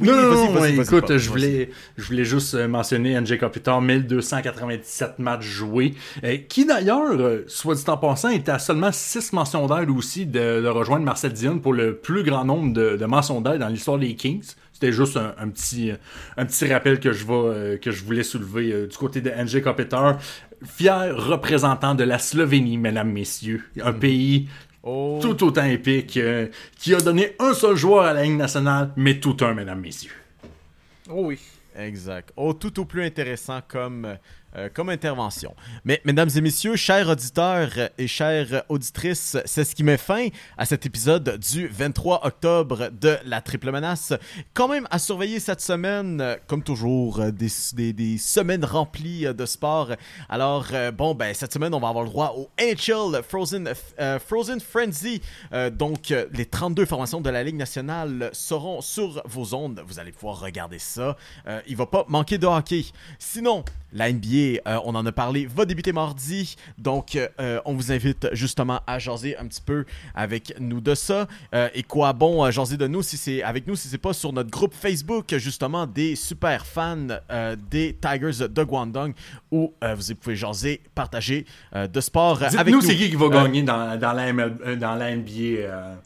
oui, 0.00 0.08
non, 0.08 0.16
non, 0.16 0.50
vas-y, 0.50 0.80
écoute, 0.80 1.16
je 1.16 1.30
voulais, 1.30 1.70
je 1.96 2.04
voulais 2.04 2.24
juste 2.24 2.54
euh, 2.54 2.66
mentionner 2.66 3.20
NJ 3.20 3.38
Kopitar, 3.38 3.80
1297 3.80 5.20
matchs 5.20 5.44
joués, 5.44 5.94
euh, 6.24 6.36
qui 6.48 6.66
d'ailleurs, 6.66 7.12
euh, 7.12 7.44
soit 7.46 7.76
dit 7.76 7.84
en 7.86 7.96
passant, 7.96 8.30
était 8.30 8.50
à 8.50 8.58
seulement 8.58 8.90
6 8.90 9.32
mentions 9.32 9.68
d'aide 9.68 9.90
aussi 9.90 10.26
de, 10.26 10.60
de 10.62 10.66
rejoindre 10.66 11.04
Marcel 11.04 11.32
Dion 11.32 11.60
pour 11.60 11.72
le 11.72 11.94
plus 11.94 12.24
grand 12.24 12.44
nombre 12.44 12.72
de, 12.72 12.96
de 12.96 13.04
mentions 13.06 13.40
d'aide 13.40 13.60
dans 13.60 13.68
l'histoire 13.68 13.98
des 13.98 14.16
Kings. 14.16 14.54
C'était 14.72 14.90
juste 14.90 15.16
un, 15.16 15.32
un 15.38 15.48
petit, 15.48 15.92
un 16.36 16.44
petit 16.44 16.72
rappel 16.72 16.98
que 16.98 17.12
je, 17.12 17.24
vais, 17.24 17.32
euh, 17.32 17.76
que 17.76 17.92
je 17.92 18.02
voulais 18.02 18.24
soulever 18.24 18.88
du 18.88 18.96
côté 18.96 19.20
de 19.20 19.30
NJ 19.30 19.62
Kopitar. 19.62 20.18
Fier 20.64 21.14
représentant 21.16 21.94
de 21.94 22.02
la 22.02 22.18
Slovénie, 22.18 22.78
mesdames, 22.78 23.12
messieurs. 23.12 23.62
Un 23.80 23.92
pays 23.92 24.48
Oh. 24.86 25.18
tout 25.22 25.42
autant 25.44 25.64
épique, 25.64 26.18
euh, 26.18 26.48
qui 26.78 26.94
a 26.94 27.00
donné 27.00 27.34
un 27.38 27.54
seul 27.54 27.74
joueur 27.74 28.04
à 28.04 28.12
la 28.12 28.22
Ligue 28.24 28.36
nationale, 28.36 28.92
mais 28.96 29.18
tout 29.18 29.36
un, 29.40 29.54
mesdames, 29.54 29.80
messieurs. 29.80 30.12
Oh 31.08 31.22
oui. 31.24 31.38
Exact. 31.76 32.32
Oh, 32.36 32.52
tout 32.52 32.78
au 32.80 32.84
plus 32.84 33.02
intéressant 33.02 33.60
comme, 33.66 34.16
euh, 34.56 34.68
comme 34.72 34.88
intervention. 34.88 35.54
Mais, 35.84 36.00
mesdames 36.04 36.30
et 36.36 36.40
messieurs, 36.40 36.76
chers 36.76 37.08
auditeurs 37.08 37.70
et 37.98 38.06
chères 38.06 38.62
auditrices, 38.68 39.36
c'est 39.44 39.64
ce 39.64 39.74
qui 39.74 39.82
met 39.82 39.96
fin 39.96 40.28
à 40.56 40.64
cet 40.64 40.86
épisode 40.86 41.38
du 41.38 41.66
23 41.66 42.24
octobre 42.24 42.90
de 42.92 43.16
La 43.24 43.40
Triple 43.40 43.72
Menace. 43.72 44.12
Quand 44.52 44.68
même 44.68 44.86
à 44.92 45.00
surveiller 45.00 45.40
cette 45.40 45.60
semaine, 45.60 46.36
comme 46.46 46.62
toujours, 46.62 47.20
des, 47.32 47.48
semaines 48.18 48.64
remplies 48.64 49.26
de 49.34 49.46
sport. 49.46 49.90
Alors, 50.28 50.66
euh, 50.72 50.92
bon, 50.92 51.16
ben, 51.16 51.34
cette 51.34 51.52
semaine, 51.52 51.74
on 51.74 51.80
va 51.80 51.88
avoir 51.88 52.04
le 52.04 52.10
droit 52.10 52.34
au 52.36 52.48
NHL 52.60 53.24
Frozen, 53.28 53.72
euh, 53.98 54.18
Frozen 54.20 54.60
Frenzy. 54.60 55.20
Donc, 55.72 56.14
les 56.32 56.46
32 56.46 56.84
formations 56.84 57.20
de 57.20 57.30
la 57.30 57.42
Ligue 57.42 57.56
nationale 57.56 58.30
seront 58.32 58.80
sur 58.80 59.20
vos 59.26 59.54
ondes. 59.54 59.82
Vous 59.86 59.98
allez 59.98 60.12
pouvoir 60.12 60.40
regarder 60.40 60.78
ça. 60.78 61.16
Il 61.66 61.76
va 61.76 61.86
pas 61.86 62.04
manquer 62.08 62.38
de 62.38 62.46
hockey. 62.46 62.84
Sinon, 63.18 63.64
la 63.92 64.12
NBA, 64.12 64.43
euh, 64.66 64.78
on 64.84 64.94
en 64.94 65.04
a 65.06 65.12
parlé, 65.12 65.46
va 65.46 65.64
débuter 65.64 65.92
mardi. 65.92 66.56
Donc, 66.78 67.16
euh, 67.16 67.60
on 67.64 67.74
vous 67.74 67.92
invite 67.92 68.28
justement 68.32 68.80
à 68.86 68.98
jaser 68.98 69.36
un 69.36 69.46
petit 69.46 69.60
peu 69.60 69.84
avec 70.14 70.54
nous 70.60 70.80
de 70.80 70.94
ça. 70.94 71.26
Euh, 71.54 71.68
et 71.74 71.82
quoi 71.82 72.12
bon, 72.12 72.50
jaser 72.50 72.76
de 72.76 72.86
nous 72.86 73.02
si 73.02 73.16
c'est 73.16 73.42
avec 73.42 73.66
nous, 73.66 73.76
si 73.76 73.88
c'est 73.88 73.98
pas 73.98 74.12
sur 74.12 74.32
notre 74.32 74.50
groupe 74.50 74.74
Facebook, 74.74 75.34
justement, 75.36 75.86
des 75.86 76.16
super 76.16 76.66
fans 76.66 77.06
des 77.70 77.96
Tigers 78.00 78.48
de 78.48 78.64
Guangdong, 78.64 79.12
où 79.50 79.72
vous 79.82 80.14
pouvez 80.20 80.36
jaser, 80.36 80.80
partager 80.94 81.46
de 81.74 82.00
sport 82.00 82.42
avec 82.42 82.54
nous. 82.54 82.64
Dites-nous 82.64 82.80
c'est 82.82 82.96
qui 82.96 83.10
qui 83.10 83.16
va 83.16 83.28
gagner 83.28 83.62
dans, 83.62 83.98
dans, 83.98 84.12
la 84.12 84.28
ML 84.28 84.78
dans 84.78 84.94
la 84.94 85.14
NBA. 85.16 85.96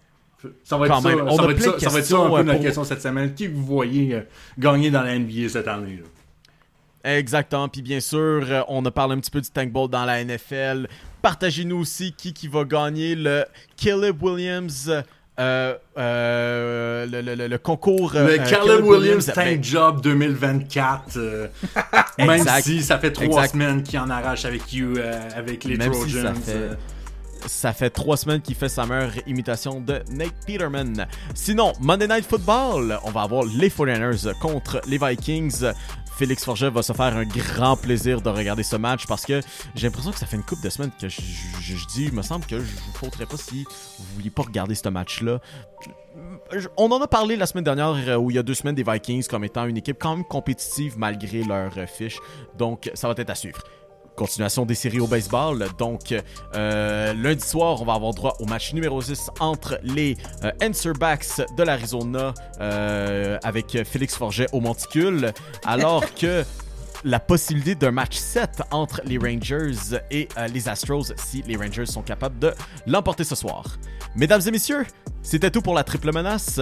ça 0.64 0.76
va 0.76 0.86
être 0.86 1.02
ça, 1.02 1.36
ça 1.36 1.42
va 1.42 1.52
être 1.52 1.62
ça, 1.62 1.78
ça 1.78 1.90
va 1.90 1.98
être 1.98 2.06
ça 2.06 2.18
un 2.18 2.44
peu 2.44 2.52
pour- 2.52 2.60
question 2.60 2.84
cette 2.84 3.02
semaine. 3.02 3.34
Qui 3.34 3.46
vous 3.46 3.64
voyez 3.64 4.22
gagner 4.58 4.90
dans 4.90 5.02
la 5.02 5.18
NBA 5.18 5.48
cette 5.48 5.68
année? 5.68 5.96
là? 5.96 6.17
Exactement. 7.16 7.68
Puis 7.68 7.82
bien 7.82 8.00
sûr, 8.00 8.44
euh, 8.48 8.62
on 8.68 8.84
a 8.84 8.90
parlé 8.90 9.14
un 9.14 9.20
petit 9.20 9.30
peu 9.30 9.40
du 9.40 9.48
Tank 9.50 9.70
Bowl 9.72 9.88
dans 9.88 10.04
la 10.04 10.22
NFL. 10.24 10.88
Partagez-nous 11.22 11.78
aussi 11.80 12.12
qui, 12.12 12.32
qui 12.32 12.48
va 12.48 12.64
gagner 12.64 13.14
le 13.14 13.44
Caleb 13.76 14.22
Williams. 14.22 14.90
euh, 15.40 15.74
euh, 15.96 17.06
le, 17.06 17.20
le- 17.34 17.46
le- 17.46 17.58
concours. 17.58 18.12
Le 18.14 18.20
euh, 18.20 18.38
Caleb 18.38 18.84
Williams 18.84 19.26
ben, 19.26 19.54
Tank 19.54 19.64
Job 19.64 20.00
2024. 20.02 21.16
euh, 21.16 21.46
même 22.18 22.44
si 22.60 22.82
ça 22.82 22.98
fait 22.98 23.12
trois 23.12 23.26
Exact. 23.26 23.52
semaines 23.52 23.82
qu'il 23.82 23.98
en 24.00 24.10
arrache 24.10 24.44
avec 24.44 24.72
you, 24.72 24.94
euh, 24.98 25.12
avec 25.36 25.64
les 25.64 25.76
Même 25.76 25.92
Trojans. 25.92 26.34
si 26.36 26.40
ça 26.50 26.52
fait- 26.52 26.78
Ça 27.46 27.72
fait 27.72 27.90
trois 27.90 28.16
semaines 28.16 28.40
qu'il 28.40 28.56
fait 28.56 28.68
sa 28.68 28.84
meilleure 28.84 29.12
imitation 29.28 29.80
de 29.80 30.02
Nate 30.10 30.34
Peterman. 30.44 31.06
Sinon, 31.34 31.72
Monday 31.80 32.08
Night 32.08 32.26
Football, 32.28 32.98
on 33.04 33.10
va 33.12 33.22
avoir 33.22 33.44
les 33.44 33.70
49ers 33.70 34.36
contre 34.40 34.80
les 34.88 34.98
Vikings. 34.98 35.64
Félix 36.18 36.44
Forget 36.44 36.70
va 36.70 36.82
se 36.82 36.92
faire 36.92 37.16
un 37.16 37.24
grand 37.24 37.76
plaisir 37.76 38.20
de 38.20 38.28
regarder 38.28 38.64
ce 38.64 38.74
match 38.74 39.06
parce 39.06 39.24
que 39.24 39.40
j'ai 39.76 39.86
l'impression 39.86 40.10
que 40.10 40.18
ça 40.18 40.26
fait 40.26 40.34
une 40.34 40.42
couple 40.42 40.64
de 40.64 40.68
semaines 40.68 40.90
que 41.00 41.08
je, 41.08 41.86
dis, 41.94 42.06
il 42.06 42.12
me 42.12 42.22
semble 42.22 42.44
que 42.44 42.58
je 42.58 42.64
vous 42.64 42.92
faudrait 42.92 43.24
pas 43.24 43.36
si 43.36 43.62
vous 44.00 44.04
vouliez 44.16 44.30
pas 44.30 44.42
regarder 44.42 44.74
ce 44.74 44.88
match-là. 44.88 45.38
On 46.76 46.90
en 46.90 47.00
a 47.00 47.06
parlé 47.06 47.36
la 47.36 47.46
semaine 47.46 47.62
dernière 47.62 47.94
euh, 48.08 48.16
où 48.16 48.32
il 48.32 48.34
y 48.34 48.38
a 48.38 48.42
deux 48.42 48.54
semaines 48.54 48.74
des 48.74 48.82
Vikings 48.82 49.28
comme 49.28 49.44
étant 49.44 49.66
une 49.66 49.76
équipe 49.76 49.98
quand 50.00 50.16
même 50.16 50.24
compétitive 50.24 50.98
malgré 50.98 51.44
leur 51.44 51.70
euh, 51.78 51.86
fiche. 51.86 52.18
Donc 52.56 52.90
ça 52.94 53.06
va 53.06 53.14
être 53.16 53.30
à 53.30 53.36
suivre. 53.36 53.60
Continuation 54.18 54.66
des 54.66 54.74
séries 54.74 54.98
au 54.98 55.06
baseball. 55.06 55.64
Donc, 55.78 56.12
euh, 56.56 57.14
lundi 57.14 57.46
soir, 57.46 57.80
on 57.80 57.84
va 57.84 57.92
avoir 57.92 58.12
droit 58.12 58.36
au 58.40 58.46
match 58.46 58.74
numéro 58.74 59.00
6 59.00 59.30
entre 59.38 59.78
les 59.84 60.16
euh, 60.42 60.50
Answerbacks 60.60 61.40
de 61.56 61.62
l'Arizona 61.62 62.34
euh, 62.60 63.38
avec 63.44 63.78
Félix 63.84 64.16
Forget 64.16 64.46
au 64.52 64.60
monticule, 64.60 65.32
alors 65.64 66.02
que 66.20 66.44
la 67.04 67.20
possibilité 67.20 67.74
d'un 67.76 67.92
match 67.92 68.16
7 68.16 68.62
entre 68.72 69.00
les 69.04 69.18
Rangers 69.18 70.00
et 70.10 70.28
euh, 70.36 70.48
les 70.48 70.68
Astros 70.68 71.12
si 71.16 71.42
les 71.42 71.56
Rangers 71.56 71.86
sont 71.86 72.02
capables 72.02 72.38
de 72.40 72.52
l'emporter 72.86 73.24
ce 73.24 73.36
soir. 73.36 73.78
Mesdames 74.16 74.42
et 74.46 74.50
messieurs, 74.50 74.84
c'était 75.22 75.50
tout 75.50 75.62
pour 75.62 75.74
la 75.74 75.84
triple 75.84 76.12
menace. 76.12 76.60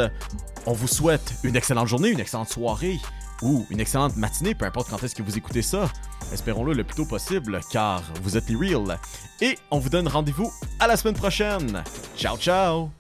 On 0.67 0.73
vous 0.73 0.89
souhaite 0.89 1.35
une 1.43 1.57
excellente 1.57 1.89
journée, 1.89 2.11
une 2.11 2.21
excellente 2.21 2.51
soirée 2.51 2.99
ou 3.43 3.67
une 3.71 3.81
excellente 3.81 4.17
matinée, 4.17 4.55
peu 4.55 4.65
importe 4.65 4.89
quand 4.91 5.03
est-ce 5.03 5.15
que 5.15 5.23
vous 5.23 5.37
écoutez 5.37 5.63
ça. 5.63 5.91
Espérons-le 6.33 6.73
le 6.73 6.85
plus 6.85 6.97
tôt 6.97 7.05
possible, 7.05 7.61
car 7.71 8.03
vous 8.23 8.37
êtes 8.37 8.49
les 8.49 8.57
real. 8.57 8.99
Et 9.41 9.59
on 9.71 9.79
vous 9.79 9.89
donne 9.89 10.09
rendez-vous 10.09 10.53
à 10.81 10.87
la 10.87 10.97
semaine 10.97 11.15
prochaine. 11.15 11.85
Ciao, 12.17 12.37
ciao! 12.37 12.91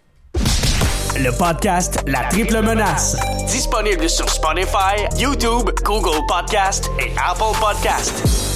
Le 1.18 1.30
podcast 1.38 2.02
La 2.06 2.24
Triple 2.24 2.60
Menace. 2.60 3.16
Disponible 3.46 4.08
sur 4.08 4.28
Spotify, 4.28 5.06
YouTube, 5.16 5.70
Google 5.82 6.26
Podcast 6.28 6.90
et 7.00 7.10
Apple 7.16 7.58
Podcast. 7.58 8.55